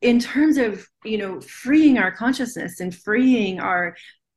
in 0.00 0.18
terms 0.18 0.56
of 0.56 0.86
you 1.04 1.18
know 1.18 1.40
freeing 1.40 1.98
our 1.98 2.10
consciousness 2.10 2.80
and 2.80 2.94
freeing 2.94 3.60
our 3.60 3.94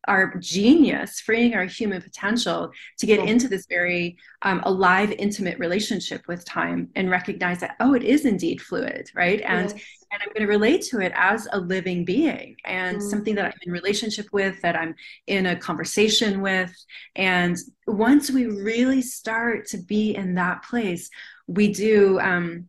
our 0.08 0.36
genius, 0.38 1.20
freeing 1.22 1.54
our 1.56 1.66
human 1.66 2.02
potential 2.02 2.72
to 3.00 3.06
get 3.06 3.26
into 3.28 3.48
this 3.48 3.66
very 3.68 4.18
um, 4.42 4.62
alive, 4.66 5.12
intimate 5.18 5.58
relationship 5.60 6.22
with 6.28 6.44
time 6.46 6.90
and 6.96 7.10
recognize 7.10 7.62
that, 7.62 7.76
oh, 7.80 7.94
it 7.94 8.04
is 8.04 8.26
indeed 8.26 8.62
fluid, 8.62 9.10
right? 9.16 9.42
And 9.46 9.70
yes. 9.70 9.82
and 10.12 10.22
I'm 10.22 10.30
going 10.30 10.46
to 10.46 10.48
relate 10.48 10.84
to 10.84 11.00
it 11.00 11.12
as 11.16 11.48
a 11.54 11.60
living 11.60 12.06
being 12.06 12.56
and 12.66 12.98
mm. 12.98 13.02
something 13.02 13.34
that 13.36 13.46
I'm 13.46 13.60
in 13.66 13.72
relationship 13.72 14.28
with, 14.32 14.62
that 14.62 14.76
I'm 14.76 14.94
in 15.26 15.46
a 15.48 15.56
conversation 15.56 16.42
with. 16.42 16.72
And 17.16 17.58
once 17.88 18.30
we 18.30 18.46
really 18.46 19.02
start 19.02 19.68
to 19.68 19.78
be 19.78 20.16
in 20.16 20.36
that 20.36 20.64
place, 20.64 21.10
we 21.48 21.74
do 21.74 22.20
um, 22.20 22.68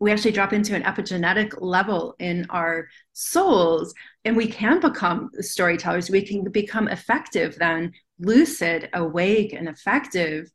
we 0.00 0.12
actually 0.12 0.32
drop 0.32 0.52
into 0.52 0.74
an 0.74 0.82
epigenetic 0.82 1.60
level 1.60 2.14
in 2.18 2.46
our 2.50 2.88
souls 3.12 3.94
and 4.24 4.36
we 4.36 4.46
can 4.46 4.80
become 4.80 5.30
storytellers. 5.40 6.10
We 6.10 6.22
can 6.22 6.44
become 6.44 6.88
effective 6.88 7.56
then 7.58 7.92
lucid 8.20 8.88
awake 8.94 9.52
and 9.52 9.68
effective 9.68 10.50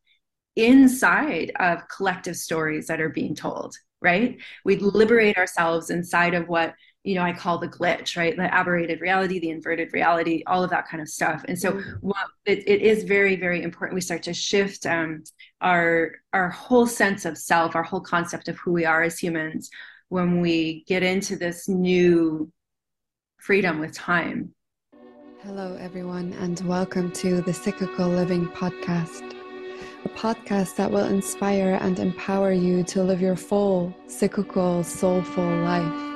inside 0.56 1.52
of 1.60 1.88
collective 1.90 2.36
stories 2.36 2.88
that 2.88 3.02
are 3.02 3.10
being 3.10 3.36
told 3.36 3.76
right? 4.04 4.38
We 4.66 4.76
liberate 4.76 5.38
ourselves 5.38 5.90
inside 5.90 6.34
of 6.36 6.48
what 6.48 6.76
you 7.04 7.16
know 7.16 7.22
i 7.22 7.34
call 7.34 7.58
the 7.58 7.68
glitch 7.68 8.16
right? 8.18 8.36
The 8.36 8.54
aberrated 8.54 9.02
reality 9.02 9.40
the 9.40 9.50
inverted 9.50 9.94
reality 9.94 10.44
all 10.48 10.64
of 10.64 10.70
that 10.70 10.88
kind 10.88 11.02
of 11.02 11.10
stuff. 11.10 11.44
And 11.48 11.60
so 11.60 11.74
mm-hmm. 11.74 11.92
what 12.02 12.28
it, 12.46 12.68
it 12.68 12.82
is 12.82 13.04
very 13.04 13.36
very 13.36 13.62
important 13.62 13.96
we 13.96 14.02
start 14.02 14.24
to 14.24 14.34
shift 14.34 14.86
um, 14.86 15.24
our 15.62 16.14
our 16.32 16.50
whole 16.50 16.88
sense 16.88 17.26
of 17.26 17.38
self 17.38 17.76
our 17.76 17.84
whole 17.84 18.02
concept 18.02 18.48
of 18.48 18.58
who 18.58 18.72
we 18.72 18.86
are 18.86 19.04
as 19.04 19.20
humans 19.20 19.70
when 20.10 20.40
we 20.40 20.84
get 20.88 21.04
into 21.04 21.36
this 21.36 21.68
new 21.68 22.52
freedom 23.38 23.80
with 23.80 23.94
time. 23.94 24.54
Hello 25.42 25.78
everyone 25.80 26.32
and 26.40 26.62
welcome 26.62 27.12
to 27.12 27.42
the 27.42 27.54
cyclical 27.54 28.08
living 28.08 28.48
podcast 28.48 29.30
a 30.06 30.10
podcast 30.10 30.76
that 30.76 30.92
will 30.92 31.06
inspire 31.06 31.78
and 31.82 32.00
empower 32.00 32.52
you 32.52 32.84
to 32.84 33.04
live 33.04 33.22
your 33.22 33.36
full 33.36 33.94
cyclical 34.08 34.84
soulful 34.84 35.50
life 35.58 36.13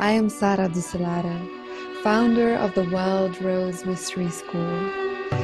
I 0.00 0.12
am 0.12 0.28
Sarah 0.28 0.68
Dousselaere, 0.68 2.04
founder 2.04 2.54
of 2.54 2.72
the 2.74 2.88
Wild 2.88 3.42
Rose 3.42 3.84
Mystery 3.84 4.30
School, 4.30 4.88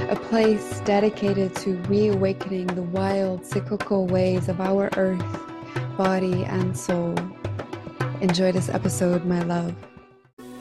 a 0.08 0.14
place 0.14 0.78
dedicated 0.84 1.56
to 1.56 1.76
reawakening 1.88 2.68
the 2.68 2.84
wild 2.84 3.44
cyclical 3.44 4.06
ways 4.06 4.48
of 4.48 4.60
our 4.60 4.90
earth, 4.96 5.40
body, 5.96 6.44
and 6.44 6.78
soul. 6.78 7.16
Enjoy 8.20 8.52
this 8.52 8.68
episode, 8.68 9.24
my 9.24 9.42
love. 9.42 9.74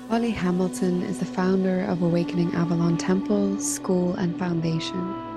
Holly 0.10 0.32
Hamilton 0.32 1.04
is 1.04 1.20
the 1.20 1.26
founder 1.26 1.86
of 1.86 2.02
Awakening 2.02 2.56
Avalon 2.56 2.98
Temple, 2.98 3.60
School, 3.60 4.16
and 4.16 4.40
Foundation. 4.40 5.33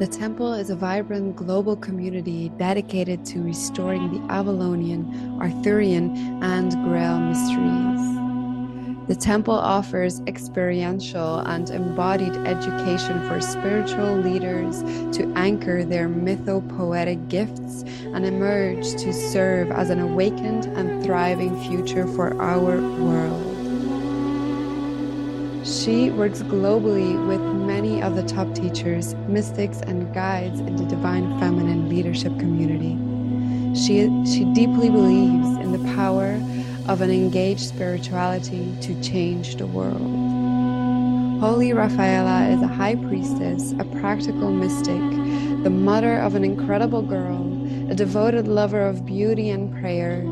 The 0.00 0.06
temple 0.06 0.54
is 0.54 0.70
a 0.70 0.76
vibrant 0.76 1.36
global 1.36 1.76
community 1.76 2.48
dedicated 2.56 3.22
to 3.26 3.42
restoring 3.42 4.10
the 4.10 4.32
Avalonian, 4.32 5.38
Arthurian, 5.38 6.42
and 6.42 6.72
Grail 6.84 7.20
mysteries. 7.20 9.08
The 9.08 9.14
temple 9.14 9.52
offers 9.52 10.22
experiential 10.26 11.40
and 11.40 11.68
embodied 11.68 12.34
education 12.46 13.28
for 13.28 13.42
spiritual 13.42 14.16
leaders 14.16 14.82
to 15.18 15.30
anchor 15.36 15.84
their 15.84 16.08
mythopoetic 16.08 17.28
gifts 17.28 17.82
and 18.14 18.24
emerge 18.24 18.92
to 19.02 19.12
serve 19.12 19.70
as 19.70 19.90
an 19.90 20.00
awakened 20.00 20.64
and 20.78 21.04
thriving 21.04 21.62
future 21.68 22.06
for 22.06 22.40
our 22.40 22.80
world. 22.80 23.49
She 25.64 26.10
works 26.10 26.40
globally 26.40 27.14
with 27.26 27.40
many 27.40 28.02
of 28.02 28.16
the 28.16 28.22
top 28.22 28.54
teachers, 28.54 29.14
mystics, 29.28 29.80
and 29.82 30.12
guides 30.14 30.58
in 30.60 30.76
the 30.76 30.86
divine 30.86 31.38
feminine 31.38 31.86
leadership 31.90 32.38
community. 32.38 32.96
She, 33.78 34.08
she 34.24 34.46
deeply 34.54 34.88
believes 34.88 35.48
in 35.58 35.72
the 35.72 35.92
power 35.94 36.40
of 36.88 37.02
an 37.02 37.10
engaged 37.10 37.60
spirituality 37.60 38.74
to 38.80 39.02
change 39.02 39.56
the 39.56 39.66
world. 39.66 40.00
Holy 41.40 41.74
Rafaela 41.74 42.48
is 42.48 42.62
a 42.62 42.66
high 42.66 42.96
priestess, 42.96 43.72
a 43.78 43.84
practical 43.84 44.50
mystic, 44.50 45.00
the 45.62 45.70
mother 45.70 46.18
of 46.18 46.34
an 46.34 46.44
incredible 46.44 47.02
girl, 47.02 47.46
a 47.90 47.94
devoted 47.94 48.48
lover 48.48 48.80
of 48.80 49.04
beauty 49.04 49.50
and 49.50 49.70
prayer, 49.78 50.24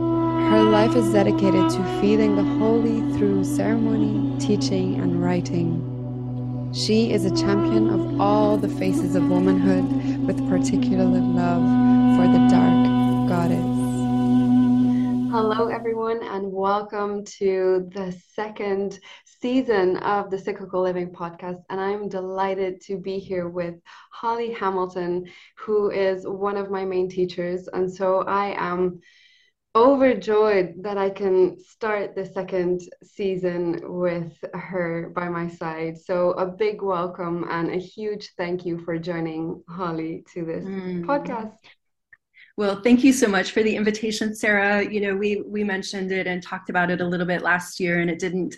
her 0.47 0.63
life 0.63 0.97
is 0.97 1.13
dedicated 1.13 1.69
to 1.69 2.01
feeding 2.01 2.35
the 2.35 2.43
holy 2.43 3.01
through 3.19 3.45
ceremony, 3.45 4.39
teaching, 4.39 5.01
and 5.01 5.23
writing. 5.23 6.71
She 6.73 7.13
is 7.13 7.27
a 7.27 7.37
champion 7.37 7.91
of 7.91 8.21
all 8.21 8.57
the 8.57 8.69
faces 8.69 9.15
of 9.15 9.29
womanhood 9.29 10.27
with 10.27 10.49
particular 10.49 11.05
love 11.05 11.63
for 12.17 12.27
the 12.27 12.47
dark 12.49 13.29
goddess. 13.29 13.79
Hello, 15.31 15.69
everyone, 15.69 16.23
and 16.23 16.51
welcome 16.51 17.25
to 17.25 17.89
the 17.93 18.19
second 18.35 19.01
season 19.27 19.99
of 19.99 20.31
the 20.31 20.39
Cyclical 20.39 20.83
Living 20.83 21.11
podcast. 21.11 21.63
And 21.69 21.79
I'm 21.79 22.09
delighted 22.09 22.81
to 22.83 22.97
be 22.97 23.19
here 23.19 23.49
with 23.49 23.75
Holly 24.11 24.53
Hamilton, 24.53 25.27
who 25.57 25.91
is 25.91 26.27
one 26.27 26.57
of 26.57 26.71
my 26.71 26.85
main 26.87 27.11
teachers. 27.11 27.69
And 27.69 27.93
so 27.93 28.23
I 28.23 28.55
am 28.57 29.01
overjoyed 29.75 30.75
that 30.83 30.99
I 30.99 31.11
can 31.11 31.59
start 31.63 32.15
the 32.15 32.25
second 32.25 32.81
season 33.03 33.81
with 33.85 34.33
her 34.55 35.13
by 35.15 35.29
my 35.29 35.49
side. 35.49 35.99
So, 35.99 36.31
a 36.33 36.47
big 36.47 36.83
welcome 36.83 37.47
and 37.51 37.71
a 37.71 37.79
huge 37.79 38.33
thank 38.37 38.65
you 38.65 38.79
for 38.79 38.99
joining 38.99 39.63
Holly 39.69 40.25
to 40.35 40.45
this 40.45 40.65
mm. 40.65 41.05
podcast. 41.05 41.57
Well, 42.57 42.83
thank 42.83 43.05
you 43.05 43.13
so 43.13 43.29
much 43.29 43.53
for 43.53 43.63
the 43.63 43.77
invitation, 43.77 44.35
Sarah. 44.35 44.83
You 44.85 45.01
know, 45.01 45.17
we 45.17 45.43
we 45.47 45.63
mentioned 45.63 46.11
it 46.11 46.27
and 46.27 46.43
talked 46.43 46.71
about 46.71 46.91
it 46.91 47.01
a 47.01 47.07
little 47.07 47.27
bit 47.27 47.43
last 47.43 47.79
year, 47.79 48.01
and 48.01 48.11
it 48.11 48.19
didn't 48.19 48.57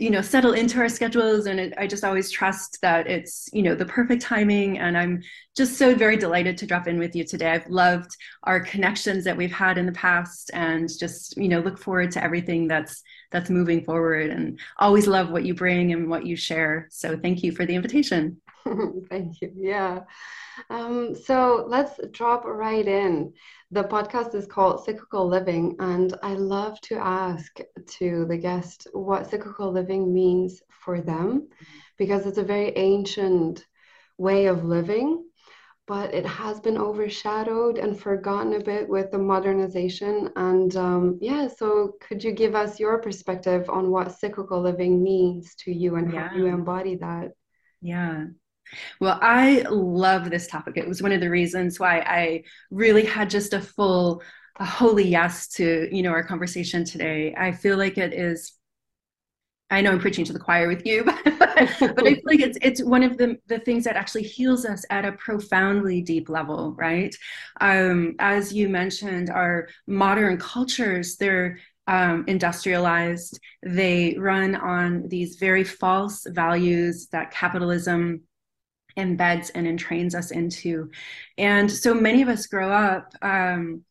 you 0.00 0.10
know 0.10 0.22
settle 0.22 0.52
into 0.52 0.78
our 0.78 0.88
schedules 0.88 1.46
and 1.46 1.60
it, 1.60 1.74
i 1.76 1.86
just 1.86 2.04
always 2.04 2.30
trust 2.30 2.78
that 2.80 3.06
it's 3.06 3.48
you 3.52 3.62
know 3.62 3.74
the 3.74 3.84
perfect 3.84 4.22
timing 4.22 4.78
and 4.78 4.96
i'm 4.96 5.20
just 5.56 5.76
so 5.76 5.94
very 5.94 6.16
delighted 6.16 6.56
to 6.56 6.66
drop 6.66 6.86
in 6.86 6.98
with 6.98 7.14
you 7.14 7.24
today. 7.24 7.50
I've 7.50 7.68
loved 7.68 8.16
our 8.44 8.60
connections 8.60 9.24
that 9.24 9.36
we've 9.36 9.52
had 9.52 9.78
in 9.78 9.86
the 9.86 9.92
past 9.92 10.50
and 10.54 10.88
just 10.88 11.36
you 11.36 11.48
know 11.48 11.60
look 11.60 11.78
forward 11.78 12.12
to 12.12 12.24
everything 12.24 12.68
that's 12.68 13.02
that's 13.30 13.50
moving 13.50 13.84
forward 13.84 14.30
and 14.30 14.58
always 14.78 15.06
love 15.06 15.30
what 15.30 15.44
you 15.44 15.54
bring 15.54 15.92
and 15.92 16.08
what 16.08 16.24
you 16.24 16.36
share. 16.36 16.88
So 16.90 17.16
thank 17.16 17.42
you 17.42 17.52
for 17.52 17.66
the 17.66 17.74
invitation. 17.74 18.40
Thank 19.10 19.40
you. 19.40 19.52
Yeah. 19.54 20.00
Um, 20.68 21.14
so 21.14 21.64
let's 21.68 21.98
drop 22.10 22.44
right 22.44 22.86
in. 22.86 23.32
The 23.72 23.84
podcast 23.84 24.34
is 24.34 24.46
called 24.46 24.84
Cyclical 24.84 25.28
Living, 25.28 25.76
and 25.78 26.12
I 26.24 26.34
love 26.34 26.80
to 26.82 26.96
ask 26.96 27.60
to 27.98 28.24
the 28.26 28.36
guest 28.36 28.88
what 28.92 29.30
cyclical 29.30 29.70
living 29.70 30.12
means 30.12 30.60
for 30.70 31.00
them 31.00 31.48
because 31.96 32.26
it's 32.26 32.38
a 32.38 32.42
very 32.42 32.76
ancient 32.76 33.64
way 34.18 34.46
of 34.46 34.64
living, 34.64 35.24
but 35.86 36.12
it 36.12 36.26
has 36.26 36.58
been 36.58 36.76
overshadowed 36.76 37.78
and 37.78 37.98
forgotten 37.98 38.54
a 38.54 38.60
bit 38.60 38.88
with 38.88 39.12
the 39.12 39.18
modernization. 39.18 40.30
And 40.34 40.74
um, 40.74 41.18
yeah, 41.20 41.46
so 41.46 41.94
could 42.00 42.24
you 42.24 42.32
give 42.32 42.56
us 42.56 42.80
your 42.80 42.98
perspective 42.98 43.70
on 43.70 43.90
what 43.90 44.18
cyclical 44.18 44.60
living 44.60 45.00
means 45.00 45.54
to 45.60 45.72
you 45.72 45.94
and 45.94 46.12
yeah. 46.12 46.28
how 46.28 46.36
you 46.36 46.46
embody 46.46 46.96
that? 46.96 47.32
Yeah. 47.80 48.26
Well, 49.00 49.18
I 49.20 49.64
love 49.70 50.30
this 50.30 50.46
topic. 50.46 50.76
It 50.76 50.88
was 50.88 51.02
one 51.02 51.12
of 51.12 51.20
the 51.20 51.30
reasons 51.30 51.80
why 51.80 52.00
I 52.00 52.44
really 52.70 53.04
had 53.04 53.30
just 53.30 53.52
a 53.52 53.60
full, 53.60 54.22
a 54.56 54.64
holy 54.64 55.08
yes 55.08 55.48
to 55.48 55.88
you 55.94 56.02
know 56.02 56.10
our 56.10 56.24
conversation 56.24 56.84
today. 56.84 57.34
I 57.36 57.52
feel 57.52 57.76
like 57.76 57.98
it 57.98 58.12
is. 58.12 58.52
I 59.72 59.82
know 59.82 59.92
I'm 59.92 60.00
preaching 60.00 60.24
to 60.24 60.32
the 60.32 60.40
choir 60.40 60.66
with 60.66 60.84
you, 60.84 61.04
but, 61.04 61.22
but 61.24 62.06
I 62.06 62.14
feel 62.14 62.22
like 62.26 62.40
it's 62.40 62.58
it's 62.60 62.82
one 62.82 63.02
of 63.04 63.16
the 63.18 63.38
the 63.46 63.60
things 63.60 63.84
that 63.84 63.96
actually 63.96 64.24
heals 64.24 64.64
us 64.64 64.84
at 64.90 65.04
a 65.04 65.12
profoundly 65.12 66.02
deep 66.02 66.28
level, 66.28 66.74
right? 66.76 67.14
Um, 67.60 68.16
as 68.18 68.52
you 68.52 68.68
mentioned, 68.68 69.30
our 69.30 69.68
modern 69.86 70.38
cultures 70.38 71.16
they're 71.16 71.58
um, 71.86 72.24
industrialized. 72.28 73.38
They 73.62 74.16
run 74.18 74.54
on 74.56 75.08
these 75.08 75.36
very 75.36 75.64
false 75.64 76.26
values 76.28 77.08
that 77.08 77.30
capitalism 77.30 78.22
embeds 78.96 79.50
and 79.54 79.66
entrains 79.66 80.14
us 80.14 80.30
into. 80.30 80.90
And 81.38 81.70
so 81.70 81.94
many 81.94 82.22
of 82.22 82.28
us 82.28 82.46
grow 82.46 82.70
up 82.70 83.14
um, 83.22 83.84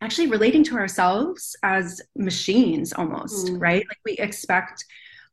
actually 0.00 0.28
relating 0.28 0.64
to 0.64 0.76
ourselves 0.76 1.56
as 1.62 2.00
machines 2.16 2.92
almost, 2.92 3.48
mm. 3.48 3.60
right? 3.60 3.84
Like 3.88 3.98
we 4.04 4.12
expect 4.14 4.84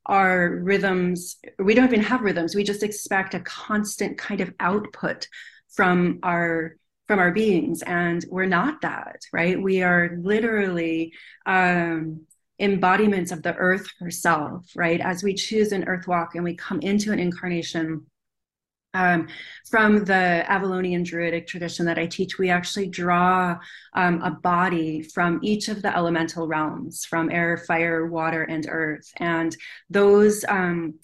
our 0.06 0.60
rhythms, 0.62 1.38
we 1.58 1.74
don't 1.74 1.86
even 1.86 2.02
have 2.02 2.22
rhythms, 2.22 2.56
we 2.56 2.64
just 2.64 2.84
expect 2.84 3.34
a 3.34 3.40
constant 3.40 4.18
kind 4.18 4.42
of 4.42 4.54
output 4.60 5.28
from 5.70 6.20
our 6.24 6.76
from 7.08 7.20
our 7.20 7.32
beings 7.32 7.84
and 7.84 8.26
we're 8.32 8.48
not 8.48 8.82
that 8.82 9.22
right 9.32 9.62
we 9.62 9.84
are 9.84 10.18
literally 10.24 11.14
um 11.46 12.26
embodiments 12.60 13.32
of 13.32 13.44
the 13.44 13.54
earth 13.56 13.88
herself, 14.00 14.66
right? 14.76 15.02
As 15.02 15.24
we 15.24 15.34
choose 15.34 15.72
an 15.72 15.86
earth 15.86 16.08
walk 16.08 16.36
and 16.36 16.44
we 16.44 16.56
come 16.56 16.80
into 16.82 17.12
an 17.12 17.20
incarnation. 17.20 18.06
Um, 18.96 19.28
from 19.70 20.06
the 20.06 20.46
Avalonian 20.48 21.04
Druidic 21.04 21.48
tradition 21.48 21.86
that 21.86 22.00
I 22.00 22.08
teach, 22.08 22.38
we 22.38 22.50
actually 22.50 22.88
draw 22.88 23.58
um, 23.94 24.22
a 24.22 24.32
body 24.32 25.04
from 25.04 25.40
each 25.44 25.68
of 25.68 25.82
the 25.82 25.96
elemental 25.96 26.48
realms, 26.48 27.04
from 27.04 27.30
air, 27.30 27.58
fire, 27.58 28.08
water, 28.08 28.44
and 28.44 28.66
earth, 28.70 29.12
and 29.18 29.56
those 29.90 30.46
um, 30.48 30.96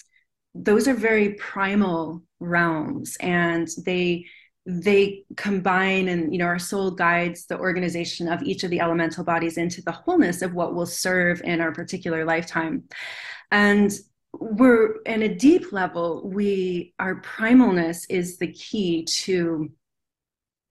those 0.56 0.88
are 0.88 0.94
very 0.94 1.34
primal 1.34 2.24
realms, 2.40 3.18
and 3.20 3.68
they 3.86 4.26
they 4.66 5.26
combine 5.38 6.08
and 6.08 6.32
you 6.32 6.38
know 6.38 6.46
our 6.46 6.60
soul 6.60 6.92
guides 6.92 7.48
the 7.48 7.58
organization 7.58 8.28
of 8.28 8.44
each 8.44 8.64
of 8.64 8.70
the 8.70 8.80
elemental 8.80 9.24
bodies 9.24 9.58
into 9.58 9.82
the 9.82 9.92
wholeness 9.92 10.44
of 10.44 10.54
what 10.54 10.76
will 10.76 10.86
serve 10.86 11.42
in 11.44 11.60
our 11.60 11.72
particular 11.72 12.24
lifetime. 12.24 12.84
And 13.52 13.92
we're 14.34 15.02
in 15.06 15.24
a 15.24 15.36
deep 15.36 15.72
level 15.74 16.28
we 16.28 16.94
our 17.00 17.22
primalness 17.22 18.06
is 18.10 18.38
the 18.38 18.52
key 18.52 19.04
to 19.04 19.70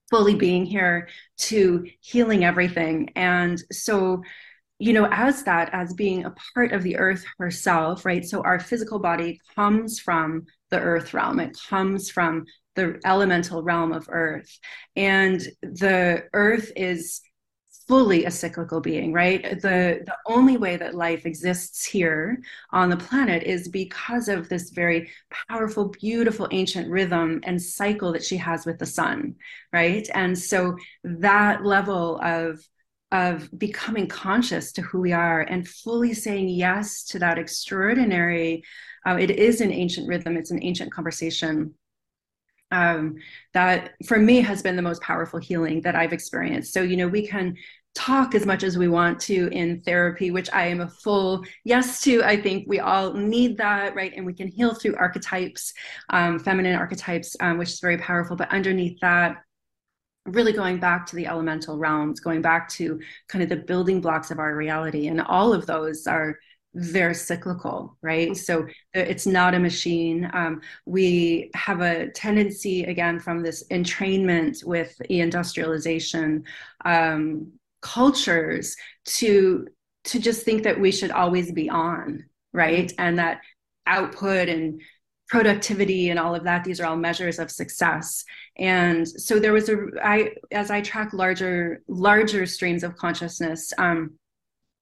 fully 0.09 0.35
being 0.35 0.65
here 0.65 1.07
to 1.37 1.87
healing 2.01 2.43
everything. 2.43 3.09
And 3.15 3.61
so 3.71 4.23
you 4.77 4.93
know 4.93 5.07
as 5.11 5.43
that 5.43 5.69
as 5.73 5.93
being 5.93 6.25
a 6.25 6.33
part 6.53 6.71
of 6.73 6.83
the 6.83 6.97
earth 6.97 7.23
herself 7.37 8.03
right 8.03 8.25
so 8.25 8.41
our 8.41 8.59
physical 8.59 8.97
body 8.97 9.39
comes 9.55 9.99
from 9.99 10.45
the 10.71 10.79
earth 10.79 11.13
realm. 11.13 11.39
It 11.39 11.55
comes 11.69 12.09
from 12.09 12.45
the 12.75 12.99
elemental 13.05 13.61
realm 13.61 13.91
of 13.91 14.07
earth. 14.09 14.57
And 14.95 15.39
the 15.61 16.23
earth 16.33 16.71
is 16.75 17.21
fully 17.87 18.25
a 18.25 18.31
cyclical 18.31 18.79
being 18.81 19.13
right? 19.13 19.61
The 19.61 20.01
the 20.05 20.17
only 20.25 20.57
way 20.57 20.77
that 20.77 20.95
life 20.95 21.25
exists 21.25 21.85
here 21.85 22.41
on 22.71 22.89
the 22.89 22.97
planet 22.97 23.43
is 23.43 23.67
because 23.67 24.27
of 24.27 24.49
this 24.49 24.69
very 24.69 25.09
powerful 25.49 25.89
beautiful 25.89 26.47
ancient 26.51 26.89
rhythm 26.89 27.41
and 27.43 27.61
cycle 27.61 28.13
that 28.13 28.23
she 28.23 28.37
has 28.37 28.65
with 28.65 28.79
the 28.79 28.85
sun 28.85 29.35
right? 29.73 30.07
And 30.13 30.37
so 30.37 30.77
that 31.03 31.65
level 31.65 32.19
of 32.21 32.61
of 33.11 33.49
becoming 33.57 34.07
conscious 34.07 34.71
to 34.71 34.81
who 34.81 35.01
we 35.01 35.11
are 35.11 35.41
and 35.41 35.67
fully 35.67 36.13
saying 36.13 36.47
yes 36.47 37.03
to 37.03 37.19
that 37.19 37.37
extraordinary 37.37 38.63
uh, 39.05 39.17
it 39.19 39.31
is 39.31 39.61
an 39.61 39.71
ancient 39.71 40.07
rhythm. 40.07 40.37
It's 40.37 40.51
an 40.51 40.63
ancient 40.63 40.91
conversation 40.91 41.73
um, 42.71 43.15
that 43.53 43.91
for 44.05 44.17
me 44.17 44.41
has 44.41 44.61
been 44.61 44.75
the 44.75 44.81
most 44.81 45.01
powerful 45.01 45.39
healing 45.39 45.81
that 45.81 45.95
I've 45.95 46.13
experienced. 46.13 46.73
So, 46.73 46.81
you 46.81 46.97
know, 46.97 47.07
we 47.07 47.27
can 47.27 47.55
talk 47.93 48.35
as 48.35 48.45
much 48.45 48.63
as 48.63 48.77
we 48.77 48.87
want 48.87 49.19
to 49.19 49.49
in 49.49 49.81
therapy, 49.81 50.31
which 50.31 50.49
I 50.53 50.67
am 50.67 50.81
a 50.81 50.87
full 50.87 51.43
yes 51.65 52.01
to. 52.03 52.23
I 52.23 52.41
think 52.41 52.65
we 52.67 52.79
all 52.79 53.13
need 53.13 53.57
that, 53.57 53.95
right? 53.95 54.13
And 54.15 54.25
we 54.25 54.33
can 54.33 54.47
heal 54.47 54.73
through 54.73 54.95
archetypes, 54.95 55.73
um, 56.09 56.39
feminine 56.39 56.75
archetypes, 56.75 57.35
um, 57.41 57.57
which 57.57 57.69
is 57.69 57.79
very 57.79 57.97
powerful. 57.97 58.35
But 58.37 58.51
underneath 58.51 58.97
that, 59.01 59.43
really 60.25 60.53
going 60.53 60.79
back 60.79 61.05
to 61.07 61.15
the 61.15 61.27
elemental 61.27 61.77
realms, 61.77 62.19
going 62.19 62.41
back 62.41 62.69
to 62.69 62.99
kind 63.27 63.43
of 63.43 63.49
the 63.49 63.55
building 63.57 63.99
blocks 63.99 64.31
of 64.31 64.39
our 64.39 64.55
reality. 64.55 65.07
And 65.07 65.19
all 65.21 65.51
of 65.53 65.65
those 65.65 66.07
are 66.07 66.37
they're 66.73 67.13
cyclical, 67.13 67.97
right? 68.01 68.35
So 68.35 68.65
it's 68.93 69.27
not 69.27 69.53
a 69.53 69.59
machine. 69.59 70.29
Um, 70.33 70.61
we 70.85 71.51
have 71.53 71.81
a 71.81 72.09
tendency, 72.11 72.83
again, 72.83 73.19
from 73.19 73.43
this 73.43 73.65
entrainment 73.71 74.63
with 74.63 74.99
industrialization 75.09 76.45
um, 76.85 77.51
cultures 77.81 78.75
to 79.05 79.67
to 80.03 80.19
just 80.19 80.43
think 80.43 80.63
that 80.63 80.79
we 80.79 80.91
should 80.91 81.11
always 81.11 81.51
be 81.51 81.69
on, 81.69 82.25
right? 82.53 82.91
And 82.97 83.19
that 83.19 83.41
output 83.85 84.49
and 84.49 84.81
productivity 85.27 86.09
and 86.09 86.19
all 86.19 86.35
of 86.35 86.43
that 86.43 86.65
these 86.65 86.81
are 86.81 86.85
all 86.85 86.97
measures 86.97 87.39
of 87.39 87.49
success 87.49 88.25
and 88.57 89.07
so 89.07 89.39
there 89.39 89.53
was 89.53 89.69
a 89.69 89.77
i 90.03 90.29
as 90.51 90.69
i 90.69 90.81
track 90.81 91.13
larger 91.13 91.81
larger 91.87 92.45
streams 92.45 92.83
of 92.83 92.97
consciousness 92.97 93.71
um, 93.77 94.11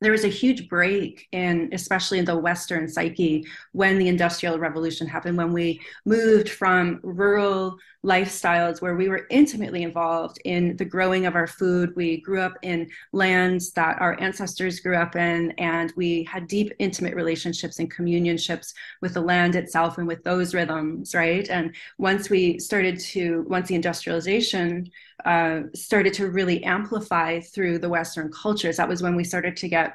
there 0.02 0.12
was 0.12 0.24
a 0.24 0.30
huge 0.30 0.70
break 0.70 1.28
in 1.32 1.70
especially 1.74 2.20
in 2.20 2.26
the 2.26 2.38
western 2.38 2.88
psyche 2.88 3.46
when 3.74 3.98
the 3.98 4.08
industrial 4.08 4.58
revolution 4.58 5.08
happened 5.08 5.38
when 5.38 5.54
we 5.54 5.82
moved 6.06 6.50
from 6.50 7.00
rural 7.04 7.78
lifestyles 8.06 8.82
where 8.82 8.96
we 8.96 9.10
were 9.10 9.28
intimately 9.30 9.84
involved 9.84 10.40
in 10.46 10.78
the 10.78 10.86
growing 10.86 11.26
of 11.26 11.36
our 11.36 11.48
food. 11.48 11.94
We 11.96 12.22
grew 12.22 12.40
up 12.40 12.54
in 12.62 12.90
lands 13.12 13.72
that 13.72 14.00
our 14.00 14.20
ancestors 14.22 14.80
grew 14.80 14.96
up 14.96 15.16
in 15.18 15.52
and 15.58 15.92
we 15.98 16.24
had 16.24 16.48
deep 16.48 16.72
intimate 16.80 17.16
relationships 17.16 17.80
and 17.80 17.92
communionships 17.92 18.74
with 19.02 19.14
the 19.16 19.22
land 19.22 19.56
itself 19.56 19.98
and 19.98 20.08
with 20.08 20.24
those 20.24 20.54
rhythms 20.54 21.14
right? 21.14 21.50
And 21.50 21.76
once 21.98 22.30
we 22.30 22.60
started 22.60 23.00
to 23.00 23.46
once 23.50 23.68
the 23.68 23.76
industrialization 23.76 24.90
uh, 25.26 25.62
started 25.74 26.14
to 26.16 26.30
really 26.30 26.64
amplify 26.64 27.40
through 27.40 27.80
the 27.80 27.90
Western 27.90 28.32
cultures. 28.32 28.78
That 28.78 28.90
was 28.90 29.02
when 29.02 29.16
we 29.16 29.24
started 29.24 29.58
to 29.58 29.70
get 29.70 29.94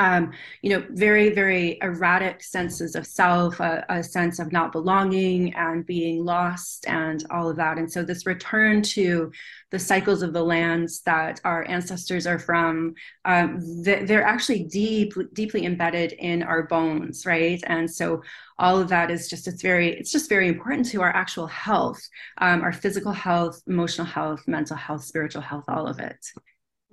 um, 0.00 0.32
you 0.62 0.70
know, 0.70 0.86
very, 0.92 1.28
very 1.28 1.78
erratic 1.82 2.42
senses 2.42 2.94
of 2.94 3.06
self, 3.06 3.60
a, 3.60 3.84
a, 3.90 4.02
sense 4.02 4.38
of 4.38 4.50
not 4.50 4.72
belonging 4.72 5.54
and 5.54 5.84
being 5.84 6.24
lost, 6.24 6.88
and 6.88 7.22
all 7.30 7.50
of 7.50 7.56
that. 7.56 7.76
And 7.76 7.92
so, 7.92 8.02
this 8.02 8.24
return 8.24 8.80
to 8.82 9.30
the 9.70 9.78
cycles 9.78 10.22
of 10.22 10.32
the 10.32 10.42
lands 10.42 11.02
that 11.02 11.38
our 11.44 11.68
ancestors 11.68 12.26
are 12.26 12.38
from, 12.38 12.94
um, 13.26 13.58
they're 13.82 14.24
actually 14.24 14.64
deep, 14.64 15.12
deeply 15.34 15.66
embedded 15.66 16.12
in 16.12 16.42
our 16.42 16.62
bones, 16.62 17.26
right? 17.26 17.62
And 17.66 17.88
so, 17.88 18.22
all 18.60 18.78
of 18.78 18.88
that 18.88 19.10
is 19.10 19.28
just 19.28 19.48
it's 19.48 19.62
very, 19.62 19.88
it's 19.88 20.12
just 20.12 20.28
very 20.28 20.48
important 20.48 20.86
to 20.90 21.00
our 21.02 21.10
actual 21.10 21.46
health, 21.46 22.00
um, 22.38 22.62
our 22.62 22.72
physical 22.72 23.12
health, 23.12 23.60
emotional 23.66 24.06
health, 24.06 24.42
mental 24.46 24.76
health, 24.76 25.02
spiritual 25.02 25.42
health, 25.42 25.64
all 25.66 25.86
of 25.86 25.98
it. 25.98 26.24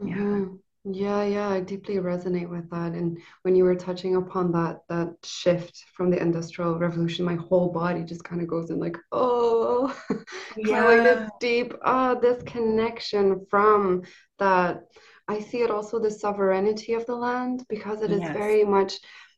Yeah. 0.03 0.15
Mm-hmm. 0.15 0.55
Yeah, 0.89 1.23
yeah, 1.23 1.49
I 1.49 1.59
deeply 1.59 1.95
resonate 1.95 2.47
with 2.47 2.69
that. 2.69 2.93
And 2.93 3.17
when 3.41 3.55
you 3.55 3.65
were 3.65 3.75
touching 3.75 4.15
upon 4.15 4.53
that 4.53 4.83
that 4.87 5.15
shift 5.23 5.83
from 5.93 6.09
the 6.09 6.21
industrial 6.21 6.79
revolution, 6.79 7.25
my 7.25 7.35
whole 7.35 7.73
body 7.73 8.03
just 8.03 8.23
kind 8.23 8.41
of 8.41 8.47
goes 8.47 8.69
in 8.69 8.79
like, 8.79 8.97
oh, 9.11 9.93
yeah. 10.57 10.85
like 10.85 11.03
this 11.03 11.29
deep, 11.41 11.73
oh, 11.83 12.17
this 12.19 12.41
connection 12.43 13.45
from 13.49 14.03
that. 14.39 14.83
I 15.27 15.41
see 15.41 15.57
it 15.61 15.71
also 15.71 15.99
the 15.99 16.09
sovereignty 16.09 16.93
of 16.93 17.05
the 17.05 17.15
land 17.15 17.65
because 17.67 18.01
it 18.01 18.11
is 18.11 18.21
yes. 18.21 18.31
very 18.31 18.63
much 18.63 18.93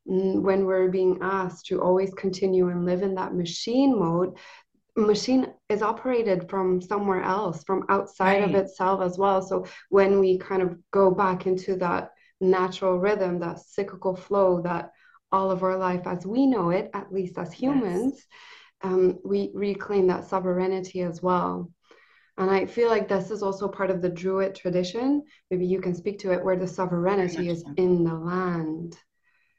when 0.09 0.66
we're 0.66 0.89
being 0.89 1.19
asked 1.21 1.68
to 1.68 1.81
always 1.81 2.13
continue 2.16 2.69
and 2.69 2.85
live 2.85 3.04
in 3.04 3.13
that 3.16 3.35
machine 3.35 3.97
mode 3.97 4.35
machine 4.95 5.47
is 5.69 5.81
operated 5.81 6.49
from 6.49 6.81
somewhere 6.81 7.21
else 7.21 7.63
from 7.63 7.85
outside 7.89 8.42
right. 8.42 8.49
of 8.49 8.56
itself 8.56 9.01
as 9.01 9.18
well. 9.18 9.42
So 9.42 9.66
when 9.89 10.19
we 10.19 10.37
kind 10.37 10.61
of 10.61 10.78
go 10.92 11.11
back 11.11 11.45
into 11.45 11.75
that 11.78 12.11
natural 12.42 12.99
rhythm 12.99 13.39
that 13.39 13.59
cyclical 13.59 14.16
flow 14.16 14.61
that 14.61 14.92
all 15.31 15.51
of 15.51 15.61
our 15.61 15.78
life 15.78 16.01
as 16.06 16.25
we 16.25 16.47
know 16.47 16.69
it 16.69 16.89
at 16.94 17.11
least 17.11 17.37
as 17.37 17.51
humans 17.51 18.13
yes. 18.16 18.94
um, 18.94 19.19
we 19.25 19.51
reclaim 19.54 20.07
that 20.07 20.28
sovereignty 20.28 21.01
as 21.01 21.21
well. 21.21 21.71
And 22.37 22.49
i 22.49 22.66
feel 22.66 22.87
like 22.87 23.09
this 23.09 23.30
is 23.30 23.44
also 23.44 23.68
part 23.68 23.92
of 23.92 24.01
the 24.01 24.09
druid 24.09 24.56
tradition. 24.56 25.23
Maybe 25.51 25.66
you 25.66 25.81
can 25.81 25.94
speak 25.94 26.19
to 26.19 26.31
it 26.31 26.44
where 26.44 26.56
the 26.56 26.68
sovereignty 26.68 27.49
is 27.49 27.63
in 27.75 28.06
the 28.06 28.16
land. 28.16 28.97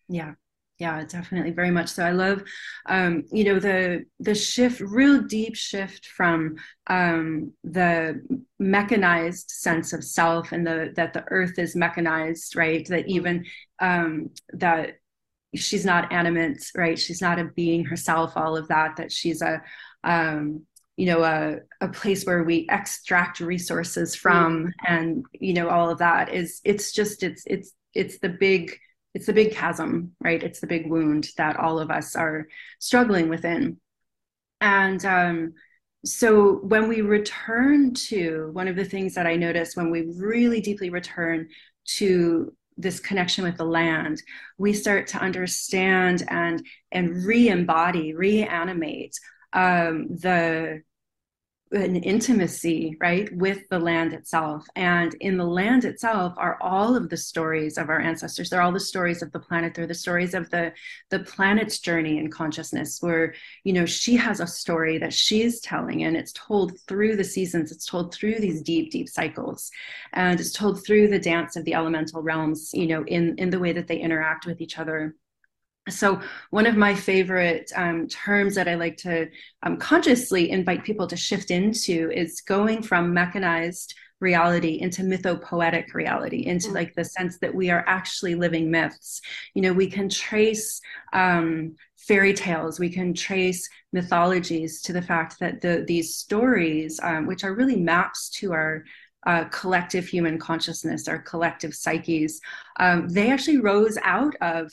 Yeah 0.08 0.34
yeah 0.80 1.04
definitely 1.04 1.52
very 1.52 1.70
much 1.70 1.90
so. 1.90 2.02
I 2.04 2.10
love 2.10 2.42
um, 2.86 3.24
you 3.30 3.44
know 3.44 3.58
the 3.60 4.06
the 4.18 4.34
shift 4.34 4.80
real 4.80 5.22
deep 5.22 5.54
shift 5.54 6.06
from 6.06 6.56
um, 6.86 7.52
the 7.62 8.22
mechanized 8.58 9.50
sense 9.50 9.92
of 9.92 10.02
self 10.02 10.52
and 10.52 10.66
the 10.66 10.92
that 10.96 11.12
the 11.12 11.24
earth 11.28 11.58
is 11.58 11.76
mechanized 11.76 12.56
right? 12.56 12.86
That 12.88 13.06
even 13.08 13.44
um, 13.78 14.30
that 14.54 14.96
she's 15.54 15.84
not 15.84 16.12
animate 16.12 16.70
right? 16.74 16.98
She's 16.98 17.20
not 17.20 17.38
a 17.38 17.44
being 17.44 17.84
herself 17.84 18.36
all 18.36 18.56
of 18.56 18.66
that 18.68 18.96
that 18.96 19.12
she's 19.12 19.42
a 19.42 19.62
um, 20.02 20.62
you 20.96 21.06
know 21.06 21.22
a, 21.22 21.58
a 21.82 21.88
place 21.88 22.24
where 22.24 22.42
we 22.42 22.66
extract 22.70 23.40
resources 23.40 24.14
from 24.14 24.66
mm. 24.66 24.72
and 24.86 25.24
you 25.32 25.52
know 25.52 25.68
all 25.68 25.90
of 25.90 25.98
that 25.98 26.32
is 26.32 26.60
it's 26.64 26.92
just 26.92 27.22
it's 27.22 27.42
it's 27.46 27.72
it's 27.94 28.18
the 28.18 28.28
big 28.28 28.78
it's 29.14 29.26
the 29.26 29.32
big 29.32 29.52
chasm, 29.52 30.12
right? 30.20 30.42
It's 30.42 30.60
the 30.60 30.66
big 30.66 30.88
wound 30.88 31.28
that 31.36 31.56
all 31.56 31.78
of 31.78 31.90
us 31.90 32.14
are 32.14 32.46
struggling 32.78 33.28
within. 33.28 33.78
And 34.60 35.04
um, 35.04 35.54
so 36.04 36.56
when 36.62 36.88
we 36.88 37.00
return 37.00 37.94
to 37.94 38.50
one 38.52 38.68
of 38.68 38.76
the 38.76 38.84
things 38.84 39.14
that 39.14 39.26
I 39.26 39.36
notice 39.36 39.76
when 39.76 39.90
we 39.90 40.12
really 40.16 40.60
deeply 40.60 40.90
return 40.90 41.48
to 41.96 42.54
this 42.76 43.00
connection 43.00 43.44
with 43.44 43.56
the 43.56 43.64
land, 43.64 44.22
we 44.58 44.72
start 44.72 45.06
to 45.08 45.18
understand 45.18 46.24
and 46.28 46.64
and 46.92 47.24
re-embody, 47.24 48.14
reanimate 48.14 49.18
um, 49.52 50.06
the 50.08 50.82
an 51.72 51.96
intimacy 51.96 52.96
right 53.00 53.32
with 53.36 53.68
the 53.68 53.78
land 53.78 54.12
itself. 54.12 54.66
And 54.74 55.14
in 55.20 55.36
the 55.36 55.44
land 55.44 55.84
itself 55.84 56.34
are 56.36 56.58
all 56.60 56.96
of 56.96 57.08
the 57.08 57.16
stories 57.16 57.78
of 57.78 57.88
our 57.88 58.00
ancestors. 58.00 58.50
They're 58.50 58.62
all 58.62 58.72
the 58.72 58.80
stories 58.80 59.22
of 59.22 59.30
the 59.30 59.38
planet. 59.38 59.74
They're 59.74 59.86
the 59.86 59.94
stories 59.94 60.34
of 60.34 60.50
the 60.50 60.72
the 61.10 61.20
planet's 61.20 61.78
journey 61.78 62.18
in 62.18 62.30
consciousness 62.30 63.00
where 63.00 63.34
you 63.62 63.72
know 63.72 63.86
she 63.86 64.16
has 64.16 64.40
a 64.40 64.46
story 64.46 64.98
that 64.98 65.12
she's 65.12 65.60
telling 65.60 66.02
and 66.02 66.16
it's 66.16 66.32
told 66.32 66.78
through 66.88 67.16
the 67.16 67.24
seasons. 67.24 67.70
It's 67.70 67.86
told 67.86 68.12
through 68.12 68.40
these 68.40 68.62
deep 68.62 68.90
deep 68.90 69.08
cycles. 69.08 69.70
And 70.12 70.40
it's 70.40 70.52
told 70.52 70.84
through 70.84 71.08
the 71.08 71.20
dance 71.20 71.54
of 71.54 71.64
the 71.64 71.74
elemental 71.74 72.22
realms 72.22 72.70
you 72.74 72.86
know 72.88 73.04
in 73.04 73.36
in 73.38 73.50
the 73.50 73.60
way 73.60 73.72
that 73.72 73.86
they 73.86 73.98
interact 73.98 74.44
with 74.44 74.60
each 74.60 74.78
other 74.78 75.14
so, 75.90 76.20
one 76.50 76.66
of 76.66 76.76
my 76.76 76.94
favorite 76.94 77.70
um, 77.74 78.08
terms 78.08 78.54
that 78.54 78.68
I 78.68 78.74
like 78.74 78.96
to 78.98 79.28
um, 79.62 79.76
consciously 79.76 80.50
invite 80.50 80.84
people 80.84 81.06
to 81.06 81.16
shift 81.16 81.50
into 81.50 82.10
is 82.10 82.40
going 82.40 82.82
from 82.82 83.12
mechanized 83.12 83.94
reality 84.20 84.78
into 84.80 85.02
mythopoetic 85.02 85.94
reality, 85.94 86.46
into 86.46 86.68
mm. 86.68 86.74
like 86.74 86.94
the 86.94 87.04
sense 87.04 87.38
that 87.38 87.54
we 87.54 87.70
are 87.70 87.84
actually 87.86 88.34
living 88.34 88.70
myths. 88.70 89.20
You 89.54 89.62
know, 89.62 89.72
we 89.72 89.88
can 89.88 90.08
trace 90.08 90.80
um, 91.12 91.74
fairy 91.96 92.34
tales, 92.34 92.78
we 92.78 92.90
can 92.90 93.14
trace 93.14 93.68
mythologies 93.92 94.82
to 94.82 94.92
the 94.92 95.02
fact 95.02 95.38
that 95.40 95.60
the, 95.60 95.84
these 95.86 96.16
stories, 96.16 97.00
um, 97.02 97.26
which 97.26 97.44
are 97.44 97.54
really 97.54 97.76
maps 97.76 98.30
to 98.30 98.52
our 98.52 98.84
uh, 99.26 99.44
collective 99.44 100.06
human 100.06 100.38
consciousness, 100.38 101.08
our 101.08 101.18
collective 101.18 101.74
psyches, 101.74 102.40
um, 102.78 103.08
they 103.08 103.30
actually 103.30 103.58
rose 103.58 103.98
out 104.02 104.34
of 104.40 104.70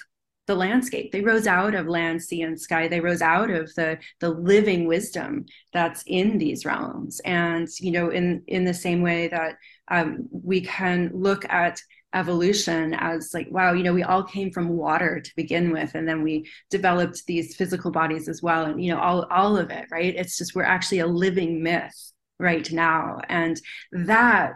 the 0.47 0.55
landscape. 0.55 1.11
They 1.11 1.21
rose 1.21 1.45
out 1.45 1.75
of 1.75 1.87
land, 1.87 2.23
sea, 2.23 2.41
and 2.41 2.59
sky. 2.59 2.87
They 2.87 2.99
rose 2.99 3.21
out 3.21 3.51
of 3.51 3.73
the 3.75 3.99
the 4.19 4.29
living 4.29 4.87
wisdom 4.87 5.45
that's 5.73 6.03
in 6.07 6.37
these 6.37 6.65
realms. 6.65 7.19
And 7.25 7.67
you 7.79 7.91
know, 7.91 8.09
in 8.09 8.43
in 8.47 8.65
the 8.65 8.73
same 8.73 9.01
way 9.01 9.27
that 9.27 9.57
um, 9.89 10.27
we 10.31 10.61
can 10.61 11.11
look 11.13 11.45
at 11.49 11.79
evolution 12.13 12.93
as 12.93 13.33
like 13.33 13.47
wow 13.51 13.73
you 13.73 13.83
know 13.83 13.93
we 13.93 14.01
all 14.01 14.23
came 14.23 14.49
from 14.49 14.69
water 14.69 15.19
to 15.19 15.35
begin 15.35 15.71
with 15.71 15.93
and 15.93 16.07
then 16.07 16.23
we 16.23 16.47
developed 16.69 17.21
these 17.27 17.55
physical 17.55 17.91
bodies 17.91 18.29
as 18.29 18.41
well 18.41 18.63
and 18.65 18.81
you 18.83 18.89
know 18.91 18.99
all 18.99 19.25
all 19.29 19.57
of 19.57 19.69
it 19.69 19.85
right 19.91 20.15
it's 20.15 20.37
just 20.37 20.55
we're 20.55 20.63
actually 20.63 20.99
a 20.99 21.05
living 21.05 21.61
myth 21.61 22.13
right 22.39 22.71
now 22.71 23.19
and 23.27 23.59
that 23.91 24.53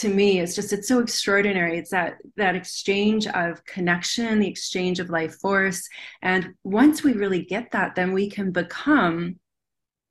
to 0.00 0.08
me 0.08 0.40
it's 0.40 0.54
just 0.54 0.72
it's 0.72 0.88
so 0.88 0.98
extraordinary. 1.00 1.78
It's 1.78 1.90
that 1.90 2.14
that 2.36 2.56
exchange 2.56 3.26
of 3.26 3.64
connection 3.64 4.40
the 4.40 4.48
exchange 4.48 4.98
of 4.98 5.10
life 5.10 5.34
force. 5.40 5.86
And 6.22 6.54
once 6.64 7.02
we 7.02 7.12
really 7.12 7.44
get 7.44 7.70
that 7.72 7.94
then 7.94 8.12
we 8.12 8.28
can 8.28 8.50
become 8.50 9.36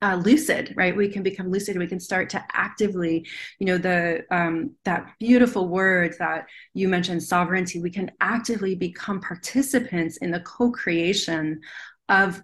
uh, 0.01 0.15
lucid 0.24 0.74
right? 0.77 0.96
We 0.96 1.10
can 1.10 1.24
become 1.24 1.51
lucid. 1.51 1.77
We 1.77 1.88
can 1.88 2.00
start 2.00 2.29
to 2.29 2.43
actively 2.53 3.27
you 3.60 3.65
know 3.65 3.77
the 3.77 4.24
um, 4.31 4.75
that 4.86 5.12
beautiful 5.19 5.67
word 5.67 6.15
that 6.19 6.46
you 6.74 6.88
mentioned 6.88 7.24
sovereignty 7.24 7.81
we 7.81 7.89
can 7.89 8.12
actively 8.22 8.75
become 8.75 9.19
participants 9.19 10.17
in 10.17 10.31
the 10.31 10.39
co-creation 10.41 11.62
of 12.08 12.41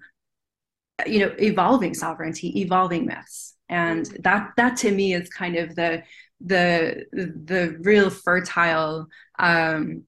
you 1.05 1.19
know 1.19 1.33
evolving 1.39 1.93
sovereignty 1.93 2.59
evolving 2.61 3.05
myths. 3.05 3.53
And 3.69 4.05
mm. 4.05 4.23
that 4.23 4.51
that 4.57 4.77
to 4.77 4.91
me 4.91 5.13
is 5.13 5.29
kind 5.29 5.55
of 5.55 5.75
the 5.75 6.03
the 6.41 7.05
the 7.11 7.77
real 7.81 8.09
fertile 8.09 9.07
um, 9.39 10.03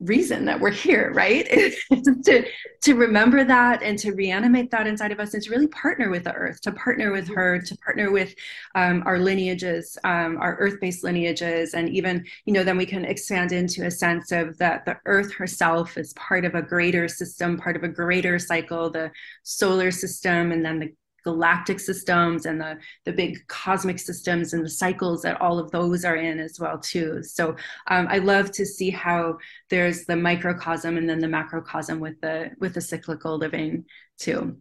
reason 0.00 0.44
that 0.44 0.60
we're 0.60 0.70
here, 0.70 1.12
right? 1.12 1.46
to 2.24 2.46
to 2.82 2.94
remember 2.94 3.44
that 3.44 3.82
and 3.82 3.98
to 3.98 4.12
reanimate 4.12 4.70
that 4.70 4.86
inside 4.86 5.10
of 5.10 5.18
us, 5.18 5.34
and 5.34 5.42
to 5.42 5.50
really 5.50 5.66
partner 5.68 6.08
with 6.10 6.24
the 6.24 6.32
earth, 6.32 6.60
to 6.62 6.72
partner 6.72 7.10
with 7.10 7.28
her, 7.28 7.60
to 7.60 7.76
partner 7.78 8.10
with 8.10 8.34
um, 8.74 9.02
our 9.06 9.18
lineages, 9.18 9.98
um, 10.04 10.38
our 10.40 10.56
earth-based 10.56 11.02
lineages, 11.02 11.74
and 11.74 11.88
even 11.88 12.24
you 12.44 12.52
know 12.52 12.62
then 12.62 12.76
we 12.76 12.86
can 12.86 13.04
expand 13.04 13.52
into 13.52 13.86
a 13.86 13.90
sense 13.90 14.30
of 14.30 14.56
that 14.58 14.84
the 14.84 14.96
earth 15.06 15.34
herself 15.34 15.98
is 15.98 16.12
part 16.14 16.44
of 16.44 16.54
a 16.54 16.62
greater 16.62 17.08
system, 17.08 17.58
part 17.58 17.76
of 17.76 17.82
a 17.82 17.88
greater 17.88 18.38
cycle, 18.38 18.90
the 18.90 19.10
solar 19.42 19.90
system, 19.90 20.52
and 20.52 20.64
then 20.64 20.78
the 20.78 20.94
galactic 21.24 21.80
systems 21.80 22.46
and 22.46 22.60
the 22.60 22.78
the 23.04 23.12
big 23.12 23.46
cosmic 23.48 23.98
systems 23.98 24.52
and 24.52 24.64
the 24.64 24.70
cycles 24.70 25.22
that 25.22 25.40
all 25.40 25.58
of 25.58 25.70
those 25.70 26.04
are 26.04 26.16
in 26.16 26.38
as 26.38 26.58
well 26.60 26.78
too. 26.78 27.22
So 27.22 27.56
um, 27.88 28.06
i 28.08 28.18
love 28.18 28.50
to 28.52 28.64
see 28.64 28.90
how 28.90 29.38
there's 29.70 30.04
the 30.04 30.16
microcosm 30.16 30.96
and 30.96 31.08
then 31.08 31.18
the 31.18 31.28
macrocosm 31.28 32.00
with 32.00 32.20
the 32.20 32.50
with 32.58 32.74
the 32.74 32.80
cyclical 32.80 33.36
living 33.36 33.84
too 34.18 34.56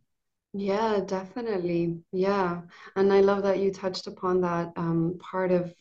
yeah, 0.54 1.02
definitely. 1.06 2.00
Yeah. 2.12 2.62
And 2.96 3.12
I 3.12 3.22
love 3.22 3.44
that 3.44 3.60
you 3.60 3.72
touched 3.72 4.08
upon 4.08 4.42
that 4.42 4.72
um, 4.76 5.18
part 5.20 5.52
of 5.52 5.74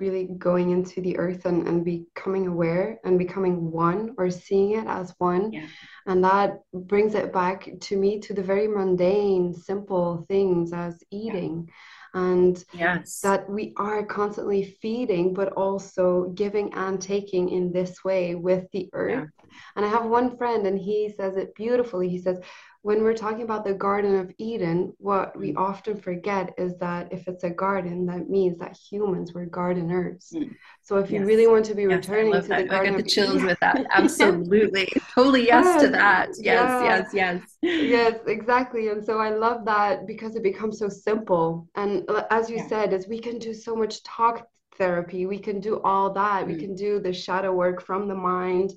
really 0.00 0.28
going 0.38 0.70
into 0.70 1.00
the 1.00 1.18
earth 1.18 1.44
and, 1.44 1.66
and 1.66 1.84
becoming 1.84 2.46
aware 2.46 2.98
and 3.04 3.18
becoming 3.18 3.70
one 3.70 4.14
or 4.18 4.30
seeing 4.30 4.72
it 4.72 4.86
as 4.86 5.14
one. 5.18 5.52
Yeah. 5.52 5.66
And 6.06 6.24
that 6.24 6.60
brings 6.72 7.14
it 7.14 7.32
back 7.32 7.68
to 7.80 7.96
me 7.96 8.20
to 8.20 8.32
the 8.32 8.42
very 8.42 8.68
mundane, 8.68 9.54
simple 9.54 10.24
things 10.28 10.72
as 10.72 11.02
eating. 11.10 11.64
Yeah 11.68 11.74
and 12.14 12.62
yes. 12.74 13.20
that 13.20 13.48
we 13.48 13.72
are 13.76 14.04
constantly 14.04 14.76
feeding 14.82 15.32
but 15.32 15.52
also 15.52 16.30
giving 16.34 16.72
and 16.74 17.00
taking 17.00 17.48
in 17.48 17.72
this 17.72 18.04
way 18.04 18.34
with 18.34 18.70
the 18.72 18.88
earth 18.92 19.10
yeah. 19.10 19.54
and 19.76 19.86
i 19.86 19.88
have 19.88 20.04
one 20.04 20.36
friend 20.36 20.66
and 20.66 20.78
he 20.78 21.12
says 21.16 21.36
it 21.36 21.54
beautifully 21.54 22.08
he 22.08 22.18
says 22.18 22.38
when 22.82 23.04
we're 23.04 23.14
talking 23.14 23.42
about 23.42 23.64
the 23.64 23.74
Garden 23.74 24.16
of 24.16 24.32
Eden, 24.38 24.92
what 24.98 25.38
we 25.38 25.52
mm. 25.52 25.56
often 25.56 25.96
forget 25.96 26.52
is 26.58 26.76
that 26.78 27.12
if 27.12 27.28
it's 27.28 27.44
a 27.44 27.50
garden, 27.50 28.06
that 28.06 28.28
means 28.28 28.58
that 28.58 28.76
humans 28.76 29.32
were 29.32 29.46
gardeners. 29.46 30.32
Mm. 30.34 30.50
So 30.82 30.96
if 30.96 31.08
yes. 31.08 31.20
you 31.20 31.26
really 31.26 31.46
want 31.46 31.64
to 31.66 31.74
be 31.74 31.82
yes, 31.82 31.92
returning 31.92 32.32
to 32.32 32.40
that. 32.40 32.62
the 32.62 32.64
Garden 32.64 32.94
I 32.94 32.96
get 32.96 33.04
the 33.04 33.10
chills 33.10 33.36
Eden, 33.36 33.46
with 33.46 33.60
that. 33.60 33.86
Absolutely. 33.92 34.92
totally 35.14 35.46
yes, 35.46 35.64
yes, 35.64 35.82
to 35.82 35.88
that. 35.90 36.28
Yes, 36.30 36.42
yeah. 36.42 36.82
yes, 36.82 37.10
yes. 37.14 37.42
Yes, 37.62 38.18
exactly. 38.26 38.88
And 38.88 39.04
so 39.04 39.18
I 39.18 39.30
love 39.30 39.64
that 39.66 40.04
because 40.04 40.34
it 40.34 40.42
becomes 40.42 40.80
so 40.80 40.88
simple. 40.88 41.68
And 41.76 42.02
as 42.30 42.50
you 42.50 42.56
yeah. 42.56 42.66
said, 42.66 42.92
is 42.92 43.06
we 43.06 43.20
can 43.20 43.38
do 43.38 43.54
so 43.54 43.76
much 43.76 44.02
talk 44.02 44.48
therapy. 44.76 45.26
We 45.26 45.38
can 45.38 45.60
do 45.60 45.80
all 45.82 46.12
that. 46.14 46.44
Mm. 46.44 46.46
We 46.48 46.56
can 46.56 46.74
do 46.74 46.98
the 46.98 47.12
shadow 47.12 47.52
work 47.52 47.80
from 47.80 48.08
the 48.08 48.16
mind 48.16 48.72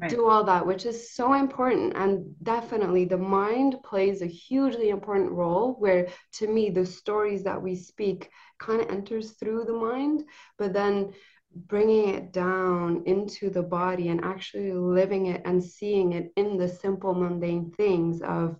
right. 0.00 0.10
do 0.10 0.28
all 0.28 0.44
that, 0.44 0.66
which 0.66 0.86
is 0.86 1.12
so 1.12 1.34
important. 1.34 1.92
And 1.96 2.34
definitely 2.42 3.04
the 3.04 3.18
mind 3.18 3.76
plays 3.84 4.22
a 4.22 4.26
hugely 4.26 4.90
important 4.90 5.30
role 5.32 5.74
where 5.74 6.08
to 6.34 6.48
me, 6.48 6.70
the 6.70 6.86
stories 6.86 7.44
that 7.44 7.60
we 7.60 7.76
speak 7.76 8.30
kind 8.58 8.80
of 8.80 8.90
enters 8.90 9.32
through 9.32 9.64
the 9.64 9.72
mind, 9.72 10.24
but 10.58 10.72
then 10.72 11.12
bringing 11.54 12.14
it 12.14 12.32
down 12.32 13.02
into 13.06 13.50
the 13.50 13.62
body 13.62 14.08
and 14.08 14.24
actually 14.24 14.72
living 14.72 15.26
it 15.26 15.42
and 15.44 15.62
seeing 15.62 16.12
it 16.12 16.32
in 16.36 16.56
the 16.56 16.68
simple 16.68 17.12
mundane 17.12 17.72
things 17.72 18.22
of 18.22 18.56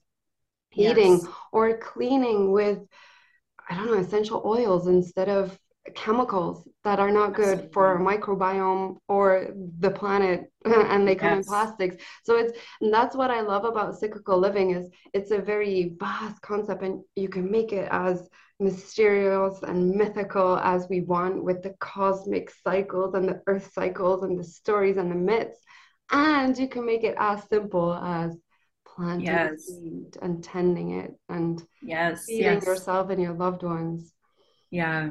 eating 0.75 1.13
yes. 1.13 1.27
or 1.53 1.79
cleaning 1.79 2.53
with 2.53 2.79
I 3.69 3.77
don't 3.77 3.87
know 3.87 3.99
essential 3.99 4.43
oils 4.45 4.89
instead 4.89 5.29
of 5.29 5.57
chemicals 5.95 6.69
that 6.85 6.99
are 6.99 7.11
not 7.11 7.35
good 7.35 7.71
for 7.73 7.87
our 7.87 7.99
microbiome 7.99 8.97
or 9.09 9.49
the 9.79 9.91
planet 9.91 10.53
and 10.65 11.07
they 11.07 11.15
come 11.15 11.37
yes. 11.37 11.39
in 11.39 11.45
plastics 11.45 11.97
so 12.25 12.37
it's 12.37 12.59
and 12.81 12.93
that's 12.93 13.17
what 13.17 13.31
i 13.31 13.41
love 13.41 13.65
about 13.65 13.99
cyclical 13.99 14.39
living 14.39 14.71
is 14.71 14.89
it's 15.15 15.31
a 15.31 15.39
very 15.39 15.95
vast 15.99 16.41
concept 16.43 16.83
and 16.83 17.03
you 17.17 17.29
can 17.29 17.51
make 17.51 17.73
it 17.73 17.89
as 17.91 18.29
mysterious 18.59 19.63
and 19.63 19.91
mythical 19.91 20.59
as 20.59 20.87
we 20.91 21.01
want 21.01 21.43
with 21.43 21.63
the 21.63 21.75
cosmic 21.81 22.53
cycles 22.63 23.15
and 23.15 23.29
the 23.29 23.41
earth 23.47 23.71
cycles 23.73 24.23
and 24.23 24.39
the 24.39 24.45
stories 24.45 24.99
and 24.99 25.11
the 25.11 25.15
myths 25.15 25.59
and 26.13 26.59
you 26.59 26.69
can 26.69 26.85
make 26.85 27.05
it 27.05 27.15
as 27.19 27.43
simple 27.49 27.95
as 27.95 28.37
planting 28.87 29.27
yes. 29.27 29.65
seed 29.65 30.17
and 30.21 30.45
tending 30.45 31.01
it 31.01 31.13
and 31.29 31.63
yes 31.83 32.27
feeding 32.27 32.55
yes. 32.55 32.67
yourself 32.67 33.09
and 33.11 33.23
your 33.23 33.33
loved 33.33 33.63
ones 33.63 34.13
yeah. 34.71 35.11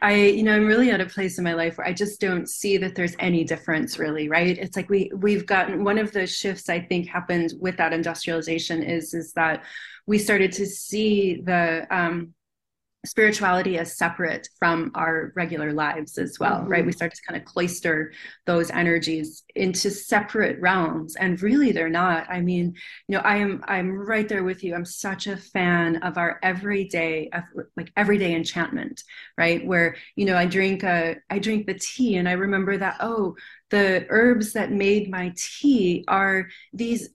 I, 0.00 0.14
you 0.14 0.44
know, 0.44 0.54
I'm 0.54 0.66
really 0.66 0.90
at 0.90 1.00
a 1.00 1.06
place 1.06 1.38
in 1.38 1.44
my 1.44 1.54
life 1.54 1.78
where 1.78 1.86
I 1.86 1.92
just 1.92 2.20
don't 2.20 2.48
see 2.48 2.76
that 2.76 2.94
there's 2.94 3.16
any 3.18 3.42
difference 3.42 3.98
really, 3.98 4.28
right? 4.28 4.56
It's 4.56 4.76
like 4.76 4.88
we 4.88 5.10
we've 5.16 5.46
gotten 5.46 5.82
one 5.82 5.98
of 5.98 6.12
the 6.12 6.26
shifts 6.26 6.68
I 6.68 6.80
think 6.80 7.08
happened 7.08 7.54
with 7.60 7.76
that 7.78 7.92
industrialization 7.92 8.82
is 8.82 9.12
is 9.12 9.32
that 9.32 9.64
we 10.06 10.18
started 10.18 10.52
to 10.52 10.66
see 10.66 11.40
the 11.42 11.86
um 11.90 12.34
spirituality 13.06 13.78
as 13.78 13.96
separate 13.96 14.46
from 14.58 14.90
our 14.94 15.32
regular 15.34 15.72
lives 15.72 16.18
as 16.18 16.38
well 16.38 16.60
mm-hmm. 16.60 16.68
right? 16.68 16.86
We 16.86 16.92
start 16.92 17.14
to 17.14 17.22
kind 17.26 17.40
of 17.40 17.46
cloister 17.46 18.12
those 18.46 18.70
energies 18.70 19.42
into 19.54 19.90
separate 19.90 20.60
realms 20.60 21.16
and 21.16 21.40
really 21.40 21.72
they're 21.72 21.88
not. 21.88 22.26
I 22.28 22.40
mean 22.40 22.74
you 23.08 23.16
know 23.16 23.22
i 23.24 23.36
am 23.36 23.64
i'm 23.68 23.90
right 23.96 24.28
there 24.28 24.44
with 24.44 24.62
you. 24.62 24.74
I'm 24.74 24.84
such 24.84 25.26
a 25.26 25.36
fan 25.36 25.96
of 25.96 26.18
our 26.18 26.38
everyday 26.42 27.30
of 27.32 27.44
like 27.76 27.90
everyday 27.96 28.34
enchantment 28.34 29.02
right? 29.38 29.64
Where 29.64 29.96
you 30.16 30.26
know 30.26 30.36
i 30.36 30.46
drink 30.46 30.82
a 30.82 31.16
i 31.30 31.38
drink 31.38 31.66
the 31.66 31.74
tea 31.78 32.16
and 32.16 32.28
i 32.28 32.32
remember 32.32 32.76
that 32.76 32.96
oh 33.00 33.36
the 33.70 34.06
herbs 34.10 34.52
that 34.52 34.72
made 34.72 35.10
my 35.10 35.32
tea 35.36 36.04
are 36.08 36.48
these 36.72 37.08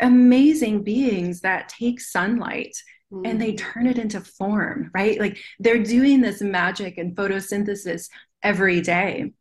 amazing 0.00 0.82
beings 0.82 1.40
that 1.40 1.68
take 1.68 2.00
sunlight 2.00 2.76
mm. 3.12 3.28
and 3.28 3.40
they 3.40 3.54
turn 3.54 3.86
it 3.86 3.98
into 3.98 4.20
form, 4.20 4.90
right? 4.94 5.18
Like 5.18 5.38
they're 5.58 5.82
doing 5.82 6.20
this 6.20 6.40
magic 6.40 6.98
and 6.98 7.16
photosynthesis 7.16 8.08
every 8.42 8.80
day. 8.80 9.32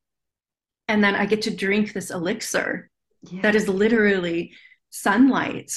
And 0.88 1.04
then 1.04 1.16
I 1.16 1.26
get 1.26 1.44
to 1.44 1.56
drink 1.56 1.94
this 1.94 2.10
elixir 2.12 2.90
yeah. 3.24 3.42
that 3.42 3.56
is 3.56 3.68
literally 3.68 4.54
sunlight 4.90 5.72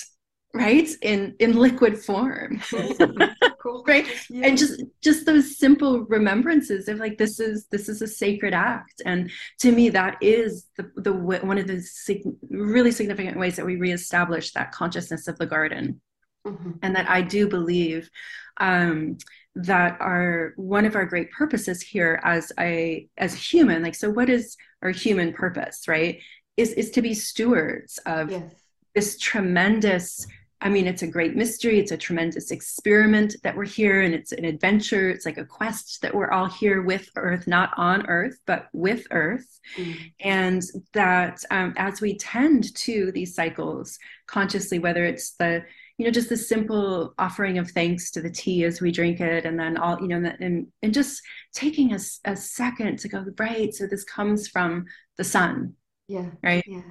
right 0.54 0.88
in 1.00 1.34
in 1.38 1.56
liquid 1.56 1.98
form 1.98 2.60
cool. 3.58 3.82
right 3.86 4.06
yeah. 4.28 4.46
and 4.46 4.58
just 4.58 4.82
just 5.02 5.24
those 5.24 5.56
simple 5.58 6.00
remembrances 6.04 6.88
of 6.88 6.98
like 6.98 7.16
this 7.16 7.40
is 7.40 7.66
this 7.70 7.88
is 7.88 8.02
a 8.02 8.06
sacred 8.06 8.52
act 8.52 9.00
and 9.06 9.30
to 9.58 9.72
me 9.72 9.88
that 9.88 10.16
is 10.20 10.66
the 10.76 10.90
the 10.96 11.12
one 11.12 11.56
of 11.56 11.66
the 11.66 11.80
sig- 11.80 12.22
really 12.50 12.92
significant 12.92 13.38
ways 13.38 13.56
that 13.56 13.64
we 13.64 13.76
reestablish 13.76 14.52
that 14.52 14.72
consciousness 14.72 15.26
of 15.26 15.38
the 15.38 15.46
garden 15.46 16.00
mm-hmm. 16.46 16.72
and 16.82 16.94
that 16.94 17.08
i 17.08 17.20
do 17.20 17.48
believe 17.48 18.10
um 18.58 19.16
that 19.54 20.00
are 20.00 20.54
one 20.56 20.86
of 20.86 20.96
our 20.96 21.04
great 21.04 21.30
purposes 21.30 21.82
here 21.82 22.20
as 22.24 22.52
a 22.58 23.06
as 23.18 23.34
a 23.34 23.38
human 23.38 23.82
like 23.82 23.94
so 23.94 24.10
what 24.10 24.30
is 24.30 24.56
our 24.82 24.90
human 24.90 25.32
purpose 25.32 25.86
right 25.88 26.20
is 26.56 26.72
is 26.72 26.90
to 26.90 27.02
be 27.02 27.14
stewards 27.14 27.98
of 28.06 28.30
yes. 28.30 28.54
this 28.94 29.18
tremendous 29.18 30.26
I 30.62 30.68
mean, 30.68 30.86
it's 30.86 31.02
a 31.02 31.08
great 31.08 31.34
mystery. 31.34 31.80
It's 31.80 31.90
a 31.90 31.96
tremendous 31.96 32.52
experiment 32.52 33.34
that 33.42 33.56
we're 33.56 33.64
here, 33.64 34.02
and 34.02 34.14
it's 34.14 34.30
an 34.30 34.44
adventure. 34.44 35.10
It's 35.10 35.26
like 35.26 35.36
a 35.36 35.44
quest 35.44 36.00
that 36.02 36.14
we're 36.14 36.30
all 36.30 36.46
here 36.46 36.82
with 36.82 37.08
Earth, 37.16 37.48
not 37.48 37.72
on 37.76 38.06
Earth, 38.06 38.38
but 38.46 38.68
with 38.72 39.04
Earth. 39.10 39.60
Mm. 39.76 40.12
And 40.20 40.62
that 40.92 41.42
um, 41.50 41.74
as 41.76 42.00
we 42.00 42.16
tend 42.16 42.72
to 42.76 43.10
these 43.10 43.34
cycles 43.34 43.98
consciously, 44.28 44.78
whether 44.78 45.04
it's 45.04 45.32
the 45.32 45.64
you 45.98 46.04
know 46.04 46.10
just 46.10 46.28
the 46.28 46.36
simple 46.36 47.14
offering 47.18 47.58
of 47.58 47.70
thanks 47.70 48.10
to 48.10 48.20
the 48.20 48.30
tea 48.30 48.64
as 48.64 48.80
we 48.80 48.90
drink 48.90 49.20
it 49.20 49.44
and 49.44 49.58
then 49.58 49.76
all 49.76 50.00
you 50.00 50.08
know 50.08 50.32
and 50.40 50.66
and 50.82 50.94
just 50.94 51.22
taking 51.54 51.92
a, 51.92 51.98
a 52.24 52.36
second 52.36 52.98
to 52.98 53.08
go 53.08 53.24
right 53.38 53.74
so 53.74 53.86
this 53.86 54.04
comes 54.04 54.48
from 54.48 54.84
the 55.16 55.24
sun 55.24 55.74
yeah 56.08 56.30
right 56.42 56.64
yeah 56.66 56.82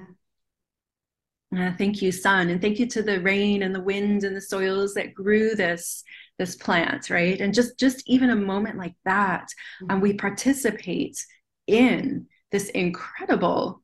uh, 1.56 1.70
thank 1.76 2.00
you, 2.00 2.10
sun, 2.10 2.48
and 2.48 2.62
thank 2.62 2.78
you 2.78 2.86
to 2.86 3.02
the 3.02 3.20
rain 3.20 3.62
and 3.62 3.74
the 3.74 3.80
wind 3.80 4.24
and 4.24 4.34
the 4.34 4.40
soils 4.40 4.94
that 4.94 5.12
grew 5.12 5.54
this 5.54 6.02
this 6.38 6.56
plant, 6.56 7.10
right? 7.10 7.40
And 7.40 7.52
just 7.52 7.78
just 7.78 8.02
even 8.08 8.30
a 8.30 8.36
moment 8.36 8.78
like 8.78 8.94
that, 9.04 9.48
mm-hmm. 9.82 9.90
um, 9.90 10.00
we 10.00 10.14
participate 10.14 11.24
in 11.66 12.26
this 12.52 12.70
incredible 12.70 13.82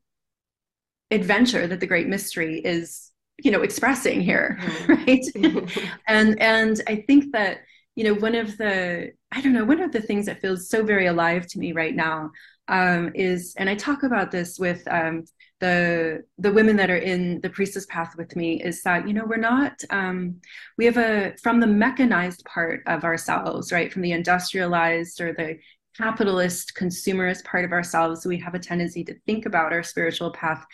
adventure 1.11 1.67
that 1.67 1.81
the 1.81 1.87
Great 1.87 2.09
Mystery 2.09 2.59
is, 2.59 3.08
you 3.43 3.51
know, 3.51 3.63
expressing 3.63 4.21
here, 4.21 4.59
right? 4.89 5.25
and 6.07 6.41
and 6.41 6.81
I 6.87 7.05
think 7.07 7.33
that 7.33 7.59
you 7.95 8.05
know 8.05 8.15
one 8.15 8.35
of 8.35 8.57
the 8.59 9.13
I 9.33 9.41
don't 9.41 9.53
know 9.53 9.65
one 9.65 9.81
of 9.81 9.93
the 9.93 10.01
things 10.01 10.27
that 10.27 10.41
feels 10.41 10.69
so 10.69 10.85
very 10.85 11.07
alive 11.07 11.47
to 11.49 11.59
me 11.59 11.73
right 11.73 11.95
now 11.95 12.31
um, 12.69 13.11
is, 13.15 13.55
and 13.59 13.69
I 13.69 13.75
talk 13.75 14.03
about 14.03 14.31
this 14.31 14.59
with 14.59 14.87
um, 14.89 15.25
the 15.61 16.23
the 16.39 16.53
women 16.53 16.77
that 16.77 16.91
are 16.91 16.97
in 16.97 17.41
the 17.41 17.51
priestess 17.51 17.87
path 17.87 18.15
with 18.17 18.37
me 18.37 18.63
is 18.63 18.83
that 18.83 19.09
you 19.09 19.15
know 19.15 19.25
we're 19.27 19.37
not 19.37 19.83
um, 19.91 20.37
we 20.77 20.85
have 20.85 20.99
a 20.99 21.35
from 21.43 21.61
the 21.61 21.67
mechanized 21.67 22.45
part 22.45 22.83
of 22.87 23.05
ourselves 23.05 23.73
right 23.73 23.93
from 23.93 24.03
the 24.03 24.13
industrialized 24.13 25.21
or 25.21 25.33
the 25.33 25.59
capitalist 25.97 26.75
consumerist 26.77 27.45
part 27.45 27.65
of 27.65 27.73
ourselves 27.73 28.25
we 28.25 28.39
have 28.39 28.55
a 28.55 28.59
tendency 28.59 29.03
to 29.03 29.19
think 29.27 29.47
about 29.47 29.73
our 29.73 29.83
spiritual 29.83 30.31
path 30.31 30.65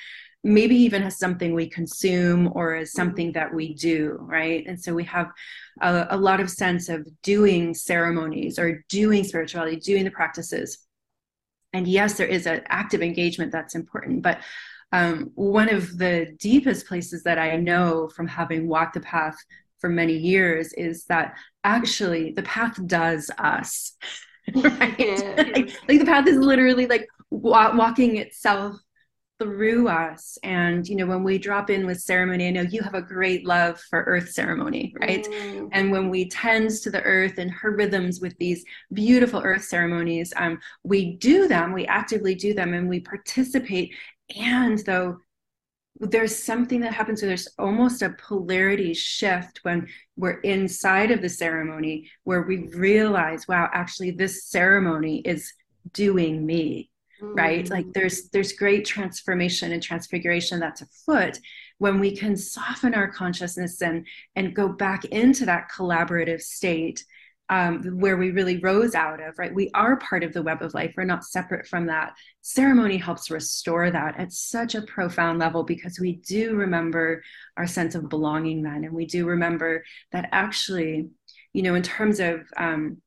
maybe 0.44 0.76
even 0.76 1.02
as 1.02 1.18
something 1.18 1.54
we 1.54 1.68
consume 1.68 2.50
or 2.54 2.74
as 2.74 2.92
something 2.92 3.32
that 3.32 3.52
we 3.52 3.74
do 3.74 4.16
right 4.20 4.64
and 4.66 4.80
so 4.80 4.94
we 4.94 5.04
have 5.04 5.30
a, 5.80 6.06
a 6.10 6.16
lot 6.16 6.38
of 6.38 6.50
sense 6.50 6.88
of 6.88 7.06
doing 7.22 7.74
ceremonies 7.74 8.58
or 8.58 8.84
doing 8.88 9.24
spirituality 9.24 9.76
doing 9.76 10.04
the 10.04 10.10
practices 10.10 10.86
and 11.72 11.88
yes 11.88 12.14
there 12.18 12.26
is 12.26 12.46
an 12.46 12.60
active 12.68 13.02
engagement 13.02 13.50
that's 13.50 13.74
important 13.74 14.22
but 14.22 14.38
um, 14.94 15.32
one 15.34 15.68
of 15.74 15.98
the 15.98 16.36
deepest 16.38 16.86
places 16.86 17.24
that 17.24 17.36
I 17.36 17.56
know 17.56 18.08
from 18.14 18.28
having 18.28 18.68
walked 18.68 18.94
the 18.94 19.00
path 19.00 19.34
for 19.80 19.90
many 19.90 20.16
years 20.16 20.72
is 20.74 21.04
that 21.06 21.34
actually 21.64 22.32
the 22.32 22.44
path 22.44 22.78
does 22.86 23.28
us. 23.38 23.96
right? 24.54 24.98
like, 25.36 25.76
like, 25.88 25.98
the 25.98 26.04
path 26.04 26.28
is 26.28 26.36
literally 26.36 26.86
like 26.86 27.08
wa- 27.30 27.74
walking 27.74 28.18
itself 28.18 28.76
through 29.40 29.88
us. 29.88 30.38
And 30.42 30.86
you 30.88 30.96
know 30.96 31.06
when 31.06 31.24
we 31.24 31.38
drop 31.38 31.70
in 31.70 31.86
with 31.86 32.00
ceremony 32.00 32.48
i 32.48 32.50
know 32.50 32.62
you 32.62 32.82
have 32.82 32.94
a 32.94 33.02
great 33.02 33.46
love 33.46 33.80
for 33.90 34.02
earth 34.04 34.30
ceremony 34.30 34.94
right? 35.00 35.24
Mm. 35.24 35.68
and 35.72 35.90
when 35.90 36.08
we 36.08 36.28
tend 36.28 36.70
to 36.70 36.90
the 36.90 37.02
earth 37.02 37.38
and 37.38 37.50
her 37.50 37.74
rhythms 37.74 38.20
with 38.20 38.36
these 38.38 38.64
beautiful 38.92 39.40
earth 39.42 39.64
ceremonies 39.64 40.32
um, 40.36 40.58
we 40.82 41.16
do 41.16 41.48
them 41.48 41.72
we 41.72 41.86
actively 41.86 42.34
do 42.34 42.54
them 42.54 42.74
and 42.74 42.88
we 42.88 43.00
participate. 43.00 43.94
And 44.40 44.78
though 44.80 45.18
there's 46.00 46.36
something 46.36 46.80
that 46.80 46.92
happens 46.92 47.22
where 47.22 47.28
there's 47.28 47.48
almost 47.58 48.02
a 48.02 48.10
polarity 48.10 48.94
shift 48.94 49.60
when 49.62 49.86
we're 50.16 50.40
inside 50.40 51.10
of 51.10 51.22
the 51.22 51.28
ceremony 51.28 52.10
where 52.24 52.42
we 52.42 52.68
realize 52.68 53.46
wow 53.46 53.68
actually 53.72 54.10
this 54.10 54.44
ceremony 54.44 55.18
is 55.18 55.52
doing 55.92 56.44
me 56.44 56.90
mm-hmm. 57.22 57.34
right 57.34 57.70
like 57.70 57.86
there's 57.92 58.28
there's 58.30 58.52
great 58.52 58.84
transformation 58.84 59.72
and 59.72 59.82
transfiguration 59.82 60.60
that's 60.60 60.82
afoot 60.82 61.38
when 61.78 62.00
we 62.00 62.16
can 62.16 62.36
soften 62.36 62.94
our 62.94 63.10
consciousness 63.10 63.82
and 63.82 64.06
and 64.36 64.54
go 64.54 64.68
back 64.68 65.04
into 65.06 65.46
that 65.46 65.70
collaborative 65.70 66.40
state 66.40 67.04
um, 67.50 67.82
where 68.00 68.16
we 68.16 68.30
really 68.30 68.58
rose 68.58 68.94
out 68.94 69.20
of, 69.20 69.38
right? 69.38 69.54
We 69.54 69.70
are 69.74 69.96
part 69.96 70.24
of 70.24 70.32
the 70.32 70.42
web 70.42 70.62
of 70.62 70.72
life. 70.72 70.94
We're 70.96 71.04
not 71.04 71.24
separate 71.24 71.66
from 71.66 71.86
that. 71.86 72.14
Ceremony 72.40 72.96
helps 72.96 73.30
restore 73.30 73.90
that 73.90 74.18
at 74.18 74.32
such 74.32 74.74
a 74.74 74.82
profound 74.82 75.38
level 75.38 75.62
because 75.62 76.00
we 76.00 76.16
do 76.16 76.54
remember 76.54 77.22
our 77.56 77.66
sense 77.66 77.94
of 77.94 78.08
belonging 78.08 78.62
then. 78.62 78.84
And 78.84 78.94
we 78.94 79.04
do 79.04 79.26
remember 79.26 79.84
that 80.12 80.28
actually, 80.32 81.10
you 81.52 81.62
know, 81.62 81.74
in 81.74 81.82
terms 81.82 82.18
of 82.18 82.40
um, 82.56 83.02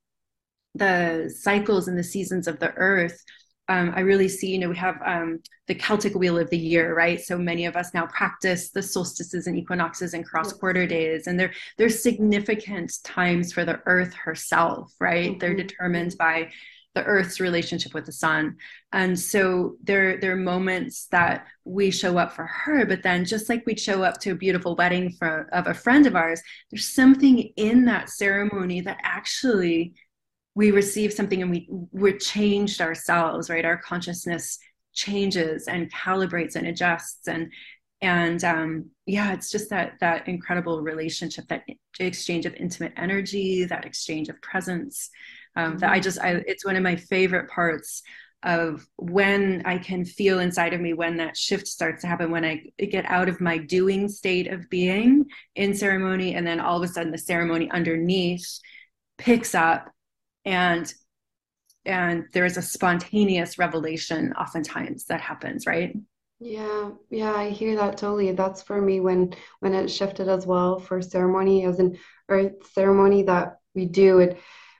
the 0.75 1.33
cycles 1.35 1.87
and 1.87 1.97
the 1.97 2.03
seasons 2.03 2.47
of 2.47 2.59
the 2.59 2.73
earth, 2.75 3.23
um, 3.69 3.91
I 3.95 4.01
really 4.01 4.29
see, 4.29 4.47
you 4.47 4.59
know, 4.59 4.69
we 4.69 4.77
have 4.77 4.99
um, 5.05 5.41
the 5.67 5.75
Celtic 5.75 6.15
wheel 6.15 6.37
of 6.37 6.49
the 6.49 6.57
year, 6.57 6.95
right? 6.95 7.19
So 7.19 7.37
many 7.37 7.65
of 7.65 7.75
us 7.75 7.93
now 7.93 8.05
practice 8.07 8.69
the 8.69 8.81
solstices 8.81 9.47
and 9.47 9.57
equinoxes 9.57 10.13
and 10.13 10.25
cross 10.25 10.53
quarter 10.53 10.87
days, 10.87 11.27
and 11.27 11.39
they're 11.39 11.53
they're 11.77 11.89
significant 11.89 12.93
times 13.03 13.51
for 13.51 13.65
the 13.65 13.81
Earth 13.85 14.13
herself, 14.13 14.93
right? 14.99 15.31
Mm-hmm. 15.31 15.39
They're 15.39 15.55
determined 15.55 16.15
by 16.17 16.51
the 16.95 17.03
Earth's 17.03 17.41
relationship 17.41 17.93
with 17.93 18.05
the 18.05 18.11
sun, 18.13 18.55
and 18.93 19.19
so 19.19 19.75
there 19.83 20.17
there 20.17 20.31
are 20.31 20.37
moments 20.37 21.07
that 21.11 21.45
we 21.65 21.91
show 21.91 22.17
up 22.17 22.31
for 22.31 22.45
her, 22.45 22.85
but 22.85 23.03
then 23.03 23.25
just 23.25 23.49
like 23.49 23.65
we'd 23.65 23.79
show 23.79 24.01
up 24.01 24.19
to 24.21 24.31
a 24.31 24.35
beautiful 24.35 24.77
wedding 24.77 25.11
for 25.19 25.49
of 25.51 25.67
a 25.67 25.73
friend 25.73 26.07
of 26.07 26.15
ours, 26.15 26.41
there's 26.71 26.87
something 26.87 27.39
in 27.57 27.83
that 27.85 28.09
ceremony 28.09 28.79
that 28.79 28.99
actually 29.03 29.93
we 30.57 30.71
receive 30.71 31.13
something 31.13 31.43
and 31.43 31.51
we 31.51 31.67
we're 31.91 32.17
changed 32.17 32.81
ourselves 32.81 33.47
right 33.47 33.63
our 33.63 33.77
consciousness 33.77 34.57
changes 34.91 35.67
and 35.67 35.93
calibrates 35.93 36.55
and 36.55 36.65
adjusts 36.65 37.27
and 37.27 37.53
and 38.01 38.43
um, 38.43 38.89
yeah 39.05 39.33
it's 39.33 39.51
just 39.51 39.69
that 39.69 39.93
that 40.01 40.27
incredible 40.27 40.81
relationship 40.81 41.47
that 41.47 41.63
exchange 41.99 42.47
of 42.47 42.55
intimate 42.55 42.91
energy 42.97 43.65
that 43.65 43.85
exchange 43.85 44.29
of 44.29 44.41
presence 44.41 45.11
um, 45.55 45.69
mm-hmm. 45.69 45.77
that 45.77 45.91
i 45.91 45.99
just 45.99 46.19
I, 46.19 46.43
it's 46.47 46.65
one 46.65 46.75
of 46.75 46.83
my 46.83 46.95
favorite 46.95 47.49
parts 47.51 48.01
of 48.41 48.83
when 48.95 49.61
i 49.65 49.77
can 49.77 50.05
feel 50.05 50.39
inside 50.39 50.73
of 50.73 50.81
me 50.81 50.93
when 50.93 51.17
that 51.17 51.37
shift 51.37 51.67
starts 51.67 52.01
to 52.01 52.07
happen 52.07 52.31
when 52.31 52.45
i 52.45 52.63
get 52.77 53.05
out 53.05 53.29
of 53.29 53.39
my 53.41 53.59
doing 53.59 54.09
state 54.09 54.47
of 54.47 54.67
being 54.71 55.25
in 55.55 55.75
ceremony 55.75 56.33
and 56.33 56.47
then 56.47 56.59
all 56.59 56.77
of 56.77 56.83
a 56.83 56.91
sudden 56.91 57.11
the 57.11 57.17
ceremony 57.17 57.69
underneath 57.69 58.59
picks 59.17 59.53
up 59.53 59.91
and 60.47 60.93
and 61.85 62.25
there's 62.33 62.57
a 62.57 62.61
spontaneous 62.61 63.57
revelation 63.57 64.33
oftentimes 64.33 65.05
that 65.05 65.21
happens 65.21 65.67
right 65.67 65.95
yeah 66.39 66.89
yeah 67.09 67.33
i 67.33 67.49
hear 67.49 67.75
that 67.75 67.97
totally 67.97 68.31
that's 68.31 68.61
for 68.61 68.81
me 68.81 68.99
when 68.99 69.33
when 69.59 69.73
it 69.73 69.89
shifted 69.89 70.29
as 70.29 70.45
well 70.45 70.79
for 70.79 71.01
ceremony 71.01 71.65
as 71.65 71.79
an 71.79 71.97
earth 72.29 72.53
ceremony 72.71 73.23
that 73.23 73.57
we 73.75 73.85
do 73.85 74.19
it 74.19 74.39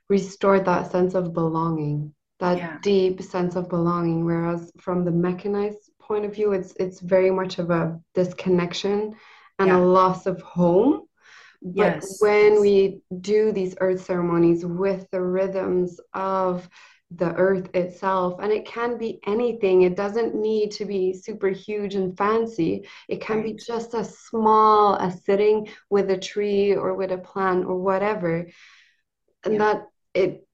restored 0.09 0.65
that 0.65 0.91
sense 0.91 1.15
of 1.15 1.33
belonging 1.33 2.13
that 2.39 2.57
yeah. 2.57 2.77
deep 2.81 3.21
sense 3.21 3.55
of 3.55 3.67
belonging 3.67 4.23
whereas 4.23 4.71
from 4.79 5.03
the 5.03 5.11
mechanized 5.11 5.91
point 5.99 6.23
of 6.23 6.33
view 6.33 6.53
it's 6.53 6.73
it's 6.79 7.01
very 7.01 7.31
much 7.31 7.57
of 7.57 7.71
a 7.71 7.99
disconnection 8.13 9.13
and 9.59 9.67
yeah. 9.67 9.77
a 9.77 9.79
loss 9.79 10.27
of 10.27 10.41
home 10.41 11.06
but 11.61 11.95
yes. 11.95 12.21
when 12.21 12.61
we 12.61 13.01
do 13.21 13.51
these 13.51 13.75
earth 13.79 14.05
ceremonies 14.05 14.65
with 14.65 15.09
the 15.11 15.21
rhythms 15.21 15.99
of 16.13 16.69
the 17.11 17.33
earth 17.35 17.69
itself 17.73 18.39
and 18.41 18.51
it 18.51 18.65
can 18.65 18.97
be 18.97 19.19
anything 19.25 19.83
it 19.83 19.95
doesn't 19.95 20.35
need 20.35 20.71
to 20.71 20.83
be 20.83 21.13
super 21.13 21.47
huge 21.47 21.95
and 21.95 22.17
fancy 22.17 22.85
it 23.07 23.21
can 23.21 23.41
be 23.41 23.53
just 23.53 23.95
as 23.95 24.17
small 24.19 24.97
as 24.97 25.23
sitting 25.23 25.69
with 25.89 26.11
a 26.11 26.17
tree 26.17 26.75
or 26.75 26.95
with 26.95 27.11
a 27.13 27.17
plant 27.17 27.65
or 27.65 27.77
whatever 27.77 28.45
and 29.45 29.53
yeah. 29.53 29.57
that 29.57 29.87
it 30.13 30.45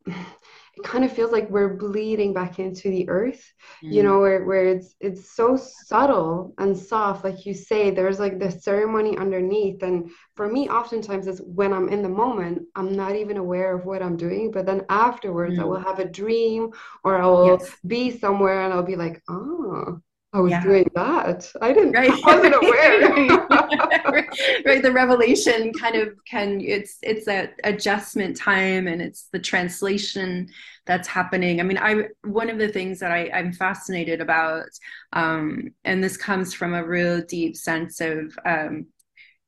it 0.76 0.84
kind 0.84 1.04
of 1.04 1.12
feels 1.12 1.32
like 1.32 1.50
we're 1.50 1.76
bleeding 1.76 2.34
back 2.34 2.58
into 2.60 2.90
the 2.90 3.08
earth 3.10 3.54
mm. 3.84 3.94
you 3.94 4.04
know 4.04 4.20
where, 4.20 4.44
where 4.46 4.66
it's 4.66 4.96
it's 5.00 5.36
so 5.36 5.56
subtle 5.56 6.54
and 6.58 6.78
soft 6.78 7.24
like 7.24 7.46
you 7.46 7.54
say 7.54 7.92
there's 7.92 8.20
like 8.20 8.40
the 8.40 8.50
ceremony 8.50 9.18
underneath 9.18 9.84
and 9.84 10.10
for 10.36 10.48
me 10.48 10.70
oftentimes 10.70 11.28
it's 11.28 11.42
when 11.42 11.74
i'm 11.74 11.90
in 11.90 12.02
the 12.02 12.10
moment 12.10 12.62
i'm 12.76 12.96
not 12.96 13.16
even 13.16 13.38
aware 13.38 13.76
of 13.76 13.86
what 13.86 14.02
i'm 14.02 14.18
doing 14.18 14.52
but 14.52 14.66
then 14.66 14.84
afterwards 14.90 15.58
mm. 15.58 15.62
i 15.62 15.66
will 15.66 15.80
have 15.80 16.00
a 16.00 16.10
dream 16.10 16.70
or 17.04 17.22
i 17.22 17.26
will 17.26 17.48
yes. 17.48 17.76
be 17.86 18.10
somewhere 18.10 18.64
and 18.64 18.74
i'll 18.74 18.84
be 18.84 18.96
like 18.96 19.22
oh 19.30 20.00
I 20.34 20.40
was 20.40 20.50
yeah. 20.50 20.64
doing 20.64 20.90
that. 20.96 21.52
I 21.62 21.74
didn't. 21.74 21.92
Right. 21.92 22.10
I 22.12 22.36
wasn't 22.36 22.56
aware. 22.64 24.28
right. 24.66 24.82
The 24.82 24.92
revelation 24.92 25.72
kind 25.74 25.96
of 25.96 26.16
can. 26.26 26.60
It's 26.60 26.98
it's 27.04 27.26
that 27.28 27.54
adjustment 27.64 28.36
time, 28.36 28.88
and 28.88 29.00
it's 29.00 29.30
the 29.32 29.38
translation 29.40 30.50
that's 30.86 31.08
happening. 31.08 31.60
I 31.60 31.64
mean, 31.64 31.78
I 31.78 32.08
one 32.24 32.50
of 32.50 32.58
the 32.58 32.68
things 32.68 33.00
that 33.00 33.12
I, 33.12 33.30
I'm 33.32 33.54
fascinated 33.54 34.22
about, 34.22 34.70
um, 35.14 35.72
and 35.86 36.04
this 36.04 36.18
comes 36.18 36.52
from 36.54 36.74
a 36.74 36.84
real 36.84 37.22
deep 37.22 37.56
sense 37.56 38.02
of 38.02 38.38
um, 38.44 38.88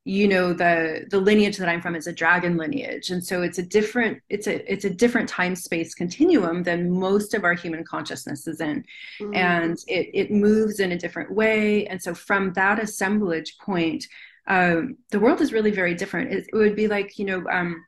you 0.07 0.27
know 0.27 0.53
the 0.53 1.03
the 1.09 1.19
lineage 1.19 1.57
that 1.57 1.67
i'm 1.67 1.81
from 1.81 1.95
is 1.95 2.05
a 2.05 2.13
dragon 2.13 2.57
lineage. 2.57 3.09
And 3.09 3.23
so 3.23 3.41
it's 3.41 3.57
a 3.57 3.63
different 3.63 4.21
it's 4.29 4.47
a 4.47 4.71
it's 4.71 4.85
a 4.85 4.89
different 4.89 5.27
time 5.27 5.55
space 5.55 5.95
continuum 5.95 6.61
than 6.61 6.91
most 6.91 7.33
of 7.33 7.43
our 7.43 7.55
human 7.55 7.83
consciousness 7.83 8.47
is 8.47 8.61
in. 8.61 8.85
Mm-hmm. 9.19 9.33
and 9.35 9.77
it 9.87 10.09
it 10.13 10.31
moves 10.31 10.79
in 10.79 10.91
a 10.91 10.97
different 10.97 11.31
way. 11.33 11.87
And 11.87 12.01
so 12.01 12.13
from 12.13 12.53
that 12.53 12.79
assemblage 12.79 13.57
point 13.57 14.05
um, 14.47 14.97
the 15.09 15.19
world 15.19 15.41
is 15.41 15.51
really 15.51 15.71
very 15.71 15.95
different. 15.95 16.31
It, 16.31 16.45
it 16.53 16.55
would 16.55 16.75
be 16.75 16.87
like 16.87 17.17
you 17.17 17.25
know 17.25 17.43
um, 17.49 17.83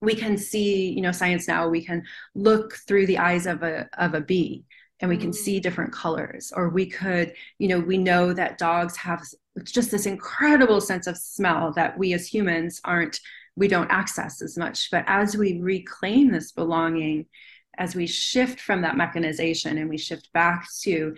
we 0.00 0.16
can 0.16 0.36
see 0.36 0.90
you 0.90 1.02
know 1.02 1.12
science 1.12 1.46
now 1.46 1.68
we 1.68 1.84
can 1.84 2.02
look 2.34 2.74
through 2.88 3.06
the 3.06 3.18
eyes 3.18 3.46
of 3.46 3.62
a 3.62 3.88
of 3.96 4.14
a 4.14 4.20
bee 4.20 4.64
and 5.00 5.08
we 5.08 5.16
can 5.16 5.30
mm. 5.30 5.34
see 5.34 5.60
different 5.60 5.92
colors. 5.92 6.52
Or 6.54 6.68
we 6.68 6.86
could 6.86 7.32
you 7.58 7.68
know 7.68 7.78
we 7.78 7.96
know 7.96 8.32
that 8.32 8.58
dogs 8.58 8.96
have 8.96 9.22
just 9.62 9.90
this 9.90 10.06
incredible 10.06 10.80
sense 10.80 11.06
of 11.06 11.16
smell 11.16 11.72
that 11.72 11.96
we 11.96 12.12
as 12.12 12.26
humans 12.26 12.80
aren't 12.84 13.20
we 13.56 13.68
don't 13.68 13.90
access 13.90 14.42
as 14.42 14.58
much 14.58 14.90
but 14.90 15.04
as 15.06 15.36
we 15.36 15.60
reclaim 15.60 16.30
this 16.30 16.52
belonging 16.52 17.26
as 17.78 17.94
we 17.94 18.06
shift 18.06 18.60
from 18.60 18.82
that 18.82 18.96
mechanization 18.96 19.78
and 19.78 19.88
we 19.88 19.98
shift 19.98 20.32
back 20.32 20.66
to 20.82 21.14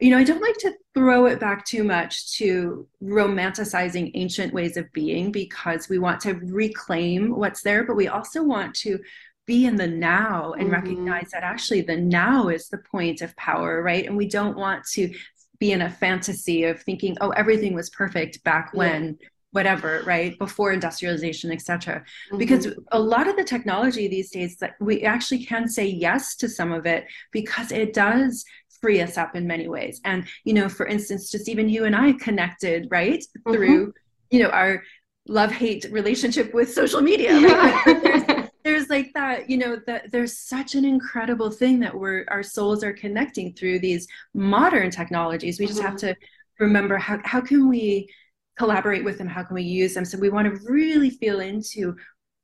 you 0.00 0.10
know 0.10 0.18
i 0.18 0.24
don't 0.24 0.42
like 0.42 0.56
to 0.56 0.72
throw 0.94 1.26
it 1.26 1.38
back 1.38 1.64
too 1.64 1.84
much 1.84 2.32
to 2.32 2.86
romanticizing 3.02 4.10
ancient 4.14 4.54
ways 4.54 4.76
of 4.76 4.90
being 4.92 5.30
because 5.30 5.88
we 5.88 5.98
want 5.98 6.20
to 6.20 6.34
reclaim 6.34 7.34
what's 7.36 7.62
there 7.62 7.84
but 7.84 7.96
we 7.96 8.08
also 8.08 8.42
want 8.42 8.74
to 8.74 8.98
be 9.46 9.64
in 9.64 9.76
the 9.76 9.86
now 9.86 10.52
and 10.54 10.64
mm-hmm. 10.64 10.72
recognize 10.72 11.30
that 11.30 11.44
actually 11.44 11.80
the 11.80 11.96
now 11.96 12.48
is 12.48 12.68
the 12.68 12.78
point 12.78 13.20
of 13.20 13.36
power 13.36 13.82
right 13.82 14.06
and 14.06 14.16
we 14.16 14.28
don't 14.28 14.56
want 14.56 14.84
to 14.84 15.12
be 15.58 15.72
in 15.72 15.82
a 15.82 15.90
fantasy 15.90 16.64
of 16.64 16.80
thinking 16.82 17.16
oh 17.20 17.30
everything 17.30 17.74
was 17.74 17.90
perfect 17.90 18.42
back 18.44 18.70
when 18.72 19.16
yeah. 19.20 19.28
whatever 19.52 20.02
right 20.04 20.38
before 20.38 20.72
industrialization 20.72 21.50
etc 21.50 22.04
mm-hmm. 22.28 22.38
because 22.38 22.68
a 22.92 22.98
lot 22.98 23.28
of 23.28 23.36
the 23.36 23.44
technology 23.44 24.08
these 24.08 24.30
days 24.30 24.56
that 24.56 24.74
we 24.80 25.02
actually 25.02 25.44
can 25.44 25.68
say 25.68 25.86
yes 25.86 26.36
to 26.36 26.48
some 26.48 26.72
of 26.72 26.86
it 26.86 27.04
because 27.32 27.72
it 27.72 27.92
does 27.92 28.44
free 28.80 29.00
us 29.00 29.16
up 29.16 29.34
in 29.34 29.46
many 29.46 29.68
ways 29.68 30.00
and 30.04 30.26
you 30.44 30.52
know 30.52 30.68
for 30.68 30.86
instance 30.86 31.30
just 31.30 31.48
even 31.48 31.68
you 31.68 31.84
and 31.84 31.96
i 31.96 32.12
connected 32.12 32.86
right 32.90 33.20
mm-hmm. 33.20 33.52
through 33.52 33.92
you 34.30 34.42
know 34.42 34.50
our 34.50 34.82
love 35.28 35.50
hate 35.50 35.86
relationship 35.90 36.52
with 36.54 36.72
social 36.72 37.00
media 37.00 37.38
yeah. 37.38 38.24
there's 38.66 38.90
like 38.90 39.12
that 39.14 39.48
you 39.48 39.56
know 39.56 39.78
that 39.86 40.10
there's 40.10 40.36
such 40.36 40.74
an 40.74 40.84
incredible 40.84 41.50
thing 41.50 41.78
that 41.78 41.94
we're 41.94 42.24
our 42.28 42.42
souls 42.42 42.82
are 42.82 42.92
connecting 42.92 43.54
through 43.54 43.78
these 43.78 44.08
modern 44.34 44.90
technologies. 44.90 45.60
We 45.60 45.66
just 45.66 45.78
mm-hmm. 45.78 45.88
have 45.88 45.96
to 45.98 46.16
remember 46.58 46.98
how, 46.98 47.20
how 47.24 47.40
can 47.40 47.68
we 47.68 48.12
collaborate 48.58 49.04
with 49.04 49.18
them? 49.18 49.28
How 49.28 49.44
can 49.44 49.54
we 49.54 49.62
use 49.62 49.94
them? 49.94 50.04
So 50.04 50.18
we 50.18 50.30
want 50.30 50.52
to 50.52 50.60
really 50.68 51.10
feel 51.10 51.38
into 51.38 51.94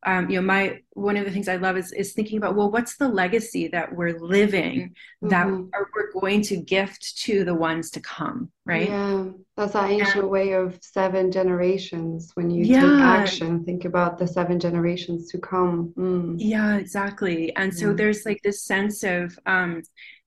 um, 0.06 0.30
you 0.30 0.36
know 0.36 0.46
my 0.46 0.78
one 0.94 1.16
of 1.16 1.24
the 1.24 1.30
things 1.30 1.48
i 1.48 1.56
love 1.56 1.76
is 1.76 1.92
is 1.92 2.12
thinking 2.12 2.38
about 2.38 2.54
well 2.54 2.70
what's 2.70 2.96
the 2.96 3.08
legacy 3.08 3.68
that 3.68 3.94
we're 3.94 4.18
living 4.18 4.90
mm-hmm. 5.22 5.28
that 5.28 5.46
are, 5.46 5.88
we're 5.94 6.20
going 6.20 6.42
to 6.42 6.56
gift 6.56 7.16
to 7.18 7.44
the 7.44 7.54
ones 7.54 7.90
to 7.90 8.00
come 8.00 8.50
right 8.66 8.88
yeah 8.88 9.24
that's 9.56 9.72
that 9.72 9.90
ancient 9.90 10.28
way 10.28 10.52
of 10.52 10.78
seven 10.82 11.30
generations 11.30 12.32
when 12.34 12.50
you 12.50 12.64
yeah. 12.64 12.80
take 12.80 13.00
action 13.00 13.64
think 13.64 13.84
about 13.84 14.18
the 14.18 14.26
seven 14.26 14.58
generations 14.60 15.28
to 15.28 15.38
come 15.38 15.92
mm. 15.96 16.34
yeah 16.38 16.76
exactly 16.76 17.54
and 17.56 17.74
so 17.74 17.92
there's 17.92 18.24
like 18.24 18.40
this 18.42 18.62
sense 18.62 19.02
of 19.02 19.38
um 19.46 19.82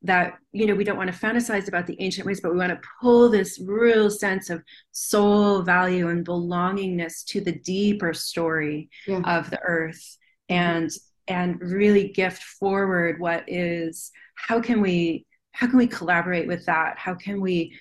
that 0.06 0.38
you 0.52 0.68
know 0.68 0.76
we 0.76 0.84
don't 0.84 0.98
want 0.98 1.12
to 1.12 1.18
fantasize 1.18 1.68
about 1.68 1.88
the 1.88 2.00
ancient 2.00 2.26
ways 2.26 2.40
but 2.40 2.52
we 2.52 2.58
want 2.58 2.72
to 2.72 2.88
pull 3.02 3.30
this 3.30 3.60
real 3.66 4.10
sense 4.10 4.50
of 4.50 4.64
soul 4.92 5.62
value 5.62 6.10
and 6.10 6.26
belongingness 6.26 7.24
to 7.26 7.42
the 7.42 7.52
deeper 7.52 8.14
story 8.14 8.90
yeah. 9.08 9.22
of 9.26 9.50
the 9.50 9.60
earth 9.62 10.18
and 10.50 10.92
and 11.28 11.60
really 11.60 12.10
gift 12.10 12.44
forward 12.44 13.20
what 13.20 13.44
is 13.48 14.12
how 14.36 14.60
can 14.62 14.82
we 14.82 15.26
how 15.56 15.68
can 15.68 15.78
we 15.78 15.88
collaborate 15.88 16.48
with 16.48 16.66
that? 16.66 16.98
How 16.98 17.16
can 17.16 17.40
we 17.42 17.78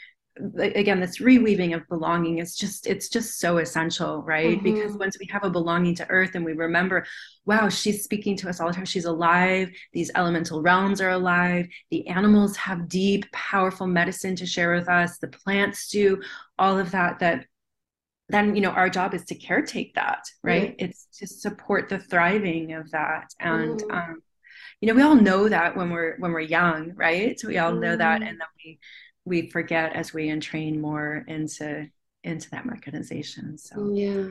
again 0.58 0.98
this 0.98 1.20
reweaving 1.20 1.76
of 1.76 1.86
belonging 1.86 2.38
is 2.38 2.56
just 2.56 2.88
it's 2.88 3.08
just 3.08 3.38
so 3.38 3.58
essential 3.58 4.20
right? 4.22 4.56
Mm-hmm. 4.56 4.64
because 4.64 4.96
once 4.96 5.16
we 5.20 5.28
have 5.30 5.44
a 5.44 5.50
belonging 5.50 5.94
to 5.96 6.10
earth 6.10 6.34
and 6.34 6.44
we 6.44 6.54
remember 6.54 7.06
wow 7.46 7.68
she's 7.68 8.02
speaking 8.02 8.36
to 8.38 8.48
us 8.48 8.58
all 8.58 8.66
the 8.66 8.74
time 8.74 8.84
she's 8.84 9.04
alive 9.04 9.70
these 9.92 10.10
elemental 10.16 10.60
realms 10.60 11.00
are 11.00 11.10
alive 11.10 11.68
the 11.92 12.04
animals 12.08 12.56
have 12.56 12.88
deep 12.88 13.30
powerful 13.30 13.86
medicine 13.86 14.34
to 14.34 14.44
share 14.44 14.74
with 14.74 14.88
us 14.88 15.18
the 15.18 15.28
plants 15.28 15.88
do 15.88 16.20
all 16.58 16.76
of 16.76 16.90
that 16.90 17.20
that 17.20 17.46
then 18.34 18.54
you 18.54 18.60
know 18.60 18.70
our 18.70 18.90
job 18.90 19.14
is 19.14 19.24
to 19.24 19.34
caretake 19.34 19.94
that 19.94 20.24
right 20.42 20.76
mm-hmm. 20.76 20.86
it's 20.86 21.06
to 21.18 21.26
support 21.26 21.88
the 21.88 21.98
thriving 21.98 22.72
of 22.72 22.90
that 22.90 23.30
and 23.40 23.80
mm-hmm. 23.80 23.96
um 23.96 24.22
you 24.80 24.88
know 24.88 24.94
we 24.94 25.02
all 25.02 25.14
know 25.14 25.48
that 25.48 25.76
when 25.76 25.90
we're 25.90 26.16
when 26.18 26.32
we're 26.32 26.40
young 26.40 26.92
right 26.94 27.38
so 27.38 27.48
we 27.48 27.58
all 27.58 27.72
know 27.72 27.96
that 27.96 28.20
mm-hmm. 28.20 28.28
and 28.28 28.40
then 28.40 28.48
we 28.64 28.78
we 29.24 29.50
forget 29.50 29.94
as 29.94 30.12
we 30.12 30.28
entrain 30.28 30.80
more 30.80 31.24
into 31.28 31.86
into 32.22 32.50
that 32.50 32.66
mechanization 32.66 33.56
so 33.56 33.92
yeah 33.92 34.28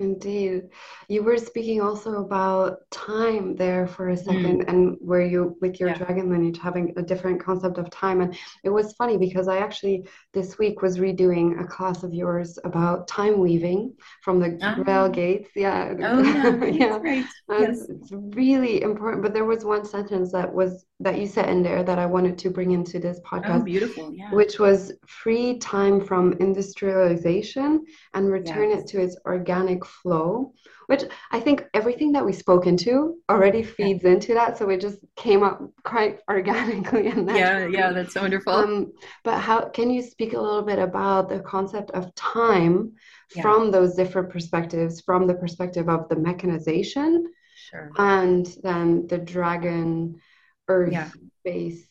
Indeed. 0.00 0.68
You 1.08 1.24
were 1.24 1.38
speaking 1.38 1.80
also 1.80 2.20
about 2.20 2.88
time 2.92 3.56
there 3.56 3.88
for 3.88 4.10
a 4.10 4.14
mm. 4.14 4.24
second, 4.24 4.64
mm. 4.64 4.68
and 4.68 4.96
where 5.00 5.22
you, 5.22 5.56
with 5.60 5.80
your 5.80 5.88
yeah. 5.88 5.98
dragon 5.98 6.30
lineage, 6.30 6.58
having 6.58 6.94
a 6.96 7.02
different 7.02 7.42
concept 7.42 7.78
of 7.78 7.90
time. 7.90 8.20
And 8.20 8.36
it 8.62 8.70
was 8.70 8.92
funny 8.92 9.16
because 9.18 9.48
I 9.48 9.58
actually 9.58 10.06
this 10.32 10.56
week 10.56 10.82
was 10.82 10.98
redoing 10.98 11.60
a 11.60 11.66
class 11.66 12.04
of 12.04 12.14
yours 12.14 12.60
about 12.62 13.08
time 13.08 13.40
weaving 13.40 13.92
from 14.22 14.38
the 14.38 14.56
uh-huh. 14.64 14.84
rail 14.84 15.08
gates. 15.08 15.50
Yeah. 15.56 15.94
Oh, 16.00 16.22
yeah. 16.22 16.64
yeah. 16.64 16.98
Right. 16.98 17.24
Yes. 17.50 17.88
It's 17.88 18.12
really 18.12 18.82
important. 18.82 19.24
But 19.24 19.34
there 19.34 19.46
was 19.46 19.64
one 19.64 19.84
sentence 19.84 20.30
that 20.30 20.52
was 20.52 20.84
that 21.00 21.18
you 21.18 21.26
said 21.26 21.48
in 21.48 21.62
there 21.62 21.82
that 21.82 21.98
I 21.98 22.06
wanted 22.06 22.38
to 22.38 22.50
bring 22.50 22.70
into 22.70 23.00
this 23.00 23.18
oh, 23.24 23.28
podcast. 23.28 23.60
Oh, 23.60 23.64
beautiful. 23.64 24.12
Yeah. 24.14 24.30
Which 24.32 24.60
was 24.60 24.92
free 25.06 25.58
time 25.58 26.00
from 26.00 26.34
industrialization 26.34 27.84
and 28.14 28.30
return 28.30 28.70
yes. 28.70 28.82
it 28.82 28.86
to 28.88 29.00
its 29.00 29.16
organic 29.24 29.84
flow, 29.88 30.52
which 30.86 31.04
I 31.30 31.40
think 31.40 31.66
everything 31.74 32.12
that 32.12 32.24
we 32.24 32.32
spoke 32.32 32.66
into 32.66 33.18
already 33.28 33.62
feeds 33.62 34.04
yeah. 34.04 34.10
into 34.10 34.34
that. 34.34 34.58
So 34.58 34.68
it 34.70 34.80
just 34.80 34.98
came 35.16 35.42
up 35.42 35.60
quite 35.84 36.20
organically. 36.30 37.08
And 37.08 37.28
yeah, 37.28 37.66
yeah, 37.66 37.92
that's 37.92 38.14
wonderful. 38.14 38.52
Um, 38.52 38.92
but 39.24 39.38
how 39.40 39.68
can 39.68 39.90
you 39.90 40.02
speak 40.02 40.32
a 40.32 40.40
little 40.40 40.62
bit 40.62 40.78
about 40.78 41.28
the 41.28 41.40
concept 41.40 41.90
of 41.92 42.14
time 42.14 42.92
yeah. 43.34 43.42
from 43.42 43.70
those 43.70 43.94
different 43.94 44.30
perspectives, 44.30 45.00
from 45.00 45.26
the 45.26 45.34
perspective 45.34 45.88
of 45.88 46.08
the 46.08 46.16
mechanization? 46.16 47.32
Sure. 47.70 47.90
And 47.98 48.46
then 48.62 49.06
the 49.08 49.18
dragon 49.18 50.20
earth 50.68 50.92
yeah. 50.92 51.10
base 51.44 51.88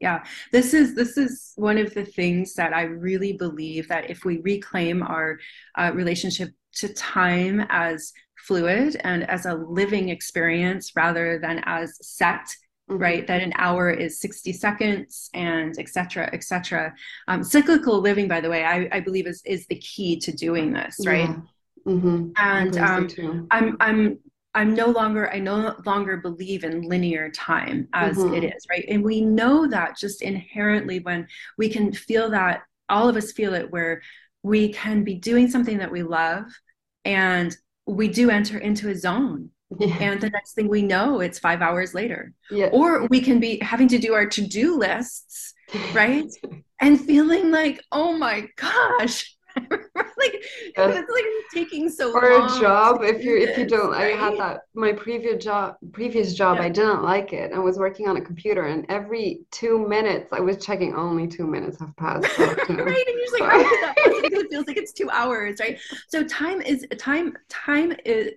yeah 0.00 0.24
this 0.52 0.74
is 0.74 0.94
this 0.94 1.16
is 1.16 1.52
one 1.56 1.78
of 1.78 1.92
the 1.94 2.04
things 2.04 2.54
that 2.54 2.72
i 2.72 2.82
really 2.82 3.32
believe 3.32 3.88
that 3.88 4.10
if 4.10 4.24
we 4.24 4.38
reclaim 4.38 5.02
our 5.02 5.38
uh, 5.76 5.90
relationship 5.94 6.50
to 6.78 6.92
time 6.94 7.64
as 7.68 8.12
fluid 8.36 9.00
and 9.04 9.28
as 9.28 9.46
a 9.46 9.54
living 9.54 10.08
experience 10.08 10.96
rather 10.96 11.38
than 11.38 11.60
as 11.64 11.98
set 12.00 12.46
mm-hmm. 12.90 12.96
right 12.96 13.26
that 13.26 13.42
an 13.42 13.52
hour 13.56 13.90
is 13.90 14.20
60 14.20 14.52
seconds 14.52 15.28
and 15.34 15.78
etc 15.78 16.30
etc 16.32 16.94
um, 17.26 17.42
cyclical 17.42 18.00
living 18.00 18.28
by 18.28 18.40
the 18.40 18.48
way 18.48 18.64
I, 18.64 18.88
I 18.92 19.00
believe 19.00 19.26
is 19.26 19.42
is 19.44 19.66
the 19.66 19.76
key 19.76 20.18
to 20.20 20.32
doing 20.32 20.72
this 20.72 20.96
right 21.04 21.28
yeah. 21.28 21.92
mm-hmm. 21.92 22.30
and 22.36 22.78
um, 22.78 23.48
i'm 23.50 23.76
i'm 23.80 24.18
I'm 24.54 24.74
no 24.74 24.86
longer, 24.86 25.30
I 25.30 25.38
no 25.38 25.76
longer 25.86 26.16
believe 26.16 26.64
in 26.64 26.82
linear 26.82 27.30
time 27.30 27.86
as 27.92 28.16
mm-hmm. 28.16 28.34
it 28.34 28.44
is, 28.44 28.66
right? 28.68 28.84
And 28.88 29.04
we 29.04 29.20
know 29.20 29.68
that 29.68 29.96
just 29.96 30.20
inherently 30.20 30.98
when 30.98 31.28
we 31.58 31.68
can 31.68 31.92
feel 31.92 32.30
that, 32.30 32.62
all 32.88 33.08
of 33.08 33.16
us 33.16 33.30
feel 33.30 33.54
it, 33.54 33.70
where 33.70 34.02
we 34.42 34.72
can 34.72 35.04
be 35.04 35.14
doing 35.14 35.48
something 35.48 35.78
that 35.78 35.92
we 35.92 36.02
love 36.02 36.44
and 37.08 37.56
we 37.86 38.06
do 38.06 38.28
enter 38.28 38.58
into 38.58 38.90
a 38.90 38.94
zone. 38.94 39.48
Yeah. 39.78 39.96
And 39.98 40.20
the 40.20 40.30
next 40.30 40.52
thing 40.52 40.68
we 40.68 40.82
know, 40.82 41.20
it's 41.20 41.38
five 41.38 41.62
hours 41.62 41.94
later. 41.94 42.32
Yeah. 42.50 42.66
Or 42.66 43.06
we 43.06 43.20
can 43.20 43.40
be 43.40 43.58
having 43.62 43.88
to 43.88 43.98
do 43.98 44.12
our 44.12 44.26
to 44.26 44.42
do 44.42 44.78
lists, 44.78 45.54
right? 45.92 46.26
and 46.80 47.00
feeling 47.00 47.50
like, 47.50 47.82
oh 47.90 48.16
my 48.16 48.46
gosh, 48.56 49.34
like 50.18 50.44
it's 50.76 51.10
like 51.10 51.24
taking 51.52 51.88
so 51.88 52.12
or 52.12 52.46
a 52.46 52.60
job 52.60 53.02
if 53.02 53.24
you 53.24 53.36
if 53.36 53.56
you 53.56 53.66
don't 53.66 53.90
right? 53.92 54.14
i 54.14 54.16
had 54.16 54.38
that 54.38 54.62
my 54.74 54.92
previous 54.92 55.42
job 55.42 55.76
previous 55.92 56.34
job 56.34 56.58
yeah. 56.58 56.64
i 56.64 56.68
didn't 56.68 57.02
like 57.02 57.32
it 57.32 57.52
i 57.52 57.58
was 57.58 57.78
working 57.78 58.08
on 58.08 58.16
a 58.16 58.20
computer 58.20 58.66
and 58.66 58.84
every 58.88 59.40
two 59.50 59.86
minutes 59.88 60.32
i 60.32 60.40
was 60.40 60.64
checking 60.64 60.94
only 60.94 61.26
two 61.26 61.46
minutes 61.46 61.78
have 61.78 61.94
passed 61.96 62.26
right 62.38 62.58
and 62.68 62.78
you're 62.78 62.96
just 62.96 63.40
like 63.40 63.50
that 63.50 63.94
because 64.22 64.42
it 64.44 64.50
feels 64.50 64.66
like 64.66 64.76
it's 64.76 64.92
two 64.92 65.10
hours 65.10 65.58
right 65.60 65.78
so 66.08 66.22
time 66.24 66.60
is 66.62 66.86
time 66.98 67.36
time 67.48 67.92
is 68.04 68.32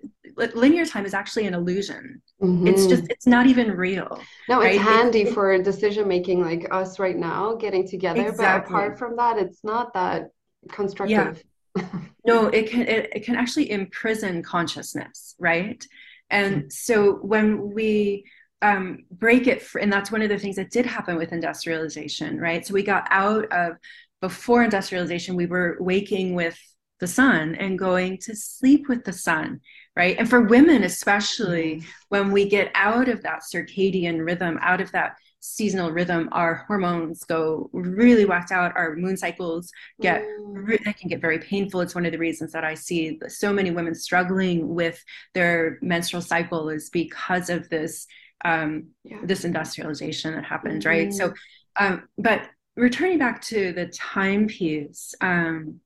linear 0.54 0.86
time 0.86 1.04
is 1.04 1.14
actually 1.14 1.46
an 1.46 1.54
illusion 1.54 2.20
mm-hmm. 2.42 2.66
it's 2.66 2.86
just 2.86 3.04
it's 3.10 3.26
not 3.26 3.46
even 3.46 3.70
real 3.70 4.20
no 4.48 4.60
right? 4.60 4.74
it's 4.74 4.82
handy 4.82 5.22
it's, 5.22 5.34
for 5.34 5.56
decision 5.62 6.08
making 6.08 6.40
like 6.40 6.66
us 6.72 6.98
right 6.98 7.16
now 7.16 7.54
getting 7.54 7.86
together 7.86 8.22
exactly. 8.22 8.72
but 8.72 8.78
apart 8.78 8.98
from 8.98 9.16
that 9.16 9.38
it's 9.38 9.62
not 9.62 9.92
that 9.92 10.30
constructive 10.70 11.42
yeah. 11.76 11.88
no 12.26 12.46
it 12.46 12.68
can 12.70 12.82
it, 12.82 13.10
it 13.14 13.24
can 13.24 13.36
actually 13.36 13.70
imprison 13.70 14.42
consciousness 14.42 15.34
right 15.38 15.86
and 16.30 16.56
mm-hmm. 16.56 16.68
so 16.68 17.14
when 17.16 17.72
we 17.72 18.24
um, 18.62 19.04
break 19.10 19.48
it 19.48 19.60
for, 19.60 19.80
and 19.80 19.92
that's 19.92 20.12
one 20.12 20.22
of 20.22 20.28
the 20.28 20.38
things 20.38 20.54
that 20.54 20.70
did 20.70 20.86
happen 20.86 21.16
with 21.16 21.32
industrialization 21.32 22.38
right 22.38 22.66
so 22.66 22.74
we 22.74 22.82
got 22.82 23.06
out 23.10 23.50
of 23.52 23.76
before 24.20 24.62
industrialization 24.62 25.34
we 25.34 25.46
were 25.46 25.76
waking 25.80 26.34
with 26.34 26.58
the 27.00 27.06
sun 27.08 27.56
and 27.56 27.78
going 27.78 28.16
to 28.18 28.36
sleep 28.36 28.88
with 28.88 29.04
the 29.04 29.12
sun 29.12 29.60
right 29.96 30.16
and 30.18 30.30
for 30.30 30.42
women 30.42 30.84
especially 30.84 31.76
mm-hmm. 31.76 31.88
when 32.10 32.30
we 32.30 32.48
get 32.48 32.70
out 32.74 33.08
of 33.08 33.22
that 33.22 33.42
circadian 33.42 34.24
rhythm 34.24 34.58
out 34.62 34.80
of 34.80 34.92
that 34.92 35.16
seasonal 35.42 35.90
rhythm, 35.90 36.28
our 36.30 36.64
hormones 36.68 37.24
go 37.24 37.68
really 37.72 38.24
whacked 38.24 38.52
out. 38.52 38.72
Our 38.76 38.94
moon 38.94 39.16
cycles 39.16 39.70
get 40.00 40.22
mm. 40.22 40.84
they 40.84 40.92
can 40.92 41.08
get 41.08 41.20
very 41.20 41.40
painful. 41.40 41.80
It's 41.80 41.96
one 41.96 42.06
of 42.06 42.12
the 42.12 42.18
reasons 42.18 42.52
that 42.52 42.64
I 42.64 42.74
see 42.74 43.18
so 43.28 43.52
many 43.52 43.72
women 43.72 43.94
struggling 43.94 44.72
with 44.72 45.04
their 45.34 45.78
menstrual 45.82 46.22
cycle 46.22 46.70
is 46.70 46.90
because 46.90 47.50
of 47.50 47.68
this 47.68 48.06
um, 48.44 48.88
yeah. 49.04 49.18
this 49.24 49.44
industrialization 49.44 50.34
that 50.34 50.44
happened, 50.44 50.82
mm-hmm. 50.82 50.88
right? 50.88 51.12
So, 51.12 51.34
um, 51.76 52.08
but 52.16 52.48
returning 52.76 53.18
back 53.18 53.42
to 53.42 53.72
the 53.72 53.86
time 53.86 54.46
piece, 54.46 55.14
um, 55.20 55.80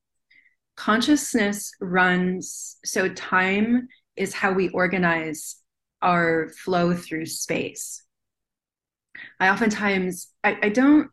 consciousness 0.77 1.73
runs. 1.81 2.77
So 2.85 3.09
time 3.09 3.89
is 4.17 4.35
how 4.35 4.53
we 4.53 4.69
organize 4.69 5.57
our 6.03 6.51
flow 6.51 6.95
through 6.95 7.27
space 7.27 8.03
I 9.41 9.49
oftentimes 9.49 10.29
I, 10.45 10.59
I 10.63 10.69
don't 10.69 11.11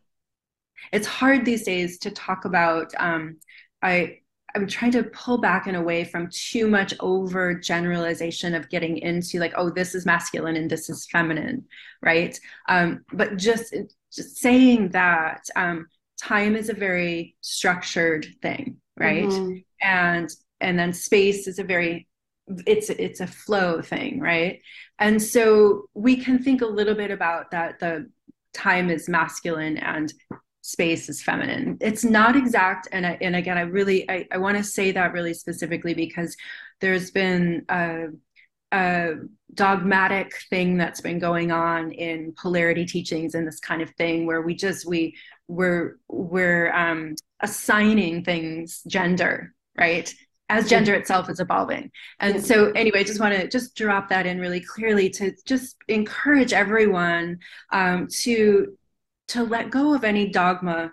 it's 0.91 1.07
hard 1.07 1.45
these 1.45 1.63
days 1.63 1.97
to 1.99 2.11
talk 2.11 2.45
about 2.45 2.91
um, 2.99 3.37
I 3.81 4.19
I'm 4.55 4.67
trying 4.67 4.91
to 4.91 5.03
pull 5.03 5.39
back 5.39 5.65
and 5.65 5.75
away 5.75 6.03
from 6.03 6.29
too 6.31 6.67
much 6.67 6.93
over 6.99 7.55
generalization 7.55 8.53
of 8.53 8.69
getting 8.69 8.97
into 8.97 9.39
like, 9.39 9.53
oh, 9.55 9.71
this 9.71 9.95
is 9.95 10.05
masculine 10.05 10.55
and 10.55 10.69
this 10.69 10.91
is 10.91 11.07
feminine, 11.07 11.65
right? 12.03 12.39
Um, 12.69 13.03
but 13.11 13.37
just 13.37 13.73
just 14.11 14.37
saying 14.37 14.89
that 14.89 15.43
um, 15.55 15.87
time 16.21 16.55
is 16.55 16.69
a 16.69 16.73
very 16.73 17.35
structured 17.41 18.27
thing, 18.41 18.77
right? 18.97 19.25
Mm-hmm. 19.25 19.57
And 19.81 20.29
and 20.61 20.77
then 20.77 20.93
space 20.93 21.47
is 21.47 21.57
a 21.57 21.63
very 21.63 22.07
it's 22.67 22.89
it's 22.89 23.19
a 23.19 23.27
flow 23.27 23.81
thing 23.81 24.19
right? 24.19 24.61
And 24.99 25.21
so 25.21 25.85
we 25.93 26.17
can 26.17 26.39
think 26.39 26.61
a 26.61 26.67
little 26.67 26.95
bit 26.95 27.11
about 27.11 27.51
that 27.51 27.79
the 27.79 28.09
time 28.53 28.89
is 28.89 29.09
masculine 29.09 29.77
and 29.77 30.13
space 30.61 31.09
is 31.09 31.21
feminine. 31.21 31.77
It's 31.81 32.03
not 32.03 32.35
exact 32.35 32.87
and 32.91 33.05
I, 33.05 33.17
and 33.19 33.35
again 33.35 33.57
i 33.57 33.61
really 33.61 34.09
i, 34.09 34.25
I 34.31 34.37
want 34.37 34.57
to 34.57 34.63
say 34.63 34.91
that 34.91 35.11
really 35.11 35.33
specifically 35.33 35.93
because 35.93 36.37
there's 36.79 37.11
been 37.11 37.65
a, 37.69 38.07
a 38.71 39.13
dogmatic 39.53 40.33
thing 40.49 40.77
that's 40.77 41.01
been 41.01 41.19
going 41.19 41.51
on 41.51 41.91
in 41.91 42.33
polarity 42.37 42.85
teachings 42.85 43.35
and 43.35 43.45
this 43.45 43.59
kind 43.59 43.81
of 43.81 43.89
thing 43.91 44.25
where 44.25 44.41
we 44.41 44.55
just 44.55 44.85
we 44.87 45.15
we're 45.47 45.97
we're 46.07 46.73
um, 46.73 47.15
assigning 47.41 48.23
things 48.23 48.81
gender 48.87 49.53
right 49.77 50.13
as 50.53 50.69
gender 50.69 50.93
itself 50.93 51.29
is 51.29 51.39
evolving. 51.39 51.91
And 52.19 52.45
so 52.45 52.71
anyway, 52.71 53.03
just 53.03 53.19
want 53.19 53.33
to 53.33 53.47
just 53.47 53.75
drop 53.75 54.09
that 54.09 54.27
in 54.27 54.39
really 54.39 54.59
clearly 54.59 55.09
to 55.11 55.33
just 55.45 55.75
encourage 55.87 56.53
everyone 56.53 57.39
um, 57.71 58.07
to 58.21 58.77
to 59.29 59.43
let 59.43 59.71
go 59.71 59.95
of 59.95 60.03
any 60.03 60.29
dogma 60.29 60.91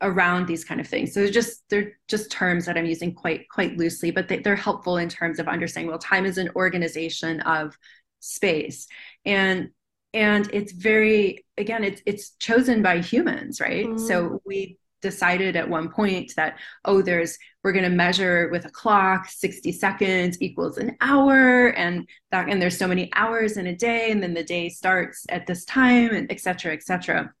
around 0.00 0.46
these 0.46 0.64
kind 0.64 0.80
of 0.80 0.86
things. 0.86 1.12
So 1.12 1.20
they're 1.20 1.30
just 1.30 1.64
they're 1.70 1.98
just 2.06 2.30
terms 2.30 2.66
that 2.66 2.78
I'm 2.78 2.86
using 2.86 3.14
quite 3.14 3.48
quite 3.48 3.76
loosely, 3.76 4.12
but 4.12 4.28
they, 4.28 4.38
they're 4.38 4.54
helpful 4.54 4.96
in 4.98 5.08
terms 5.08 5.40
of 5.40 5.48
understanding. 5.48 5.90
Well, 5.90 5.98
time 5.98 6.24
is 6.24 6.38
an 6.38 6.50
organization 6.54 7.40
of 7.40 7.76
space, 8.20 8.86
and 9.24 9.70
and 10.12 10.48
it's 10.52 10.70
very 10.72 11.44
again 11.58 11.82
it's 11.82 12.00
it's 12.06 12.30
chosen 12.38 12.80
by 12.80 13.00
humans, 13.00 13.60
right? 13.60 13.86
Mm. 13.86 13.98
So 13.98 14.40
we 14.46 14.78
decided 15.04 15.54
at 15.54 15.68
one 15.68 15.88
point 15.88 16.32
that 16.34 16.58
oh 16.86 17.02
there's 17.02 17.38
we're 17.62 17.72
going 17.72 17.84
to 17.84 17.96
measure 18.04 18.48
with 18.50 18.64
a 18.64 18.70
clock 18.70 19.28
60 19.28 19.70
seconds 19.70 20.40
equals 20.40 20.78
an 20.78 20.96
hour 21.00 21.68
and 21.68 22.08
that 22.32 22.48
and 22.48 22.60
there's 22.60 22.78
so 22.78 22.88
many 22.88 23.10
hours 23.14 23.56
in 23.58 23.66
a 23.68 23.76
day 23.76 24.10
and 24.10 24.22
then 24.22 24.34
the 24.34 24.42
day 24.42 24.68
starts 24.68 25.26
at 25.28 25.46
this 25.46 25.64
time 25.66 26.10
and 26.12 26.32
et 26.32 26.40
cetera 26.40 26.72
et 26.72 26.82
cetera. 26.82 27.32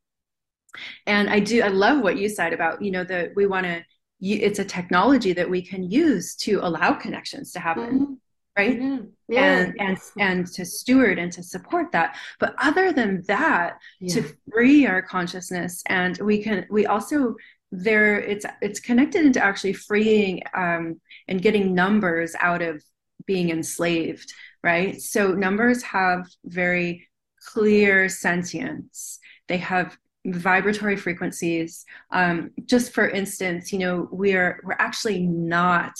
And 1.06 1.30
i 1.30 1.40
do 1.40 1.62
i 1.62 1.68
love 1.68 2.02
what 2.02 2.18
you 2.18 2.28
said 2.28 2.52
about 2.52 2.82
you 2.82 2.90
know 2.90 3.04
that 3.04 3.32
we 3.34 3.46
want 3.46 3.66
to 3.66 3.82
it's 4.20 4.58
a 4.58 4.64
technology 4.64 5.32
that 5.32 5.50
we 5.50 5.60
can 5.60 5.82
use 5.90 6.34
to 6.36 6.60
allow 6.62 6.92
connections 6.92 7.52
to 7.52 7.60
happen. 7.60 8.00
Mm-hmm 8.00 8.14
right 8.56 8.80
yeah. 8.80 8.98
Yeah. 9.28 9.58
and 9.58 9.80
and 9.80 9.98
and 10.18 10.46
to 10.52 10.64
steward 10.64 11.18
and 11.18 11.32
to 11.32 11.42
support 11.42 11.92
that 11.92 12.16
but 12.38 12.54
other 12.58 12.92
than 12.92 13.22
that 13.26 13.78
yeah. 14.00 14.14
to 14.14 14.34
free 14.52 14.86
our 14.86 15.02
consciousness 15.02 15.82
and 15.88 16.18
we 16.18 16.42
can 16.42 16.66
we 16.70 16.86
also 16.86 17.34
there 17.72 18.20
it's 18.20 18.46
it's 18.60 18.80
connected 18.80 19.24
into 19.24 19.42
actually 19.42 19.72
freeing 19.72 20.42
um, 20.56 21.00
and 21.28 21.42
getting 21.42 21.74
numbers 21.74 22.34
out 22.40 22.62
of 22.62 22.82
being 23.26 23.50
enslaved 23.50 24.32
right 24.62 25.00
so 25.00 25.32
numbers 25.32 25.82
have 25.82 26.26
very 26.44 27.08
clear 27.44 28.08
sentience 28.08 29.18
they 29.48 29.58
have 29.58 29.96
vibratory 30.26 30.96
frequencies 30.96 31.84
um, 32.12 32.50
just 32.64 32.92
for 32.92 33.08
instance 33.08 33.72
you 33.72 33.78
know 33.78 34.08
we're 34.10 34.60
we're 34.64 34.76
actually 34.78 35.20
not 35.26 35.92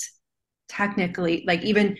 technically 0.67 1.43
like 1.45 1.61
even 1.63 1.95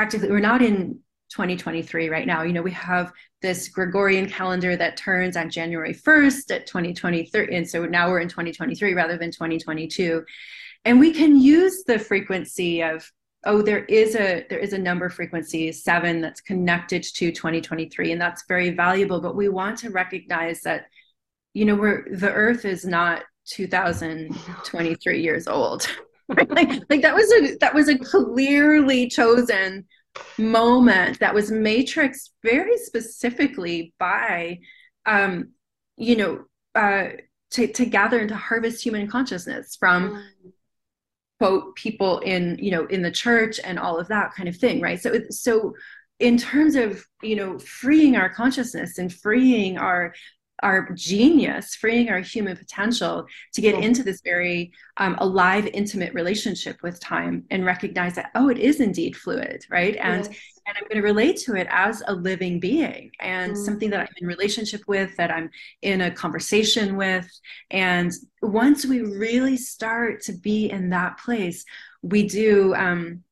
practically 0.00 0.30
we're 0.30 0.40
not 0.40 0.62
in 0.62 0.98
2023 1.28 2.08
right 2.08 2.26
now. 2.26 2.40
You 2.40 2.54
know 2.54 2.62
we 2.62 2.70
have 2.70 3.12
this 3.42 3.68
gregorian 3.68 4.30
calendar 4.30 4.74
that 4.74 4.96
turns 4.96 5.36
on 5.36 5.50
january 5.50 5.92
1st 5.92 6.54
at 6.54 6.66
2023 6.66 7.54
and 7.54 7.68
so 7.68 7.84
now 7.84 8.08
we're 8.08 8.20
in 8.20 8.28
2023 8.28 8.94
rather 8.94 9.18
than 9.18 9.30
2022 9.30 10.24
and 10.86 10.98
we 10.98 11.12
can 11.12 11.38
use 11.38 11.84
the 11.84 11.98
frequency 11.98 12.82
of 12.82 13.10
oh 13.44 13.60
there 13.60 13.84
is 13.84 14.14
a 14.14 14.46
there 14.48 14.58
is 14.58 14.72
a 14.72 14.78
number 14.78 15.10
frequency 15.10 15.70
seven 15.70 16.22
that's 16.22 16.40
connected 16.40 17.02
to 17.02 17.30
2023 17.30 18.12
and 18.12 18.20
that's 18.20 18.44
very 18.48 18.70
valuable 18.70 19.20
but 19.20 19.36
we 19.36 19.50
want 19.50 19.78
to 19.78 19.90
recognize 19.90 20.62
that 20.62 20.86
you 21.52 21.66
know 21.66 21.74
we're 21.74 22.06
the 22.10 22.32
earth 22.32 22.64
is 22.64 22.86
not 22.86 23.22
2023 23.48 25.20
years 25.20 25.46
old 25.46 25.86
like, 26.50 26.70
like 26.88 27.02
that 27.02 27.14
was 27.14 27.30
a 27.32 27.56
that 27.56 27.74
was 27.74 27.88
a 27.88 27.98
clearly 27.98 29.08
chosen 29.08 29.86
moment 30.38 31.18
that 31.20 31.34
was 31.34 31.50
matrixed 31.50 32.30
very 32.42 32.76
specifically 32.78 33.94
by 33.98 34.58
um 35.06 35.50
you 35.96 36.16
know 36.16 36.44
uh 36.74 37.08
to, 37.50 37.66
to 37.66 37.84
gather 37.84 38.18
and 38.18 38.28
to 38.28 38.36
harvest 38.36 38.82
human 38.82 39.08
consciousness 39.08 39.76
from 39.78 40.10
mm. 40.10 40.52
quote 41.38 41.74
people 41.76 42.18
in 42.20 42.56
you 42.60 42.70
know 42.70 42.86
in 42.86 43.02
the 43.02 43.10
church 43.10 43.60
and 43.62 43.78
all 43.78 43.98
of 43.98 44.08
that 44.08 44.32
kind 44.34 44.48
of 44.48 44.56
thing 44.56 44.80
right 44.80 45.00
so 45.00 45.14
so 45.30 45.74
in 46.18 46.36
terms 46.36 46.74
of 46.74 47.04
you 47.22 47.36
know 47.36 47.58
freeing 47.58 48.16
our 48.16 48.28
consciousness 48.28 48.98
and 48.98 49.12
freeing 49.12 49.78
our 49.78 50.12
our 50.62 50.90
genius, 50.92 51.74
freeing 51.74 52.10
our 52.10 52.20
human 52.20 52.56
potential 52.56 53.26
to 53.54 53.60
get 53.60 53.82
into 53.82 54.02
this 54.02 54.20
very 54.22 54.72
um, 54.96 55.16
alive, 55.18 55.66
intimate 55.72 56.12
relationship 56.14 56.82
with 56.82 57.00
time 57.00 57.44
and 57.50 57.64
recognize 57.64 58.14
that, 58.14 58.30
oh, 58.34 58.48
it 58.48 58.58
is 58.58 58.80
indeed 58.80 59.16
fluid, 59.16 59.64
right? 59.70 59.96
And 59.96 60.24
yes. 60.24 60.36
and 60.66 60.76
I'm 60.76 60.84
going 60.84 60.96
to 60.96 61.02
relate 61.02 61.38
to 61.38 61.56
it 61.56 61.66
as 61.70 62.02
a 62.06 62.14
living 62.14 62.60
being 62.60 63.10
and 63.20 63.54
mm. 63.54 63.64
something 63.64 63.90
that 63.90 64.00
I'm 64.00 64.14
in 64.18 64.26
relationship 64.26 64.82
with, 64.86 65.16
that 65.16 65.30
I'm 65.30 65.50
in 65.82 66.02
a 66.02 66.10
conversation 66.10 66.96
with. 66.96 67.28
And 67.70 68.12
once 68.42 68.84
we 68.84 69.00
really 69.00 69.56
start 69.56 70.22
to 70.22 70.32
be 70.32 70.70
in 70.70 70.90
that 70.90 71.18
place, 71.18 71.64
we 72.02 72.26
do 72.26 72.74
um, 72.74 73.24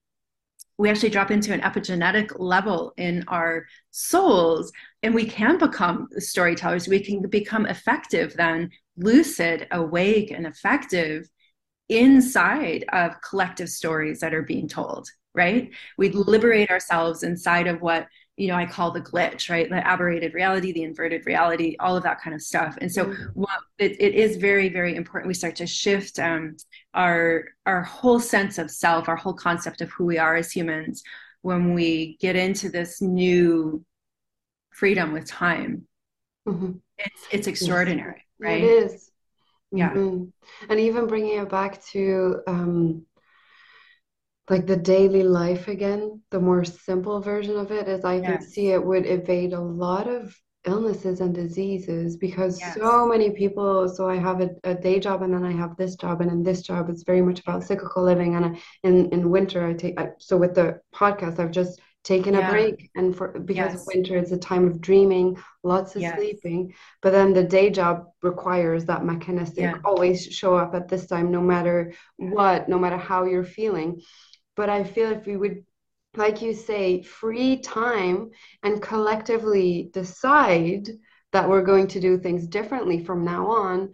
we 0.78 0.88
actually 0.88 1.10
drop 1.10 1.30
into 1.30 1.52
an 1.52 1.60
epigenetic 1.60 2.38
level 2.38 2.94
in 2.96 3.24
our 3.26 3.66
souls 3.90 4.72
and 5.02 5.12
we 5.14 5.26
can 5.26 5.58
become 5.58 6.08
storytellers. 6.18 6.86
We 6.88 7.00
can 7.00 7.22
become 7.28 7.66
effective 7.66 8.34
then 8.34 8.70
lucid 8.96 9.66
awake 9.72 10.30
and 10.30 10.46
effective 10.46 11.28
inside 11.88 12.84
of 12.92 13.20
collective 13.28 13.68
stories 13.68 14.20
that 14.20 14.34
are 14.34 14.42
being 14.42 14.68
told 14.68 15.08
right? 15.34 15.70
We 15.96 16.10
liberate 16.10 16.70
ourselves 16.70 17.22
inside 17.22 17.68
of 17.68 17.80
what 17.80 18.08
you 18.36 18.48
know 18.48 18.54
i 18.56 18.66
call 18.66 18.90
the 18.90 19.00
glitch 19.00 19.50
right? 19.50 19.68
The 19.68 19.86
aberrated 19.86 20.34
reality 20.34 20.72
the 20.72 20.82
inverted 20.82 21.26
reality 21.26 21.76
all 21.80 21.96
of 21.96 22.02
that 22.04 22.20
kind 22.20 22.34
of 22.34 22.42
stuff. 22.42 22.76
And 22.80 22.90
so 22.90 23.06
mm-hmm. 23.06 23.24
what, 23.34 23.60
it, 23.78 24.00
it 24.00 24.14
is 24.14 24.36
very 24.36 24.68
very 24.68 24.96
important 24.96 25.28
we 25.28 25.34
start 25.34 25.56
to 25.56 25.66
shift 25.66 26.18
um, 26.18 26.56
our 26.94 27.44
our 27.66 27.82
whole 27.82 28.20
sense 28.20 28.58
of 28.58 28.70
self 28.70 29.08
our 29.08 29.16
whole 29.16 29.34
concept 29.34 29.80
of 29.80 29.90
who 29.90 30.04
we 30.04 30.18
are 30.18 30.36
as 30.36 30.50
humans 30.50 31.02
when 31.42 31.74
we 31.74 32.16
get 32.20 32.36
into 32.36 32.68
this 32.68 33.00
new 33.00 33.84
freedom 34.70 35.12
with 35.12 35.26
time 35.26 35.86
mm-hmm. 36.46 36.72
it's 36.98 37.22
it's 37.30 37.46
extraordinary 37.46 38.24
yes. 38.40 38.48
right 38.48 38.62
it 38.62 38.70
is 38.70 39.10
yeah 39.72 39.90
mm-hmm. 39.90 40.24
and 40.70 40.80
even 40.80 41.06
bringing 41.06 41.38
it 41.38 41.48
back 41.48 41.82
to 41.84 42.40
um 42.46 43.04
like 44.48 44.66
the 44.66 44.76
daily 44.76 45.22
life 45.22 45.68
again 45.68 46.22
the 46.30 46.40
more 46.40 46.64
simple 46.64 47.20
version 47.20 47.56
of 47.56 47.70
it 47.70 47.86
is 47.86 48.04
i 48.04 48.20
can 48.20 48.40
see 48.40 48.68
it 48.68 48.82
would 48.82 49.04
evade 49.06 49.52
a 49.52 49.60
lot 49.60 50.08
of 50.08 50.34
illnesses 50.68 51.20
and 51.20 51.34
diseases 51.34 52.16
because 52.16 52.60
yes. 52.60 52.76
so 52.76 53.06
many 53.06 53.30
people 53.30 53.88
so 53.88 54.08
i 54.08 54.16
have 54.16 54.40
a, 54.40 54.50
a, 54.64 54.74
day 54.74 55.00
job 55.00 55.22
and 55.22 55.32
then 55.34 55.44
i 55.44 55.52
have 55.52 55.76
this 55.76 55.96
job 55.96 56.20
and 56.20 56.30
in 56.30 56.42
this 56.42 56.62
job 56.62 56.88
it's 56.90 57.02
very 57.02 57.22
much 57.22 57.40
about 57.40 57.64
cyclical 57.64 58.04
living 58.04 58.36
and 58.36 58.44
I, 58.46 58.50
in 58.82 58.94
in 59.14 59.30
winter 59.30 59.66
i 59.66 59.72
take 59.72 59.98
I, 59.98 60.10
so 60.18 60.36
with 60.36 60.54
the 60.54 60.80
podcast 60.94 61.38
i've 61.38 61.56
just 61.62 61.80
taken 62.04 62.34
yeah. 62.34 62.48
a 62.48 62.50
break 62.50 62.90
and 62.94 63.16
for 63.16 63.38
because 63.40 63.74
yes. 63.74 63.86
winter 63.86 64.16
it's 64.16 64.32
a 64.32 64.38
time 64.38 64.66
of 64.66 64.80
dreaming 64.80 65.36
lots 65.62 65.96
of 65.96 66.02
yes. 66.02 66.16
sleeping 66.16 66.72
but 67.02 67.10
then 67.10 67.32
the 67.32 67.44
day 67.44 67.70
job 67.70 68.06
requires 68.22 68.84
that 68.84 69.04
mechanistic 69.04 69.64
yeah. 69.64 69.74
always 69.84 70.24
show 70.24 70.56
up 70.56 70.74
at 70.74 70.88
this 70.88 71.06
time 71.06 71.30
no 71.30 71.40
matter 71.40 71.92
what 72.16 72.68
no 72.68 72.78
matter 72.78 72.96
how 72.96 73.24
you're 73.24 73.44
feeling 73.60 74.00
but 74.56 74.68
i 74.68 74.84
feel 74.84 75.10
if 75.10 75.26
we 75.26 75.36
would 75.36 75.64
like 76.18 76.42
you 76.42 76.52
say, 76.52 77.02
free 77.02 77.58
time 77.58 78.30
and 78.62 78.82
collectively 78.82 79.90
decide 79.92 80.88
that 81.32 81.48
we're 81.48 81.62
going 81.62 81.86
to 81.88 82.00
do 82.00 82.18
things 82.18 82.46
differently 82.46 83.04
from 83.04 83.24
now 83.24 83.46
on, 83.46 83.92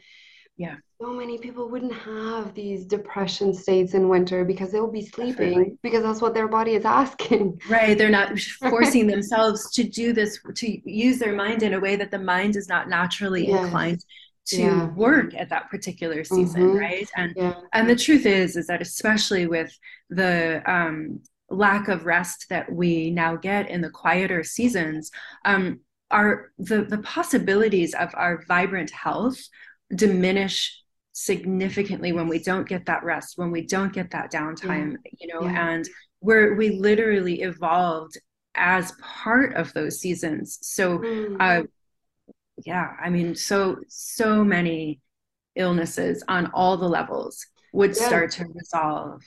yeah. 0.57 0.77
So 1.01 1.13
many 1.13 1.39
people 1.39 1.69
wouldn't 1.69 1.93
have 1.93 2.55
these 2.55 2.87
depression 2.87 3.53
states 3.53 3.95
in 3.95 4.09
winter 4.09 4.45
because 4.45 4.71
they'll 4.71 4.91
be 4.91 5.05
sleeping 5.05 5.49
Definitely. 5.49 5.79
because 5.83 6.03
that's 6.05 6.21
what 6.21 6.33
their 6.33 6.49
body 6.49 6.75
is 6.75 6.85
asking. 6.85 7.61
Right. 7.69 7.99
They're 7.99 8.11
not 8.11 8.39
forcing 8.61 9.07
themselves 9.07 9.73
to 9.73 9.85
do 9.85 10.13
this, 10.13 10.39
to 10.55 10.91
use 10.91 11.19
their 11.19 11.35
mind 11.35 11.63
in 11.63 11.75
a 11.75 11.81
way 11.81 11.97
that 11.97 12.11
the 12.11 12.19
mind 12.19 12.57
is 12.57 12.69
not 12.69 12.89
naturally 12.89 13.49
yes. 13.49 13.65
inclined 13.65 14.05
to 14.47 14.63
yeah. 14.63 14.87
work 14.91 15.35
at 15.35 15.49
that 15.49 15.71
particular 15.71 16.23
season 16.23 16.61
mm-hmm. 16.61 16.77
right 16.77 17.09
and 17.17 17.33
yeah. 17.35 17.55
and 17.73 17.89
the 17.89 17.97
truth 17.97 18.27
is 18.27 18.57
is 18.57 18.67
that 18.67 18.83
especially 18.83 19.47
with 19.47 19.75
the 20.11 20.63
um 20.71 21.19
lack 21.51 21.89
of 21.89 22.07
rest 22.07 22.47
that 22.49 22.71
we 22.73 23.11
now 23.11 23.37
get 23.37 23.69
in 23.69 23.81
the 23.81 23.91
quieter 23.91 24.43
seasons 24.43 25.11
um, 25.45 25.81
are 26.11 26.53
the, 26.59 26.85
the 26.85 26.99
possibilities 26.99 27.95
of 27.95 28.11
our 28.15 28.43
vibrant 28.47 28.91
health 28.91 29.39
diminish 29.95 30.83
significantly 31.13 32.13
when 32.13 32.29
we 32.29 32.39
don't 32.39 32.69
get 32.69 32.87
that 32.87 33.05
rest 33.05 33.39
when 33.39 33.51
we 33.51 33.65
don't 33.65 33.93
get 33.93 34.11
that 34.11 34.33
downtime 34.33 34.97
yeah. 35.05 35.11
you 35.19 35.33
know 35.33 35.43
yeah. 35.47 35.71
and 35.71 35.89
we're 36.21 36.57
we 36.57 36.71
literally 36.71 37.43
evolved 37.43 38.19
as 38.57 38.93
part 39.01 39.55
of 39.55 39.73
those 39.75 40.01
seasons 40.01 40.59
so 40.63 40.99
mm. 40.99 41.37
uh, 41.39 41.63
yeah 42.65 42.95
i 43.01 43.09
mean 43.09 43.35
so 43.35 43.77
so 43.87 44.43
many 44.43 45.01
illnesses 45.55 46.25
on 46.27 46.51
all 46.53 46.77
the 46.77 46.89
levels 46.89 47.47
would 47.73 47.97
yeah. 47.97 48.07
start 48.07 48.31
to 48.31 48.45
resolve 48.53 49.23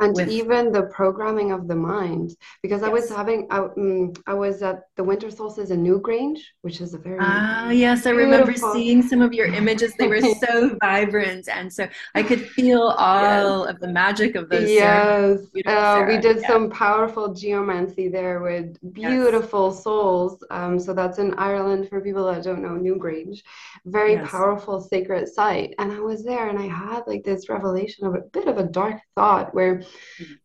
and 0.00 0.14
with... 0.14 0.28
even 0.28 0.72
the 0.72 0.82
programming 0.84 1.52
of 1.52 1.68
the 1.68 1.74
mind 1.74 2.36
because 2.62 2.80
yes. 2.80 2.88
i 2.88 2.92
was 2.92 3.08
having 3.08 3.46
I, 3.50 3.58
um, 3.58 4.12
I 4.26 4.34
was 4.34 4.62
at 4.62 4.82
the 4.96 5.04
winter 5.04 5.30
solstice 5.30 5.70
in 5.70 5.84
newgrange 5.84 6.40
which 6.62 6.80
is 6.80 6.94
a 6.94 6.98
very 6.98 7.18
ah 7.20 7.70
yes 7.70 8.06
i 8.06 8.10
remember 8.10 8.54
seeing 8.54 9.02
some 9.02 9.20
of 9.20 9.32
your 9.32 9.46
images 9.46 9.94
they 9.98 10.08
were 10.08 10.20
so 10.20 10.76
vibrant 10.80 11.48
and 11.48 11.72
so 11.72 11.88
i 12.14 12.22
could 12.22 12.40
feel 12.40 12.82
all 12.82 13.64
yes. 13.64 13.74
of 13.74 13.80
the 13.80 13.88
magic 13.88 14.34
of 14.34 14.48
those 14.48 14.70
yes 14.70 15.40
uh, 15.66 16.04
we 16.06 16.18
did 16.18 16.38
yeah. 16.40 16.48
some 16.48 16.70
powerful 16.70 17.34
geomancy 17.34 18.08
there 18.08 18.40
with 18.40 18.76
beautiful 18.92 19.70
yes. 19.70 19.82
souls 19.82 20.44
um, 20.50 20.78
so 20.78 20.92
that's 20.94 21.18
in 21.18 21.34
ireland 21.34 21.88
for 21.88 22.00
people 22.00 22.24
that 22.26 22.42
don't 22.42 22.62
know 22.62 22.70
newgrange 22.70 23.42
very 23.86 24.18
powerful 24.18 24.80
sacred 24.80 25.28
site 25.28 25.74
and 25.78 25.92
i 25.92 25.98
was 25.98 26.24
there 26.24 26.48
and 26.48 26.58
i 26.58 26.66
had 26.66 27.02
like 27.06 27.24
this 27.24 27.48
revelation 27.48 28.06
of 28.06 28.14
a 28.14 28.20
bit 28.32 28.48
of 28.48 28.58
a 28.58 28.64
dark 28.64 29.00
thought 29.14 29.54
where 29.54 29.82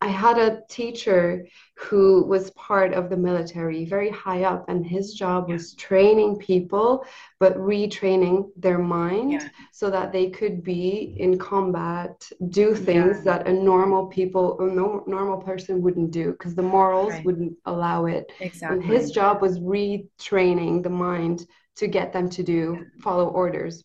I 0.01 0.07
had 0.07 0.37
a 0.37 0.61
teacher 0.69 1.45
who 1.77 2.23
was 2.25 2.51
part 2.51 2.93
of 2.93 3.09
the 3.09 3.17
military, 3.17 3.85
very 3.85 4.09
high 4.09 4.43
up, 4.43 4.65
and 4.69 4.85
his 4.85 5.13
job 5.13 5.45
yeah. 5.47 5.55
was 5.55 5.73
training 5.75 6.37
people, 6.37 7.05
but 7.39 7.57
retraining 7.57 8.49
their 8.55 8.77
mind 8.77 9.33
yeah. 9.33 9.49
so 9.71 9.89
that 9.89 10.11
they 10.11 10.29
could 10.29 10.63
be 10.63 11.15
in 11.17 11.37
combat, 11.37 12.29
do 12.49 12.75
things 12.75 13.17
yeah. 13.17 13.37
that 13.37 13.47
a 13.47 13.53
normal 13.53 14.07
people 14.07 14.55
or 14.59 14.69
no 14.69 15.03
normal 15.07 15.37
person 15.37 15.81
wouldn't 15.81 16.11
do 16.11 16.31
because 16.31 16.55
the 16.55 16.61
morals 16.61 17.13
right. 17.13 17.25
wouldn't 17.25 17.53
allow 17.65 18.05
it. 18.05 18.31
Exactly. 18.39 18.77
And 18.77 18.85
his 18.85 19.11
job 19.11 19.41
was 19.41 19.59
retraining 19.59 20.83
the 20.83 20.89
mind 20.89 21.45
to 21.77 21.87
get 21.87 22.13
them 22.13 22.29
to 22.29 22.43
do 22.43 22.85
follow 23.01 23.27
orders. 23.29 23.83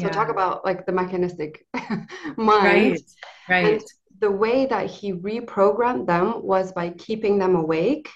So 0.00 0.08
talk 0.08 0.28
about 0.28 0.64
like 0.64 0.86
the 0.86 0.92
mechanistic 0.92 1.66
mind. 2.36 2.98
Right. 2.98 3.00
Right. 3.48 3.72
And 3.74 3.82
the 4.24 4.30
way 4.30 4.64
that 4.64 4.86
he 4.88 5.12
reprogrammed 5.12 6.06
them 6.06 6.42
was 6.42 6.72
by 6.72 6.88
keeping 6.88 7.36
them 7.38 7.54
awake 7.56 8.08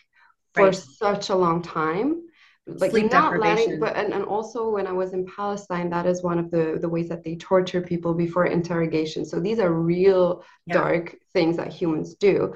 for 0.55 0.64
right. 0.64 0.75
such 0.75 1.29
a 1.29 1.35
long 1.35 1.61
time. 1.61 2.23
Like 2.66 2.92
Sleep 2.92 3.12
not 3.12 3.38
letting 3.38 3.79
but 3.79 3.94
and, 3.94 4.14
and 4.14 4.25
also 4.25 4.71
when 4.71 4.87
i 4.87 4.92
was 4.92 5.14
in 5.14 5.25
palestine 5.25 5.88
that 5.88 6.05
is 6.05 6.23
one 6.23 6.38
of 6.38 6.51
the 6.51 6.79
the 6.83 6.88
ways 6.94 7.09
that 7.09 7.25
they 7.25 7.37
torture 7.37 7.83
people 7.83 8.12
before 8.14 8.47
interrogation. 8.47 9.25
So 9.27 9.37
these 9.38 9.59
are 9.59 9.73
real 9.73 10.44
yeah. 10.66 10.75
dark 10.81 11.14
things 11.35 11.57
that 11.59 11.73
humans 11.73 12.14
do. 12.14 12.55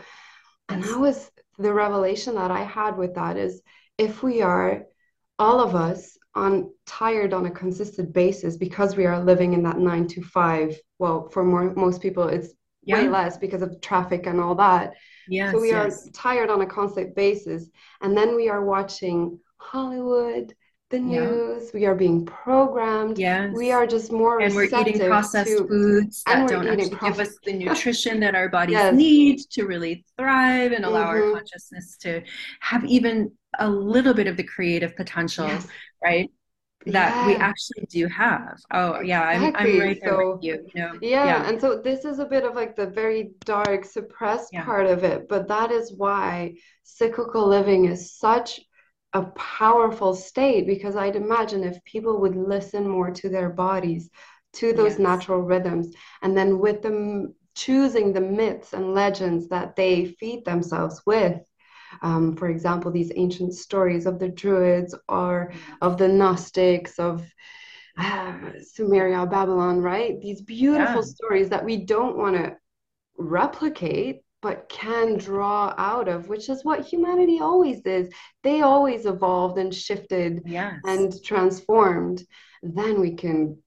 And 0.71 0.83
that 0.85 0.99
was 0.99 1.31
the 1.59 1.73
revelation 1.85 2.35
that 2.37 2.51
i 2.51 2.65
had 2.79 2.97
with 2.97 3.15
that 3.21 3.37
is 3.37 3.62
if 3.99 4.23
we 4.23 4.41
are 4.41 4.85
all 5.38 5.61
of 5.61 5.75
us 5.75 6.01
on 6.35 6.53
tired 6.87 7.33
on 7.35 7.45
a 7.47 7.59
consistent 7.62 8.09
basis 8.12 8.57
because 8.57 8.97
we 8.97 9.05
are 9.05 9.23
living 9.31 9.53
in 9.53 9.62
that 9.62 9.79
nine 9.79 10.07
to 10.09 10.23
five 10.23 10.79
well 10.99 11.29
for 11.29 11.43
more 11.45 11.75
most 11.75 12.01
people 12.01 12.27
it's 12.37 12.55
yeah. 12.85 13.03
way 13.03 13.09
less 13.09 13.38
because 13.38 13.62
of 13.62 13.81
traffic 13.81 14.27
and 14.27 14.40
all 14.40 14.55
that. 14.57 14.95
Yes, 15.29 15.53
so 15.53 15.61
we 15.61 15.71
yes. 15.71 16.07
are 16.07 16.11
tired 16.11 16.51
on 16.51 16.62
a 16.62 16.66
constant 16.66 17.14
basis. 17.14 17.68
And 18.01 18.16
then 18.16 18.35
we 18.35 18.49
are 18.49 18.64
watching 18.64 19.38
Hollywood, 19.59 20.55
the 20.90 20.99
news, 20.99 21.64
yeah. 21.64 21.71
we 21.73 21.87
are 21.87 21.95
being 21.95 22.27
programmed. 22.27 23.18
Yes. 23.18 23.53
We 23.57 23.73
are 23.73 23.87
just 23.87 24.12
more 24.12 24.40
And 24.40 24.55
we're 24.55 24.64
eating 24.64 24.99
processed 24.99 25.57
to, 25.57 25.66
foods 25.66 26.23
that 26.27 26.49
don't 26.49 26.68
actually 26.68 26.90
give 26.90 27.18
us 27.18 27.35
the 27.45 27.53
nutrition 27.64 28.21
that 28.21 28.35
our 28.35 28.49
bodies 28.49 28.75
yes. 28.75 28.95
need 28.95 29.40
to 29.53 29.64
really 29.64 30.05
thrive 30.18 30.73
and 30.73 30.85
allow 30.85 31.07
mm-hmm. 31.12 31.31
our 31.31 31.38
consciousness 31.38 31.97
to 32.03 32.23
have 32.61 32.85
even 32.85 33.33
a 33.59 33.68
little 33.68 34.14
bit 34.14 34.27
of 34.27 34.37
the 34.37 34.45
creative 34.45 34.95
potential, 34.97 35.47
yes. 35.47 35.66
right? 36.03 36.31
That 36.87 37.14
yeah. 37.14 37.27
we 37.27 37.35
actually 37.37 37.87
do 37.88 38.07
have. 38.09 38.59
Oh 38.73 39.01
yeah, 39.01 39.31
exactly. 39.31 39.73
I'm, 39.73 39.81
I'm 39.81 39.87
right 39.87 40.01
there 40.03 40.11
so, 40.11 40.33
with 40.35 40.45
you. 40.45 40.66
you 40.75 40.83
know? 40.83 40.92
yeah, 41.01 41.25
yeah, 41.25 41.49
and 41.49 41.61
so 41.61 41.81
this 41.81 42.05
is 42.05 42.18
a 42.18 42.25
bit 42.25 42.45
of 42.45 42.55
like 42.55 42.77
the 42.77 42.87
very 42.87 43.33
dark, 43.45 43.85
suppressed 43.85 44.51
yeah. 44.53 44.64
part 44.64 44.87
of 44.87 45.05
it, 45.05 45.29
but 45.29 45.49
that 45.49 45.71
is 45.71 45.92
why 45.97 46.55
cyclical 46.83 47.47
living 47.47 47.87
is 47.87 48.16
such 48.16 48.61
a 49.12 49.23
powerful 49.23 50.14
state 50.14 50.66
because 50.66 50.97
I'd 50.97 51.16
imagine 51.16 51.64
if 51.64 51.83
people 51.85 52.21
would 52.21 52.37
listen 52.37 52.89
more 52.89 53.11
to 53.11 53.28
their 53.28 53.51
bodies, 53.51 54.11
to 54.55 54.72
those 54.72 54.93
yes. 54.93 54.99
natural 54.99 55.41
rhythms, 55.41 55.95
and 56.22 56.37
then 56.37 56.59
with 56.59 56.83
them 56.83 57.35
choosing 57.55 58.12
the 58.12 58.20
myths 58.20 58.72
and 58.72 58.95
legends 58.95 59.49
that 59.49 59.76
they 59.76 60.07
feed 60.18 60.45
themselves 60.45 61.03
with 61.07 61.41
um, 62.01 62.36
for 62.36 62.49
example, 62.49 62.90
these 62.90 63.12
ancient 63.14 63.55
stories 63.55 64.07
of 64.07 64.18
the 64.18 64.28
Druids 64.28 64.95
or 65.09 65.53
of 65.80 65.99
the 65.99 66.09
Gnostics, 66.09 66.99
of 66.99 67.26
uh, 67.99 68.53
Sumeria, 68.76 69.30
Babylon, 69.30 69.80
right? 69.80 70.20
These 70.20 70.43
beautiful 70.43 71.03
yeah. 71.03 71.14
stories 71.14 71.49
that 71.51 71.64
we 71.64 71.76
don't 71.76 72.16
want 72.16 72.36
to 72.36 72.57
replicate, 73.18 74.22
but 74.40 74.68
can 74.68 75.18
draw 75.18 75.74
out 75.78 76.09
of, 76.09 76.28
which 76.28 76.49
is 76.49 76.64
what 76.64 76.84
humanity 76.84 77.38
always 77.40 77.80
is. 77.82 78.12
They 78.43 78.62
always 78.62 79.07
evolved 79.07 79.59
and 79.59 79.72
shifted 79.72 80.43
yes. 80.47 80.80
and 80.84 81.12
transformed. 81.22 82.24
Then 82.62 83.01
we 83.01 83.14
can 83.14 83.62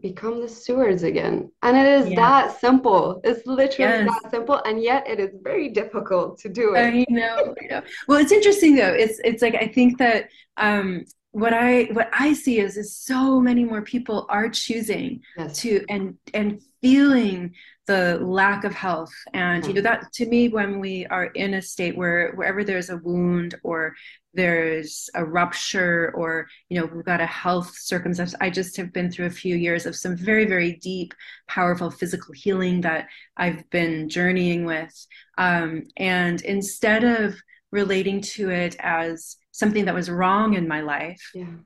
become 0.00 0.40
the 0.40 0.48
stewards 0.48 1.02
again. 1.02 1.50
And 1.62 1.76
it 1.76 1.86
is 1.86 2.14
that 2.16 2.60
simple. 2.60 3.20
It's 3.24 3.46
literally 3.46 4.04
yes. 4.04 4.20
that 4.22 4.30
simple. 4.30 4.62
And 4.64 4.82
yet 4.82 5.06
it 5.08 5.18
is 5.18 5.30
very 5.42 5.68
difficult 5.68 6.38
to 6.40 6.48
do 6.48 6.74
it. 6.74 6.80
I 6.80 7.06
know, 7.08 7.54
I 7.60 7.66
know. 7.66 7.82
Well, 8.06 8.20
it's 8.20 8.32
interesting 8.32 8.76
though. 8.76 8.92
It's 8.92 9.20
it's 9.24 9.42
like 9.42 9.54
I 9.54 9.66
think 9.66 9.98
that 9.98 10.28
um 10.56 11.04
what 11.32 11.52
I 11.52 11.84
what 11.92 12.08
I 12.12 12.32
see 12.32 12.58
is 12.60 12.76
is 12.76 12.96
so 12.96 13.40
many 13.40 13.64
more 13.64 13.82
people 13.82 14.26
are 14.28 14.48
choosing 14.48 15.22
yes. 15.36 15.58
to 15.58 15.84
and 15.88 16.16
and 16.34 16.60
feeling 16.80 17.54
the 17.86 18.18
lack 18.22 18.64
of 18.64 18.72
health. 18.72 19.12
And 19.34 19.66
you 19.66 19.72
know 19.72 19.80
that 19.82 20.12
to 20.14 20.26
me 20.26 20.48
when 20.48 20.80
we 20.80 21.06
are 21.06 21.26
in 21.26 21.54
a 21.54 21.62
state 21.62 21.96
where 21.96 22.32
wherever 22.32 22.62
there's 22.62 22.90
a 22.90 22.98
wound 22.98 23.54
or 23.62 23.94
there's 24.34 25.10
a 25.14 25.24
rupture 25.24 26.12
or 26.14 26.46
you 26.68 26.78
know 26.78 26.86
we've 26.86 27.04
got 27.04 27.20
a 27.20 27.26
health 27.26 27.76
circumstance 27.76 28.32
i 28.40 28.48
just 28.48 28.76
have 28.76 28.92
been 28.92 29.10
through 29.10 29.26
a 29.26 29.30
few 29.30 29.56
years 29.56 29.86
of 29.86 29.96
some 29.96 30.16
very 30.16 30.44
very 30.44 30.74
deep 30.74 31.12
powerful 31.48 31.90
physical 31.90 32.32
healing 32.32 32.80
that 32.80 33.08
i've 33.36 33.68
been 33.70 34.08
journeying 34.08 34.64
with. 34.64 35.06
Um, 35.38 35.88
and 35.96 36.40
instead 36.42 37.02
of 37.02 37.34
relating 37.72 38.20
to 38.20 38.50
it 38.50 38.76
as 38.78 39.36
something 39.52 39.84
that 39.86 39.94
was 39.94 40.10
wrong 40.10 40.54
in 40.54 40.68
my 40.68 40.80
life 40.80 41.30
yeah. 41.34 41.56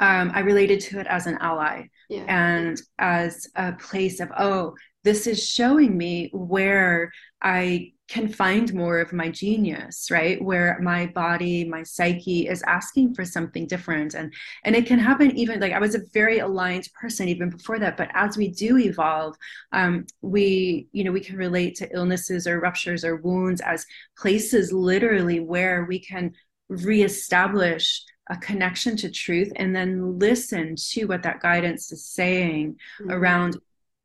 um, 0.00 0.32
i 0.34 0.40
related 0.40 0.80
to 0.80 1.00
it 1.00 1.06
as 1.06 1.26
an 1.26 1.38
ally 1.40 1.86
yeah. 2.08 2.24
and 2.28 2.80
as 2.98 3.46
a 3.56 3.72
place 3.72 4.20
of 4.20 4.30
oh 4.38 4.74
this 5.04 5.26
is 5.26 5.46
showing 5.46 5.96
me 5.96 6.30
where 6.32 7.10
i 7.42 7.92
can 8.08 8.28
find 8.28 8.74
more 8.74 8.98
of 8.98 9.12
my 9.12 9.30
genius 9.30 10.10
right 10.10 10.42
where 10.42 10.78
my 10.82 11.06
body 11.06 11.64
my 11.64 11.82
psyche 11.82 12.46
is 12.46 12.62
asking 12.66 13.14
for 13.14 13.24
something 13.24 13.66
different 13.66 14.12
and 14.12 14.32
and 14.64 14.76
it 14.76 14.84
can 14.84 14.98
happen 14.98 15.34
even 15.36 15.58
like 15.60 15.72
i 15.72 15.78
was 15.78 15.94
a 15.94 16.02
very 16.12 16.40
aligned 16.40 16.86
person 16.92 17.26
even 17.26 17.48
before 17.48 17.78
that 17.78 17.96
but 17.96 18.10
as 18.12 18.36
we 18.36 18.48
do 18.48 18.76
evolve 18.76 19.34
um, 19.72 20.04
we 20.20 20.88
you 20.92 21.04
know 21.04 21.12
we 21.12 21.20
can 21.20 21.36
relate 21.36 21.74
to 21.74 21.90
illnesses 21.94 22.46
or 22.46 22.60
ruptures 22.60 23.02
or 23.02 23.16
wounds 23.16 23.62
as 23.62 23.86
places 24.18 24.72
literally 24.72 25.40
where 25.40 25.86
we 25.86 25.98
can 25.98 26.32
reestablish 26.68 28.04
a 28.32 28.36
connection 28.38 28.96
to 28.96 29.10
truth 29.10 29.52
and 29.56 29.76
then 29.76 30.18
listen 30.18 30.74
to 30.76 31.04
what 31.04 31.22
that 31.22 31.40
guidance 31.40 31.92
is 31.92 32.04
saying 32.04 32.76
mm-hmm. 33.00 33.10
around 33.10 33.56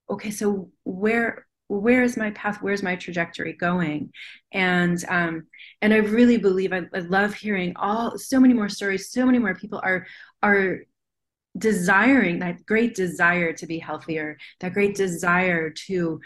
okay 0.09 0.32
so 0.32 0.69
where 0.84 1.47
where 1.69 2.01
is 2.03 2.15
my 2.15 2.32
path? 2.32 2.59
Where's 2.61 2.82
my 2.82 2.95
trajectory 2.95 3.53
going? 3.53 4.13
And 4.53 5.03
um 5.09 5.47
and 5.82 5.93
i 5.93 5.97
really 5.97 6.38
believe 6.38 6.73
I, 6.73 6.84
I 6.93 6.99
love 6.99 7.34
hearing 7.34 7.73
all 7.75 8.17
so 8.17 8.39
many 8.39 8.53
more 8.53 8.69
stories 8.69 9.11
so 9.11 9.25
many 9.25 9.39
more 9.39 9.55
people 9.55 9.80
are 9.84 10.07
are 10.41 10.80
desiring 11.57 12.39
that 12.39 12.65
great 12.65 12.95
desire 12.95 13.51
to 13.53 13.65
be 13.65 13.80
healthier 13.80 14.38
that 14.59 14.73
great 14.73 14.95
desire 14.95 15.69
to 15.88 16.19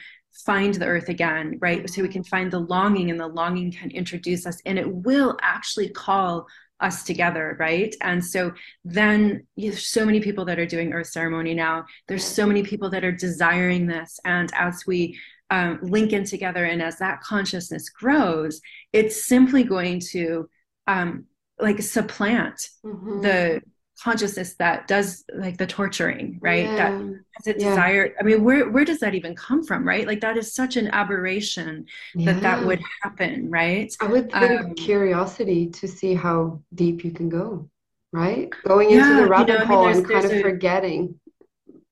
find 0.45 0.73
the 0.73 0.85
earth 0.85 1.09
again 1.09 1.57
right? 1.59 1.89
So 1.89 2.01
we 2.01 2.09
can 2.09 2.23
find 2.23 2.51
the 2.51 2.59
longing 2.59 3.11
and 3.11 3.19
the 3.19 3.27
longing 3.27 3.71
can 3.71 3.91
introduce 3.91 4.45
us 4.45 4.59
and 4.65 4.77
it 4.79 4.89
will 4.89 5.37
actually 5.41 5.89
call 5.89 6.47
us 6.81 7.03
together 7.03 7.55
right? 7.59 7.95
And 8.01 8.23
so 8.23 8.51
then 8.83 9.45
there's 9.55 9.85
so 9.85 10.05
many 10.05 10.19
people 10.19 10.45
that 10.45 10.59
are 10.59 10.65
doing 10.65 10.93
earth 10.93 11.07
ceremony 11.07 11.53
now. 11.53 11.85
There's 12.07 12.25
so 12.25 12.45
many 12.45 12.63
people 12.63 12.89
that 12.89 13.03
are 13.03 13.11
desiring 13.11 13.87
this. 13.87 14.19
And 14.25 14.51
as 14.55 14.85
we 14.87 15.17
um, 15.51 15.79
link 15.81 16.13
in 16.13 16.23
together 16.23 16.65
and 16.65 16.81
as 16.81 16.97
that 16.99 17.21
consciousness 17.21 17.89
grows 17.89 18.61
it's 18.93 19.25
simply 19.25 19.63
going 19.63 19.99
to 19.99 20.49
um, 20.87 21.25
like 21.59 21.81
supplant 21.81 22.69
mm-hmm. 22.83 23.21
the 23.21 23.61
consciousness 24.03 24.55
that 24.55 24.87
does 24.87 25.23
like 25.35 25.57
the 25.57 25.67
torturing 25.67 26.39
right? 26.41 26.65
Yeah. 26.65 26.75
that 26.75 26.91
has 26.91 27.47
a 27.47 27.59
yeah. 27.59 27.69
desire. 27.69 28.15
I 28.19 28.23
mean 28.23 28.43
where 28.43 28.69
where 28.69 28.85
does 28.85 28.99
that 28.99 29.13
even 29.15 29.35
come 29.35 29.63
from 29.63 29.87
right? 29.87 30.07
Like 30.07 30.21
that 30.21 30.37
is 30.37 30.53
such 30.53 30.77
an 30.77 30.87
aberration 30.89 31.85
yeah. 32.15 32.33
that 32.33 32.41
that 32.41 32.65
would 32.65 32.81
happen 33.01 33.49
right? 33.49 33.93
I 34.01 34.07
would 34.07 34.31
think 34.31 34.61
um, 34.61 34.75
curiosity 34.75 35.67
to 35.67 35.87
see 35.87 36.13
how 36.13 36.61
deep 36.73 37.03
you 37.03 37.11
can 37.11 37.29
go 37.29 37.69
right? 38.13 38.49
Going 38.65 38.91
into 38.91 39.15
the 39.15 39.27
rabbit 39.27 39.53
you 39.53 39.59
know, 39.59 39.65
hole 39.65 39.85
I 39.85 39.93
mean, 39.93 39.97
and 39.97 40.09
kind 40.09 40.25
of 40.25 40.31
a, 40.31 40.41
forgetting 40.41 41.19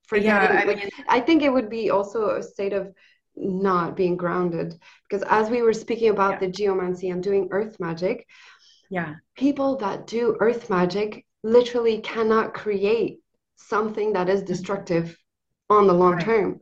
forgetting 0.08 0.58
yeah, 0.58 0.62
I, 0.62 0.66
mean, 0.66 0.90
I 1.08 1.20
think 1.20 1.44
it 1.44 1.54
would 1.54 1.70
be 1.70 1.92
also 1.92 2.32
a 2.32 2.44
state 2.44 2.74
of 2.74 2.94
not 3.36 3.96
being 3.96 4.18
grounded. 4.18 4.76
Because 5.08 5.24
as 5.30 5.50
we 5.50 5.62
were 5.62 5.74
speaking 5.74 6.10
about 6.10 6.40
the 6.40 6.48
geomancy 6.48 7.10
and 7.10 7.24
doing 7.24 7.48
earth 7.52 7.80
magic 7.80 8.28
yeah. 8.90 9.16
people 9.36 9.78
that 9.78 10.08
do 10.08 10.36
earth 10.40 10.70
magic 10.70 11.26
literally 11.44 12.00
cannot 12.00 12.54
create 12.54 13.20
something 13.56 14.14
that 14.14 14.30
is 14.30 14.42
destructive 14.44 15.18
on 15.70 15.88
the 15.88 15.94
long 15.94 16.14
right. 16.14 16.26
term. 16.26 16.60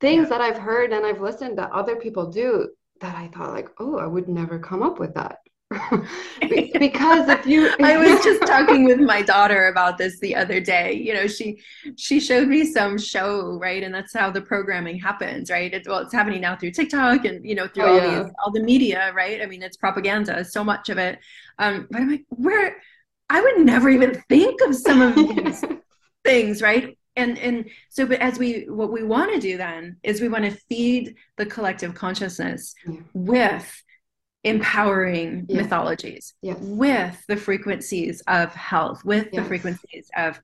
Things 0.00 0.24
yeah. 0.24 0.28
that 0.30 0.40
I've 0.40 0.58
heard 0.58 0.92
and 0.92 1.06
I've 1.06 1.20
listened 1.20 1.58
that 1.58 1.70
other 1.72 1.96
people 1.96 2.30
do 2.30 2.68
that 3.00 3.16
I 3.16 3.28
thought 3.28 3.52
like, 3.52 3.68
oh, 3.78 3.98
I 3.98 4.06
would 4.06 4.28
never 4.28 4.58
come 4.58 4.82
up 4.82 4.98
with 4.98 5.14
that. 5.14 5.38
because 6.80 7.28
if 7.28 7.46
you 7.46 7.70
I 7.80 7.96
was 7.96 8.24
just 8.24 8.42
talking 8.42 8.84
with 8.84 8.98
my 8.98 9.22
daughter 9.34 9.68
about 9.68 9.98
this 9.98 10.18
the 10.18 10.34
other 10.34 10.60
day. 10.60 10.94
You 10.94 11.14
know, 11.14 11.26
she 11.28 11.60
she 11.96 12.18
showed 12.18 12.48
me 12.48 12.64
some 12.64 12.98
show, 12.98 13.58
right? 13.58 13.82
And 13.82 13.94
that's 13.94 14.12
how 14.12 14.30
the 14.30 14.40
programming 14.40 14.98
happens, 14.98 15.50
right? 15.50 15.72
It's 15.72 15.86
well, 15.86 16.00
it's 16.00 16.12
happening 16.12 16.40
now 16.40 16.56
through 16.56 16.72
TikTok 16.72 17.24
and 17.24 17.44
you 17.44 17.54
know, 17.54 17.68
through 17.68 17.84
oh, 17.84 17.88
all 17.88 17.96
yeah. 17.96 18.22
these 18.22 18.32
all 18.42 18.50
the 18.50 18.62
media, 18.62 19.12
right? 19.14 19.40
I 19.40 19.46
mean, 19.46 19.62
it's 19.62 19.76
propaganda, 19.76 20.44
so 20.44 20.64
much 20.64 20.88
of 20.88 20.98
it. 20.98 21.18
Um, 21.58 21.86
but 21.90 22.00
I'm 22.00 22.10
like, 22.10 22.24
where 22.30 22.76
I 23.30 23.40
would 23.40 23.64
never 23.64 23.88
even 23.88 24.22
think 24.28 24.60
of 24.60 24.74
some 24.74 25.00
of 25.00 25.14
these 25.14 25.64
things, 26.24 26.60
right? 26.60 26.98
And 27.16 27.38
and 27.38 27.70
so, 27.88 28.04
but 28.06 28.20
as 28.20 28.38
we 28.38 28.64
what 28.68 28.92
we 28.92 29.04
want 29.04 29.32
to 29.32 29.40
do 29.40 29.56
then 29.56 29.96
is 30.02 30.20
we 30.20 30.28
want 30.28 30.44
to 30.44 30.58
feed 30.68 31.14
the 31.36 31.46
collective 31.46 31.94
consciousness 31.94 32.74
yeah. 32.86 32.96
with 33.14 33.82
empowering 34.42 35.46
yeah. 35.48 35.62
mythologies, 35.62 36.34
yes. 36.42 36.56
with 36.60 37.24
the 37.28 37.36
frequencies 37.36 38.20
of 38.26 38.52
health, 38.54 39.04
with 39.04 39.28
yes. 39.32 39.42
the 39.42 39.48
frequencies 39.48 40.10
of 40.16 40.40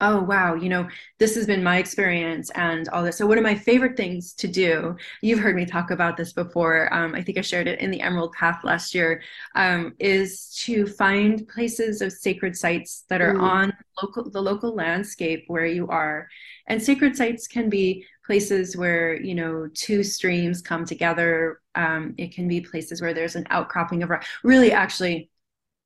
oh 0.00 0.20
wow 0.20 0.54
you 0.54 0.68
know 0.68 0.88
this 1.18 1.34
has 1.34 1.46
been 1.46 1.62
my 1.62 1.78
experience 1.78 2.50
and 2.50 2.88
all 2.90 3.02
this. 3.02 3.18
So 3.18 3.26
one 3.26 3.38
of 3.38 3.44
my 3.44 3.54
favorite 3.54 3.96
things 3.96 4.32
to 4.34 4.48
do 4.48 4.96
you've 5.22 5.40
heard 5.40 5.56
me 5.56 5.66
talk 5.66 5.90
about 5.90 6.16
this 6.16 6.32
before 6.32 6.92
um, 6.92 7.14
i 7.14 7.22
think 7.22 7.38
i 7.38 7.40
shared 7.40 7.66
it 7.66 7.80
in 7.80 7.90
the 7.90 8.00
emerald 8.00 8.32
path 8.32 8.60
last 8.64 8.94
year 8.94 9.22
um, 9.54 9.94
is 9.98 10.54
to 10.64 10.86
find 10.86 11.46
places 11.48 12.00
of 12.02 12.12
sacred 12.12 12.56
sites 12.56 13.04
that 13.08 13.20
are 13.20 13.34
mm. 13.34 13.42
on 13.42 13.72
local 14.02 14.30
the 14.30 14.40
local 14.40 14.74
landscape 14.74 15.44
where 15.48 15.66
you 15.66 15.88
are. 15.88 16.28
And 16.66 16.82
sacred 16.82 17.16
sites 17.16 17.46
can 17.46 17.68
be 17.68 18.04
places 18.24 18.76
where 18.76 19.20
you 19.20 19.34
know 19.34 19.68
two 19.74 20.02
streams 20.02 20.62
come 20.62 20.84
together. 20.84 21.60
Um, 21.74 22.14
it 22.18 22.34
can 22.34 22.48
be 22.48 22.60
places 22.60 23.00
where 23.00 23.14
there's 23.14 23.36
an 23.36 23.46
outcropping 23.50 24.02
of 24.02 24.10
rock 24.10 24.24
really 24.42 24.72
actually 24.72 25.30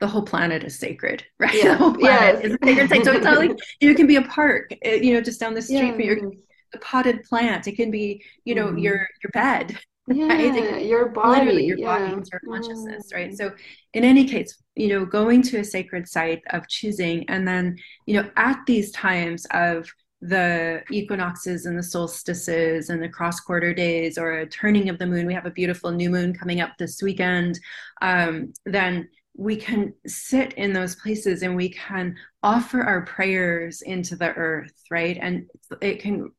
the 0.02 0.08
whole 0.08 0.22
planet 0.22 0.64
is 0.64 0.76
sacred, 0.76 1.24
right? 1.38 1.54
Yeah. 1.54 1.70
The 1.70 1.76
whole 1.76 1.94
planet 1.94 2.40
yes. 2.42 2.44
is 2.44 2.58
a 2.60 2.66
sacred 2.66 2.88
site. 2.90 3.04
So 3.04 3.12
it's 3.12 3.24
not 3.24 3.38
like 3.38 3.56
you 3.80 3.94
can 3.94 4.08
be 4.08 4.16
a 4.16 4.22
park, 4.22 4.74
uh, 4.84 4.90
you 4.90 5.14
know, 5.14 5.22
just 5.22 5.38
down 5.40 5.54
the 5.54 5.62
street 5.62 5.78
yeah. 5.78 5.92
from 5.92 6.00
your 6.00 6.32
a 6.74 6.78
potted 6.78 7.22
plant. 7.22 7.68
It 7.68 7.76
can 7.76 7.90
be, 7.90 8.22
you 8.44 8.54
know, 8.54 8.66
mm. 8.66 8.82
your 8.82 9.08
your 9.22 9.30
bed. 9.32 9.78
Yeah, 10.08 10.26
right? 10.26 10.84
your 10.84 11.10
body, 11.10 11.38
literally 11.38 11.64
your 11.64 11.78
yeah. 11.78 11.96
body, 11.96 12.28
your 12.32 12.40
consciousness, 12.44 13.12
mm. 13.12 13.14
right? 13.14 13.38
So, 13.38 13.52
in 13.94 14.02
any 14.02 14.24
case, 14.24 14.60
you 14.74 14.88
know, 14.88 15.04
going 15.06 15.42
to 15.42 15.60
a 15.60 15.64
sacred 15.64 16.08
site 16.08 16.42
of 16.50 16.66
choosing, 16.66 17.24
and 17.28 17.46
then, 17.46 17.76
you 18.06 18.14
know, 18.20 18.28
at 18.36 18.58
these 18.66 18.90
times 18.90 19.46
of 19.52 19.88
the 20.20 20.82
equinoxes 20.90 21.66
and 21.66 21.78
the 21.78 21.82
solstices 21.84 22.90
and 22.90 23.00
the 23.00 23.08
cross 23.08 23.38
quarter 23.38 23.72
days 23.72 24.18
or 24.18 24.38
a 24.38 24.46
turning 24.46 24.88
of 24.88 24.98
the 24.98 25.06
moon 25.06 25.26
we 25.26 25.34
have 25.34 25.46
a 25.46 25.50
beautiful 25.50 25.90
new 25.90 26.10
moon 26.10 26.32
coming 26.32 26.60
up 26.60 26.70
this 26.78 27.02
weekend 27.02 27.58
um, 28.02 28.52
then 28.64 29.08
we 29.34 29.56
can 29.56 29.94
sit 30.06 30.52
in 30.54 30.72
those 30.72 30.94
places 30.96 31.42
and 31.42 31.56
we 31.56 31.70
can 31.70 32.16
offer 32.42 32.82
our 32.82 33.02
prayers 33.06 33.82
into 33.82 34.14
the 34.16 34.32
earth, 34.34 34.74
right? 34.90 35.18
And 35.20 35.46
it 35.80 36.00
can, 36.00 36.32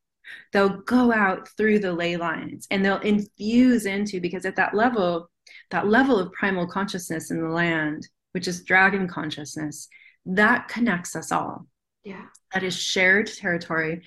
they'll 0.52 0.80
go 0.82 1.12
out 1.12 1.48
through 1.56 1.80
the 1.80 1.92
ley 1.92 2.16
lines 2.16 2.66
and 2.70 2.84
they'll 2.84 2.98
infuse 2.98 3.86
into, 3.86 4.20
because 4.20 4.46
at 4.46 4.56
that 4.56 4.74
level, 4.74 5.28
that 5.70 5.88
level 5.88 6.18
of 6.18 6.32
primal 6.32 6.66
consciousness 6.66 7.30
in 7.30 7.42
the 7.42 7.48
land, 7.48 8.08
which 8.32 8.46
is 8.46 8.62
dragon 8.62 9.08
consciousness, 9.08 9.88
that 10.26 10.68
connects 10.68 11.16
us 11.16 11.32
all. 11.32 11.66
Yeah. 12.04 12.26
That 12.52 12.62
is 12.62 12.76
shared 12.76 13.26
territory. 13.26 14.02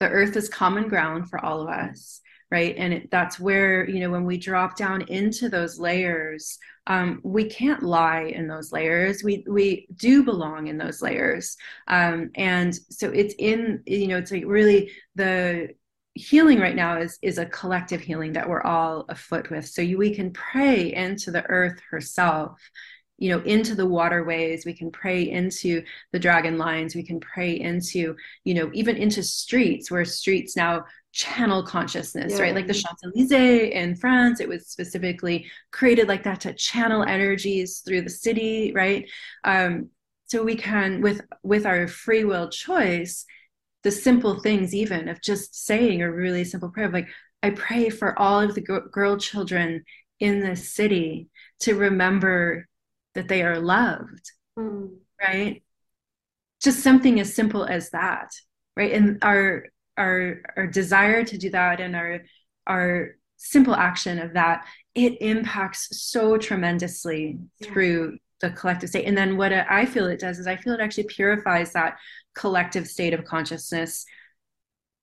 The 0.00 0.08
earth 0.08 0.36
is 0.36 0.48
common 0.48 0.88
ground 0.88 1.30
for 1.30 1.42
all 1.42 1.62
of 1.62 1.68
us. 1.68 2.20
Right? 2.50 2.74
And 2.76 2.92
it, 2.94 3.10
that's 3.10 3.40
where 3.40 3.88
you 3.88 4.00
know 4.00 4.10
when 4.10 4.24
we 4.24 4.38
drop 4.38 4.76
down 4.76 5.02
into 5.02 5.48
those 5.48 5.78
layers 5.78 6.58
um, 6.86 7.20
we 7.24 7.44
can't 7.44 7.82
lie 7.82 8.32
in 8.34 8.46
those 8.46 8.72
layers. 8.72 9.24
We 9.24 9.44
we 9.48 9.88
do 9.96 10.22
belong 10.22 10.68
in 10.68 10.78
those 10.78 11.02
layers. 11.02 11.56
Um, 11.88 12.30
and 12.36 12.74
so 12.74 13.10
it's 13.10 13.34
in 13.38 13.82
you 13.86 14.08
know 14.08 14.18
it's 14.18 14.30
like 14.30 14.44
really 14.46 14.92
the 15.14 15.70
healing 16.14 16.60
right 16.60 16.76
now 16.76 16.98
is 16.98 17.18
is 17.22 17.38
a 17.38 17.46
collective 17.46 18.00
healing 18.00 18.32
that 18.34 18.48
we're 18.48 18.62
all 18.62 19.04
afoot 19.08 19.50
with. 19.50 19.66
So 19.66 19.82
you, 19.82 19.98
we 19.98 20.14
can 20.14 20.32
pray 20.32 20.92
into 20.94 21.30
the 21.30 21.44
earth 21.46 21.80
herself 21.90 22.60
you 23.18 23.30
know 23.30 23.40
into 23.42 23.74
the 23.74 23.86
waterways. 23.86 24.66
We 24.66 24.74
can 24.74 24.90
pray 24.90 25.30
into 25.30 25.82
the 26.12 26.18
dragon 26.18 26.58
lines. 26.58 26.94
We 26.94 27.02
can 27.02 27.18
pray 27.18 27.58
into 27.58 28.14
you 28.44 28.54
know 28.54 28.70
even 28.74 28.96
into 28.96 29.22
streets 29.22 29.90
where 29.90 30.04
streets 30.04 30.54
now 30.54 30.84
channel 31.16 31.62
consciousness 31.62 32.34
yeah. 32.34 32.42
right 32.42 32.54
like 32.54 32.66
the 32.66 32.74
champs-elysees 32.74 33.32
in 33.32 33.96
france 33.96 34.38
it 34.38 34.46
was 34.46 34.66
specifically 34.66 35.46
created 35.70 36.08
like 36.08 36.22
that 36.22 36.42
to 36.42 36.52
channel 36.52 37.02
energies 37.02 37.80
through 37.86 38.02
the 38.02 38.10
city 38.10 38.70
right 38.74 39.08
um 39.44 39.88
so 40.26 40.42
we 40.42 40.54
can 40.54 41.00
with 41.00 41.22
with 41.42 41.64
our 41.64 41.88
free 41.88 42.24
will 42.24 42.50
choice 42.50 43.24
the 43.82 43.90
simple 43.90 44.40
things 44.40 44.74
even 44.74 45.08
of 45.08 45.22
just 45.22 45.64
saying 45.64 46.02
a 46.02 46.12
really 46.12 46.44
simple 46.44 46.68
prayer 46.68 46.88
of 46.88 46.92
like 46.92 47.08
i 47.42 47.48
pray 47.48 47.88
for 47.88 48.18
all 48.18 48.40
of 48.40 48.54
the 48.54 48.60
girl 48.60 49.16
children 49.16 49.82
in 50.20 50.40
this 50.40 50.70
city 50.70 51.30
to 51.60 51.74
remember 51.74 52.68
that 53.14 53.26
they 53.26 53.40
are 53.40 53.58
loved 53.58 54.32
mm. 54.58 54.90
right 55.18 55.62
just 56.62 56.82
something 56.82 57.20
as 57.20 57.34
simple 57.34 57.64
as 57.64 57.88
that 57.88 58.28
right 58.76 58.92
and 58.92 59.16
our 59.22 59.64
our 59.96 60.42
our 60.56 60.66
desire 60.66 61.24
to 61.24 61.38
do 61.38 61.50
that 61.50 61.80
and 61.80 61.96
our 61.96 62.22
our 62.66 63.16
simple 63.36 63.74
action 63.74 64.18
of 64.18 64.32
that 64.34 64.66
it 64.94 65.20
impacts 65.20 65.88
so 66.00 66.38
tremendously 66.38 67.38
yeah. 67.58 67.68
through 67.68 68.18
the 68.40 68.50
collective 68.50 68.88
state. 68.88 69.06
And 69.06 69.16
then 69.16 69.36
what 69.36 69.52
i 69.52 69.84
feel 69.86 70.06
it 70.06 70.20
does 70.20 70.38
is 70.38 70.46
i 70.46 70.56
feel 70.56 70.74
it 70.74 70.80
actually 70.80 71.04
purifies 71.04 71.72
that 71.72 71.96
collective 72.34 72.86
state 72.86 73.14
of 73.14 73.24
consciousness 73.24 74.04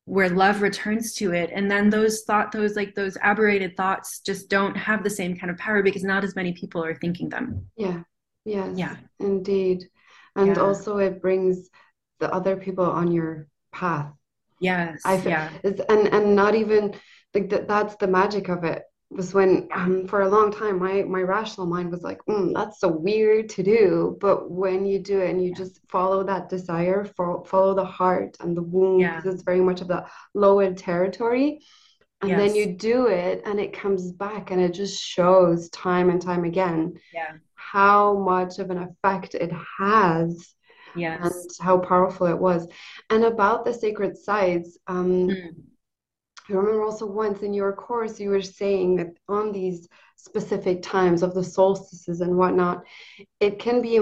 where 0.06 0.30
love 0.30 0.62
returns 0.62 1.14
to 1.16 1.32
it. 1.32 1.50
And 1.54 1.72
then 1.72 1.90
those 1.90 2.24
thought 2.24 2.52
those 2.52 2.76
like 2.76 2.96
those 2.96 3.18
aberrated 3.22 3.78
thoughts 3.78 4.20
just 4.20 4.50
don't 4.50 4.76
have 4.76 5.04
the 5.04 5.10
same 5.10 5.38
kind 5.38 5.50
of 5.50 5.58
power 5.58 5.82
because 5.82 6.04
not 6.04 6.24
as 6.24 6.36
many 6.36 6.54
people 6.54 6.84
are 6.84 6.96
thinking 6.96 7.30
them. 7.30 7.68
Yeah. 7.78 8.04
Yes. 8.46 8.72
Yeah. 8.76 8.98
Indeed. 9.20 9.86
And 10.36 10.56
yeah. 10.56 10.62
also 10.62 10.98
it 10.98 11.22
brings 11.22 11.70
the 12.20 12.34
other 12.34 12.58
people 12.58 12.86
on 12.86 13.12
your 13.12 13.48
path 13.72 14.12
yes 14.64 15.02
i 15.06 15.18
feel 15.18 15.32
yeah. 15.32 15.50
and 15.90 16.08
and 16.08 16.36
not 16.36 16.56
even 16.56 16.94
like 17.34 17.50
that 17.50 17.68
that's 17.68 17.96
the 17.98 18.08
magic 18.08 18.50
of 18.50 18.64
it 18.64 18.84
was 19.16 19.34
when 19.34 19.68
um, 19.74 20.08
for 20.08 20.22
a 20.22 20.30
long 20.30 20.52
time 20.52 20.80
my 20.80 21.04
my 21.04 21.22
rational 21.22 21.68
mind 21.68 21.92
was 21.92 22.02
like 22.02 22.20
mm, 22.26 22.54
that's 22.54 22.80
so 22.80 22.88
weird 22.88 23.50
to 23.50 23.64
do 23.64 24.18
but 24.20 24.50
when 24.50 24.86
you 24.86 25.00
do 25.00 25.20
it 25.20 25.30
and 25.30 25.44
you 25.44 25.50
yeah. 25.50 25.58
just 25.58 25.80
follow 25.90 26.24
that 26.24 26.50
desire 26.50 27.06
for, 27.16 27.46
follow 27.46 27.74
the 27.76 27.86
heart 27.86 28.36
and 28.40 28.58
the 28.58 28.64
womb 28.64 29.00
yeah. 29.00 29.18
because 29.18 29.36
it's 29.36 29.44
very 29.44 29.62
much 29.62 29.82
of 29.82 29.88
the 29.88 30.06
lowered 30.34 30.78
territory 30.78 31.60
and 32.22 32.32
yes. 32.32 32.40
then 32.40 32.56
you 32.56 32.74
do 32.78 33.08
it 33.08 33.42
and 33.46 33.60
it 33.60 33.74
comes 33.74 34.12
back 34.12 34.52
and 34.52 34.62
it 34.62 34.74
just 34.74 35.02
shows 35.02 35.70
time 35.70 36.10
and 36.10 36.22
time 36.22 36.46
again 36.46 36.94
yeah. 37.14 37.34
how 37.56 38.18
much 38.18 38.60
of 38.60 38.70
an 38.70 38.78
effect 38.78 39.36
it 39.36 39.52
has 39.80 40.56
yes. 40.96 41.20
and 41.22 41.52
how 41.60 41.78
powerful 41.78 42.28
it 42.28 42.38
was 42.38 42.68
and 43.10 43.24
about 43.24 43.66
the 43.66 43.74
sacred 43.74 44.18
sites 44.18 44.78
um, 44.88 45.28
mm 45.30 45.50
I 46.50 46.54
remember 46.54 46.84
also 46.84 47.06
once 47.06 47.42
in 47.42 47.54
your 47.54 47.74
course 47.74 48.20
you 48.20 48.30
were 48.30 48.42
saying 48.42 48.98
that 48.98 49.08
on 49.30 49.52
these 49.52 49.88
specific 50.18 50.82
times 50.82 51.24
of 51.24 51.34
the 51.34 51.44
solstices 51.44 52.22
and 52.22 52.38
whatnot, 52.38 52.84
it 53.40 53.60
can 53.60 53.82
be 53.82 54.02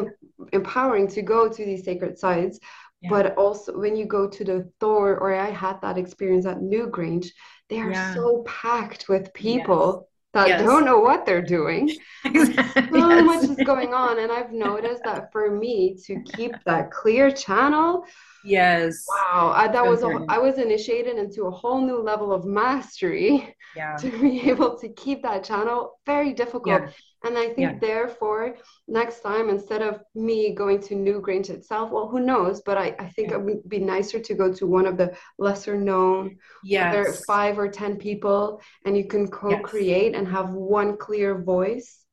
empowering 0.51 1.07
to 1.09 1.21
go 1.21 1.47
to 1.47 1.65
these 1.65 1.83
sacred 1.83 2.17
sites. 2.17 2.59
Yeah. 3.01 3.09
But 3.09 3.37
also 3.37 3.77
when 3.77 3.95
you 3.95 4.05
go 4.05 4.27
to 4.27 4.43
the 4.43 4.71
Tor, 4.79 5.17
or 5.17 5.33
I 5.33 5.49
had 5.49 5.81
that 5.81 5.97
experience 5.97 6.45
at 6.45 6.59
Newgrange, 6.59 7.27
they 7.69 7.79
are 7.79 7.91
yeah. 7.91 8.13
so 8.13 8.43
packed 8.47 9.07
with 9.07 9.33
people. 9.33 10.01
Yes 10.01 10.07
that 10.33 10.47
yes. 10.47 10.63
don't 10.63 10.85
know 10.85 10.99
what 10.99 11.25
they're 11.25 11.41
doing. 11.41 11.89
so 12.23 12.31
yes. 12.33 13.25
much 13.25 13.43
is 13.43 13.65
going 13.65 13.93
on. 13.93 14.19
And 14.19 14.31
I've 14.31 14.51
noticed 14.51 15.03
that 15.03 15.31
for 15.31 15.51
me 15.51 15.95
to 16.05 16.21
keep 16.21 16.53
that 16.65 16.91
clear 16.91 17.31
channel 17.31 18.05
Yes. 18.43 19.05
Wow. 19.07 19.53
I, 19.55 19.67
that 19.67 19.85
was 19.85 20.03
a, 20.03 20.25
I 20.29 20.37
was 20.37 20.57
initiated 20.57 21.17
into 21.17 21.43
a 21.43 21.51
whole 21.51 21.81
new 21.81 22.01
level 22.01 22.31
of 22.31 22.45
mastery. 22.45 23.55
Yeah. 23.73 23.95
To 23.95 24.11
be 24.19 24.49
able 24.49 24.77
to 24.79 24.89
keep 24.89 25.23
that 25.23 25.45
channel 25.45 25.97
very 26.05 26.33
difficult. 26.33 26.81
Yeah. 26.81 26.89
And 27.23 27.37
I 27.37 27.45
think 27.45 27.59
yeah. 27.59 27.79
therefore 27.79 28.57
next 28.89 29.21
time 29.21 29.49
instead 29.49 29.81
of 29.81 30.01
me 30.13 30.53
going 30.53 30.81
to 30.81 30.93
Newgrange 30.93 31.49
itself, 31.49 31.89
well, 31.89 32.09
who 32.09 32.19
knows? 32.19 32.61
But 32.65 32.77
I, 32.77 32.93
I 32.99 33.07
think 33.07 33.29
yeah. 33.29 33.35
it 33.35 33.43
would 33.43 33.69
be 33.69 33.79
nicer 33.79 34.19
to 34.19 34.33
go 34.33 34.51
to 34.51 34.67
one 34.67 34.85
of 34.85 34.97
the 34.97 35.15
lesser 35.39 35.77
known, 35.77 36.35
yes. 36.65 36.93
there 36.93 37.13
five 37.25 37.57
or 37.57 37.69
ten 37.69 37.95
people, 37.95 38.59
and 38.83 38.97
you 38.97 39.05
can 39.05 39.29
co-create 39.29 40.11
yes. 40.11 40.19
and 40.19 40.27
have 40.27 40.49
one 40.49 40.97
clear 40.97 41.41
voice 41.41 42.03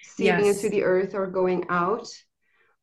seeping 0.00 0.44
yes. 0.44 0.56
into 0.56 0.68
the 0.68 0.84
earth 0.84 1.14
or 1.14 1.26
going 1.26 1.64
out 1.68 2.06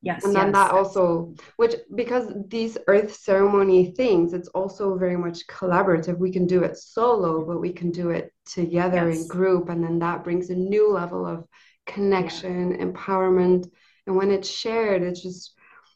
Yes. 0.03 0.25
And 0.25 0.35
then 0.35 0.47
yes. 0.47 0.53
that 0.53 0.71
also, 0.71 1.33
which 1.55 1.75
because 1.95 2.27
these 2.47 2.77
earth 2.87 3.15
ceremony 3.15 3.93
things, 3.95 4.33
it's 4.33 4.49
also 4.49 4.97
very 4.97 5.15
much 5.15 5.47
collaborative. 5.47 6.17
We 6.17 6.31
can 6.31 6.45
do 6.45 6.63
it 6.63 6.77
solo, 6.77 7.45
but 7.45 7.61
we 7.61 7.71
can 7.71 7.89
do 7.89 8.09
it 8.09 8.33
together 8.45 9.09
yes. 9.09 9.21
in 9.21 9.27
group. 9.29 9.69
And 9.69 9.81
then 9.81 9.99
that 9.99 10.25
brings 10.25 10.49
a 10.49 10.55
new 10.55 10.91
level 10.91 11.25
of 11.25 11.45
connection, 11.87 12.71
yeah. 12.71 12.85
empowerment. 12.85 13.71
And 14.05 14.17
when 14.17 14.29
it's 14.29 14.49
shared, 14.49 15.03
it's 15.03 15.23
just 15.23 15.53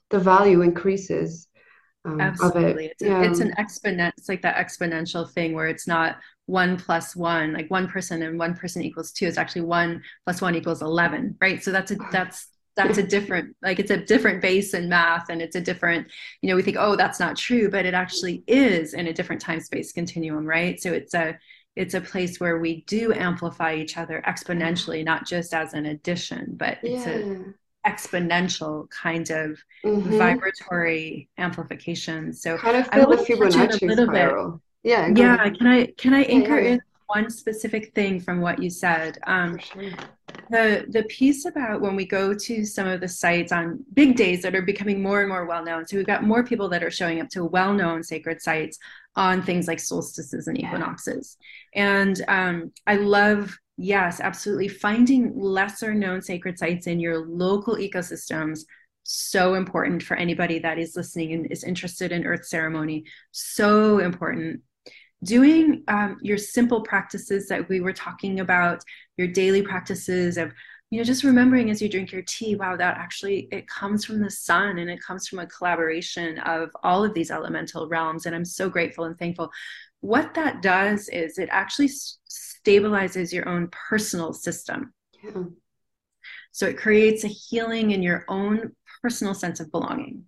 the 0.09 0.19
value 0.19 0.61
increases. 0.61 1.49
Um, 2.05 2.21
Absolutely. 2.21 2.85
It. 2.85 2.91
It's, 2.91 3.03
yeah. 3.03 3.23
it's 3.23 3.41
an 3.41 3.53
exponent, 3.57 4.15
it's 4.17 4.29
like 4.29 4.41
that 4.43 4.55
exponential 4.55 5.29
thing 5.29 5.53
where 5.53 5.67
it's 5.67 5.85
not 5.85 6.15
one 6.45 6.77
plus 6.77 7.13
one, 7.13 7.51
like 7.51 7.69
one 7.69 7.89
person 7.89 8.21
and 8.21 8.39
one 8.39 8.55
person 8.55 8.83
equals 8.83 9.11
two. 9.11 9.27
It's 9.27 9.37
actually 9.37 9.63
one 9.63 10.01
plus 10.23 10.41
one 10.41 10.55
equals 10.55 10.81
11, 10.81 11.35
right? 11.41 11.61
So 11.61 11.73
that's 11.73 11.91
a, 11.91 11.97
that's, 12.09 12.47
that's 12.77 12.97
a 12.97 13.03
different 13.03 13.55
like 13.61 13.79
it's 13.79 13.91
a 13.91 13.97
different 13.97 14.41
base 14.41 14.73
in 14.73 14.87
math 14.87 15.29
and 15.29 15.41
it's 15.41 15.55
a 15.55 15.61
different 15.61 16.07
you 16.41 16.49
know 16.49 16.55
we 16.55 16.61
think 16.61 16.77
oh 16.79 16.95
that's 16.95 17.19
not 17.19 17.35
true 17.35 17.69
but 17.69 17.85
it 17.85 17.93
actually 17.93 18.43
is 18.47 18.93
in 18.93 19.07
a 19.07 19.13
different 19.13 19.41
time 19.41 19.59
space 19.59 19.91
continuum 19.91 20.45
right 20.45 20.81
so 20.81 20.93
it's 20.93 21.13
a 21.13 21.37
it's 21.75 21.93
a 21.93 22.01
place 22.01 22.39
where 22.39 22.59
we 22.59 22.81
do 22.87 23.13
amplify 23.13 23.73
each 23.73 23.97
other 23.97 24.23
exponentially 24.27 25.03
not 25.03 25.25
just 25.25 25.53
as 25.53 25.73
an 25.73 25.87
addition 25.87 26.53
but 26.55 26.77
it's 26.83 27.05
yeah. 27.05 27.13
a 27.13 27.89
exponential 27.89 28.89
kind 28.89 29.29
of 29.31 29.57
mm-hmm. 29.83 30.17
vibratory 30.17 31.29
amplification 31.37 32.31
so 32.31 32.57
kind 32.57 32.77
of 32.77 32.87
feel 32.87 33.09
the 33.09 33.17
Fibonacci 33.17 33.81
a 33.81 33.85
little 33.85 34.05
spiral. 34.05 34.51
bit 34.83 34.91
yeah 34.91 35.11
yeah 35.15 35.49
can 35.49 35.67
i 35.67 35.85
can 35.97 36.13
i 36.13 36.23
anchor 36.23 36.59
yeah, 36.59 36.67
yeah. 36.67 36.73
in 36.73 36.81
one 37.07 37.29
specific 37.29 37.93
thing 37.95 38.19
from 38.19 38.41
what 38.41 38.61
you 38.61 38.69
said 38.69 39.17
um, 39.25 39.57
sure 39.57 39.89
the 40.49 40.85
the 40.89 41.03
piece 41.03 41.45
about 41.45 41.81
when 41.81 41.95
we 41.95 42.05
go 42.05 42.33
to 42.33 42.65
some 42.65 42.87
of 42.87 43.01
the 43.01 43.07
sites 43.07 43.51
on 43.51 43.83
big 43.93 44.15
days 44.15 44.41
that 44.41 44.55
are 44.55 44.61
becoming 44.61 45.01
more 45.01 45.21
and 45.21 45.29
more 45.29 45.45
well 45.45 45.63
known 45.63 45.85
so 45.85 45.97
we've 45.97 46.05
got 46.05 46.23
more 46.23 46.43
people 46.43 46.69
that 46.69 46.83
are 46.83 46.91
showing 46.91 47.21
up 47.21 47.29
to 47.29 47.45
well 47.45 47.73
known 47.73 48.03
sacred 48.03 48.41
sites 48.41 48.77
on 49.15 49.41
things 49.41 49.67
like 49.67 49.79
solstices 49.79 50.47
and 50.47 50.59
equinoxes. 50.59 51.37
And 51.73 52.23
um, 52.27 52.71
i 52.85 52.95
love 52.95 53.57
yes 53.77 54.19
absolutely 54.19 54.67
finding 54.67 55.31
lesser 55.35 55.93
known 55.93 56.21
sacred 56.21 56.57
sites 56.57 56.87
in 56.87 56.99
your 56.99 57.19
local 57.19 57.75
ecosystems 57.75 58.61
so 59.07 59.53
important 59.53 60.03
for 60.03 60.17
anybody 60.17 60.59
that 60.59 60.77
is 60.77 60.95
listening 60.95 61.31
and 61.31 61.51
is 61.51 61.63
interested 61.63 62.11
in 62.11 62.25
earth 62.25 62.45
ceremony. 62.45 63.05
So 63.31 63.99
important 63.99 64.61
doing 65.23 65.83
um, 65.87 66.17
your 66.21 66.37
simple 66.37 66.81
practices 66.81 67.47
that 67.47 67.67
we 67.69 67.79
were 67.79 67.93
talking 67.93 68.39
about, 68.39 68.83
your 69.17 69.27
daily 69.27 69.61
practices 69.61 70.37
of, 70.37 70.51
you 70.89 70.97
know, 70.97 71.03
just 71.03 71.23
remembering 71.23 71.69
as 71.69 71.81
you 71.81 71.89
drink 71.89 72.11
your 72.11 72.21
tea, 72.21 72.55
wow, 72.55 72.75
that 72.75 72.97
actually 72.97 73.47
it 73.51 73.67
comes 73.67 74.05
from 74.05 74.21
the 74.21 74.29
sun 74.29 74.77
and 74.77 74.89
it 74.89 75.01
comes 75.01 75.27
from 75.27 75.39
a 75.39 75.47
collaboration 75.47 76.39
of 76.39 76.69
all 76.83 77.03
of 77.03 77.13
these 77.13 77.31
elemental 77.31 77.89
realms. 77.89 78.25
And 78.25 78.35
I'm 78.35 78.45
so 78.45 78.69
grateful 78.69 79.05
and 79.05 79.17
thankful. 79.17 79.51
What 80.01 80.33
that 80.35 80.61
does 80.61 81.09
is 81.09 81.39
it 81.39 81.49
actually 81.51 81.89
stabilizes 82.29 83.33
your 83.33 83.49
own 83.49 83.69
personal 83.71 84.33
system. 84.33 84.93
Yeah. 85.23 85.43
So 86.51 86.67
it 86.67 86.77
creates 86.77 87.23
a 87.23 87.27
healing 87.27 87.91
in 87.91 88.01
your 88.01 88.23
own 88.27 88.71
personal 89.01 89.33
sense 89.33 89.59
of 89.59 89.71
belonging. 89.71 90.23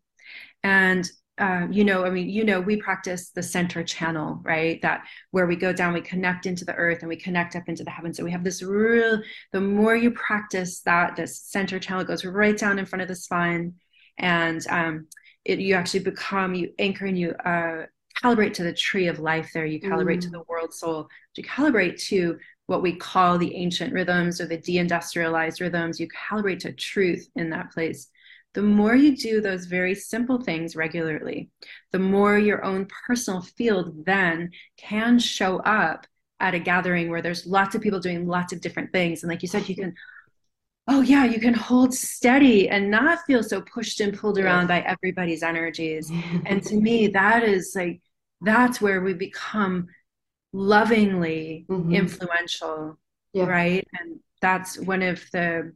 And 0.63 1.09
uh, 1.39 1.67
you 1.71 1.83
know, 1.83 2.05
I 2.05 2.09
mean, 2.09 2.29
you 2.29 2.43
know, 2.43 2.59
we 2.59 2.77
practice 2.77 3.29
the 3.29 3.41
center 3.41 3.83
channel, 3.83 4.39
right? 4.43 4.81
That 4.81 5.05
where 5.31 5.47
we 5.47 5.55
go 5.55 5.71
down, 5.71 5.93
we 5.93 6.01
connect 6.01 6.45
into 6.45 6.65
the 6.65 6.75
earth 6.75 6.99
and 6.99 7.09
we 7.09 7.15
connect 7.15 7.55
up 7.55 7.67
into 7.67 7.83
the 7.83 7.91
heavens. 7.91 8.17
So 8.17 8.23
we 8.23 8.31
have 8.31 8.43
this 8.43 8.61
real, 8.61 9.21
the 9.53 9.61
more 9.61 9.95
you 9.95 10.11
practice 10.11 10.81
that, 10.81 11.15
this 11.15 11.41
center 11.41 11.79
channel 11.79 12.03
goes 12.03 12.25
right 12.25 12.57
down 12.57 12.77
in 12.77 12.85
front 12.85 13.01
of 13.01 13.07
the 13.07 13.15
spine. 13.15 13.75
And 14.17 14.65
um, 14.69 15.07
it, 15.45 15.59
you 15.59 15.75
actually 15.75 16.01
become, 16.01 16.55
you 16.55 16.73
anchor 16.77 17.05
and 17.05 17.17
you 17.17 17.31
uh, 17.31 17.85
calibrate 18.21 18.53
to 18.53 18.63
the 18.63 18.73
tree 18.73 19.07
of 19.07 19.19
life 19.19 19.51
there 19.53 19.65
you 19.65 19.79
calibrate 19.79 20.17
mm. 20.17 20.21
to 20.21 20.29
the 20.29 20.43
world 20.49 20.73
soul 20.73 21.07
you 21.35 21.43
calibrate 21.43 21.97
to 22.01 22.37
what 22.65 22.81
we 22.81 22.93
call 22.93 23.37
the 23.37 23.55
ancient 23.55 23.93
rhythms 23.93 24.41
or 24.41 24.45
the 24.45 24.57
deindustrialized 24.57 25.61
rhythms 25.61 25.99
you 25.99 26.07
calibrate 26.09 26.59
to 26.59 26.73
truth 26.73 27.29
in 27.35 27.49
that 27.49 27.71
place 27.71 28.09
the 28.53 28.61
more 28.61 28.95
you 28.95 29.15
do 29.15 29.41
those 29.41 29.65
very 29.65 29.93
simple 29.95 30.41
things 30.41 30.75
regularly 30.75 31.49
the 31.91 31.99
more 31.99 32.37
your 32.37 32.63
own 32.63 32.87
personal 33.05 33.41
field 33.41 34.05
then 34.05 34.51
can 34.77 35.19
show 35.19 35.57
up 35.59 36.07
at 36.39 36.55
a 36.55 36.59
gathering 36.59 37.09
where 37.09 37.21
there's 37.21 37.45
lots 37.45 37.75
of 37.75 37.81
people 37.81 37.99
doing 37.99 38.27
lots 38.27 38.53
of 38.53 38.61
different 38.61 38.91
things 38.91 39.23
and 39.23 39.29
like 39.29 39.41
you 39.41 39.47
said 39.47 39.67
you 39.67 39.75
can 39.75 39.93
oh 40.87 41.01
yeah 41.01 41.25
you 41.25 41.39
can 41.39 41.53
hold 41.53 41.93
steady 41.93 42.69
and 42.69 42.89
not 42.89 43.19
feel 43.25 43.43
so 43.43 43.61
pushed 43.61 43.99
and 44.01 44.17
pulled 44.17 44.39
around 44.39 44.67
by 44.67 44.81
everybody's 44.81 45.43
energies 45.43 46.11
and 46.45 46.63
to 46.63 46.75
me 46.75 47.07
that 47.07 47.43
is 47.43 47.73
like 47.75 48.01
that's 48.41 48.81
where 48.81 49.01
we 49.01 49.13
become 49.13 49.87
lovingly 50.53 51.65
mm-hmm. 51.69 51.93
influential 51.93 52.97
yeah. 53.33 53.45
right 53.45 53.87
and 53.99 54.19
that's 54.41 54.79
one 54.79 55.01
of 55.01 55.21
the 55.31 55.71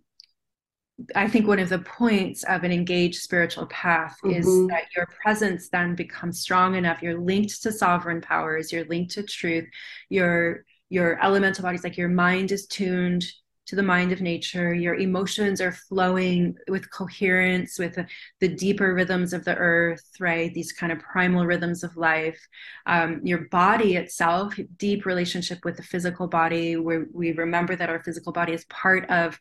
i 1.16 1.28
think 1.28 1.48
one 1.48 1.60
of 1.60 1.70
the 1.70 1.80
points 1.80 2.44
of 2.44 2.64
an 2.64 2.72
engaged 2.72 3.22
spiritual 3.22 3.66
path 3.68 4.16
mm-hmm. 4.24 4.38
is 4.38 4.68
that 4.68 4.84
your 4.96 5.08
presence 5.24 5.70
then 5.70 5.96
becomes 5.96 6.40
strong 6.40 6.76
enough 6.76 7.02
you're 7.02 7.20
linked 7.20 7.62
to 7.62 7.72
sovereign 7.72 8.22
powers 8.22 8.72
you're 8.72 8.86
linked 8.86 9.12
to 9.12 9.24
truth 9.24 9.66
your 10.10 10.64
your 10.90 11.24
elemental 11.24 11.64
bodies 11.64 11.84
like 11.84 11.98
your 11.98 12.10
mind 12.10 12.52
is 12.52 12.68
tuned 12.68 13.26
to 13.66 13.76
the 13.76 13.84
mind 13.84 14.12
of 14.12 14.22
nature. 14.22 14.74
Your 14.74 14.96
emotions 14.96 15.62
are 15.62 15.72
flowing 15.72 16.56
with 16.68 16.92
coherence 16.92 17.80
with 17.80 17.98
the, 18.40 18.48
deeper 18.48 18.94
rhythms 18.94 19.34
of 19.34 19.46
the 19.46 19.56
earth, 19.56 20.04
right? 20.20 20.54
These 20.54 20.74
kind 20.74 20.92
of 20.92 21.00
primal 21.00 21.46
rhythms 21.46 21.84
of 21.84 21.96
life. 21.96 22.40
Um, 22.86 23.22
your 23.24 23.48
body 23.50 23.96
itself, 23.96 24.60
deep 24.78 25.06
relationship 25.06 25.60
with 25.64 25.78
the 25.78 25.84
physical 25.84 26.28
body, 26.28 26.76
where 26.76 27.06
we 27.14 27.32
remember 27.32 27.76
that 27.76 27.90
our 27.90 28.04
physical 28.04 28.34
body 28.34 28.54
is 28.54 28.66
part 28.66 29.10
of 29.10 29.40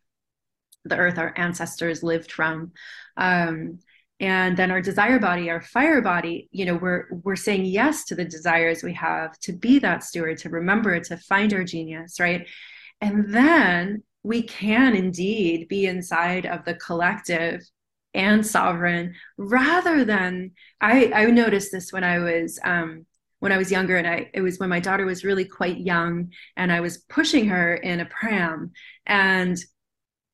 the 0.84 0.96
earth 0.96 1.18
our 1.18 1.32
ancestors 1.36 2.02
lived 2.02 2.32
from. 2.32 2.72
Um, 3.16 3.78
and 4.22 4.56
then 4.56 4.70
our 4.70 4.80
desire 4.80 5.18
body 5.18 5.50
our 5.50 5.60
fire 5.60 6.00
body 6.00 6.48
you 6.52 6.64
know 6.64 6.76
we're 6.76 7.06
we're 7.24 7.36
saying 7.36 7.64
yes 7.64 8.04
to 8.04 8.14
the 8.14 8.24
desires 8.24 8.82
we 8.82 8.94
have 8.94 9.38
to 9.40 9.52
be 9.52 9.78
that 9.80 10.04
steward 10.04 10.38
to 10.38 10.48
remember 10.48 10.98
to 11.00 11.16
find 11.16 11.52
our 11.52 11.64
genius 11.64 12.18
right 12.20 12.46
and 13.00 13.34
then 13.34 14.02
we 14.22 14.42
can 14.42 14.94
indeed 14.94 15.68
be 15.68 15.86
inside 15.86 16.46
of 16.46 16.64
the 16.64 16.74
collective 16.74 17.60
and 18.14 18.46
sovereign 18.46 19.12
rather 19.36 20.04
than 20.04 20.52
i 20.80 21.10
i 21.14 21.24
noticed 21.26 21.72
this 21.72 21.92
when 21.92 22.04
i 22.04 22.18
was 22.18 22.58
um 22.64 23.04
when 23.40 23.50
i 23.50 23.58
was 23.58 23.72
younger 23.72 23.96
and 23.96 24.06
i 24.06 24.30
it 24.32 24.40
was 24.40 24.58
when 24.58 24.68
my 24.68 24.78
daughter 24.78 25.04
was 25.04 25.24
really 25.24 25.44
quite 25.44 25.78
young 25.78 26.30
and 26.56 26.70
i 26.70 26.80
was 26.80 26.98
pushing 27.08 27.48
her 27.48 27.74
in 27.74 27.98
a 28.00 28.06
pram 28.06 28.70
and 29.06 29.58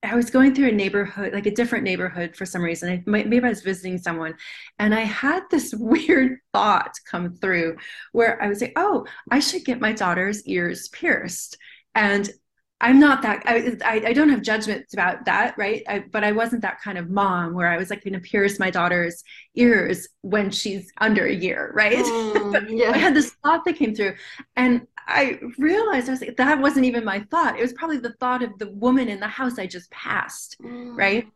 I 0.03 0.15
was 0.15 0.31
going 0.31 0.55
through 0.55 0.69
a 0.69 0.73
neighborhood, 0.73 1.33
like 1.33 1.47
a 1.47 1.51
different 1.51 1.83
neighborhood 1.85 2.37
for 2.37 2.47
some 2.47 2.63
reason. 2.63 2.89
I, 2.89 3.03
maybe 3.07 3.43
I 3.43 3.49
was 3.49 3.63
visiting 3.63 3.99
someone, 3.99 4.35
and 4.79 4.95
I 4.95 5.01
had 5.01 5.43
this 5.51 5.75
weird 5.75 6.39
thought 6.53 6.95
come 7.11 7.35
through 7.35 7.77
where 8.13 8.41
I 8.43 8.49
was 8.49 8.61
like, 8.61 8.73
"Oh, 8.77 9.07
I 9.31 9.41
should 9.41 9.65
get 9.65 9.81
my 9.81 9.93
daughter's 9.93 10.47
ears 10.47 10.89
pierced." 10.89 11.57
And 11.95 12.31
I'm 12.81 13.01
not 13.01 13.23
that 13.23 13.43
I, 13.45 13.77
I, 13.85 14.09
I 14.09 14.13
don't 14.13 14.29
have 14.29 14.43
judgments 14.43 14.93
about 14.95 15.25
that, 15.25 15.59
right? 15.59 15.83
I, 15.89 16.05
but 16.13 16.23
I 16.23 16.31
wasn't 16.31 16.63
that 16.63 16.81
kind 16.81 16.97
of 16.97 17.11
mom 17.11 17.55
where 17.55 17.67
I 17.69 17.77
was 17.77 17.91
like 17.91 18.05
going 18.05 18.13
to 18.15 18.21
pierce 18.21 18.61
my 18.61 18.71
daughter's 18.71 19.25
ears 19.57 20.07
when 20.21 20.51
she's 20.53 20.93
under 20.99 21.27
a 21.27 21.35
year, 21.35 21.73
right? 21.75 22.05
Mm, 22.39 22.79
yeah. 22.79 22.93
I 22.93 22.99
had 22.99 23.15
this 23.15 23.33
thought 23.43 23.65
that 23.65 23.77
came 23.77 23.95
through, 23.95 24.15
and 24.57 24.87
I 25.09 25.41
realized 25.57 26.09
I 26.09 26.13
was 26.13 26.21
like, 26.21 26.37
that 26.37 26.61
wasn't 26.61 26.87
even 26.87 27.05
my 27.05 27.21
thought. 27.31 27.59
It 27.59 27.63
was 27.63 27.73
probably 27.73 27.99
the 27.99 28.13
thought 28.21 28.43
of 28.43 28.59
the 28.59 28.71
woman 28.71 29.09
in 29.09 29.21
the 29.21 29.29
house 29.29 29.59
I 29.59 29.67
just 29.67 29.91
passed, 29.91 30.57
mm. 30.63 30.97
right? 30.97 31.27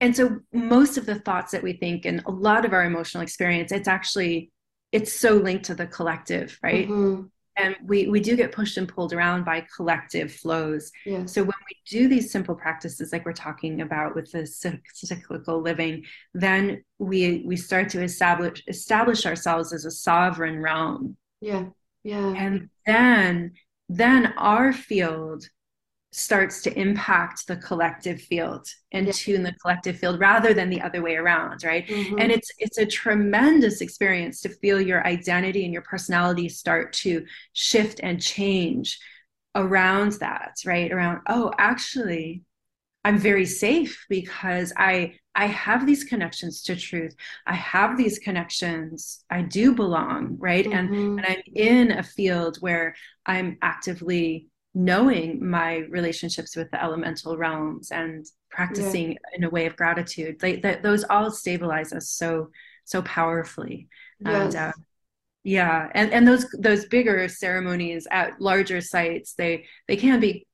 And 0.00 0.14
so 0.14 0.40
most 0.52 0.98
of 0.98 1.06
the 1.06 1.20
thoughts 1.20 1.52
that 1.52 1.62
we 1.62 1.74
think 1.74 2.04
and 2.04 2.22
a 2.26 2.30
lot 2.30 2.64
of 2.64 2.72
our 2.72 2.84
emotional 2.84 3.22
experience, 3.22 3.72
it's 3.72 3.88
actually 3.88 4.50
it's 4.92 5.12
so 5.12 5.34
linked 5.34 5.64
to 5.66 5.74
the 5.74 5.86
collective, 5.86 6.58
right? 6.62 6.88
Mm-hmm 6.88 7.22
and 7.56 7.76
we 7.84 8.08
we 8.08 8.20
do 8.20 8.36
get 8.36 8.52
pushed 8.52 8.76
and 8.76 8.88
pulled 8.88 9.12
around 9.12 9.44
by 9.44 9.64
collective 9.74 10.32
flows 10.32 10.90
yeah. 11.06 11.24
so 11.24 11.42
when 11.42 11.54
we 11.68 11.76
do 11.88 12.08
these 12.08 12.30
simple 12.30 12.54
practices 12.54 13.12
like 13.12 13.24
we're 13.24 13.32
talking 13.32 13.80
about 13.80 14.14
with 14.14 14.30
the 14.32 14.46
cyclical 14.46 15.60
living 15.60 16.04
then 16.32 16.82
we 16.98 17.42
we 17.46 17.56
start 17.56 17.88
to 17.88 18.02
establish 18.02 18.62
establish 18.66 19.26
ourselves 19.26 19.72
as 19.72 19.84
a 19.84 19.90
sovereign 19.90 20.60
realm 20.60 21.16
yeah 21.40 21.64
yeah 22.04 22.34
and 22.36 22.68
then 22.86 23.52
then 23.88 24.32
our 24.36 24.72
field 24.72 25.48
starts 26.12 26.62
to 26.62 26.78
impact 26.78 27.44
the 27.48 27.56
collective 27.56 28.20
field 28.20 28.68
and 28.92 29.06
yeah. 29.06 29.12
tune 29.12 29.42
the 29.42 29.52
collective 29.54 29.98
field 29.98 30.20
rather 30.20 30.54
than 30.54 30.70
the 30.70 30.80
other 30.80 31.02
way 31.02 31.16
around 31.16 31.64
right 31.64 31.88
mm-hmm. 31.88 32.18
and 32.20 32.30
it's 32.30 32.52
it's 32.58 32.78
a 32.78 32.86
tremendous 32.86 33.80
experience 33.80 34.40
to 34.40 34.48
feel 34.48 34.80
your 34.80 35.04
identity 35.04 35.64
and 35.64 35.72
your 35.72 35.82
personality 35.82 36.48
start 36.48 36.92
to 36.92 37.26
shift 37.52 37.98
and 38.04 38.22
change 38.22 39.00
around 39.56 40.12
that 40.12 40.54
right 40.64 40.92
around 40.92 41.20
oh 41.28 41.52
actually 41.58 42.42
i'm 43.04 43.18
very 43.18 43.46
safe 43.46 44.06
because 44.08 44.72
i 44.76 45.12
i 45.34 45.46
have 45.46 45.86
these 45.86 46.04
connections 46.04 46.62
to 46.62 46.76
truth 46.76 47.14
i 47.46 47.54
have 47.54 47.96
these 47.96 48.18
connections 48.18 49.24
i 49.30 49.42
do 49.42 49.74
belong 49.74 50.36
right 50.38 50.66
mm-hmm. 50.66 50.94
and 50.94 51.20
and 51.20 51.26
i'm 51.26 51.42
in 51.54 51.92
a 51.92 52.02
field 52.02 52.56
where 52.58 52.94
i'm 53.26 53.58
actively 53.62 54.46
knowing 54.74 55.48
my 55.48 55.78
relationships 55.88 56.56
with 56.56 56.68
the 56.72 56.82
elemental 56.82 57.36
realms 57.36 57.92
and 57.92 58.26
practicing 58.50 59.12
yeah. 59.12 59.18
in 59.36 59.44
a 59.44 59.50
way 59.50 59.66
of 59.66 59.76
gratitude 59.76 60.42
like 60.42 60.62
that 60.62 60.82
those 60.82 61.04
all 61.04 61.30
stabilize 61.30 61.92
us 61.92 62.10
so 62.10 62.50
so 62.84 63.00
powerfully 63.02 63.88
yes. 64.20 64.54
and 64.54 64.56
uh, 64.56 64.72
yeah 65.44 65.88
and 65.94 66.12
and 66.12 66.26
those 66.26 66.46
those 66.58 66.86
bigger 66.86 67.28
ceremonies 67.28 68.06
at 68.10 68.40
larger 68.40 68.80
sites 68.80 69.34
they 69.34 69.64
they 69.86 69.96
can 69.96 70.18
be 70.18 70.44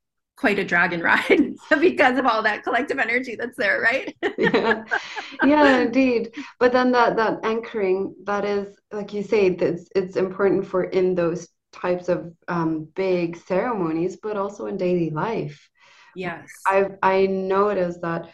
quite 0.41 0.59
a 0.59 0.65
dragon 0.65 1.01
ride 1.01 1.55
because 1.79 2.17
of 2.17 2.25
all 2.25 2.41
that 2.43 2.63
collective 2.63 2.99
energy 2.99 3.35
that's 3.35 3.55
there 3.57 3.79
right 3.79 4.15
yeah. 4.37 4.83
yeah 5.45 5.77
indeed 5.77 6.33
but 6.59 6.73
then 6.73 6.91
that 6.91 7.15
that 7.15 7.39
anchoring 7.43 8.13
that 8.25 8.43
is 8.43 8.75
like 8.91 9.13
you 9.13 9.23
say 9.23 9.45
it's 9.47 9.87
it's 9.95 10.17
important 10.17 10.67
for 10.67 10.83
in 10.85 11.15
those 11.15 11.47
types 11.71 12.09
of 12.09 12.33
um, 12.47 12.87
big 12.95 13.37
ceremonies, 13.37 14.17
but 14.21 14.37
also 14.37 14.65
in 14.67 14.77
daily 14.77 15.09
life. 15.09 15.69
Yes. 16.15 16.49
I've 16.67 16.97
I 17.01 17.27
noticed 17.27 18.01
that 18.01 18.29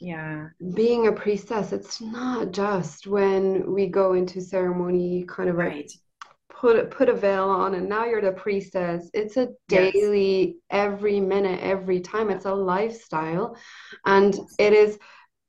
yeah 0.00 0.46
being 0.74 1.08
a 1.08 1.12
priestess 1.12 1.72
it's 1.72 2.00
not 2.00 2.52
just 2.52 3.08
when 3.08 3.72
we 3.72 3.88
go 3.88 4.12
into 4.12 4.40
ceremony 4.40 5.24
kind 5.28 5.50
of 5.50 5.56
right. 5.56 5.90
Put 6.58 6.90
put 6.90 7.08
a 7.08 7.14
veil 7.14 7.48
on 7.48 7.74
and 7.74 7.88
now 7.88 8.04
you're 8.04 8.20
the 8.20 8.32
priestess 8.32 9.08
it's 9.14 9.36
a 9.36 9.48
daily 9.68 10.46
yes. 10.46 10.54
every 10.70 11.20
minute 11.20 11.60
every 11.62 12.00
time 12.00 12.30
it's 12.30 12.46
a 12.46 12.52
lifestyle 12.52 13.56
and 14.06 14.34
yes. 14.34 14.54
it 14.58 14.72
is 14.72 14.98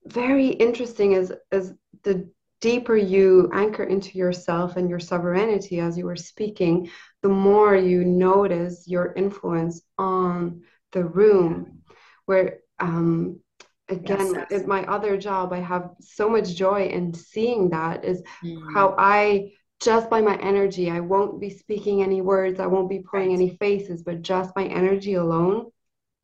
very 0.05 0.47
interesting 0.47 1.15
as 1.15 1.31
as 1.51 1.73
the 2.03 2.29
deeper 2.61 2.95
you 2.95 3.49
anchor 3.53 3.83
into 3.83 4.17
yourself 4.17 4.75
and 4.75 4.89
your 4.89 4.99
sovereignty 4.99 5.79
as 5.79 5.97
you 5.97 6.05
were 6.05 6.15
speaking 6.15 6.89
the 7.23 7.29
more 7.29 7.75
you 7.75 8.05
notice 8.05 8.87
your 8.87 9.13
influence 9.13 9.81
on 9.97 10.61
the 10.91 11.03
room 11.03 11.79
where 12.25 12.59
um, 12.79 13.39
again 13.87 14.33
yes, 14.33 14.47
yes. 14.51 14.67
my 14.67 14.83
other 14.85 15.17
job 15.17 15.53
i 15.53 15.59
have 15.59 15.89
so 15.99 16.29
much 16.29 16.53
joy 16.53 16.83
in 16.83 17.13
seeing 17.13 17.69
that 17.69 18.05
is 18.05 18.21
mm. 18.43 18.61
how 18.73 18.93
i 18.99 19.49
just 19.79 20.09
by 20.09 20.21
my 20.21 20.37
energy 20.37 20.89
i 20.89 20.99
won't 20.99 21.39
be 21.39 21.49
speaking 21.49 22.01
any 22.03 22.21
words 22.21 22.59
i 22.59 22.65
won't 22.65 22.89
be 22.89 22.99
putting 22.99 23.33
any 23.33 23.55
faces 23.57 24.03
but 24.03 24.21
just 24.21 24.55
my 24.55 24.65
energy 24.65 25.13
alone 25.13 25.69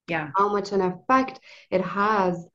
yeah. 0.08 0.32
how 0.36 0.52
much 0.52 0.72
an 0.72 0.82
effect 0.82 1.40
it 1.72 1.82
has 1.82 2.48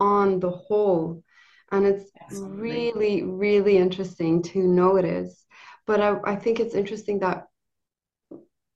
on 0.00 0.40
the 0.40 0.50
whole. 0.50 1.22
And 1.70 1.86
it's 1.86 2.10
Absolutely. 2.20 2.60
really 2.60 3.22
really 3.22 3.76
interesting 3.76 4.42
to 4.44 4.66
notice. 4.66 5.44
But 5.86 6.00
I, 6.00 6.16
I 6.24 6.36
think 6.36 6.60
it's 6.60 6.74
interesting 6.74 7.20
that 7.20 7.46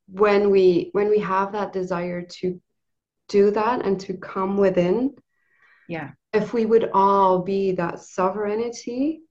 when 0.09 0.51
we 0.51 0.91
when 0.93 1.09
we 1.09 1.18
have 1.20 1.53
that 1.53 1.72
desire 1.72 2.22
to 2.22 2.61
do 3.28 3.51
that 3.53 3.85
and 3.85 3.99
to 4.01 4.14
come 4.14 4.59
within 4.59 5.14
yeah. 5.89 6.11
if 6.35 6.53
we 6.53 6.66
would 6.66 6.91
all 6.93 7.39
be 7.39 7.72
that 7.72 8.01
sovereignty 8.01 9.22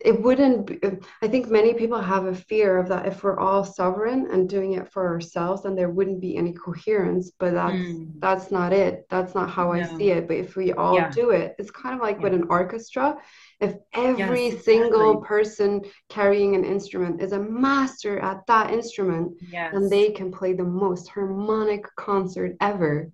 it 0.00 0.20
wouldn't 0.20 0.66
be, 0.66 0.78
i 1.22 1.28
think 1.28 1.48
many 1.48 1.72
people 1.74 2.00
have 2.00 2.26
a 2.26 2.34
fear 2.34 2.78
of 2.78 2.88
that 2.88 3.06
if 3.06 3.22
we're 3.22 3.38
all 3.38 3.64
sovereign 3.64 4.28
and 4.30 4.48
doing 4.48 4.74
it 4.74 4.90
for 4.92 5.06
ourselves 5.06 5.62
then 5.62 5.74
there 5.74 5.90
wouldn't 5.90 6.20
be 6.20 6.36
any 6.36 6.52
coherence 6.52 7.32
but 7.38 7.52
that's 7.52 7.74
mm. 7.74 8.10
that's 8.18 8.50
not 8.50 8.72
it 8.72 9.06
that's 9.08 9.34
not 9.34 9.48
how 9.48 9.72
no. 9.72 9.80
i 9.80 9.82
see 9.96 10.10
it 10.10 10.26
but 10.26 10.36
if 10.36 10.56
we 10.56 10.72
all 10.72 10.94
yeah. 10.94 11.10
do 11.10 11.30
it 11.30 11.54
it's 11.58 11.70
kind 11.70 11.94
of 11.94 12.00
like 12.00 12.16
yeah. 12.16 12.22
with 12.22 12.34
an 12.34 12.44
orchestra 12.50 13.16
if 13.60 13.74
every 13.94 14.48
yes, 14.48 14.64
single 14.64 15.16
person 15.18 15.80
carrying 16.08 16.54
an 16.54 16.64
instrument 16.64 17.22
is 17.22 17.32
a 17.32 17.38
master 17.38 18.18
at 18.20 18.46
that 18.46 18.72
instrument 18.72 19.32
yes. 19.50 19.72
then 19.72 19.88
they 19.88 20.10
can 20.10 20.30
play 20.30 20.52
the 20.52 20.64
most 20.64 21.08
harmonic 21.08 21.84
concert 21.96 22.56
ever 22.60 23.10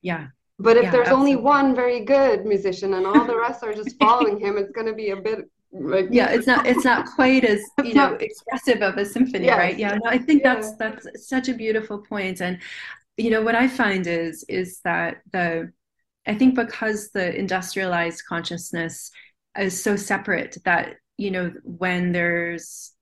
yeah 0.00 0.26
but 0.58 0.76
if 0.76 0.84
yeah, 0.84 0.90
there's 0.90 1.08
absolutely. 1.08 1.32
only 1.32 1.42
one 1.44 1.74
very 1.74 2.04
good 2.04 2.46
musician 2.46 2.94
and 2.94 3.06
all 3.06 3.24
the 3.24 3.36
rest 3.36 3.62
are 3.62 3.74
just 3.74 3.96
following 4.00 4.38
him 4.38 4.56
it's 4.56 4.72
going 4.72 4.86
to 4.86 4.94
be 4.94 5.10
a 5.10 5.16
bit 5.16 5.48
like 5.72 6.08
yeah 6.10 6.30
it's 6.30 6.46
not 6.46 6.66
it's 6.66 6.84
not 6.84 7.06
quite 7.06 7.44
as 7.44 7.62
you 7.82 7.94
know 7.94 8.12
expressive 8.20 8.82
of 8.82 8.96
a 8.98 9.06
symphony 9.06 9.46
yes. 9.46 9.58
right 9.58 9.78
yeah 9.78 9.94
no, 9.94 10.10
i 10.10 10.18
think 10.18 10.42
yeah. 10.42 10.54
that's 10.54 10.76
that's 10.76 11.28
such 11.28 11.48
a 11.48 11.54
beautiful 11.54 11.98
point 11.98 12.42
and 12.42 12.58
you 13.16 13.30
know 13.30 13.40
what 13.40 13.54
i 13.54 13.66
find 13.66 14.06
is 14.06 14.44
is 14.48 14.80
that 14.84 15.22
the 15.32 15.72
i 16.26 16.34
think 16.34 16.54
because 16.54 17.10
the 17.10 17.34
industrialized 17.34 18.22
consciousness 18.28 19.10
is 19.58 19.82
so 19.82 19.96
separate 19.96 20.58
that 20.64 20.96
you 21.16 21.30
know 21.30 21.50
when 21.64 22.12
there's 22.12 22.92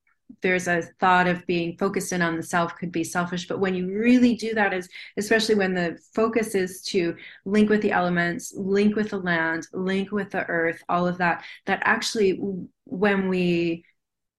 there's 0.43 0.69
a 0.69 0.83
thought 1.01 1.27
of 1.27 1.47
being 1.47 1.77
focused 1.79 2.13
in 2.13 2.23
on 2.23 2.37
the 2.37 2.43
self 2.43 2.77
could 2.77 2.93
be 2.93 3.05
selfish 3.05 3.47
but 3.47 3.61
when 3.61 3.75
you 3.75 3.87
really 3.89 4.35
do 4.35 4.55
that 4.55 4.73
is 4.73 4.89
especially 5.17 5.55
when 5.55 5.75
the 5.75 5.99
focus 6.15 6.55
is 6.55 6.83
to 6.83 7.17
link 7.45 7.69
with 7.69 7.83
the 7.83 7.93
elements 7.93 8.53
link 8.55 8.97
with 8.97 9.11
the 9.11 9.19
land 9.19 9.67
link 9.73 10.11
with 10.13 10.31
the 10.31 10.45
earth 10.47 10.83
all 10.89 11.07
of 11.07 11.19
that 11.19 11.45
that 11.67 11.81
actually 11.85 12.39
when 12.85 13.29
we 13.29 13.85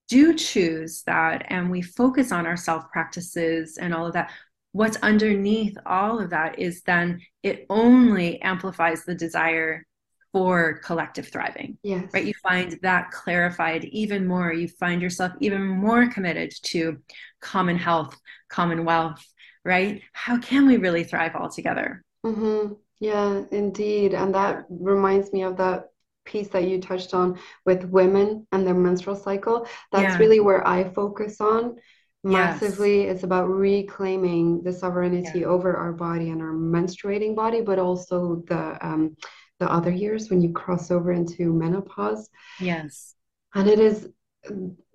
do 0.07 0.33
choose 0.33 1.03
that 1.03 1.45
and 1.49 1.71
we 1.71 1.81
focus 1.81 2.31
on 2.31 2.45
our 2.45 2.57
self 2.57 2.89
practices 2.91 3.77
and 3.77 3.93
all 3.93 4.05
of 4.05 4.13
that 4.13 4.31
what's 4.73 4.97
underneath 4.97 5.77
all 5.85 6.19
of 6.19 6.29
that 6.29 6.59
is 6.59 6.81
then 6.83 7.21
it 7.43 7.65
only 7.69 8.41
amplifies 8.41 9.03
the 9.03 9.15
desire 9.15 9.85
for 10.33 10.79
collective 10.83 11.27
thriving. 11.27 11.77
Yes. 11.83 12.09
Right. 12.13 12.25
You 12.25 12.33
find 12.41 12.79
that 12.81 13.11
clarified 13.11 13.85
even 13.85 14.25
more. 14.25 14.53
You 14.53 14.67
find 14.67 15.01
yourself 15.01 15.33
even 15.39 15.67
more 15.67 16.07
committed 16.09 16.53
to 16.63 16.97
common 17.41 17.77
health, 17.77 18.17
common 18.49 18.85
wealth, 18.85 19.25
right? 19.65 20.01
How 20.13 20.39
can 20.39 20.67
we 20.67 20.77
really 20.77 21.03
thrive 21.03 21.35
all 21.35 21.49
together? 21.49 22.03
Mm-hmm. 22.25 22.73
Yeah, 22.99 23.43
indeed. 23.51 24.13
And 24.13 24.33
that 24.35 24.65
reminds 24.69 25.33
me 25.33 25.43
of 25.43 25.57
that 25.57 25.87
piece 26.23 26.49
that 26.49 26.67
you 26.67 26.79
touched 26.79 27.13
on 27.13 27.39
with 27.65 27.83
women 27.85 28.47
and 28.51 28.65
their 28.65 28.75
menstrual 28.75 29.15
cycle. 29.15 29.67
That's 29.91 30.13
yeah. 30.13 30.17
really 30.17 30.39
where 30.39 30.65
I 30.65 30.89
focus 30.93 31.41
on 31.41 31.77
massively. 32.23 33.05
Yes. 33.05 33.15
It's 33.15 33.23
about 33.23 33.47
reclaiming 33.47 34.61
the 34.61 34.71
sovereignty 34.71 35.39
yeah. 35.39 35.47
over 35.47 35.75
our 35.75 35.93
body 35.93 36.29
and 36.29 36.41
our 36.41 36.53
menstruating 36.53 37.35
body, 37.35 37.61
but 37.61 37.79
also 37.79 38.43
the 38.47 38.77
um, 38.85 39.17
the 39.61 39.71
other 39.71 39.91
years 39.91 40.29
when 40.29 40.41
you 40.41 40.51
cross 40.51 40.89
over 40.89 41.13
into 41.13 41.53
menopause. 41.53 42.29
Yes. 42.59 43.13
And 43.53 43.69
it 43.69 43.79
is 43.79 44.09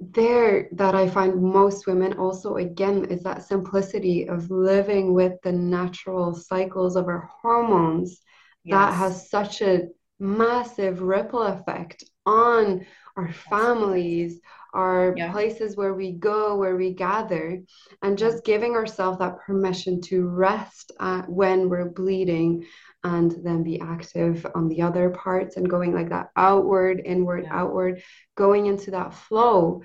there 0.00 0.68
that 0.72 0.96
I 0.96 1.08
find 1.08 1.40
most 1.40 1.86
women 1.86 2.14
also, 2.14 2.56
again, 2.56 3.04
is 3.04 3.22
that 3.22 3.44
simplicity 3.44 4.28
of 4.28 4.50
living 4.50 5.14
with 5.14 5.34
the 5.44 5.52
natural 5.52 6.34
cycles 6.34 6.96
of 6.96 7.06
our 7.06 7.30
hormones 7.40 8.20
yes. 8.64 8.74
that 8.74 8.94
has 8.94 9.30
such 9.30 9.62
a 9.62 9.82
massive 10.18 11.00
ripple 11.00 11.42
effect 11.42 12.02
on 12.24 12.84
our 13.16 13.32
families, 13.32 14.40
our 14.74 15.14
yeah. 15.16 15.30
places 15.30 15.76
where 15.76 15.94
we 15.94 16.12
go, 16.12 16.56
where 16.56 16.76
we 16.76 16.92
gather, 16.92 17.62
and 18.02 18.18
just 18.18 18.44
giving 18.44 18.74
ourselves 18.74 19.18
that 19.18 19.38
permission 19.38 20.00
to 20.00 20.26
rest 20.26 20.90
uh, 20.98 21.22
when 21.22 21.68
we're 21.68 21.90
bleeding, 21.90 22.66
and 23.06 23.36
then 23.44 23.62
be 23.62 23.80
active 23.80 24.44
on 24.56 24.66
the 24.66 24.82
other 24.82 25.10
parts 25.10 25.56
and 25.56 25.70
going 25.70 25.94
like 25.94 26.08
that 26.08 26.30
outward, 26.34 27.00
inward, 27.04 27.44
yeah. 27.44 27.54
outward, 27.60 28.02
going 28.36 28.66
into 28.66 28.90
that 28.90 29.14
flow, 29.14 29.82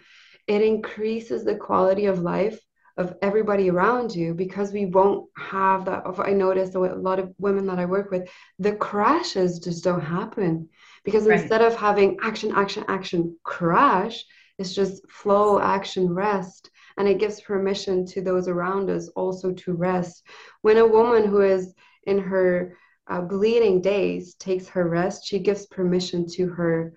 it 0.48 0.64
increases 0.64 1.44
the 1.44 1.56
quality 1.56 2.08
of 2.08 2.20
life 2.20 2.60
of 2.98 3.14
everybody 3.22 3.70
around 3.70 4.14
you 4.14 4.34
because 4.34 4.74
we 4.74 4.88
won't 4.88 5.30
have 5.38 5.86
that. 5.86 6.04
I 6.18 6.34
noticed 6.34 6.74
a 6.74 6.80
lot 6.80 7.20
of 7.20 7.32
women 7.38 7.68
that 7.68 7.78
I 7.78 7.86
work 7.86 8.10
with, 8.10 8.28
the 8.58 8.74
crashes 8.74 9.60
just 9.60 9.84
don't 9.84 10.02
happen 10.02 10.68
because 11.06 11.28
right. 11.28 11.40
instead 11.40 11.62
of 11.62 11.76
having 11.76 12.18
action, 12.24 12.52
action, 12.56 12.84
action, 12.88 13.38
crash, 13.44 14.26
it's 14.58 14.74
just 14.74 15.08
flow, 15.12 15.60
action, 15.60 16.10
rest. 16.12 16.72
And 16.98 17.08
it 17.08 17.20
gives 17.20 17.40
permission 17.40 18.04
to 18.08 18.22
those 18.22 18.48
around 18.48 18.90
us 18.90 19.10
also 19.10 19.52
to 19.54 19.74
rest. 19.74 20.24
When 20.62 20.78
a 20.78 20.88
woman 20.88 21.26
who 21.28 21.42
is 21.42 21.74
in 22.04 22.18
her 22.18 22.76
uh, 23.12 23.22
bleeding 23.22 23.82
days 23.82 24.36
takes 24.36 24.68
her 24.70 24.88
rest, 24.88 25.26
she 25.28 25.40
gives 25.40 25.66
permission 25.66 26.26
to 26.30 26.48
her 26.48 26.94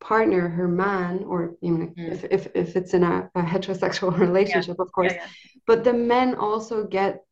partner, 0.00 0.48
her 0.48 0.68
man, 0.68 1.24
or 1.24 1.56
even 1.60 1.94
mm. 1.94 2.12
if, 2.12 2.24
if, 2.30 2.48
if 2.54 2.76
it's 2.76 2.94
in 2.94 3.02
a, 3.02 3.30
a 3.34 3.42
heterosexual 3.42 4.16
relationship, 4.26 4.76
yeah. 4.78 4.82
of 4.82 4.92
course. 4.92 5.12
Yeah, 5.12 5.20
yeah. 5.20 5.60
But 5.66 5.84
the 5.84 5.92
men 5.92 6.34
also 6.36 6.86
get 6.86 7.22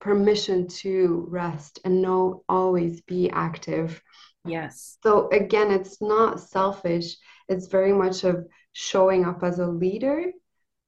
permission 0.00 0.66
to 0.66 1.26
rest 1.30 1.78
and 1.84 2.02
not 2.02 2.40
always 2.48 3.02
be 3.02 3.30
active. 3.30 4.02
Yes. 4.44 4.98
So 5.02 5.28
again, 5.30 5.70
it's 5.70 6.02
not 6.02 6.40
selfish. 6.40 7.16
It's 7.48 7.68
very 7.68 7.92
much 7.92 8.24
of 8.24 8.46
showing 8.72 9.24
up 9.24 9.44
as 9.44 9.60
a 9.60 9.66
leader 9.66 10.32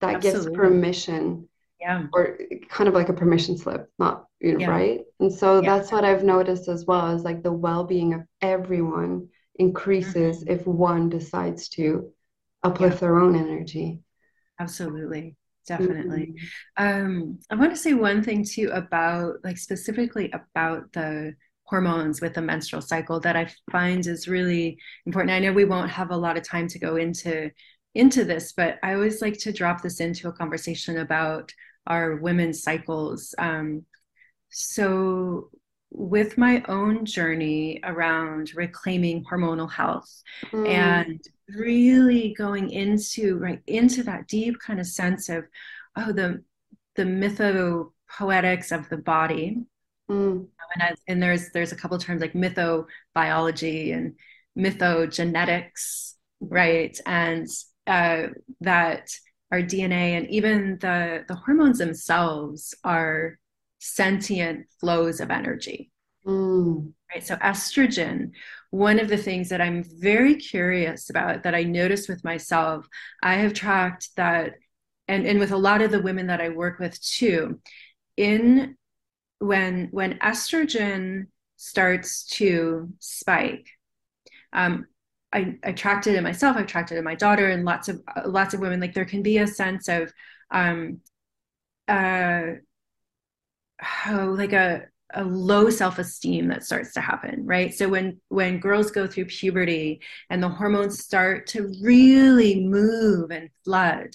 that 0.00 0.16
Absolutely. 0.16 0.44
gives 0.44 0.56
permission 0.56 1.48
yeah 1.80 2.06
or 2.12 2.38
kind 2.68 2.88
of 2.88 2.94
like 2.94 3.08
a 3.08 3.12
permission 3.12 3.56
slip 3.56 3.90
not 3.98 4.10
you 4.10 4.16
know 4.16 4.27
yeah. 4.40 4.66
right 4.66 5.00
and 5.20 5.32
so 5.32 5.60
yeah. 5.60 5.76
that's 5.76 5.92
what 5.92 6.04
i've 6.04 6.24
noticed 6.24 6.68
as 6.68 6.84
well 6.86 7.14
is 7.14 7.22
like 7.22 7.42
the 7.42 7.52
well-being 7.52 8.14
of 8.14 8.22
everyone 8.40 9.26
increases 9.56 10.44
mm-hmm. 10.44 10.52
if 10.52 10.66
one 10.66 11.08
decides 11.08 11.68
to 11.68 12.10
uplift 12.62 12.96
yeah. 12.96 13.00
their 13.00 13.18
own 13.18 13.34
energy 13.34 14.00
absolutely 14.60 15.36
definitely 15.66 16.34
mm-hmm. 16.78 16.84
um 16.84 17.38
i 17.50 17.54
want 17.54 17.70
to 17.70 17.76
say 17.76 17.94
one 17.94 18.22
thing 18.22 18.44
too 18.44 18.70
about 18.72 19.34
like 19.44 19.58
specifically 19.58 20.32
about 20.32 20.90
the 20.92 21.34
hormones 21.64 22.22
with 22.22 22.32
the 22.32 22.40
menstrual 22.40 22.80
cycle 22.80 23.20
that 23.20 23.36
i 23.36 23.46
find 23.70 24.06
is 24.06 24.28
really 24.28 24.78
important 25.04 25.30
i 25.30 25.38
know 25.38 25.52
we 25.52 25.66
won't 25.66 25.90
have 25.90 26.10
a 26.10 26.16
lot 26.16 26.36
of 26.36 26.42
time 26.42 26.66
to 26.66 26.78
go 26.78 26.96
into 26.96 27.50
into 27.94 28.24
this 28.24 28.52
but 28.52 28.78
i 28.82 28.94
always 28.94 29.20
like 29.20 29.36
to 29.36 29.52
drop 29.52 29.82
this 29.82 30.00
into 30.00 30.28
a 30.28 30.32
conversation 30.32 30.98
about 30.98 31.52
our 31.88 32.16
women's 32.16 32.62
cycles. 32.62 33.34
Um, 33.38 33.84
so, 34.50 35.50
with 35.90 36.36
my 36.36 36.62
own 36.68 37.04
journey 37.04 37.80
around 37.82 38.54
reclaiming 38.54 39.24
hormonal 39.24 39.70
health 39.70 40.22
mm. 40.52 40.68
and 40.68 41.20
really 41.56 42.34
going 42.36 42.68
into 42.70 43.38
right 43.38 43.62
into 43.66 44.02
that 44.02 44.26
deep 44.28 44.58
kind 44.58 44.80
of 44.80 44.86
sense 44.86 45.30
of 45.30 45.44
oh 45.96 46.12
the 46.12 46.44
the 46.96 47.04
mythopoetics 47.04 48.70
of 48.70 48.86
the 48.90 48.98
body 48.98 49.62
mm. 50.10 50.46
and, 50.74 50.82
I, 50.82 50.94
and 51.06 51.22
there's 51.22 51.50
there's 51.52 51.72
a 51.72 51.76
couple 51.76 51.96
terms 51.96 52.20
like 52.20 52.34
mythobiology 52.34 53.94
and 53.94 54.14
mythogenetics 54.58 56.12
right 56.40 57.00
and 57.06 57.48
uh, 57.88 58.28
that 58.60 59.10
our 59.50 59.62
DNA 59.62 60.16
and 60.16 60.28
even 60.28 60.78
the, 60.80 61.24
the 61.26 61.34
hormones 61.34 61.78
themselves 61.78 62.74
are 62.84 63.38
sentient 63.78 64.66
flows 64.80 65.20
of 65.20 65.30
energy. 65.30 65.90
Mm. 66.26 66.92
Right. 67.12 67.24
So 67.24 67.36
estrogen, 67.36 68.32
one 68.70 69.00
of 69.00 69.08
the 69.08 69.16
things 69.16 69.48
that 69.48 69.60
I'm 69.60 69.82
very 69.82 70.34
curious 70.34 71.08
about 71.08 71.44
that 71.44 71.54
I 71.54 71.62
noticed 71.62 72.08
with 72.08 72.22
myself, 72.22 72.86
I 73.22 73.34
have 73.36 73.54
tracked 73.54 74.10
that 74.16 74.54
and, 75.08 75.26
and 75.26 75.38
with 75.38 75.52
a 75.52 75.56
lot 75.56 75.80
of 75.80 75.90
the 75.90 76.02
women 76.02 76.26
that 76.26 76.40
I 76.40 76.50
work 76.50 76.78
with 76.78 77.00
too, 77.00 77.60
in 78.16 78.76
when 79.38 79.88
when 79.90 80.18
estrogen 80.18 81.28
starts 81.56 82.24
to 82.26 82.90
spike, 82.98 83.66
um, 84.52 84.86
I, 85.32 85.56
I 85.64 85.72
tracked 85.72 86.06
it 86.06 86.14
in 86.14 86.24
myself. 86.24 86.56
I've 86.56 86.66
tracked 86.66 86.92
it 86.92 86.98
in 86.98 87.04
my 87.04 87.14
daughter 87.14 87.48
and 87.48 87.64
lots 87.64 87.88
of 87.88 88.02
lots 88.26 88.52
of 88.52 88.60
women. 88.60 88.80
Like 88.80 88.92
there 88.92 89.04
can 89.06 89.22
be 89.22 89.38
a 89.38 89.46
sense 89.46 89.88
of, 89.88 90.12
um, 90.50 91.00
uh, 91.86 92.42
oh, 94.06 94.34
like 94.36 94.52
a 94.52 94.86
a 95.14 95.24
low 95.24 95.70
self-esteem 95.70 96.48
that 96.48 96.64
starts 96.64 96.92
to 96.92 97.00
happen 97.00 97.46
right? 97.46 97.72
So 97.72 97.88
when 97.88 98.20
when 98.28 98.60
girls 98.60 98.90
go 98.90 99.06
through 99.06 99.26
puberty 99.26 100.00
and 100.28 100.42
the 100.42 100.48
hormones 100.48 101.02
start 101.02 101.46
to 101.48 101.72
really 101.82 102.60
move 102.60 103.30
and 103.30 103.48
flood 103.64 104.08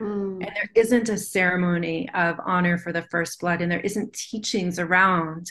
mm. 0.00 0.44
and 0.44 0.50
there 0.54 0.70
isn't 0.74 1.08
a 1.08 1.16
ceremony 1.16 2.08
of 2.14 2.40
honor 2.44 2.78
for 2.78 2.92
the 2.92 3.02
first 3.02 3.38
blood 3.38 3.62
and 3.62 3.70
there 3.70 3.80
isn't 3.80 4.12
teachings 4.12 4.80
around 4.80 5.50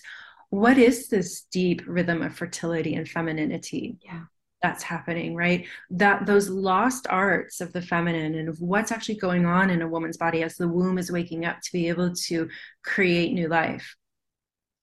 what 0.49 0.77
is 0.77 1.07
this 1.07 1.43
deep 1.43 1.81
rhythm 1.85 2.21
of 2.21 2.35
fertility 2.35 2.95
and 2.95 3.07
femininity? 3.07 3.99
Yeah 4.01 4.23
that's 4.61 4.83
happening 4.83 5.35
right? 5.35 5.67
That 5.89 6.25
those 6.25 6.49
lost 6.49 7.07
arts 7.09 7.61
of 7.61 7.73
the 7.73 7.81
feminine 7.81 8.35
and 8.35 8.49
of 8.49 8.59
what's 8.61 8.91
actually 8.91 9.15
going 9.15 9.45
on 9.45 9.69
in 9.69 9.81
a 9.81 9.87
woman's 9.87 10.17
body 10.17 10.43
as 10.43 10.55
the 10.55 10.67
womb 10.67 10.97
is 10.97 11.11
waking 11.11 11.45
up 11.45 11.61
to 11.61 11.71
be 11.71 11.87
able 11.89 12.13
to 12.13 12.49
create 12.83 13.33
new 13.33 13.47
life. 13.47 13.95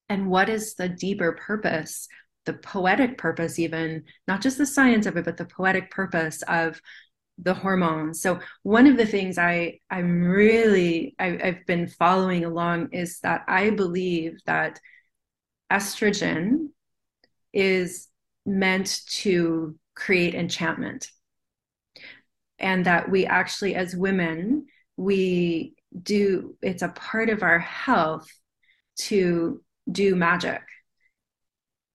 And 0.09 0.29
what 0.29 0.49
is 0.49 0.75
the 0.75 0.89
deeper 0.89 1.33
purpose 1.33 2.07
the 2.45 2.53
poetic 2.53 3.17
purpose 3.17 3.59
even 3.59 4.05
not 4.25 4.39
just 4.39 4.57
the 4.57 4.65
science 4.65 5.05
of 5.05 5.17
it 5.17 5.25
but 5.25 5.35
the 5.35 5.43
poetic 5.43 5.91
purpose 5.91 6.41
of 6.43 6.81
the 7.37 7.53
hormones? 7.53 8.21
So 8.21 8.39
one 8.63 8.87
of 8.87 8.97
the 8.97 9.05
things 9.05 9.37
i 9.37 9.79
i'm 9.91 10.23
really 10.23 11.13
I, 11.19 11.37
i've 11.43 11.65
been 11.67 11.87
following 11.87 12.45
along 12.45 12.93
is 12.93 13.19
that 13.19 13.43
i 13.47 13.69
believe 13.69 14.39
that 14.45 14.79
estrogen 15.71 16.69
is 17.53 18.07
meant 18.47 19.01
to 19.07 19.77
create 19.93 20.33
enchantment 20.33 21.11
and 22.59 22.85
that 22.85 23.09
we 23.09 23.25
actually 23.25 23.75
as 23.75 23.95
women 23.95 24.65
we 24.95 25.75
do 26.01 26.55
it's 26.61 26.81
a 26.81 26.89
part 26.89 27.29
of 27.29 27.43
our 27.43 27.59
health 27.59 28.27
to 28.97 29.61
do 29.91 30.15
magic 30.15 30.61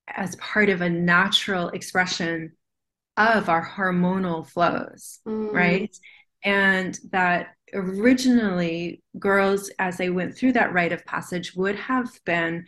as 0.08 0.36
part 0.36 0.68
of 0.68 0.80
a 0.80 0.90
natural 0.90 1.68
expression 1.70 2.52
of 3.16 3.48
our 3.48 3.66
hormonal 3.66 4.46
flows 4.46 5.20
mm. 5.26 5.52
right 5.52 5.96
and 6.44 6.98
that 7.10 7.48
originally 7.72 9.02
girls 9.18 9.70
as 9.78 9.96
they 9.96 10.10
went 10.10 10.36
through 10.36 10.52
that 10.52 10.72
rite 10.72 10.92
of 10.92 11.04
passage 11.04 11.54
would 11.54 11.76
have 11.76 12.08
been 12.24 12.64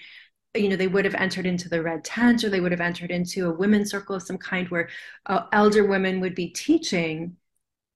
you 0.54 0.68
know 0.68 0.76
they 0.76 0.86
would 0.86 1.04
have 1.04 1.14
entered 1.16 1.46
into 1.46 1.68
the 1.68 1.82
red 1.82 2.04
tent 2.04 2.44
or 2.44 2.48
they 2.48 2.60
would 2.60 2.72
have 2.72 2.80
entered 2.80 3.10
into 3.10 3.48
a 3.48 3.52
women's 3.52 3.90
circle 3.90 4.14
of 4.14 4.22
some 4.22 4.38
kind 4.38 4.68
where 4.68 4.88
uh, 5.26 5.42
elder 5.52 5.84
women 5.84 6.20
would 6.20 6.34
be 6.34 6.48
teaching 6.48 7.36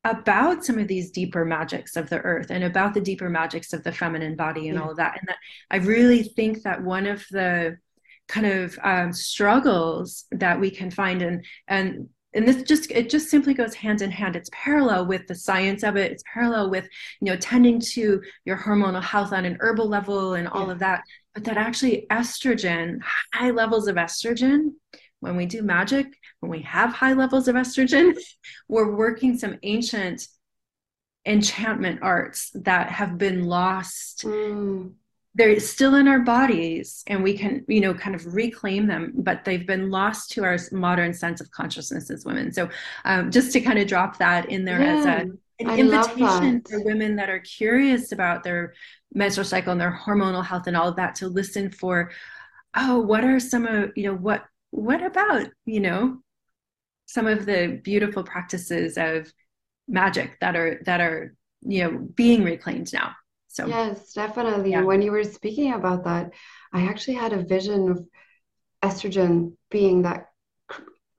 about 0.05 0.65
some 0.65 0.79
of 0.79 0.89
these 0.89 1.11
deeper 1.11 1.45
magics 1.45 1.97
of 1.97 2.09
the 2.09 2.19
earth 2.21 2.51
and 2.51 2.65
about 2.65 2.95
the 2.95 3.01
deeper 3.01 3.29
magics 3.29 3.73
of 3.73 3.83
the 3.85 3.93
feminine 3.93 4.37
body 4.37 4.69
and 4.69 4.77
yeah. 4.77 4.83
all 4.83 4.91
of 4.91 4.97
that 4.97 5.17
and 5.19 5.29
that 5.29 5.37
i 5.71 5.77
really 5.77 6.23
think 6.23 6.63
that 6.63 6.83
one 6.83 7.07
of 7.07 7.25
the 7.31 7.77
kind 8.29 8.47
of 8.47 8.79
um, 8.83 9.13
struggles 9.13 10.27
that 10.31 10.61
we 10.61 10.71
can 10.71 10.91
find 10.91 11.23
and 11.23 11.45
and 11.67 12.09
and 12.35 12.47
this 12.47 12.63
just 12.63 12.91
it 12.91 13.09
just 13.09 13.31
simply 13.31 13.55
goes 13.55 13.75
hand 13.75 14.03
in 14.03 14.11
hand. 14.11 14.37
It's 14.37 14.51
parallel 14.53 15.07
with 15.07 15.27
the 15.27 15.35
science 15.35 15.83
of 15.83 15.97
it. 15.97 16.13
It's 16.13 16.25
parallel 16.33 16.71
with 16.71 16.89
you 17.21 17.27
know 17.27 17.37
tending 17.37 17.81
to 17.81 18.23
your 18.45 18.57
hormonal 18.57 19.03
health 19.03 19.33
on 19.33 19.45
an 19.45 19.57
herbal 19.61 19.89
level 19.89 20.35
and 20.35 20.47
all 20.49 20.67
yeah. 20.67 20.73
of 20.73 20.79
that. 20.81 21.03
But 21.35 21.45
that 21.45 21.57
actually 21.57 22.07
estrogen 22.11 22.99
high 23.33 23.51
levels 23.51 23.89
of 23.89 23.97
estrogen 23.97 24.73
when 25.21 25.37
we 25.37 25.47
do 25.47 25.63
magic 25.63 26.07
when 26.41 26.51
we 26.51 26.61
have 26.63 26.93
high 26.93 27.13
levels 27.13 27.49
of 27.49 27.57
estrogen 27.57 28.17
we're 28.69 28.95
working 28.95 29.37
some 29.37 29.59
ancient 29.63 30.27
enchantment 31.27 32.01
arts 32.03 32.51
that 32.55 32.91
have 32.91 33.19
been 33.19 33.45
lost 33.45 34.25
mm 34.25 34.93
they're 35.39 35.61
still 35.61 35.95
in 35.95 36.09
our 36.09 36.19
bodies 36.19 37.05
and 37.07 37.23
we 37.23 37.33
can 37.39 37.65
you 37.69 37.81
know 37.81 37.95
kind 37.95 38.17
of 38.17 38.35
reclaim 38.35 38.89
them 38.89 39.13
but 39.15 39.45
they've 39.45 39.67
been 39.67 39.89
lost 39.89 40.33
to 40.33 40.43
our 40.43 40.59
modern 40.73 41.15
sense 41.15 41.41
of 41.41 41.51
consciousness 41.53 42.11
as 42.11 42.25
women. 42.25 42.53
So 42.53 42.69
um, 43.05 43.31
just 43.31 43.53
to 43.53 43.61
kind 43.61 43.79
of 43.79 43.87
drop 43.87 44.19
that 44.19 44.51
in 44.51 44.65
there 44.65 44.83
yeah, 44.83 44.97
as 44.97 45.07
a, 45.07 45.19
an 45.61 45.71
I 45.71 45.79
invitation 45.79 46.63
for 46.69 46.83
women 46.83 47.17
that 47.17 47.31
are 47.31 47.39
curious 47.39 48.11
about 48.11 48.43
their 48.43 48.75
menstrual 49.15 49.45
cycle 49.45 49.71
and 49.73 49.81
their 49.81 49.97
hormonal 50.05 50.45
health 50.45 50.67
and 50.67 50.77
all 50.77 50.89
of 50.89 50.97
that 50.97 51.15
to 51.17 51.29
listen 51.29 51.71
for 51.71 52.11
oh 52.77 52.99
what 52.99 53.25
are 53.25 53.39
some 53.39 53.65
of 53.65 53.93
you 53.97 54.05
know 54.05 54.15
what 54.15 54.45
what 54.71 55.03
about 55.03 55.47
you 55.65 55.81
know 55.81 56.19
some 57.07 57.27
of 57.27 57.47
the 57.47 57.81
beautiful 57.83 58.25
practices 58.25 58.99
of 58.99 59.33
magic 59.87 60.39
that 60.41 60.57
are 60.57 60.83
that 60.85 61.01
are 61.01 61.35
you 61.63 61.85
know 61.85 61.99
being 62.15 62.43
reclaimed 62.43 62.93
now 62.93 63.13
so 63.59 63.67
yes, 63.67 64.13
definitely. 64.13 64.71
Yeah. 64.71 64.83
When 64.83 65.03
you 65.03 65.11
were 65.11 65.25
speaking 65.25 65.73
about 65.73 66.05
that, 66.05 66.33
I 66.73 66.83
actually 66.87 67.15
had 67.15 67.33
a 67.33 67.43
vision 67.43 67.91
of 67.91 68.07
estrogen 68.83 69.55
being 69.71 70.03
that 70.03 70.29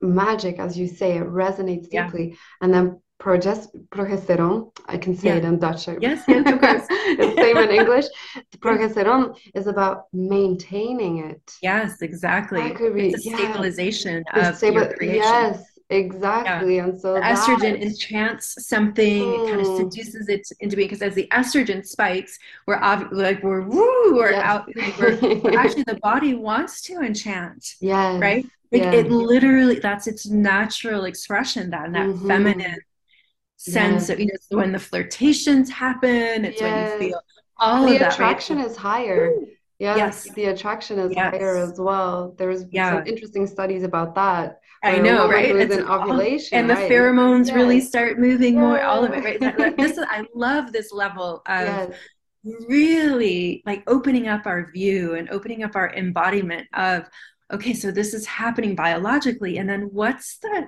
magic, 0.00 0.58
as 0.58 0.78
you 0.78 0.86
say, 0.86 1.18
it 1.18 1.26
resonates 1.26 1.90
deeply. 1.90 2.30
Yeah. 2.30 2.36
And 2.62 2.72
then 2.72 3.00
progest- 3.20 3.76
progesterone, 3.90 4.74
I 4.86 4.96
can 4.96 5.14
say 5.14 5.28
yeah. 5.28 5.36
it 5.36 5.44
in 5.44 5.58
Dutch. 5.58 5.86
Yes, 6.00 6.24
yes, 6.28 6.50
of 6.50 6.60
course. 6.60 6.86
it's 6.90 7.36
same 7.36 7.58
in 7.58 7.70
English. 7.70 8.06
Progesterone 8.58 9.36
is 9.54 9.66
about 9.66 10.04
maintaining 10.12 11.18
it. 11.18 11.42
Yes, 11.60 12.00
exactly. 12.00 12.62
That 12.62 12.76
could 12.76 12.94
be, 12.94 13.10
it's 13.10 13.26
a 13.26 13.30
yeah. 13.30 13.36
stabilization 13.36 14.24
of 14.32 14.54
stabi- 14.54 14.74
your 14.74 14.94
creation. 14.94 15.22
Yes, 15.22 15.64
Exactly. 15.90 16.76
Yeah. 16.76 16.84
And 16.84 17.00
so 17.00 17.14
the 17.14 17.20
estrogen 17.20 17.82
enchants 17.82 18.66
something, 18.66 19.22
mm. 19.22 19.48
it 19.48 19.50
kind 19.50 19.60
of 19.60 19.76
seduces 19.76 20.28
it 20.28 20.48
into 20.60 20.76
being 20.76 20.88
because 20.88 21.02
as 21.02 21.14
the 21.14 21.26
estrogen 21.32 21.84
spikes, 21.84 22.38
we're 22.66 22.80
ob- 22.80 23.12
like 23.12 23.42
we're 23.42 23.62
woo, 23.62 24.14
we're 24.14 24.30
yes. 24.30 24.44
out 24.44 24.68
we're, 24.98 25.40
we're 25.40 25.58
actually 25.58 25.82
the 25.82 25.98
body 26.00 26.34
wants 26.34 26.80
to 26.82 27.00
enchant. 27.00 27.74
Yeah. 27.80 28.18
Right? 28.20 28.46
Like 28.70 28.82
yeah. 28.82 28.92
it 28.92 29.10
literally 29.10 29.80
that's 29.80 30.06
its 30.06 30.26
natural 30.26 31.06
expression, 31.06 31.70
that 31.70 31.92
that 31.92 32.06
mm-hmm. 32.06 32.28
feminine 32.28 32.78
sense 33.56 34.08
yes. 34.08 34.10
of 34.10 34.20
you 34.20 34.26
know 34.26 34.58
when 34.58 34.70
the 34.70 34.78
flirtations 34.78 35.68
happen, 35.70 36.44
it's 36.44 36.60
yes. 36.60 36.92
when 36.92 37.02
you 37.02 37.08
feel 37.08 37.20
all 37.56 37.86
the 37.86 37.94
of 37.94 37.98
that. 37.98 38.12
attraction 38.12 38.58
right? 38.58 38.66
is 38.66 38.76
higher. 38.76 39.32
Yes, 39.80 39.96
yes, 40.26 40.34
the 40.34 40.44
attraction 40.44 40.98
is 40.98 41.12
yes. 41.16 41.34
higher 41.34 41.56
as 41.56 41.80
well. 41.80 42.34
There's 42.38 42.64
yeah. 42.70 42.98
some 42.98 43.06
interesting 43.06 43.46
studies 43.46 43.82
about 43.82 44.14
that. 44.14 44.59
I 44.82 44.98
know, 44.98 45.28
right? 45.28 45.54
It's 45.54 45.74
an 45.74 45.84
ovulation, 45.84 46.58
and 46.58 46.70
the 46.70 46.74
right? 46.74 46.90
pheromones 46.90 47.48
yes. 47.48 47.56
really 47.56 47.80
start 47.80 48.18
moving 48.18 48.54
yes. 48.54 48.60
more. 48.60 48.82
All 48.82 49.04
of 49.04 49.12
it, 49.12 49.40
right? 49.40 49.76
this 49.76 49.98
is, 49.98 50.04
I 50.08 50.24
love 50.34 50.72
this 50.72 50.92
level 50.92 51.42
of 51.46 51.94
really 52.68 53.62
like 53.66 53.84
opening 53.86 54.26
up 54.26 54.46
our 54.46 54.70
view 54.72 55.14
and 55.14 55.28
opening 55.28 55.62
up 55.62 55.76
our 55.76 55.92
embodiment 55.94 56.66
of, 56.72 57.08
okay, 57.52 57.74
so 57.74 57.90
this 57.90 58.14
is 58.14 58.24
happening 58.24 58.74
biologically, 58.74 59.58
and 59.58 59.68
then 59.68 59.90
what's 59.92 60.38
the 60.38 60.66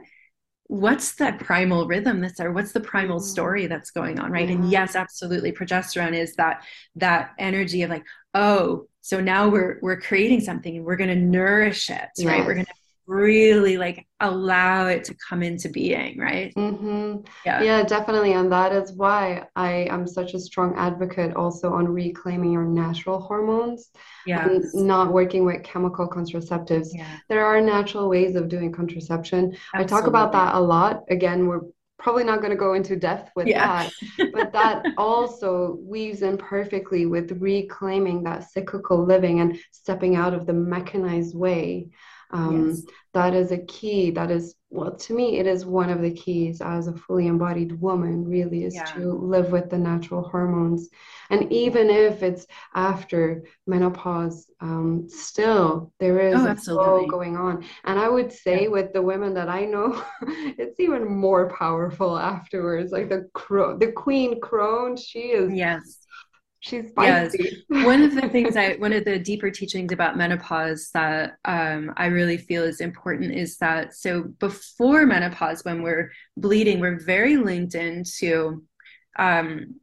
what's 0.72 1.16
that 1.16 1.38
primal 1.38 1.86
rhythm 1.86 2.22
that's 2.22 2.38
there 2.38 2.50
what's 2.50 2.72
the 2.72 2.80
primal 2.80 3.20
mm. 3.20 3.22
story 3.22 3.66
that's 3.66 3.90
going 3.90 4.18
on 4.18 4.32
right 4.32 4.48
yeah. 4.48 4.54
and 4.54 4.70
yes 4.70 4.96
absolutely 4.96 5.52
progesterone 5.52 6.14
is 6.14 6.34
that 6.36 6.64
that 6.96 7.32
energy 7.38 7.82
of 7.82 7.90
like 7.90 8.04
oh 8.32 8.86
so 9.02 9.20
now 9.20 9.50
we're 9.50 9.78
we're 9.82 10.00
creating 10.00 10.40
something 10.40 10.76
and 10.76 10.86
we're 10.86 10.96
going 10.96 11.10
to 11.10 11.14
nourish 11.14 11.90
it 11.90 12.08
yes. 12.16 12.26
right 12.26 12.46
we're 12.46 12.54
going 12.54 12.64
to 12.64 12.72
really 13.06 13.76
like 13.76 14.06
allow 14.20 14.86
it 14.86 15.04
to 15.04 15.14
come 15.28 15.42
into 15.42 15.68
being 15.68 16.18
right 16.18 16.54
mm-hmm. 16.54 17.16
yeah 17.44 17.60
yeah 17.60 17.82
definitely 17.82 18.32
and 18.32 18.52
that 18.52 18.72
is 18.72 18.92
why 18.92 19.44
i 19.56 19.86
am 19.90 20.06
such 20.06 20.34
a 20.34 20.38
strong 20.40 20.74
advocate 20.76 21.34
also 21.34 21.72
on 21.72 21.88
reclaiming 21.88 22.52
your 22.52 22.64
natural 22.64 23.20
hormones 23.20 23.90
yeah 24.26 24.48
and 24.48 24.64
not 24.74 25.12
working 25.12 25.44
with 25.44 25.62
chemical 25.64 26.08
contraceptives 26.08 26.88
yeah. 26.92 27.18
there 27.28 27.44
are 27.44 27.60
natural 27.60 28.08
ways 28.08 28.36
of 28.36 28.48
doing 28.48 28.70
contraception 28.70 29.56
Absolutely. 29.74 29.84
i 29.84 29.84
talk 29.84 30.06
about 30.06 30.30
that 30.30 30.54
a 30.54 30.60
lot 30.60 31.02
again 31.10 31.48
we're 31.48 31.62
probably 32.02 32.24
not 32.24 32.40
going 32.40 32.50
to 32.50 32.56
go 32.56 32.74
into 32.74 32.96
depth 32.96 33.30
with 33.36 33.46
yeah. 33.46 33.88
that 34.18 34.32
but 34.32 34.52
that 34.52 34.84
also 34.98 35.78
weaves 35.80 36.22
in 36.22 36.36
perfectly 36.36 37.06
with 37.06 37.30
reclaiming 37.40 38.24
that 38.24 38.50
cyclical 38.50 39.04
living 39.04 39.40
and 39.40 39.58
stepping 39.70 40.16
out 40.16 40.34
of 40.34 40.44
the 40.44 40.52
mechanized 40.52 41.36
way 41.36 41.88
um, 42.32 42.68
yes. 42.68 42.82
that 43.12 43.34
is 43.34 43.52
a 43.52 43.58
key 43.58 44.10
that 44.10 44.30
is 44.30 44.54
well 44.70 44.94
to 44.96 45.14
me 45.14 45.38
it 45.38 45.46
is 45.46 45.66
one 45.66 45.90
of 45.90 46.00
the 46.00 46.10
keys 46.10 46.60
as 46.62 46.86
a 46.86 46.96
fully 46.96 47.26
embodied 47.26 47.78
woman 47.80 48.24
really 48.24 48.64
is 48.64 48.74
yeah. 48.74 48.84
to 48.84 49.12
live 49.12 49.52
with 49.52 49.68
the 49.68 49.76
natural 49.76 50.22
hormones 50.22 50.88
and 51.30 51.52
even 51.52 51.90
if 51.90 52.22
it's 52.22 52.46
after 52.74 53.44
menopause 53.66 54.50
um, 54.60 55.06
still 55.08 55.92
there 56.00 56.18
is 56.20 56.40
oh, 56.40 56.46
a 56.46 56.56
flow 56.56 57.06
going 57.06 57.36
on 57.36 57.64
and 57.84 57.98
i 57.98 58.08
would 58.08 58.32
say 58.32 58.62
yeah. 58.62 58.68
with 58.68 58.92
the 58.92 59.02
women 59.02 59.34
that 59.34 59.48
i 59.48 59.64
know 59.64 60.02
it's 60.58 60.80
even 60.80 61.06
more 61.06 61.50
powerful 61.50 62.18
afterwards 62.18 62.92
like 62.92 63.08
the 63.08 63.28
cro- 63.34 63.76
the 63.76 63.92
queen 63.92 64.40
crone 64.40 64.96
she 64.96 65.32
is 65.32 65.52
yes 65.52 65.98
she's 66.62 66.90
spicy. 66.90 67.64
Yes. 67.68 67.84
one 67.84 68.02
of 68.02 68.14
the 68.14 68.28
things 68.28 68.56
I, 68.56 68.74
one 68.76 68.92
of 68.92 69.04
the 69.04 69.18
deeper 69.18 69.50
teachings 69.50 69.92
about 69.92 70.16
menopause 70.16 70.90
that 70.94 71.34
um, 71.44 71.92
I 71.96 72.06
really 72.06 72.38
feel 72.38 72.62
is 72.62 72.80
important 72.80 73.34
is 73.34 73.58
that 73.58 73.94
so 73.94 74.22
before 74.38 75.04
menopause, 75.04 75.64
when 75.64 75.82
we're 75.82 76.12
bleeding, 76.36 76.80
we're 76.80 77.00
very 77.00 77.36
linked 77.36 77.74
into, 77.74 78.64
um, 79.18 79.80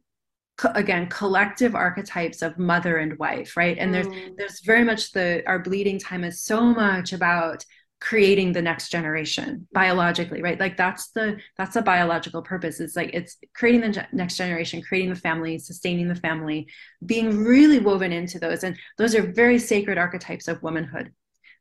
co- 0.56 0.72
again, 0.74 1.06
collective 1.08 1.74
archetypes 1.74 2.40
of 2.40 2.58
mother 2.58 2.96
and 2.96 3.18
wife, 3.18 3.56
right? 3.58 3.76
And 3.78 3.94
mm. 3.94 4.02
there's 4.02 4.30
there's 4.38 4.60
very 4.60 4.82
much 4.82 5.12
the 5.12 5.42
our 5.46 5.58
bleeding 5.58 5.98
time 5.98 6.24
is 6.24 6.42
so 6.42 6.62
much 6.62 7.12
about 7.12 7.64
creating 8.00 8.52
the 8.52 8.62
next 8.62 8.88
generation 8.88 9.66
biologically 9.72 10.40
right 10.40 10.58
like 10.58 10.76
that's 10.76 11.10
the 11.10 11.38
that's 11.58 11.74
the 11.74 11.82
biological 11.82 12.40
purpose 12.40 12.80
it's 12.80 12.96
like 12.96 13.10
it's 13.12 13.36
creating 13.54 13.80
the 13.80 14.06
next 14.12 14.36
generation 14.36 14.80
creating 14.80 15.10
the 15.10 15.20
family 15.20 15.58
sustaining 15.58 16.08
the 16.08 16.14
family 16.14 16.66
being 17.04 17.36
really 17.36 17.78
woven 17.78 18.10
into 18.10 18.38
those 18.38 18.64
and 18.64 18.76
those 18.96 19.14
are 19.14 19.32
very 19.32 19.58
sacred 19.58 19.98
archetypes 19.98 20.48
of 20.48 20.62
womanhood 20.62 21.12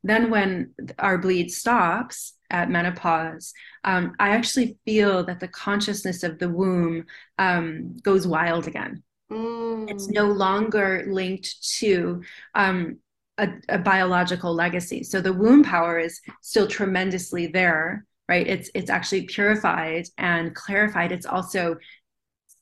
then 0.03 0.29
when 0.29 0.73
our 0.97 1.17
bleed 1.17 1.51
stops 1.51 2.33
at 2.49 2.69
menopause, 2.69 3.53
um, 3.83 4.15
I 4.19 4.29
actually 4.29 4.77
feel 4.85 5.23
that 5.25 5.39
the 5.39 5.47
consciousness 5.47 6.23
of 6.23 6.39
the 6.39 6.49
womb 6.49 7.05
um, 7.37 7.97
goes 7.97 8.25
wild 8.25 8.67
again. 8.67 9.03
Mm. 9.31 9.89
It's 9.91 10.07
no 10.07 10.25
longer 10.25 11.05
linked 11.07 11.63
to 11.79 12.23
um, 12.55 12.97
a, 13.39 13.49
a, 13.69 13.77
biological 13.77 14.53
legacy. 14.53 15.03
So 15.03 15.21
the 15.21 15.33
womb 15.33 15.63
power 15.63 15.97
is 15.97 16.19
still 16.41 16.67
tremendously 16.67 17.47
there, 17.47 18.05
right? 18.27 18.45
It's 18.45 18.69
it's 18.75 18.89
actually 18.89 19.23
purified 19.23 20.07
and 20.17 20.53
clarified. 20.53 21.11
It's 21.11 21.25
also 21.25 21.77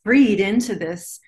freed 0.03 0.39
into 0.39 0.75
this 0.75 1.19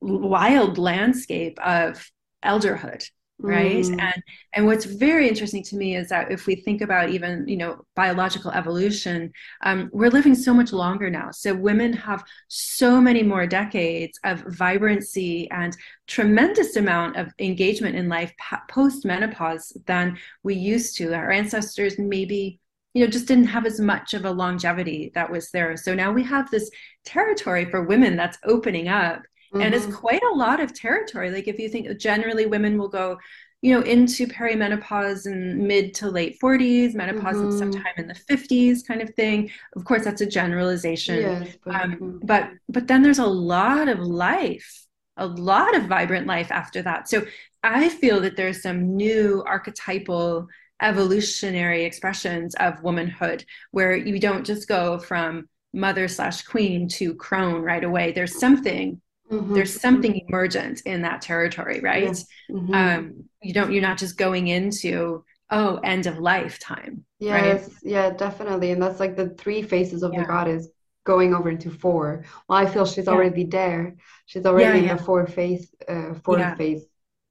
wild 0.00 0.78
landscape 0.78 1.58
of 1.64 2.10
elderhood 2.44 3.04
right? 3.38 3.84
Mm. 3.84 4.00
and 4.00 4.22
and 4.54 4.66
what's 4.66 4.84
very 4.84 5.28
interesting 5.28 5.62
to 5.64 5.76
me 5.76 5.96
is 5.96 6.08
that 6.08 6.30
if 6.30 6.46
we 6.46 6.54
think 6.54 6.80
about 6.80 7.10
even 7.10 7.46
you 7.48 7.56
know 7.56 7.84
biological 7.96 8.52
evolution 8.52 9.32
um, 9.64 9.90
we're 9.92 10.10
living 10.10 10.34
so 10.34 10.54
much 10.54 10.72
longer 10.72 11.10
now. 11.10 11.30
So 11.32 11.54
women 11.54 11.92
have 11.92 12.24
so 12.48 13.00
many 13.00 13.22
more 13.22 13.46
decades 13.46 14.18
of 14.24 14.44
vibrancy 14.48 15.50
and 15.50 15.76
tremendous 16.06 16.76
amount 16.76 17.16
of 17.16 17.32
engagement 17.38 17.96
in 17.96 18.08
life 18.08 18.32
post 18.70 19.04
menopause 19.04 19.76
than 19.86 20.16
we 20.42 20.54
used 20.54 20.96
to. 20.98 21.12
Our 21.12 21.30
ancestors 21.30 21.98
maybe 21.98 22.60
you 22.94 23.04
know 23.04 23.10
just 23.10 23.26
didn't 23.26 23.46
have 23.46 23.66
as 23.66 23.80
much 23.80 24.14
of 24.14 24.24
a 24.24 24.30
longevity 24.30 25.10
that 25.14 25.30
was 25.30 25.50
there. 25.50 25.76
So 25.76 25.94
now 25.94 26.12
we 26.12 26.22
have 26.22 26.50
this 26.50 26.70
territory 27.04 27.64
for 27.64 27.82
women 27.82 28.16
that's 28.16 28.38
opening 28.44 28.86
up 28.88 29.22
mm-hmm. 29.54 29.62
and 29.62 29.74
it's 29.74 29.86
mm-hmm. 29.86 29.94
quite 29.94 30.22
a 30.22 30.34
lot 30.34 30.60
of 30.60 30.74
territory 30.74 31.30
like 31.30 31.48
if 31.48 31.58
you 31.58 31.68
think 31.68 31.96
generally 31.98 32.46
women 32.46 32.76
will 32.76 32.88
go 32.88 33.16
you 33.64 33.72
know 33.72 33.80
into 33.80 34.26
perimenopause 34.26 35.26
in 35.26 35.66
mid 35.66 35.94
to 35.94 36.10
late 36.10 36.38
40s 36.38 36.94
menopause 36.94 37.36
mm-hmm. 37.36 37.58
sometime 37.58 37.94
in 37.96 38.06
the 38.06 38.14
50s 38.14 38.86
kind 38.86 39.00
of 39.00 39.14
thing 39.14 39.50
of 39.74 39.84
course 39.84 40.04
that's 40.04 40.20
a 40.20 40.26
generalization 40.26 41.20
yes, 41.20 41.56
but, 41.64 41.74
um, 41.74 41.92
mm-hmm. 41.92 42.18
but 42.24 42.50
but 42.68 42.86
then 42.86 43.02
there's 43.02 43.20
a 43.20 43.26
lot 43.26 43.88
of 43.88 44.00
life 44.00 44.86
a 45.16 45.26
lot 45.26 45.74
of 45.74 45.86
vibrant 45.86 46.26
life 46.26 46.52
after 46.52 46.82
that 46.82 47.08
so 47.08 47.24
i 47.62 47.88
feel 47.88 48.20
that 48.20 48.36
there's 48.36 48.60
some 48.60 48.96
new 48.96 49.42
archetypal 49.46 50.46
evolutionary 50.82 51.84
expressions 51.84 52.54
of 52.56 52.82
womanhood 52.82 53.46
where 53.70 53.96
you 53.96 54.18
don't 54.18 54.44
just 54.44 54.68
go 54.68 54.98
from 54.98 55.48
mother 55.72 56.06
slash 56.06 56.42
queen 56.42 56.86
to 56.86 57.14
crone 57.14 57.62
right 57.62 57.84
away 57.84 58.12
there's 58.12 58.38
something 58.38 59.00
Mm-hmm. 59.30 59.54
There's 59.54 59.80
something 59.80 60.20
emergent 60.28 60.82
in 60.84 61.02
that 61.02 61.22
territory, 61.22 61.80
right? 61.80 62.10
Mm-hmm. 62.50 62.74
Um, 62.74 63.24
you 63.42 63.54
don't. 63.54 63.72
You're 63.72 63.82
not 63.82 63.98
just 63.98 64.18
going 64.18 64.48
into 64.48 65.24
oh 65.50 65.76
end 65.78 66.06
of 66.06 66.18
lifetime. 66.18 67.04
Yes, 67.18 67.68
right? 67.68 67.72
yeah, 67.82 68.10
definitely. 68.10 68.70
And 68.72 68.82
that's 68.82 69.00
like 69.00 69.16
the 69.16 69.30
three 69.30 69.62
faces 69.62 70.02
of 70.02 70.12
yeah. 70.12 70.20
the 70.20 70.26
goddess 70.26 70.68
going 71.04 71.34
over 71.34 71.50
into 71.50 71.70
four. 71.70 72.24
Well, 72.48 72.58
I 72.58 72.66
feel 72.66 72.86
she's 72.86 73.06
yeah. 73.06 73.12
already 73.12 73.44
there. 73.44 73.96
She's 74.26 74.44
already 74.46 74.80
yeah, 74.80 74.92
in 74.92 74.96
the 74.96 75.02
four 75.02 75.26
phase, 75.26 75.74
uh, 75.88 76.14
four 76.22 76.38
phase 76.56 76.84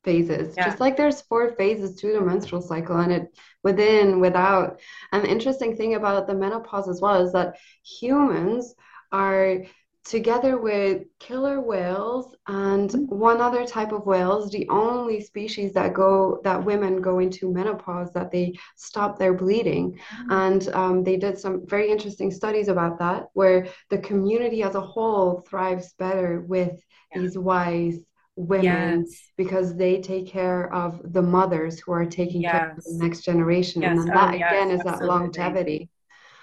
phases. 0.04 0.56
Just 0.56 0.80
like 0.80 0.98
there's 0.98 1.22
four 1.22 1.52
phases 1.54 1.96
to 2.02 2.14
the 2.14 2.22
menstrual 2.22 2.62
cycle, 2.62 2.98
and 2.98 3.12
it 3.12 3.38
within, 3.64 4.20
without. 4.20 4.80
And 5.12 5.24
the 5.24 5.30
interesting 5.30 5.76
thing 5.76 5.96
about 5.96 6.28
the 6.28 6.36
menopause 6.36 6.90
as 6.90 7.02
well 7.02 7.26
is 7.26 7.34
that 7.34 7.58
humans 7.84 8.76
are 9.12 9.64
together 10.06 10.58
with 10.58 11.04
killer 11.20 11.62
whales 11.62 12.36
and 12.48 12.90
mm-hmm. 12.90 13.06
one 13.16 13.40
other 13.40 13.66
type 13.66 13.92
of 13.94 14.06
whales 14.06 14.52
the 14.52 14.68
only 14.70 15.22
species 15.22 15.72
that 15.74 15.94
go 15.94 16.42
that 16.44 16.64
women 16.64 17.02
go 17.02 17.20
into 17.20 17.54
menopause 17.54 18.12
that 18.12 18.30
they 18.30 18.54
stop 18.76 19.18
their 19.18 19.34
bleeding 19.34 19.94
mm-hmm. 19.94 20.32
and 20.32 20.68
um, 20.70 21.04
they 21.04 21.16
did 21.16 21.38
some 21.38 21.66
very 21.68 21.90
interesting 21.90 22.32
studies 22.32 22.68
about 22.68 23.00
that 23.00 23.28
where 23.34 23.68
the 23.90 23.98
community 23.98 24.62
as 24.62 24.76
a 24.76 24.82
whole 24.82 25.42
thrives 25.50 25.94
better 25.98 26.42
with 26.42 26.82
yeah. 27.14 27.22
these 27.22 27.38
wise 27.38 28.00
women 28.36 29.06
yes. 29.08 29.32
because 29.38 29.76
they 29.76 30.02
take 30.02 30.28
care 30.28 30.74
of 30.74 31.00
the 31.14 31.22
mothers 31.22 31.80
who 31.80 31.92
are 31.92 32.06
taking 32.06 32.42
yes. 32.42 32.52
care 32.52 32.72
of 32.72 32.78
the 32.78 32.98
next 32.98 33.22
generation 33.22 33.82
yes. 33.82 33.92
and 33.92 34.00
then 34.00 34.08
that 34.08 34.34
oh, 34.34 34.36
again 34.36 34.72
is 34.72 34.80
absolutely. 34.80 35.00
that 35.00 35.06
longevity 35.06 35.90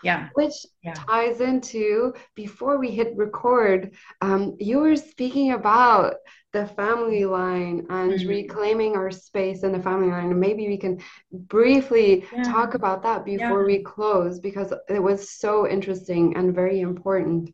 yeah 0.02 0.28
which 0.34 0.54
yeah. 0.82 0.94
ties 0.94 1.40
into 1.40 2.12
before 2.34 2.78
we 2.78 2.90
hit 2.90 3.16
record 3.16 3.94
um, 4.20 4.56
you 4.58 4.78
were 4.78 4.96
speaking 4.96 5.52
about 5.52 6.14
the 6.52 6.66
family 6.66 7.24
line 7.24 7.86
and 7.90 8.12
mm-hmm. 8.12 8.28
reclaiming 8.28 8.96
our 8.96 9.10
space 9.10 9.62
in 9.62 9.72
the 9.72 9.80
family 9.80 10.08
line 10.08 10.30
and 10.30 10.40
maybe 10.40 10.66
we 10.68 10.76
can 10.76 11.00
briefly 11.32 12.24
yeah. 12.32 12.42
talk 12.42 12.74
about 12.74 13.02
that 13.02 13.24
before 13.24 13.60
yeah. 13.60 13.66
we 13.66 13.82
close 13.82 14.40
because 14.40 14.72
it 14.88 15.02
was 15.02 15.30
so 15.30 15.68
interesting 15.68 16.36
and 16.36 16.54
very 16.54 16.80
important 16.80 17.52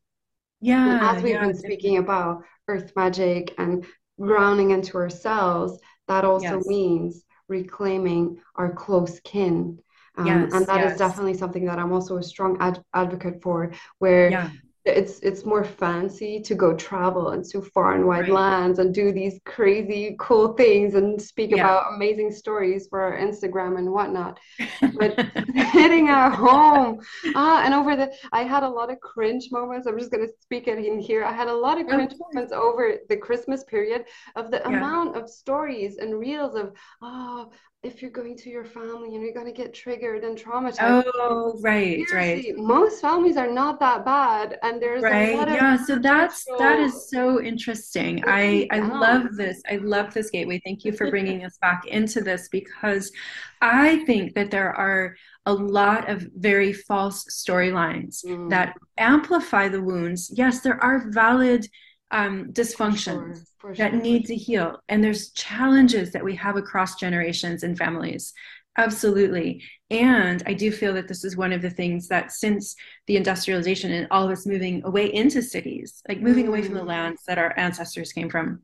yeah 0.61 0.97
and 0.97 1.17
as 1.17 1.23
we've 1.23 1.41
been 1.41 1.55
speaking 1.55 1.99
about 1.99 2.43
earth 2.69 2.93
magic 2.97 3.55
and 3.59 3.85
grounding 4.19 4.71
into 4.71 4.97
ourselves 4.97 5.79
that 6.09 6.25
also 6.25 6.57
yes. 6.57 6.67
means 6.67 7.25
reclaiming 7.49 8.39
our 8.57 8.73
close 8.73 9.21
kin 9.21 9.79
um, 10.17 10.27
yes, 10.27 10.53
and 10.53 10.67
that 10.67 10.81
yes. 10.81 10.93
is 10.93 10.99
definitely 10.99 11.35
something 11.35 11.65
that 11.67 11.79
I'm 11.79 11.93
also 11.93 12.17
a 12.17 12.23
strong 12.23 12.57
ad- 12.61 12.83
advocate 12.95 13.43
for, 13.43 13.73
where 13.99 14.31
yeah 14.31 14.51
it's 14.87 15.19
it's 15.21 15.45
more 15.45 15.65
fancy 15.65 16.41
to 16.41 16.55
go 16.55 16.75
travel 16.75 17.33
into 17.33 17.61
far 17.61 17.95
and 17.95 18.07
wide 18.07 18.21
right. 18.21 18.31
lands 18.31 18.79
and 18.79 18.95
do 18.95 19.13
these 19.13 19.41
crazy 19.45 20.17
cool 20.21 20.53
things 20.55 20.95
and 20.95 21.21
speak 21.21 21.51
yeah. 21.51 21.57
about 21.57 21.95
amazing 21.95 22.31
stories 22.31 22.87
for 22.89 23.01
our 23.01 23.19
Instagram 23.19 23.79
and 23.79 23.91
whatnot. 23.91 24.39
But 24.81 25.17
sitting 25.73 26.09
at 26.09 26.35
home, 26.35 27.01
ah, 27.35 27.63
and 27.65 27.75
over 27.75 27.97
the, 27.97 28.13
I 28.33 28.45
had 28.45 28.63
a 28.63 28.69
lot 28.69 28.91
of 28.91 29.01
cringe 29.01 29.49
moments. 29.51 29.87
I'm 29.87 29.99
just 29.99 30.13
gonna 30.13 30.29
speak 30.41 30.69
it 30.69 30.79
in 30.79 31.01
here. 31.01 31.25
I 31.25 31.33
had 31.33 31.49
a 31.49 31.55
lot 31.55 31.81
of 31.81 31.89
cringe 31.89 32.15
moments 32.19 32.53
over 32.53 32.99
the 33.09 33.17
Christmas 33.17 33.65
period 33.65 34.05
of 34.37 34.51
the 34.51 34.59
yeah. 34.59 34.69
amount 34.69 35.17
of 35.17 35.29
stories 35.29 35.99
and 35.99 36.19
reels 36.19 36.55
of, 36.55 36.73
oh, 37.03 37.51
if 37.83 38.03
you're 38.03 38.11
going 38.11 38.37
to 38.37 38.51
your 38.51 38.65
family 38.65 39.15
and 39.15 39.23
you're 39.23 39.33
going 39.33 39.47
to 39.47 39.53
get 39.53 39.73
triggered 39.73 40.25
and 40.25 40.37
traumatized. 40.37 41.05
Oh, 41.15 41.59
right, 41.63 42.05
Seriously, 42.09 42.53
right. 42.53 42.57
Most 42.57 43.01
families 43.01 43.37
are 43.37 43.51
not 43.51 43.79
that 43.81 44.05
bad, 44.05 44.59
and 44.63 44.83
there's 44.83 45.03
right. 45.03 45.49
yeah. 45.49 45.77
So 45.77 45.99
that's 45.99 46.45
that 46.59 46.81
is 46.81 47.09
so 47.09 47.41
interesting. 47.41 48.25
I 48.27 48.67
I 48.73 48.81
love 48.81 49.37
this. 49.37 49.63
I 49.71 49.77
love 49.77 50.13
this 50.15 50.31
gateway. 50.31 50.61
Thank 50.65 50.85
you 50.85 50.93
for 50.93 51.11
bringing 51.11 51.45
us 51.45 51.59
back 51.59 51.87
into 51.87 52.21
this 52.21 52.49
because 52.49 53.13
I 53.61 54.05
think 54.05 54.35
that 54.35 54.51
there 54.51 54.75
are 54.75 55.17
a 55.47 55.53
lot 55.53 56.11
of 56.11 56.29
very 56.35 56.73
false 56.73 57.25
storylines 57.31 58.25
mm. 58.25 58.51
that 58.51 58.75
amplify 58.99 59.69
the 59.69 59.83
wounds. 59.83 60.33
Yes, 60.35 60.61
there 60.61 60.83
are 60.83 61.09
valid 61.11 61.69
um, 62.11 62.53
dysfunctions 62.53 63.47
for 63.59 63.75
sure, 63.75 63.75
for 63.75 63.75
that 63.77 63.93
sure. 63.93 64.01
need 64.01 64.27
to 64.27 64.35
heal. 64.35 64.81
And 64.89 65.03
there's 65.03 65.31
challenges 65.31 66.13
that 66.13 66.25
we 66.25 66.35
have 66.37 66.57
across 66.57 66.97
generations 66.97 67.63
and 67.63 67.77
families. 67.77 68.33
Absolutely. 68.79 69.63
And 69.91 70.43
I 70.47 70.53
do 70.53 70.71
feel 70.71 70.93
that 70.95 71.09
this 71.09 71.25
is 71.25 71.37
one 71.37 71.53
of 71.53 71.63
the 71.63 71.71
things 71.71 72.09
that 72.09 72.33
since 72.33 72.75
the 73.07 73.17
industrialization 73.17 73.93
and 73.93 74.07
all 74.11 74.25
of 74.25 74.31
us 74.31 74.47
moving 74.47 74.83
away 74.85 75.13
into 75.13 75.41
cities, 75.41 76.03
like 76.09 76.21
moving 76.21 76.47
mm. 76.47 76.49
away 76.49 76.63
from 76.63 76.75
the 76.75 76.81
mm. 76.81 76.89
lands 76.89 77.23
that 77.27 77.39
our 77.39 77.55
ancestors 77.59 78.13
came 78.13 78.29
from, 78.29 78.63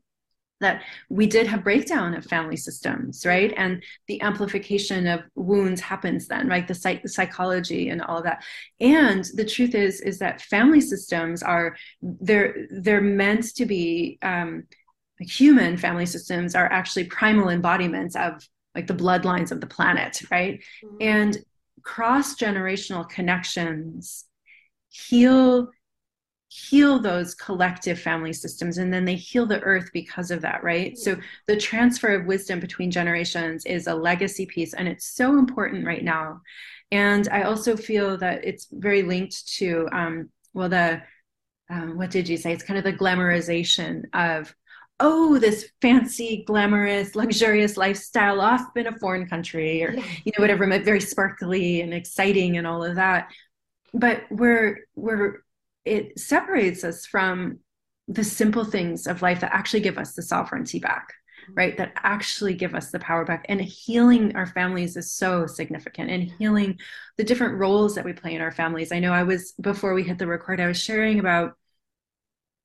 that 0.61 0.83
we 1.09 1.27
did 1.27 1.45
have 1.47 1.63
breakdown 1.63 2.13
of 2.13 2.25
family 2.25 2.55
systems 2.55 3.25
right? 3.25 3.53
And 3.57 3.83
the 4.07 4.21
amplification 4.21 5.07
of 5.07 5.21
wounds 5.35 5.81
happens 5.81 6.27
then 6.27 6.47
right? 6.47 6.67
The, 6.67 6.75
psych- 6.75 7.03
the 7.03 7.09
psychology 7.09 7.89
and 7.89 8.01
all 8.01 8.17
of 8.17 8.23
that. 8.23 8.43
And 8.79 9.25
the 9.35 9.45
truth 9.45 9.75
is 9.75 10.01
is 10.01 10.19
that 10.19 10.41
family 10.41 10.81
systems 10.81 11.43
are 11.43 11.75
they're 12.01 12.67
they're 12.71 13.01
meant 13.01 13.55
to 13.55 13.65
be 13.65 14.17
um, 14.21 14.63
human 15.19 15.77
family 15.77 16.05
systems 16.05 16.55
are 16.55 16.71
actually 16.71 17.05
primal 17.05 17.49
embodiments 17.49 18.15
of 18.15 18.47
like 18.75 18.87
the 18.87 18.93
bloodlines 18.93 19.51
of 19.51 19.61
the 19.61 19.67
planet 19.67 20.21
right? 20.31 20.63
Mm-hmm. 20.83 20.97
and 21.01 21.37
cross 21.83 22.35
generational 22.35 23.07
connections 23.07 24.25
heal 24.89 25.69
heal 26.53 26.99
those 26.99 27.33
collective 27.33 27.99
family 27.99 28.31
systems 28.31 28.77
and 28.77 28.93
then 28.93 29.05
they 29.05 29.15
heal 29.15 29.45
the 29.45 29.61
earth 29.61 29.89
because 29.91 30.29
of 30.29 30.41
that 30.41 30.63
right? 30.63 30.97
So 30.97 31.17
the 31.47 31.57
transfer 31.57 32.09
of 32.09 32.27
wisdom 32.27 32.59
between 32.59 32.91
generations 32.91 33.65
is 33.65 33.87
a 33.87 33.95
legacy 33.95 34.45
piece 34.45 34.73
and 34.73 34.87
it's 34.87 35.15
so 35.15 35.39
important 35.39 35.85
right 35.85 36.03
now. 36.03 36.41
And 36.91 37.27
i 37.31 37.41
also 37.43 37.75
feel 37.75 38.17
that 38.17 38.45
it's 38.45 38.67
very 38.71 39.01
linked 39.01 39.47
to 39.57 39.89
um, 39.91 40.29
well 40.53 40.69
the 40.69 41.01
um, 41.69 41.97
what 41.97 42.11
did 42.11 42.27
you 42.29 42.37
say? 42.37 42.51
It's 42.53 42.63
kind 42.63 42.77
of 42.77 42.83
the 42.83 42.93
glamorization 42.93 44.03
of 44.13 44.53
oh 44.99 45.39
this 45.39 45.69
fancy 45.81 46.43
glamorous 46.45 47.15
luxurious 47.15 47.77
lifestyle 47.77 48.39
off 48.39 48.61
in 48.75 48.85
a 48.85 48.99
foreign 48.99 49.27
country 49.27 49.83
or 49.83 49.91
you 49.93 50.31
know 50.37 50.41
whatever 50.41 50.67
very 50.83 51.01
sparkly 51.01 51.81
and 51.81 51.93
exciting 51.93 52.57
and 52.57 52.67
all 52.67 52.83
of 52.83 52.95
that. 52.95 53.31
But 53.93 54.23
we're 54.29 54.81
we're 54.95 55.43
it 55.85 56.19
separates 56.19 56.83
us 56.83 57.05
from 57.05 57.59
the 58.07 58.23
simple 58.23 58.65
things 58.65 59.07
of 59.07 59.21
life 59.21 59.41
that 59.41 59.53
actually 59.53 59.79
give 59.79 59.97
us 59.97 60.13
the 60.13 60.21
sovereignty 60.21 60.79
back 60.79 61.13
right? 61.55 61.77
That 61.77 61.93
actually 61.97 62.53
give 62.53 62.75
us 62.75 62.91
the 62.91 62.99
power 62.99 63.25
back. 63.25 63.45
And 63.49 63.61
healing 63.61 64.35
our 64.35 64.45
families 64.45 64.95
is 64.97 65.11
so 65.11 65.45
significant 65.45 66.09
and 66.09 66.23
healing 66.23 66.79
the 67.17 67.23
different 67.23 67.59
roles 67.59 67.95
that 67.95 68.05
we 68.05 68.13
play 68.13 68.35
in 68.35 68.41
our 68.41 68.51
families. 68.51 68.91
I 68.91 68.99
know 68.99 69.13
i 69.13 69.23
was 69.23 69.53
before 69.59 69.93
we 69.93 70.03
hit 70.03 70.17
the 70.17 70.27
record 70.27 70.59
i 70.59 70.67
was 70.67 70.79
sharing 70.79 71.19
about 71.19 71.57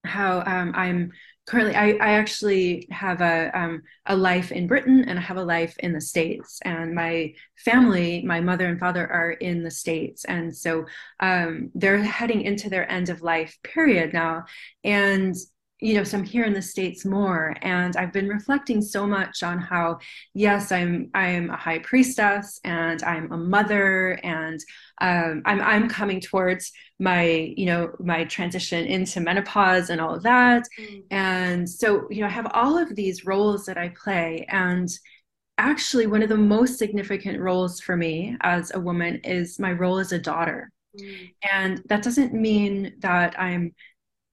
how 0.05 0.43
um, 0.47 0.73
i'm 0.75 1.13
currently 1.49 1.75
I, 1.75 1.93
I 1.93 2.11
actually 2.13 2.87
have 2.91 3.23
a 3.23 3.51
um, 3.59 3.83
a 4.05 4.15
life 4.15 4.53
in 4.53 4.67
britain 4.67 5.05
and 5.09 5.19
i 5.19 5.23
have 5.23 5.39
a 5.39 5.43
life 5.43 5.75
in 5.79 5.93
the 5.93 6.01
states. 6.01 6.61
And 6.65 6.95
my 6.95 7.33
family 7.57 8.23
my 8.23 8.41
mother 8.41 8.67
and 8.67 8.79
father 8.79 9.11
are 9.11 9.33
in 9.33 9.63
the 9.63 9.71
states. 9.71 10.25
And 10.27 10.55
so 10.55 10.85
um, 11.21 11.71
they're 11.75 12.03
heading 12.03 12.43
into 12.43 12.69
their 12.69 12.91
end 12.91 13.09
of 13.09 13.23
life 13.23 13.57
period 13.63 14.13
now. 14.13 14.45
And 14.85 15.35
you 15.81 15.95
know, 15.95 16.05
so 16.05 16.19
I'm 16.19 16.25
here 16.25 16.45
in 16.45 16.53
the 16.53 16.63
States 16.63 17.05
more. 17.05 17.55
And 17.63 17.97
I've 17.97 18.13
been 18.13 18.29
reflecting 18.29 18.83
so 18.83 19.07
much 19.07 19.43
on 19.43 19.59
how, 19.59 19.99
yes, 20.35 20.73
I'm 20.73 21.11
I'm 21.15 21.51
a 21.51 21.57
high 21.57 21.79
priestess 21.79 22.61
and 22.65 23.03
I'm 23.03 23.31
a 23.33 23.37
mother 23.37 24.19
and 24.25 24.61
um, 25.01 25.43
I'm 25.45 25.61
I'm 25.61 25.89
coming 25.89 26.21
towards 26.21 26.73
my, 26.99 27.55
you 27.57 27.67
know, 27.67 27.93
my 28.01 28.25
transition 28.25 28.85
into 28.87 29.21
menopause 29.21 29.91
and 29.91 30.01
all 30.01 30.15
of 30.15 30.25
that. 30.25 30.65
Mm. 30.81 31.05
And 31.11 31.71
so, 31.71 32.09
you 32.11 32.23
know, 32.23 32.27
I 32.27 32.31
have 32.31 32.51
all 32.55 32.77
of 32.77 32.97
these 32.97 33.25
roles 33.25 33.65
that 33.67 33.79
I 33.79 33.91
play. 33.91 34.47
And 34.49 34.89
actually 35.59 36.07
one 36.07 36.23
of 36.23 36.29
the 36.29 36.37
most 36.37 36.79
significant 36.79 37.41
roles 37.41 37.81
for 37.81 37.97
me 37.97 38.37
as 38.41 38.73
a 38.75 38.81
woman 38.81 39.21
is 39.25 39.59
my 39.59 39.73
role 39.73 39.99
as 39.99 40.13
a 40.13 40.19
daughter. 40.19 40.73
Mm. 40.99 41.33
And 41.53 41.83
that 41.89 42.03
doesn't 42.03 42.33
mean 42.33 42.95
that 43.01 43.39
I'm 43.39 43.75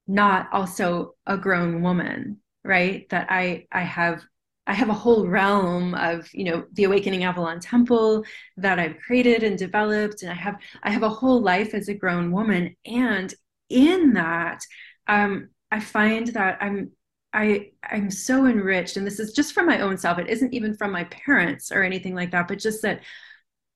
not 0.07 0.47
also 0.51 1.15
a 1.25 1.37
grown 1.37 1.81
woman 1.81 2.37
right 2.63 3.07
that 3.09 3.27
i 3.29 3.65
i 3.71 3.81
have 3.81 4.23
i 4.67 4.73
have 4.73 4.89
a 4.89 4.93
whole 4.93 5.27
realm 5.27 5.93
of 5.95 6.27
you 6.33 6.43
know 6.43 6.63
the 6.73 6.83
awakening 6.83 7.23
avalon 7.23 7.59
temple 7.59 8.23
that 8.57 8.79
i've 8.79 8.97
created 8.99 9.43
and 9.43 9.57
developed 9.57 10.21
and 10.21 10.31
i 10.31 10.35
have 10.35 10.55
i 10.83 10.91
have 10.91 11.03
a 11.03 11.09
whole 11.09 11.41
life 11.41 11.73
as 11.73 11.87
a 11.89 11.93
grown 11.93 12.31
woman 12.31 12.75
and 12.85 13.33
in 13.69 14.13
that 14.13 14.61
um 15.07 15.49
i 15.71 15.79
find 15.79 16.27
that 16.27 16.57
i'm 16.61 16.91
I 17.33 17.71
I'm 17.83 18.09
so 18.11 18.45
enriched, 18.45 18.95
and 18.95 19.05
this 19.05 19.19
is 19.19 19.33
just 19.33 19.53
from 19.53 19.65
my 19.65 19.81
own 19.81 19.97
self. 19.97 20.17
It 20.19 20.29
isn't 20.29 20.53
even 20.53 20.73
from 20.73 20.91
my 20.93 21.03
parents 21.05 21.69
or 21.69 21.83
anything 21.83 22.15
like 22.15 22.31
that, 22.31 22.47
but 22.47 22.59
just 22.59 22.81
that 22.83 23.01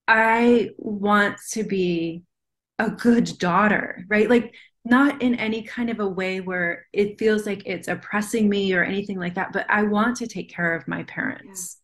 I 0.08 0.72
want 0.78 1.38
to 1.52 1.64
be 1.64 2.24
a 2.80 2.90
good 2.90 3.38
daughter, 3.38 4.06
right? 4.10 4.30
Like 4.30 4.56
not 4.86 5.22
in 5.22 5.36
any 5.36 5.62
kind 5.62 5.90
of 5.90 6.00
a 6.00 6.08
way 6.08 6.40
where 6.40 6.86
it 6.94 7.20
feels 7.20 7.46
like 7.46 7.64
it's 7.66 7.88
oppressing 7.88 8.50
me 8.50 8.74
or 8.74 8.84
anything 8.84 9.20
like 9.20 9.36
that 9.36 9.52
but 9.52 9.66
i 9.70 9.84
want 9.84 10.18
to 10.18 10.28
take 10.28 10.50
care 10.50 10.74
of 10.74 10.88
my 10.88 11.04
parents 11.04 11.82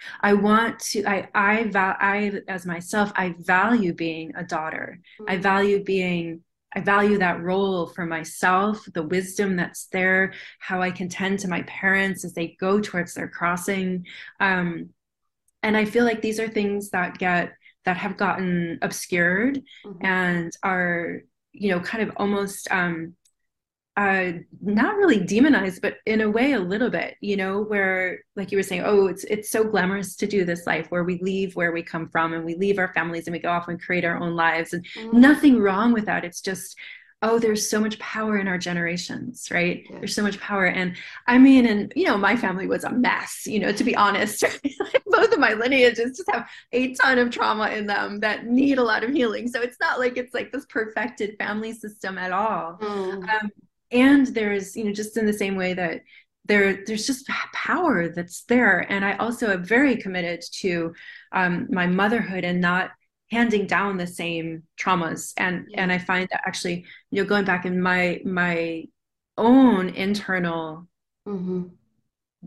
yeah. 0.00 0.30
i 0.30 0.32
want 0.34 0.78
to 0.80 1.04
i 1.06 1.28
i 1.34 1.64
val 1.64 1.94
i 2.00 2.32
as 2.48 2.66
myself 2.66 3.12
i 3.16 3.34
value 3.38 3.94
being 3.94 4.32
a 4.36 4.44
daughter 4.44 4.98
mm-hmm. 5.20 5.30
i 5.30 5.36
value 5.36 5.82
being 5.82 6.40
I 6.74 6.80
value 6.80 7.18
that 7.18 7.42
role 7.42 7.86
for 7.86 8.04
myself, 8.04 8.84
the 8.92 9.02
wisdom 9.02 9.56
that's 9.56 9.86
there, 9.86 10.34
how 10.58 10.82
I 10.82 10.90
can 10.90 11.08
tend 11.08 11.38
to 11.40 11.48
my 11.48 11.62
parents 11.62 12.24
as 12.24 12.34
they 12.34 12.56
go 12.60 12.78
towards 12.78 13.14
their 13.14 13.28
crossing. 13.28 14.06
Um, 14.38 14.90
and 15.62 15.76
I 15.76 15.86
feel 15.86 16.04
like 16.04 16.20
these 16.20 16.38
are 16.38 16.48
things 16.48 16.90
that 16.90 17.18
get 17.18 17.54
that 17.84 17.96
have 17.96 18.18
gotten 18.18 18.78
obscured 18.82 19.62
mm-hmm. 19.84 20.04
and 20.04 20.52
are 20.62 21.22
you 21.60 21.70
know, 21.70 21.80
kind 21.80 22.02
of 22.02 22.12
almost 22.16 22.68
um, 22.70 23.14
uh, 23.96 24.30
not 24.60 24.96
really 24.96 25.18
demonized, 25.18 25.82
but 25.82 25.96
in 26.06 26.20
a 26.20 26.30
way 26.30 26.52
a 26.52 26.60
little 26.60 26.88
bit, 26.88 27.16
you 27.20 27.36
know, 27.36 27.62
where 27.62 28.20
like 28.36 28.52
you 28.52 28.58
were 28.58 28.62
saying, 28.62 28.82
oh, 28.84 29.08
it's 29.08 29.24
it's 29.24 29.50
so 29.50 29.64
glamorous 29.64 30.14
to 30.16 30.26
do 30.26 30.44
this 30.44 30.68
life 30.68 30.86
where 30.90 31.02
we 31.02 31.18
leave 31.20 31.56
where 31.56 31.72
we 31.72 31.82
come 31.82 32.08
from 32.08 32.32
and 32.32 32.44
we 32.44 32.54
leave 32.54 32.78
our 32.78 32.92
families 32.94 33.26
and 33.26 33.32
we 33.32 33.40
go 33.40 33.50
off 33.50 33.66
and 33.66 33.82
create 33.82 34.04
our 34.04 34.16
own 34.22 34.36
lives, 34.36 34.72
and 34.72 34.84
mm-hmm. 34.84 35.20
nothing 35.20 35.58
wrong 35.58 35.92
with 35.92 36.06
that. 36.06 36.24
It's 36.24 36.40
just 36.40 36.76
oh 37.22 37.38
there's 37.38 37.68
so 37.68 37.80
much 37.80 37.98
power 37.98 38.38
in 38.38 38.46
our 38.46 38.58
generations 38.58 39.48
right? 39.50 39.84
Yeah. 39.90 39.98
there's 39.98 40.14
so 40.14 40.22
much 40.22 40.38
power. 40.40 40.66
And 40.66 40.96
i 41.26 41.38
mean 41.38 41.66
and 41.66 41.92
you 41.96 42.04
know 42.04 42.16
my 42.16 42.36
family 42.36 42.66
was 42.66 42.84
a 42.84 42.90
mess 42.90 43.42
you 43.46 43.58
know 43.58 43.72
to 43.72 43.84
be 43.84 43.96
honest 43.96 44.44
both 45.06 45.32
of 45.32 45.38
my 45.38 45.54
lineages 45.54 46.16
just 46.16 46.30
have 46.30 46.48
a 46.72 46.94
ton 46.94 47.18
of 47.18 47.30
trauma 47.30 47.68
in 47.70 47.86
them 47.86 48.20
that 48.20 48.46
need 48.46 48.78
a 48.78 48.82
lot 48.82 49.04
of 49.04 49.10
healing. 49.10 49.48
So 49.48 49.60
it's 49.60 49.78
not 49.80 49.98
like 49.98 50.16
it's 50.16 50.34
like 50.34 50.52
this 50.52 50.66
perfected 50.66 51.36
family 51.38 51.72
system 51.72 52.18
at 52.18 52.32
all. 52.32 52.78
Mm. 52.80 53.28
um, 53.28 53.50
and 53.90 54.26
there's 54.28 54.76
you 54.76 54.84
know 54.84 54.92
just 54.92 55.16
in 55.16 55.26
the 55.26 55.32
same 55.32 55.56
way 55.56 55.74
that 55.74 56.02
there 56.44 56.84
there's 56.86 57.06
just 57.06 57.26
power 57.52 58.08
that's 58.08 58.42
there. 58.44 58.80
And 58.90 59.04
i 59.04 59.16
also 59.16 59.50
am 59.50 59.64
very 59.64 59.96
committed 59.96 60.42
to 60.60 60.94
um, 61.32 61.66
my 61.70 61.86
motherhood 61.86 62.44
and 62.44 62.60
not 62.60 62.90
handing 63.30 63.66
down 63.66 63.96
the 63.96 64.06
same 64.06 64.62
traumas 64.80 65.32
and 65.36 65.66
yeah. 65.68 65.82
and 65.82 65.92
i 65.92 65.98
find 65.98 66.28
that 66.30 66.42
actually 66.46 66.84
you 67.10 67.22
know 67.22 67.28
going 67.28 67.44
back 67.44 67.64
in 67.64 67.80
my 67.80 68.20
my 68.24 68.84
own 69.36 69.88
internal 69.90 70.86
mm-hmm. 71.26 71.64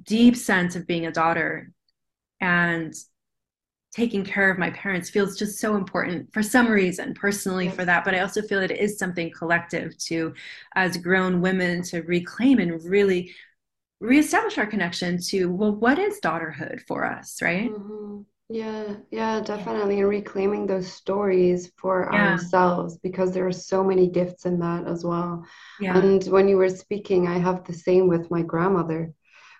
deep 0.03 0.35
sense 0.35 0.75
of 0.75 0.87
being 0.87 1.05
a 1.05 1.11
daughter 1.11 1.71
and 2.39 2.93
taking 3.93 4.23
care 4.23 4.49
of 4.49 4.57
my 4.57 4.69
parents 4.71 5.09
feels 5.09 5.37
just 5.37 5.59
so 5.59 5.75
important 5.75 6.31
for 6.33 6.41
some 6.41 6.67
reason 6.67 7.13
personally 7.13 7.65
yes. 7.65 7.75
for 7.75 7.85
that 7.85 8.03
but 8.03 8.15
i 8.15 8.19
also 8.19 8.41
feel 8.41 8.59
that 8.59 8.71
it 8.71 8.79
is 8.79 8.97
something 8.97 9.31
collective 9.31 9.97
to 9.97 10.33
as 10.75 10.97
grown 10.97 11.41
women 11.41 11.81
to 11.81 12.01
reclaim 12.01 12.59
and 12.59 12.83
really 12.83 13.31
reestablish 13.99 14.57
our 14.57 14.65
connection 14.65 15.21
to 15.21 15.45
well 15.45 15.75
what 15.75 15.99
is 15.99 16.19
daughterhood 16.21 16.81
for 16.87 17.05
us 17.05 17.41
right 17.41 17.69
mm-hmm. 17.69 18.21
Yeah, 18.51 18.95
yeah, 19.11 19.39
definitely. 19.39 20.01
And 20.01 20.09
reclaiming 20.09 20.67
those 20.67 20.91
stories 20.91 21.71
for 21.77 22.09
yeah. 22.11 22.31
ourselves 22.31 22.97
because 22.97 23.31
there 23.31 23.47
are 23.47 23.51
so 23.51 23.83
many 23.83 24.09
gifts 24.09 24.45
in 24.45 24.59
that 24.59 24.87
as 24.87 25.05
well. 25.05 25.45
Yeah. 25.79 25.97
And 25.97 26.23
when 26.25 26.49
you 26.49 26.57
were 26.57 26.69
speaking, 26.69 27.27
I 27.27 27.37
have 27.37 27.63
the 27.63 27.73
same 27.73 28.07
with 28.07 28.29
my 28.29 28.41
grandmother, 28.41 29.13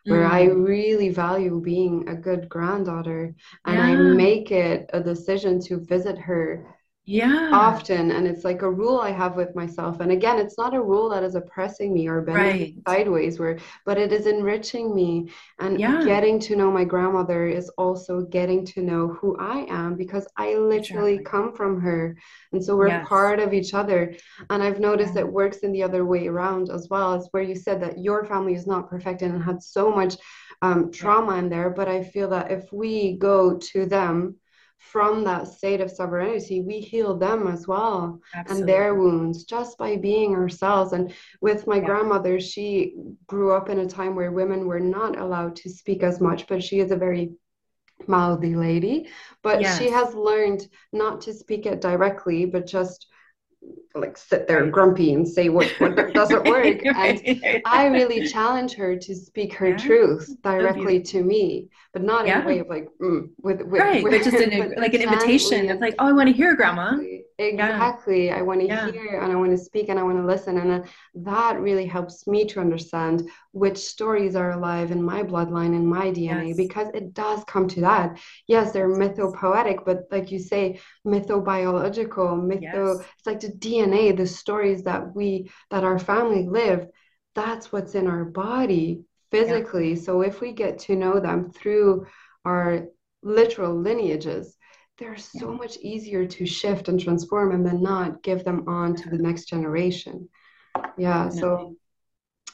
where 0.06 0.28
mm. 0.28 0.32
I 0.32 0.44
really 0.46 1.10
value 1.10 1.62
being 1.62 2.10
a 2.10 2.16
good 2.16 2.50
granddaughter 2.50 3.34
and 3.66 3.78
yeah. 3.78 3.86
I 3.86 3.96
make 3.96 4.52
it 4.52 4.90
a 4.92 5.02
decision 5.02 5.62
to 5.62 5.80
visit 5.80 6.18
her 6.18 6.76
yeah 7.06 7.50
often 7.52 8.12
and 8.12 8.28
it's 8.28 8.46
like 8.46 8.62
a 8.62 8.70
rule 8.70 9.00
i 9.00 9.10
have 9.10 9.36
with 9.36 9.56
myself 9.56 10.02
and 10.02 10.12
again 10.12 10.38
it's 10.38 10.56
not 10.56 10.76
a 10.76 10.82
rule 10.82 11.10
that 11.10 11.24
is 11.24 11.34
oppressing 11.34 11.92
me 11.92 12.08
or 12.08 12.22
bending 12.22 12.46
right. 12.46 12.76
sideways 12.88 13.40
where 13.40 13.58
but 13.88 13.98
it 13.98 14.14
is 14.14 14.28
enriching 14.28 14.94
me 14.94 15.28
and 15.60 15.80
yeah. 15.80 16.04
getting 16.06 16.40
to 16.40 16.56
know 16.56 16.70
my 16.70 16.84
grandmother 16.84 17.48
is 17.48 17.70
also 17.70 18.22
getting 18.22 18.64
to 18.64 18.84
know 18.84 19.08
who 19.08 19.36
i 19.40 19.66
am 19.68 19.96
because 19.96 20.28
i 20.38 20.54
literally 20.54 21.16
exactly. 21.16 21.40
come 21.40 21.56
from 21.56 21.82
her 21.82 22.16
and 22.52 22.64
so 22.64 22.78
we're 22.78 22.88
yes. 22.88 23.08
part 23.08 23.40
of 23.40 23.52
each 23.52 23.74
other 23.74 24.14
and 24.52 24.62
i've 24.62 24.80
noticed 24.80 25.16
yeah. 25.16 25.22
it 25.22 25.34
works 25.34 25.58
in 25.60 25.72
the 25.72 25.82
other 25.82 26.06
way 26.06 26.28
around 26.28 26.70
as 26.70 26.88
well 26.92 27.16
as 27.16 27.28
where 27.32 27.42
you 27.42 27.56
said 27.56 27.82
that 27.82 27.98
your 27.98 28.26
family 28.26 28.54
is 28.54 28.68
not 28.68 28.88
perfect 28.88 29.24
and 29.24 29.44
had 29.44 29.62
so 29.64 29.90
much 29.90 30.18
um, 30.62 30.92
trauma 30.92 31.38
in 31.38 31.50
there 31.50 31.72
but 31.72 31.88
i 31.88 32.04
feel 32.04 32.30
that 32.30 32.52
if 32.52 32.72
we 32.72 33.18
go 33.18 33.58
to 33.58 33.88
them 33.88 34.36
from 34.82 35.24
that 35.24 35.48
state 35.48 35.80
of 35.80 35.92
sovereignty, 35.92 36.62
we 36.62 36.80
heal 36.80 37.16
them 37.16 37.48
as 37.48 37.68
well 37.68 38.20
Absolutely. 38.34 38.62
and 38.62 38.70
their 38.70 38.96
wounds 38.96 39.44
just 39.44 39.78
by 39.78 39.96
being 39.96 40.34
ourselves. 40.34 40.92
And 40.92 41.14
with 41.40 41.68
my 41.68 41.78
yeah. 41.78 41.86
grandmother, 41.86 42.40
she 42.40 42.96
grew 43.28 43.54
up 43.54 43.70
in 43.70 43.80
a 43.80 43.88
time 43.88 44.16
where 44.16 44.32
women 44.32 44.66
were 44.66 44.80
not 44.80 45.18
allowed 45.18 45.56
to 45.58 45.70
speak 45.70 46.02
as 46.02 46.20
much, 46.20 46.48
but 46.48 46.64
she 46.64 46.80
is 46.80 46.92
a 46.92 46.98
very 46.98 47.32
mouthy 48.08 48.56
lady. 48.56 49.08
But 49.44 49.62
yes. 49.62 49.78
she 49.78 49.90
has 49.92 50.16
learned 50.16 50.68
not 50.92 51.22
to 51.22 51.34
speak 51.34 51.68
it 51.68 51.80
directly, 51.80 52.46
but 52.46 52.66
just 52.66 53.06
like 53.96 54.18
sit 54.18 54.48
there 54.48 54.66
grumpy 54.68 55.14
and 55.14 55.28
say 55.28 55.50
what, 55.50 55.68
what 55.80 55.96
doesn't 56.14 56.46
work. 56.46 56.82
And 56.86 57.62
I 57.66 57.88
really 57.88 58.28
challenge 58.28 58.74
her 58.74 58.96
to 58.96 59.16
speak 59.16 59.54
her 59.54 59.70
yeah. 59.70 59.78
truth 59.78 60.36
directly 60.44 61.02
to 61.02 61.24
me, 61.24 61.70
but 61.94 62.04
not 62.04 62.28
yeah. 62.28 62.40
in 62.40 62.44
a 62.44 62.48
way 62.48 62.60
of 62.60 62.68
like 62.68 62.88
mm, 63.02 63.30
with, 63.42 63.62
with 63.62 63.82
right, 63.82 64.04
with, 64.04 64.12
but 64.12 64.24
just 64.24 64.38
an, 64.38 64.76
like 64.78 64.94
an 64.94 65.02
invitation. 65.02 65.70
It's 65.70 65.82
like, 65.82 65.96
oh, 66.00 66.08
I 66.08 66.12
want 66.12 66.28
to 66.28 66.34
hear, 66.34 66.56
Grandma. 66.56 66.90
Exactly. 66.90 67.24
Exactly. 67.42 68.28
Yeah. 68.28 68.38
I 68.38 68.42
want 68.42 68.62
to 68.62 68.68
yeah. 68.68 68.92
hear 68.92 69.20
and 69.22 69.32
I 69.32 69.36
want 69.36 69.52
to 69.52 69.58
speak 69.58 69.90
and 69.90 70.00
I 70.00 70.04
want 70.04 70.18
to 70.18 70.26
listen. 70.26 70.58
And 70.58 70.72
uh, 70.72 70.82
that 71.16 71.60
really 71.60 71.86
helps 71.86 72.28
me 72.28 72.46
to 72.46 72.60
understand 72.60 73.30
which 73.52 73.78
stories 73.78 74.36
are 74.36 74.52
alive 74.52 74.92
in 74.92 75.02
my 75.02 75.24
bloodline 75.24 75.76
and 75.76 75.88
my 75.88 76.12
DNA 76.12 76.50
yes. 76.50 76.58
because 76.58 76.90
it 76.94 77.14
does 77.14 77.44
come 77.46 77.68
to 77.70 77.82
that. 77.82 78.20
Yes, 78.48 78.72
they're 78.72 78.90
mythopoetic, 78.90 79.86
but 79.86 80.04
like 80.12 80.32
you 80.32 80.40
say, 80.40 80.80
mythobiological, 81.06 82.42
mytho, 82.42 82.98
yes. 82.98 83.08
it's 83.18 83.28
like 83.28 83.40
the 83.40 83.50
DNA, 83.50 84.16
the 84.16 84.28
stories 84.28 84.84
that 84.84 85.16
we, 85.16 85.50
that 85.72 85.84
our 85.84 86.00
family 86.00 86.48
lived, 86.48 86.88
that's 87.34 87.72
what's 87.72 87.96
in 87.96 88.08
our 88.08 88.26
body 88.26 89.04
physically. 89.32 89.94
Yeah. 89.94 90.02
So 90.02 90.22
if 90.22 90.42
we 90.42 90.52
get 90.52 90.80
to 90.80 90.96
know 90.96 91.20
them 91.20 91.52
through 91.52 92.06
our 92.46 92.88
literal 93.24 93.76
lineages, 93.76 94.58
they're 95.02 95.18
so 95.18 95.52
yeah. 95.52 95.58
much 95.58 95.78
easier 95.78 96.26
to 96.26 96.46
shift 96.46 96.88
and 96.88 97.00
transform 97.00 97.52
and 97.52 97.66
then 97.66 97.82
not 97.82 98.24
give 98.24 98.44
them 98.44 98.64
on 98.68 98.96
to 98.96 99.10
the 99.10 99.18
next 99.18 99.46
generation 99.46 100.30
yeah 100.98 101.28
so 101.28 101.76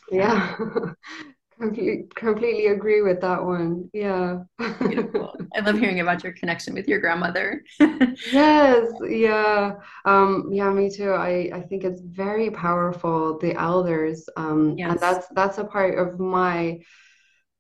yeah 0.10 0.56
Completely, 1.60 2.06
completely 2.14 2.68
agree 2.68 3.02
with 3.02 3.19
that 3.22 3.44
one. 3.44 3.90
Yeah. 3.91 4.41
Beautiful. 4.80 5.36
I 5.56 5.61
love 5.61 5.80
hearing 5.80 6.02
about 6.02 6.24
your 6.24 6.34
connection 6.34 6.76
with 6.76 6.88
your 6.88 6.99
grandmother. 6.99 7.64
yes, 7.80 8.91
yeah. 9.03 9.74
Um, 10.06 10.49
yeah, 10.52 10.69
me 10.69 10.91
too. 10.91 11.11
I, 11.14 11.49
I 11.52 11.61
think 11.61 11.84
it's 11.84 12.02
very 12.02 12.52
powerful, 12.52 13.40
the 13.40 13.56
elders. 13.56 14.30
Um, 14.38 14.76
yes. 14.78 14.91
and 14.91 14.99
that's 14.99 15.28
that's 15.30 15.57
a 15.57 15.64
part 15.64 15.98
of 15.98 16.19
my 16.19 16.80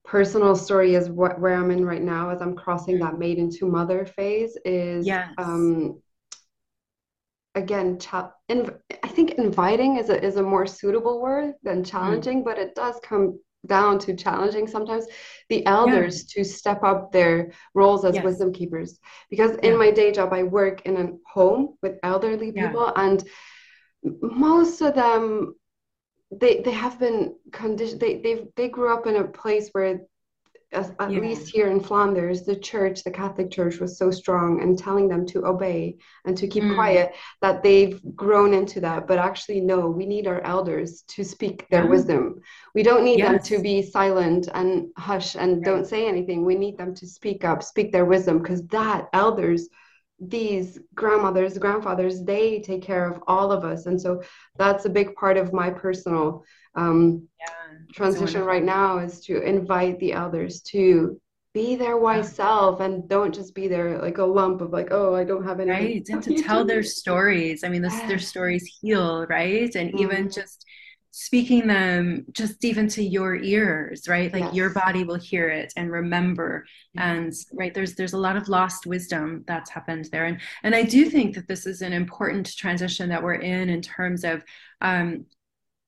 personal 0.07 0.55
story 0.55 0.95
is 0.95 1.09
what 1.09 1.39
where 1.39 1.53
I'm 1.53 1.69
in 1.69 1.85
right 1.85 2.01
now 2.01 2.29
as 2.29 2.41
I'm 2.41 2.55
crossing 2.55 2.97
that 2.99 3.19
maiden 3.19 3.51
to 3.57 3.67
mother 3.67 4.05
phase 4.05 4.57
is 4.63 5.05
yes. 5.05 5.29
um 5.37 6.01
again 7.53 7.99
cha- 7.99 8.31
inv- 8.49 8.79
I 9.03 9.07
think 9.09 9.31
inviting 9.31 9.97
is 9.97 10.09
a 10.09 10.23
is 10.23 10.37
a 10.37 10.43
more 10.43 10.65
suitable 10.65 11.21
word 11.21 11.55
than 11.61 11.83
mm. 11.83 11.91
challenging, 11.91 12.41
mm. 12.41 12.45
but 12.45 12.57
it 12.57 12.73
does 12.73 12.95
come 13.03 13.39
down 13.65 13.99
to 13.99 14.15
challenging 14.15 14.65
sometimes 14.65 15.05
the 15.49 15.65
elders 15.65 16.23
yeah. 16.23 16.43
to 16.43 16.49
step 16.49 16.83
up 16.83 17.11
their 17.11 17.51
roles 17.73 18.05
as 18.05 18.15
yes. 18.15 18.23
wisdom 18.23 18.53
keepers 18.53 18.99
because 19.29 19.51
yeah. 19.51 19.71
in 19.71 19.77
my 19.77 19.91
day 19.91 20.13
job 20.13 20.31
I 20.31 20.43
work 20.43 20.85
in 20.85 20.95
a 20.95 21.29
home 21.29 21.75
with 21.81 21.97
elderly 22.01 22.53
people 22.53 22.93
yeah. 22.95 23.03
and 23.03 23.23
most 24.21 24.79
of 24.79 24.95
them 24.95 25.55
they 26.31 26.61
they 26.61 26.71
have 26.71 26.99
been 26.99 27.35
conditioned 27.51 28.01
they 28.01 28.21
they 28.21 28.47
they 28.55 28.69
grew 28.69 28.93
up 28.93 29.07
in 29.07 29.15
a 29.15 29.23
place 29.23 29.69
where 29.71 30.01
at, 30.73 30.93
at 30.99 31.11
yeah. 31.11 31.19
least 31.19 31.49
here 31.49 31.67
in 31.67 31.79
Flanders, 31.79 32.43
the 32.43 32.55
church, 32.55 33.03
the 33.03 33.11
Catholic 33.11 33.49
Church, 33.49 33.79
was 33.79 33.97
so 33.97 34.11
strong 34.11 34.61
and 34.61 34.77
telling 34.77 35.07
them 35.07 35.25
to 35.27 35.45
obey 35.45 35.97
and 36.25 36.37
to 36.37 36.47
keep 36.47 36.63
mm. 36.63 36.75
quiet 36.75 37.13
that 37.41 37.63
they've 37.63 38.01
grown 38.15 38.53
into 38.53 38.81
that. 38.81 39.07
But 39.07 39.17
actually, 39.17 39.61
no, 39.61 39.87
we 39.87 40.05
need 40.05 40.27
our 40.27 40.41
elders 40.41 41.03
to 41.09 41.23
speak 41.23 41.67
their 41.69 41.83
yeah. 41.83 41.89
wisdom. 41.89 42.41
We 42.75 42.83
don't 42.83 43.05
need 43.05 43.19
yes. 43.19 43.29
them 43.29 43.57
to 43.57 43.63
be 43.63 43.81
silent 43.81 44.49
and 44.53 44.89
hush 44.97 45.35
and 45.35 45.57
right. 45.57 45.63
don't 45.63 45.87
say 45.87 46.05
anything. 46.05 46.43
We 46.43 46.55
need 46.55 46.77
them 46.77 46.93
to 46.95 47.07
speak 47.07 47.45
up, 47.45 47.63
speak 47.63 47.91
their 47.93 48.05
wisdom, 48.05 48.39
because 48.39 48.67
that 48.67 49.07
elders 49.13 49.69
these 50.19 50.79
grandmothers 50.95 51.57
grandfathers 51.57 52.23
they 52.23 52.59
take 52.59 52.81
care 52.81 53.09
of 53.09 53.21
all 53.27 53.51
of 53.51 53.63
us. 53.63 53.85
And 53.85 53.99
so 53.99 54.23
that's 54.57 54.85
a 54.85 54.89
big 54.89 55.15
part 55.15 55.37
of 55.37 55.53
my 55.53 55.69
personal 55.69 56.43
um, 56.75 57.27
yeah, 57.39 57.77
transition 57.93 58.43
right 58.43 58.63
now 58.63 58.99
is 58.99 59.21
to 59.21 59.41
invite 59.41 59.99
the 59.99 60.13
elders 60.13 60.61
to 60.61 61.19
be 61.53 61.75
their 61.75 61.97
wise 61.97 62.25
yeah. 62.25 62.45
self 62.45 62.79
and 62.81 63.07
don't 63.09 63.33
just 63.33 63.55
be 63.55 63.67
there 63.67 63.99
like 63.99 64.19
a 64.19 64.23
lump 64.23 64.61
of 64.61 64.71
like 64.71 64.89
oh 64.91 65.15
i 65.15 65.23
don't 65.23 65.43
have 65.43 65.59
any 65.59 65.71
right 65.71 66.09
and 66.09 66.21
to 66.21 66.43
tell 66.43 66.63
their 66.63 66.83
stories. 66.83 67.63
I 67.63 67.69
mean 67.69 67.81
this, 67.81 67.99
their 68.01 68.19
stories 68.31 68.65
heal 68.79 69.25
right? 69.27 69.73
And 69.73 69.89
mm-hmm. 69.89 69.99
even 69.99 70.31
just 70.31 70.65
speaking 71.19 71.65
them 71.65 72.23
just 72.31 72.63
even 72.63 72.87
to 72.87 73.03
your 73.03 73.35
ears 73.35 74.07
right? 74.07 74.31
Like 74.31 74.43
yes. 74.43 74.53
your 74.53 74.69
body 74.69 75.03
will 75.03 75.15
hear 75.15 75.49
it 75.49 75.73
and 75.75 75.91
remember 75.91 76.65
and 76.95 77.33
right 77.53 77.73
there's 77.73 77.95
there's 77.95 78.13
a 78.13 78.19
lot 78.19 78.37
of 78.37 78.49
lost 78.49 78.85
wisdom 78.85 79.43
that's 79.47 79.71
happened 79.71 80.09
there. 80.11 80.25
And 80.25 80.39
and 80.63 80.75
i 80.75 80.83
do 80.83 81.09
think 81.09 81.35
that 81.35 81.47
this 81.47 81.65
is 81.65 81.81
an 81.81 81.93
important 81.93 82.55
transition 82.55 83.09
that 83.09 83.23
we're 83.23 83.35
in 83.35 83.69
in 83.69 83.81
terms 83.81 84.23
of 84.23 84.43
um 84.81 85.25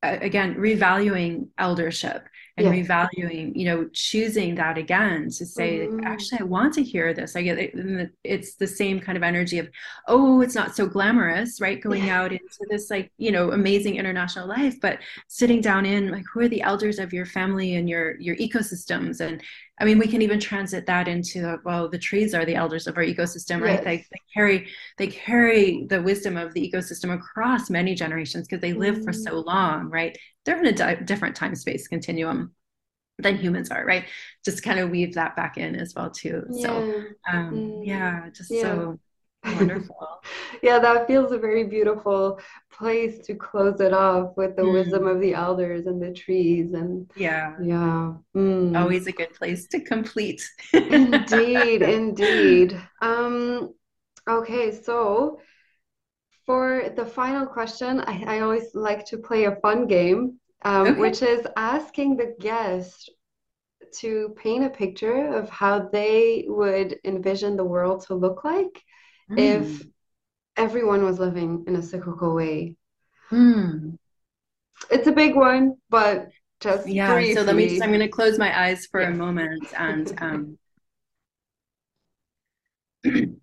again 0.01 0.55
revaluing 0.55 1.47
eldership 1.57 2.27
and 2.59 2.75
yeah. 2.75 2.83
revaluing 2.83 3.55
you 3.55 3.65
know 3.65 3.89
choosing 3.93 4.55
that 4.55 4.77
again 4.77 5.29
to 5.29 5.45
say 5.45 5.79
mm-hmm. 5.79 6.05
actually 6.05 6.39
i 6.39 6.43
want 6.43 6.73
to 6.73 6.83
hear 6.83 7.13
this 7.13 7.35
i 7.35 7.41
get 7.41 7.57
it, 7.57 8.11
it's 8.23 8.55
the 8.55 8.67
same 8.67 8.99
kind 8.99 9.17
of 9.17 9.23
energy 9.23 9.59
of 9.59 9.69
oh 10.07 10.41
it's 10.41 10.55
not 10.55 10.75
so 10.75 10.85
glamorous 10.85 11.61
right 11.61 11.81
going 11.81 12.05
yeah. 12.05 12.21
out 12.21 12.31
into 12.31 12.65
this 12.69 12.89
like 12.89 13.11
you 13.17 13.31
know 13.31 13.51
amazing 13.51 13.95
international 13.95 14.47
life 14.47 14.79
but 14.81 14.99
sitting 15.27 15.61
down 15.61 15.85
in 15.85 16.11
like 16.11 16.25
who 16.31 16.41
are 16.41 16.49
the 16.49 16.61
elders 16.61 16.99
of 16.99 17.13
your 17.13 17.25
family 17.25 17.75
and 17.75 17.89
your 17.89 18.19
your 18.19 18.35
ecosystems 18.35 19.21
and 19.21 19.41
I 19.79 19.85
mean, 19.85 19.97
we 19.97 20.07
can 20.07 20.21
even 20.21 20.39
transit 20.39 20.85
that 20.87 21.07
into 21.07 21.57
well, 21.63 21.89
the 21.89 21.97
trees 21.97 22.33
are 22.33 22.45
the 22.45 22.55
elders 22.55 22.85
of 22.85 22.97
our 22.97 23.03
ecosystem, 23.03 23.61
right? 23.61 23.75
Yes. 23.75 23.83
They, 23.83 23.97
they, 23.97 24.21
carry 24.33 24.67
they 24.97 25.07
carry 25.07 25.85
the 25.89 26.01
wisdom 26.01 26.35
of 26.35 26.53
the 26.53 26.69
ecosystem 26.69 27.13
across 27.13 27.69
many 27.69 27.95
generations 27.95 28.47
because 28.47 28.61
they 28.61 28.73
live 28.73 28.97
mm. 28.97 29.05
for 29.05 29.13
so 29.13 29.39
long, 29.39 29.89
right? 29.89 30.17
They're 30.45 30.59
in 30.59 30.65
a 30.65 30.73
di- 30.73 30.95
different 31.05 31.35
time 31.35 31.55
space 31.55 31.87
continuum 31.87 32.51
than 33.19 33.37
humans 33.37 33.69
are, 33.69 33.85
right? 33.85 34.05
Just 34.43 34.63
kind 34.63 34.79
of 34.79 34.89
weave 34.89 35.15
that 35.15 35.35
back 35.35 35.57
in 35.57 35.75
as 35.75 35.93
well 35.95 36.09
too. 36.09 36.43
Yeah. 36.49 36.67
So, 36.67 37.03
um, 37.31 37.51
mm. 37.53 37.85
yeah, 37.85 38.29
just 38.33 38.51
yeah. 38.51 38.61
so 38.61 38.99
Wonderful. 39.43 40.21
yeah, 40.63 40.79
that 40.79 41.07
feels 41.07 41.31
a 41.31 41.37
very 41.37 41.63
beautiful 41.63 42.39
place 42.71 43.19
to 43.25 43.35
close 43.35 43.79
it 43.79 43.93
off 43.93 44.35
with 44.35 44.55
the 44.55 44.63
mm. 44.63 44.73
wisdom 44.73 45.07
of 45.07 45.21
the 45.21 45.33
elders 45.33 45.85
and 45.85 46.01
the 46.01 46.11
trees 46.11 46.73
and 46.73 47.09
yeah. 47.15 47.55
Yeah. 47.61 48.13
Mm. 48.35 48.79
Always 48.79 49.07
a 49.07 49.11
good 49.11 49.33
place 49.33 49.67
to 49.69 49.79
complete. 49.79 50.41
indeed, 50.73 51.81
indeed. 51.99 52.81
Um 53.01 53.73
okay, 54.27 54.71
so 54.71 55.39
for 56.45 56.91
the 56.95 57.05
final 57.05 57.45
question, 57.45 58.01
I, 58.01 58.37
I 58.37 58.39
always 58.39 58.73
like 58.73 59.05
to 59.05 59.17
play 59.17 59.45
a 59.45 59.55
fun 59.57 59.85
game, 59.87 60.39
um, 60.63 60.87
okay. 60.87 60.99
which 60.99 61.21
is 61.21 61.45
asking 61.55 62.17
the 62.17 62.35
guest 62.39 63.11
to 63.99 64.35
paint 64.35 64.65
a 64.65 64.69
picture 64.69 65.33
of 65.33 65.49
how 65.49 65.89
they 65.89 66.45
would 66.47 66.97
envision 67.05 67.55
the 67.55 67.63
world 67.63 68.05
to 68.07 68.15
look 68.15 68.43
like 68.43 68.83
mm. 69.29 69.37
if 69.37 69.83
everyone 70.57 71.03
was 71.03 71.19
living 71.19 71.63
in 71.67 71.75
a 71.75 71.81
cyclical 71.81 72.35
way. 72.35 72.75
Mm. 73.31 73.97
It's 74.89 75.07
a 75.07 75.11
big 75.11 75.35
one, 75.35 75.75
but 75.89 76.29
just 76.59 76.87
yeah. 76.87 77.13
Briefly. 77.13 77.35
So 77.35 77.41
let 77.41 77.55
me. 77.55 77.69
Just, 77.69 77.83
I'm 77.83 77.89
going 77.89 77.99
to 78.01 78.07
close 78.07 78.37
my 78.37 78.67
eyes 78.67 78.85
for 78.85 79.01
yeah. 79.01 79.09
a 79.09 79.13
moment 79.13 79.65
and. 79.77 80.13
Um, 80.21 80.57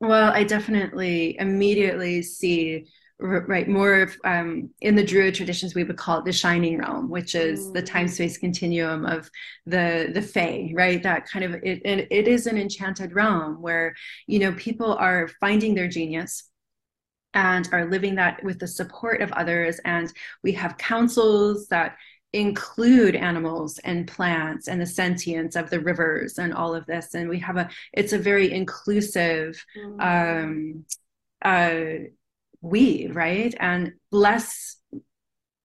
well, 0.00 0.32
I 0.32 0.44
definitely 0.44 1.36
immediately 1.40 2.22
see 2.22 2.86
right 3.20 3.68
more 3.68 4.02
of 4.02 4.16
um, 4.24 4.70
in 4.80 4.96
the 4.96 5.04
druid 5.04 5.34
traditions 5.34 5.74
we 5.74 5.84
would 5.84 5.96
call 5.96 6.18
it 6.18 6.24
the 6.24 6.32
shining 6.32 6.78
realm 6.78 7.08
which 7.08 7.34
is 7.34 7.70
the 7.72 7.82
mm. 7.82 7.86
time 7.86 8.08
space 8.08 8.36
continuum 8.36 9.06
of 9.06 9.30
the 9.66 10.10
the 10.12 10.22
fae 10.22 10.72
right 10.74 11.02
that 11.02 11.26
kind 11.28 11.44
of 11.44 11.54
it, 11.62 11.80
it, 11.84 12.08
it 12.10 12.28
is 12.28 12.46
an 12.46 12.58
enchanted 12.58 13.14
realm 13.14 13.62
where 13.62 13.94
you 14.26 14.38
know 14.40 14.52
people 14.54 14.94
are 14.94 15.28
finding 15.40 15.74
their 15.74 15.88
genius 15.88 16.50
and 17.34 17.68
are 17.72 17.88
living 17.88 18.16
that 18.16 18.42
with 18.42 18.58
the 18.58 18.66
support 18.66 19.20
of 19.22 19.30
others 19.32 19.80
and 19.84 20.12
we 20.42 20.52
have 20.52 20.76
councils 20.76 21.68
that 21.68 21.96
include 22.32 23.14
animals 23.14 23.78
and 23.84 24.08
plants 24.08 24.66
and 24.66 24.80
the 24.80 24.86
sentience 24.86 25.54
of 25.54 25.70
the 25.70 25.78
rivers 25.78 26.38
and 26.38 26.52
all 26.52 26.74
of 26.74 26.84
this 26.86 27.14
and 27.14 27.28
we 27.28 27.38
have 27.38 27.56
a 27.56 27.70
it's 27.92 28.12
a 28.12 28.18
very 28.18 28.52
inclusive 28.52 29.64
mm. 29.78 30.02
um 30.02 30.84
uh 31.44 32.04
we 32.64 33.08
right? 33.08 33.54
And 33.60 33.92
less 34.10 34.76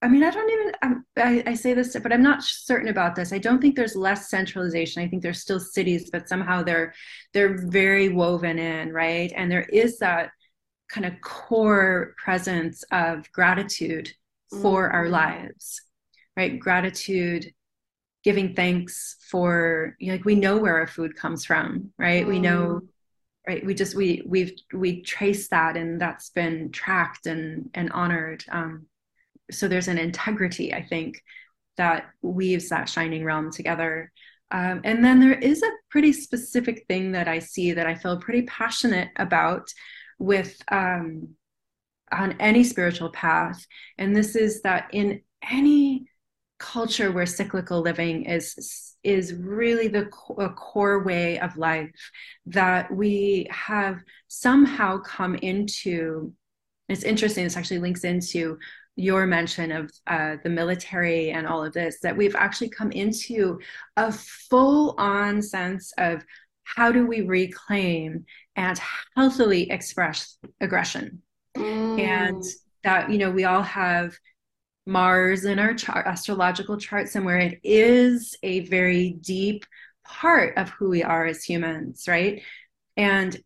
i 0.02 0.08
mean 0.08 0.24
i 0.24 0.32
don't 0.32 0.50
even 0.50 1.04
I, 1.18 1.44
I, 1.52 1.54
say 1.56 1.74
this 1.74 1.94
but 2.02 2.14
i'm 2.14 2.24
not 2.24 2.42
certain 2.42 2.88
about 2.88 3.16
this. 3.16 3.34
I 3.34 3.38
don't 3.38 3.60
think 3.60 3.76
there's 3.76 3.98
less 3.98 4.30
centralization. 4.30 5.04
I 5.04 5.10
think 5.10 5.22
there's 5.22 5.42
still 5.42 5.60
cities 5.60 6.10
but 6.10 6.30
somehow 6.30 6.64
they're 6.64 6.94
they're 7.34 7.58
very 7.68 8.08
woven 8.08 8.58
in 8.60 8.94
right? 8.94 9.32
And 9.36 9.52
there 9.52 9.64
is 9.64 10.00
that 10.00 10.32
kind 10.90 11.06
of 11.06 11.20
core 11.22 12.16
presence 12.24 12.84
of 12.92 13.30
gratitude 13.34 14.10
for 14.62 14.88
mm-hmm. 14.88 14.96
our 14.96 15.10
lives 15.10 15.82
right? 16.38 16.60
Gratitude 16.60 17.54
giving 18.24 18.56
thanks 18.56 19.18
for 19.30 19.96
you 20.00 20.08
know, 20.08 20.14
like 20.14 20.26
we 20.26 20.36
know 20.36 20.58
where 20.58 20.78
our 20.78 20.88
food 20.88 21.16
comes 21.16 21.44
from 21.46 21.92
right? 21.98 22.22
Mm-hmm. 22.22 22.32
we 22.32 22.40
know 22.40 22.82
mm 22.82 22.88
right? 23.50 23.66
We 23.66 23.74
just 23.74 23.96
we 23.96 24.22
we've 24.28 24.54
we 24.74 25.02
trace 25.02 25.48
that 25.50 25.76
and 25.76 26.00
that's 26.00 26.30
been 26.30 26.72
tracked 26.72 27.26
and 27.26 27.72
and 27.74 27.92
honored. 27.92 28.44
Um, 28.52 28.86
so 29.50 29.68
there's 29.68 29.88
an 29.88 29.98
integrity 29.98 30.72
i 30.76 30.84
think 30.84 31.24
that 31.76 32.06
weaves 32.22 32.70
that 32.70 32.88
shining 32.88 33.24
realm 33.24 33.52
together. 33.52 34.12
Um, 34.52 34.82
and 34.84 35.04
then 35.04 35.20
there 35.20 35.40
is 35.52 35.64
a 35.64 35.78
pretty 35.90 36.14
specific 36.14 36.86
thing 36.88 37.14
that 37.14 37.28
i 37.28 37.40
see 37.40 37.74
that 37.74 37.88
i 37.88 37.96
feel 37.96 38.20
pretty 38.20 38.44
passionate 38.44 39.10
about 39.16 39.66
with 40.20 40.56
um, 40.70 41.30
on 42.12 42.36
any 42.40 42.64
spiritual 42.64 43.12
path. 43.12 43.66
And 43.98 44.16
this 44.16 44.36
is 44.36 44.62
that 44.62 44.90
in 44.92 45.22
any 45.50 46.10
culture 46.60 47.12
where 47.12 47.26
cyclical 47.26 47.82
living 47.82 48.26
is 48.26 48.96
is 49.04 49.34
really 49.34 49.88
the 49.88 50.06
co- 50.08 50.50
core 50.50 51.04
way 51.04 51.40
of 51.40 51.58
life 51.58 51.90
that 52.46 52.94
we 52.94 53.48
have 53.50 54.00
somehow 54.28 54.98
come 54.98 55.36
into 55.36 56.34
it's 56.90 57.04
interesting 57.04 57.44
this 57.46 57.56
actually 57.56 57.80
links 57.80 58.04
into 58.04 58.58
your 58.96 59.26
mention 59.26 59.72
of 59.72 59.90
uh, 60.08 60.36
the 60.44 60.50
military 60.50 61.32
and 61.32 61.48
all 61.48 61.64
of 61.64 61.72
this 61.72 62.00
that 62.02 62.18
we've 62.18 62.36
actually 62.36 62.68
come 62.68 62.92
into 62.92 63.58
a 63.96 64.12
full 64.12 64.96
on 64.98 65.42
sense 65.42 65.94
of 65.98 66.22
how 66.66 66.92
do 66.92 67.08
we 67.08 67.22
reclaim 67.22 68.26
and 68.58 68.80
healthily 69.16 69.72
express 69.72 70.38
aggression 70.60 71.22
mm. 71.56 72.00
and 72.00 72.44
that 72.84 73.10
you 73.10 73.18
know 73.18 73.32
we 73.32 73.46
all 73.46 73.62
have 73.62 74.14
Mars 74.90 75.46
in 75.46 75.60
our 75.60 75.74
chart, 75.74 76.08
astrological 76.08 76.78
chart 76.78 77.08
somewhere. 77.08 77.38
It 77.40 77.60
is 77.64 78.36
a 78.44 78.62
very 78.62 79.12
deep 79.12 79.66
part 80.04 80.58
of 80.58 80.70
who 80.70 80.90
we 80.90 81.04
are 81.04 81.26
as 81.26 81.44
humans, 81.44 82.06
right? 82.08 82.42
And 82.98 83.38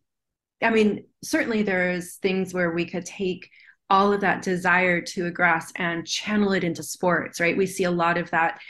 I 0.62 0.70
mean, 0.70 1.04
certainly 1.22 1.62
there's 1.62 2.16
things 2.16 2.54
where 2.54 2.72
we 2.72 2.86
could 2.86 3.04
take 3.04 3.50
all 3.90 4.12
of 4.12 4.22
that 4.22 4.42
desire 4.42 5.00
to 5.02 5.30
aggress 5.30 5.70
and 5.76 6.06
channel 6.06 6.52
it 6.52 6.64
into 6.64 6.82
sports, 6.82 7.38
right? 7.38 7.56
We 7.56 7.66
see 7.66 7.84
a 7.84 7.90
lot 7.90 8.16
of 8.16 8.30
that, 8.30 8.60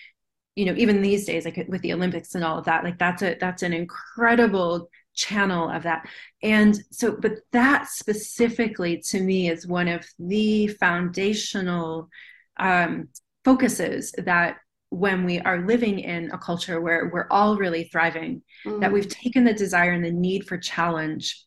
you 0.56 0.66
know, 0.66 0.74
even 0.76 1.00
these 1.00 1.24
days, 1.24 1.44
like 1.44 1.64
with 1.68 1.82
the 1.82 1.92
Olympics 1.92 2.34
and 2.34 2.44
all 2.44 2.58
of 2.58 2.64
that, 2.64 2.84
like 2.84 2.98
that's 2.98 3.22
a 3.22 3.36
that's 3.40 3.62
an 3.62 3.72
incredible 3.72 4.90
channel 5.14 5.70
of 5.70 5.84
that. 5.84 6.08
And 6.42 6.76
so, 6.90 7.16
but 7.16 7.34
that 7.52 7.88
specifically 7.88 9.00
to 9.10 9.20
me 9.20 9.48
is 9.48 9.66
one 9.66 9.88
of 9.88 10.04
the 10.18 10.66
foundational 10.68 12.08
um, 12.58 13.08
focuses 13.44 14.12
that 14.18 14.56
when 14.90 15.24
we 15.24 15.40
are 15.40 15.66
living 15.66 15.98
in 15.98 16.30
a 16.30 16.38
culture 16.38 16.80
where 16.80 17.10
we're 17.12 17.26
all 17.30 17.56
really 17.56 17.84
thriving, 17.84 18.42
mm. 18.64 18.80
that 18.80 18.92
we've 18.92 19.08
taken 19.08 19.44
the 19.44 19.52
desire 19.52 19.92
and 19.92 20.04
the 20.04 20.10
need 20.10 20.46
for 20.46 20.56
challenge, 20.56 21.44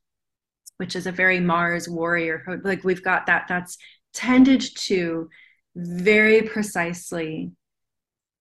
which 0.77 0.95
is 0.95 1.07
a 1.07 1.11
very 1.11 1.39
Mars 1.39 1.88
warrior, 1.88 2.43
like 2.63 2.84
we've 2.84 3.03
got 3.03 3.25
that, 3.27 3.45
that's 3.47 3.77
tended 4.13 4.61
to 4.75 5.29
very 5.75 6.41
precisely 6.41 7.51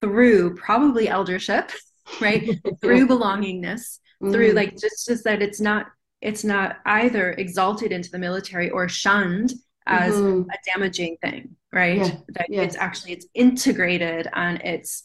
through 0.01 0.55
probably 0.57 1.09
eldership, 1.09 1.71
right? 2.21 2.61
through 2.81 3.07
belongingness, 3.07 3.99
mm. 4.23 4.33
through 4.33 4.53
like 4.53 4.77
just, 4.77 5.07
just 5.07 5.25
that 5.25 5.41
it's 5.41 5.61
not, 5.61 5.87
it's 6.21 6.43
not 6.43 6.79
either 6.85 7.33
exalted 7.33 7.93
into 7.93 8.11
the 8.11 8.19
military 8.19 8.71
or 8.71 8.89
shunned 8.89 9.53
as 9.87 10.15
mm-hmm. 10.15 10.49
a 10.51 10.55
damaging 10.73 11.17
thing 11.23 11.57
right 11.73 11.99
yeah. 11.99 12.17
that 12.29 12.47
yeah. 12.49 12.63
it's 12.63 12.77
actually 12.77 13.13
it's 13.13 13.27
integrated 13.35 14.29
and 14.33 14.61
it's 14.63 15.05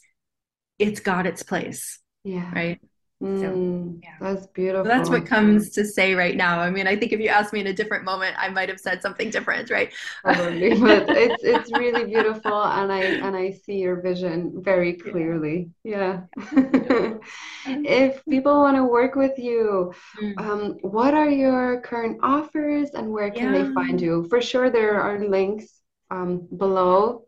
it's 0.79 0.99
got 0.99 1.25
its 1.27 1.43
place 1.43 1.99
yeah 2.23 2.51
right 2.53 2.79
Mm, 3.21 3.99
yeah. 4.01 4.15
That's 4.19 4.47
beautiful. 4.47 4.85
So 4.85 4.89
that's 4.89 5.09
what 5.09 5.27
comes 5.27 5.69
to 5.71 5.85
say 5.85 6.15
right 6.15 6.35
now. 6.35 6.59
I 6.59 6.71
mean, 6.71 6.87
I 6.87 6.95
think 6.95 7.11
if 7.11 7.19
you 7.19 7.29
asked 7.29 7.53
me 7.53 7.59
in 7.59 7.67
a 7.67 7.73
different 7.73 8.03
moment, 8.03 8.35
I 8.39 8.49
might 8.49 8.67
have 8.67 8.79
said 8.79 9.01
something 9.01 9.29
different, 9.29 9.69
right? 9.69 9.93
Probably, 10.23 10.69
but 10.79 11.07
it's 11.09 11.43
it's 11.43 11.71
really 11.77 12.05
beautiful, 12.05 12.63
and 12.63 12.91
I 12.91 13.01
and 13.03 13.35
I 13.35 13.51
see 13.51 13.75
your 13.75 14.01
vision 14.01 14.63
very 14.63 14.93
clearly. 14.93 15.69
Yeah. 15.83 16.21
if 17.65 18.25
people 18.25 18.59
want 18.59 18.77
to 18.77 18.85
work 18.85 19.15
with 19.15 19.37
you, 19.37 19.93
mm. 20.19 20.39
um, 20.39 20.77
what 20.81 21.13
are 21.13 21.29
your 21.29 21.81
current 21.81 22.19
offers, 22.23 22.89
and 22.91 23.11
where 23.11 23.29
can 23.29 23.53
yeah. 23.53 23.63
they 23.63 23.73
find 23.73 24.01
you? 24.01 24.25
For 24.29 24.41
sure, 24.41 24.71
there 24.71 24.99
are 24.99 25.23
links 25.23 25.81
um, 26.09 26.47
below 26.57 27.25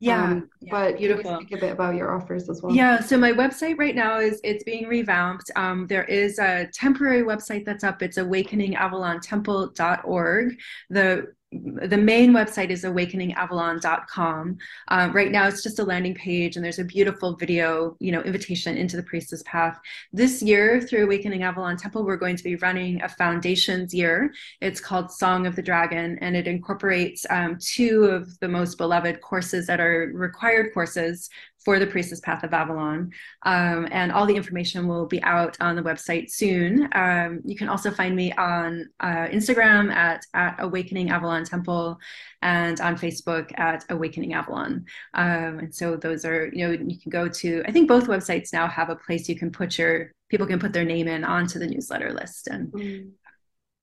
yeah, 0.00 0.24
um, 0.24 0.50
yeah, 0.60 0.70
but 0.70 0.98
beautiful. 0.98 1.36
speak 1.36 1.52
a 1.52 1.58
bit 1.60 1.72
about 1.72 1.94
your 1.96 2.14
offers 2.14 2.48
as 2.48 2.62
well? 2.62 2.72
Yeah, 2.74 3.00
so 3.00 3.18
my 3.18 3.32
website 3.32 3.78
right 3.78 3.96
now 3.96 4.20
is 4.20 4.40
it's 4.44 4.62
being 4.64 4.86
revamped. 4.86 5.50
Um, 5.56 5.86
there 5.88 6.04
is 6.04 6.38
a 6.38 6.68
temporary 6.72 7.22
website 7.22 7.64
that's 7.64 7.82
up. 7.82 8.02
It's 8.02 8.18
awakeningavalontemple.org. 8.18 10.58
The 10.90 11.32
the 11.50 11.96
main 11.96 12.32
website 12.32 12.68
is 12.68 12.84
awakeningavalon.com. 12.84 14.58
Um, 14.88 15.12
right 15.12 15.30
now, 15.30 15.48
it's 15.48 15.62
just 15.62 15.78
a 15.78 15.84
landing 15.84 16.14
page, 16.14 16.56
and 16.56 16.64
there's 16.64 16.78
a 16.78 16.84
beautiful 16.84 17.36
video, 17.36 17.96
you 18.00 18.12
know, 18.12 18.20
invitation 18.20 18.76
into 18.76 18.96
the 18.96 19.02
Priestess 19.02 19.42
Path. 19.46 19.78
This 20.12 20.42
year, 20.42 20.80
through 20.80 21.04
Awakening 21.04 21.44
Avalon 21.44 21.78
Temple, 21.78 22.04
we're 22.04 22.16
going 22.16 22.36
to 22.36 22.44
be 22.44 22.56
running 22.56 23.00
a 23.02 23.08
foundations 23.08 23.94
year. 23.94 24.30
It's 24.60 24.80
called 24.80 25.10
Song 25.10 25.46
of 25.46 25.56
the 25.56 25.62
Dragon, 25.62 26.18
and 26.20 26.36
it 26.36 26.46
incorporates 26.46 27.24
um, 27.30 27.56
two 27.58 28.04
of 28.04 28.38
the 28.40 28.48
most 28.48 28.76
beloved 28.76 29.22
courses 29.22 29.66
that 29.68 29.80
are 29.80 30.10
required 30.14 30.74
courses 30.74 31.30
for 31.68 31.78
the 31.78 31.86
Priestess 31.86 32.20
Path 32.20 32.44
of 32.44 32.54
Avalon. 32.54 33.12
Um, 33.42 33.86
and 33.90 34.10
all 34.10 34.24
the 34.24 34.34
information 34.34 34.88
will 34.88 35.04
be 35.04 35.22
out 35.22 35.54
on 35.60 35.76
the 35.76 35.82
website 35.82 36.30
soon. 36.30 36.88
Um, 36.94 37.42
you 37.44 37.56
can 37.56 37.68
also 37.68 37.90
find 37.90 38.16
me 38.16 38.32
on 38.32 38.88
uh, 39.00 39.26
Instagram 39.26 39.92
at, 39.92 40.24
at 40.32 40.56
Awakening 40.60 41.10
Avalon 41.10 41.44
Temple 41.44 41.98
and 42.40 42.80
on 42.80 42.96
Facebook 42.96 43.52
at 43.58 43.84
Awakening 43.90 44.32
Avalon. 44.32 44.86
Um, 45.12 45.58
and 45.58 45.74
so 45.74 45.94
those 45.94 46.24
are, 46.24 46.48
you 46.54 46.66
know, 46.66 46.72
you 46.72 46.98
can 46.98 47.10
go 47.10 47.28
to, 47.28 47.62
I 47.66 47.70
think 47.70 47.86
both 47.86 48.06
websites 48.06 48.50
now 48.50 48.66
have 48.66 48.88
a 48.88 48.96
place 48.96 49.28
you 49.28 49.36
can 49.36 49.50
put 49.50 49.76
your, 49.76 50.14
people 50.30 50.46
can 50.46 50.58
put 50.58 50.72
their 50.72 50.86
name 50.86 51.06
in 51.06 51.22
onto 51.22 51.58
the 51.58 51.66
newsletter 51.66 52.14
list 52.14 52.48
and 52.48 52.72
mm. 52.72 53.10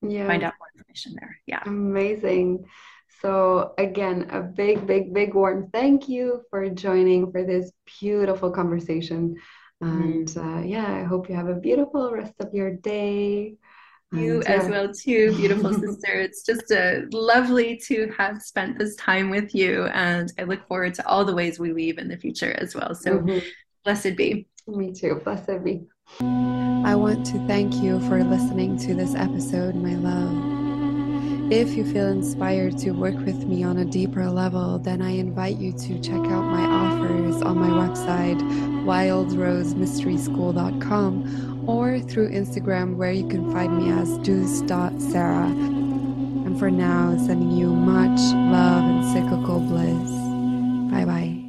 yeah. 0.02 0.26
find 0.26 0.42
out 0.42 0.56
more 0.58 0.70
information 0.76 1.16
there. 1.20 1.38
Yeah. 1.46 1.62
Amazing. 1.68 2.66
So, 3.22 3.74
again, 3.78 4.30
a 4.32 4.42
big, 4.42 4.86
big, 4.86 5.14
big 5.14 5.34
warm 5.34 5.70
thank 5.72 6.10
you 6.10 6.42
for 6.50 6.70
joining 6.70 7.32
for 7.32 7.44
this 7.44 7.72
beautiful 8.00 8.52
conversation. 8.52 9.36
And 9.82 10.28
mm-hmm. 10.28 10.58
uh, 10.58 10.62
yeah, 10.62 10.94
I 10.94 11.04
hope 11.04 11.30
you 11.30 11.36
have 11.36 11.48
a 11.48 11.56
beautiful 11.56 12.12
rest 12.12 12.34
of 12.40 12.54
your 12.54 12.72
day. 12.72 13.56
You 14.12 14.42
and, 14.42 14.48
as 14.48 14.70
well 14.70 14.94
too, 14.94 15.36
beautiful 15.36 15.74
sister. 15.80 16.14
It's 16.14 16.44
just 16.46 16.72
uh, 16.72 17.02
lovely 17.12 17.78
to 17.88 18.12
have 18.18 18.42
spent 18.42 18.78
this 18.78 18.96
time 18.96 19.30
with 19.30 19.54
you, 19.54 19.86
and 19.86 20.32
I 20.38 20.44
look 20.44 20.66
forward 20.68 20.94
to 20.96 21.08
all 21.08 21.26
the 21.26 21.36
ways 21.36 21.60
we 21.60 21.74
weave 21.74 21.98
in 21.98 22.08
the 22.08 22.18
future 22.18 22.54
as 22.60 22.76
well. 22.76 22.96
So, 22.96 23.20
mm-hmm. 23.20 23.40
blessed 23.84 24.16
be. 24.16 24.48
Me 24.68 24.94
too. 24.94 25.22
Blessed 25.24 25.64
be. 25.64 25.88
I 26.20 26.96
want 26.96 27.26
to 27.28 27.48
thank 27.48 27.76
you 27.76 28.00
for 28.02 28.24
listening 28.24 28.78
to 28.80 28.94
this 28.94 29.16
episode, 29.16 29.76
my 29.76 29.96
love. 29.96 30.55
If 31.52 31.78
you 31.78 31.86
feel 31.86 32.08
inspired 32.08 32.80
to 32.80 32.90
work 32.92 33.18
with 33.18 33.46
me 33.46 33.64
on 33.64 33.78
a 33.78 33.86
deeper 33.86 34.28
level, 34.32 34.80
then 34.80 35.04
I 35.04 35.12
invite 35.12 35.58
you 35.58 35.74
to 35.74 36.02
check 36.02 36.16
out 36.16 36.44
my 36.44 36.64
offers 36.64 37.40
on 37.44 37.60
my 37.60 37.70
website, 37.70 38.42
wildrosemysteryschool.com, 38.84 41.70
or 41.70 42.00
through 42.00 42.32
Instagram, 42.32 42.96
where 42.96 43.12
you 43.12 43.28
can 43.28 43.52
find 43.52 43.78
me 43.78 43.92
as 43.92 44.18
dous.sarah. 44.20 45.46
And 45.46 46.58
for 46.58 46.72
now, 46.72 47.16
sending 47.18 47.52
you 47.52 47.68
much 47.68 48.20
love 48.34 48.84
and 48.84 49.06
cyclical 49.14 49.60
bliss. 49.60 50.10
Bye 50.92 51.06
bye. 51.06 51.45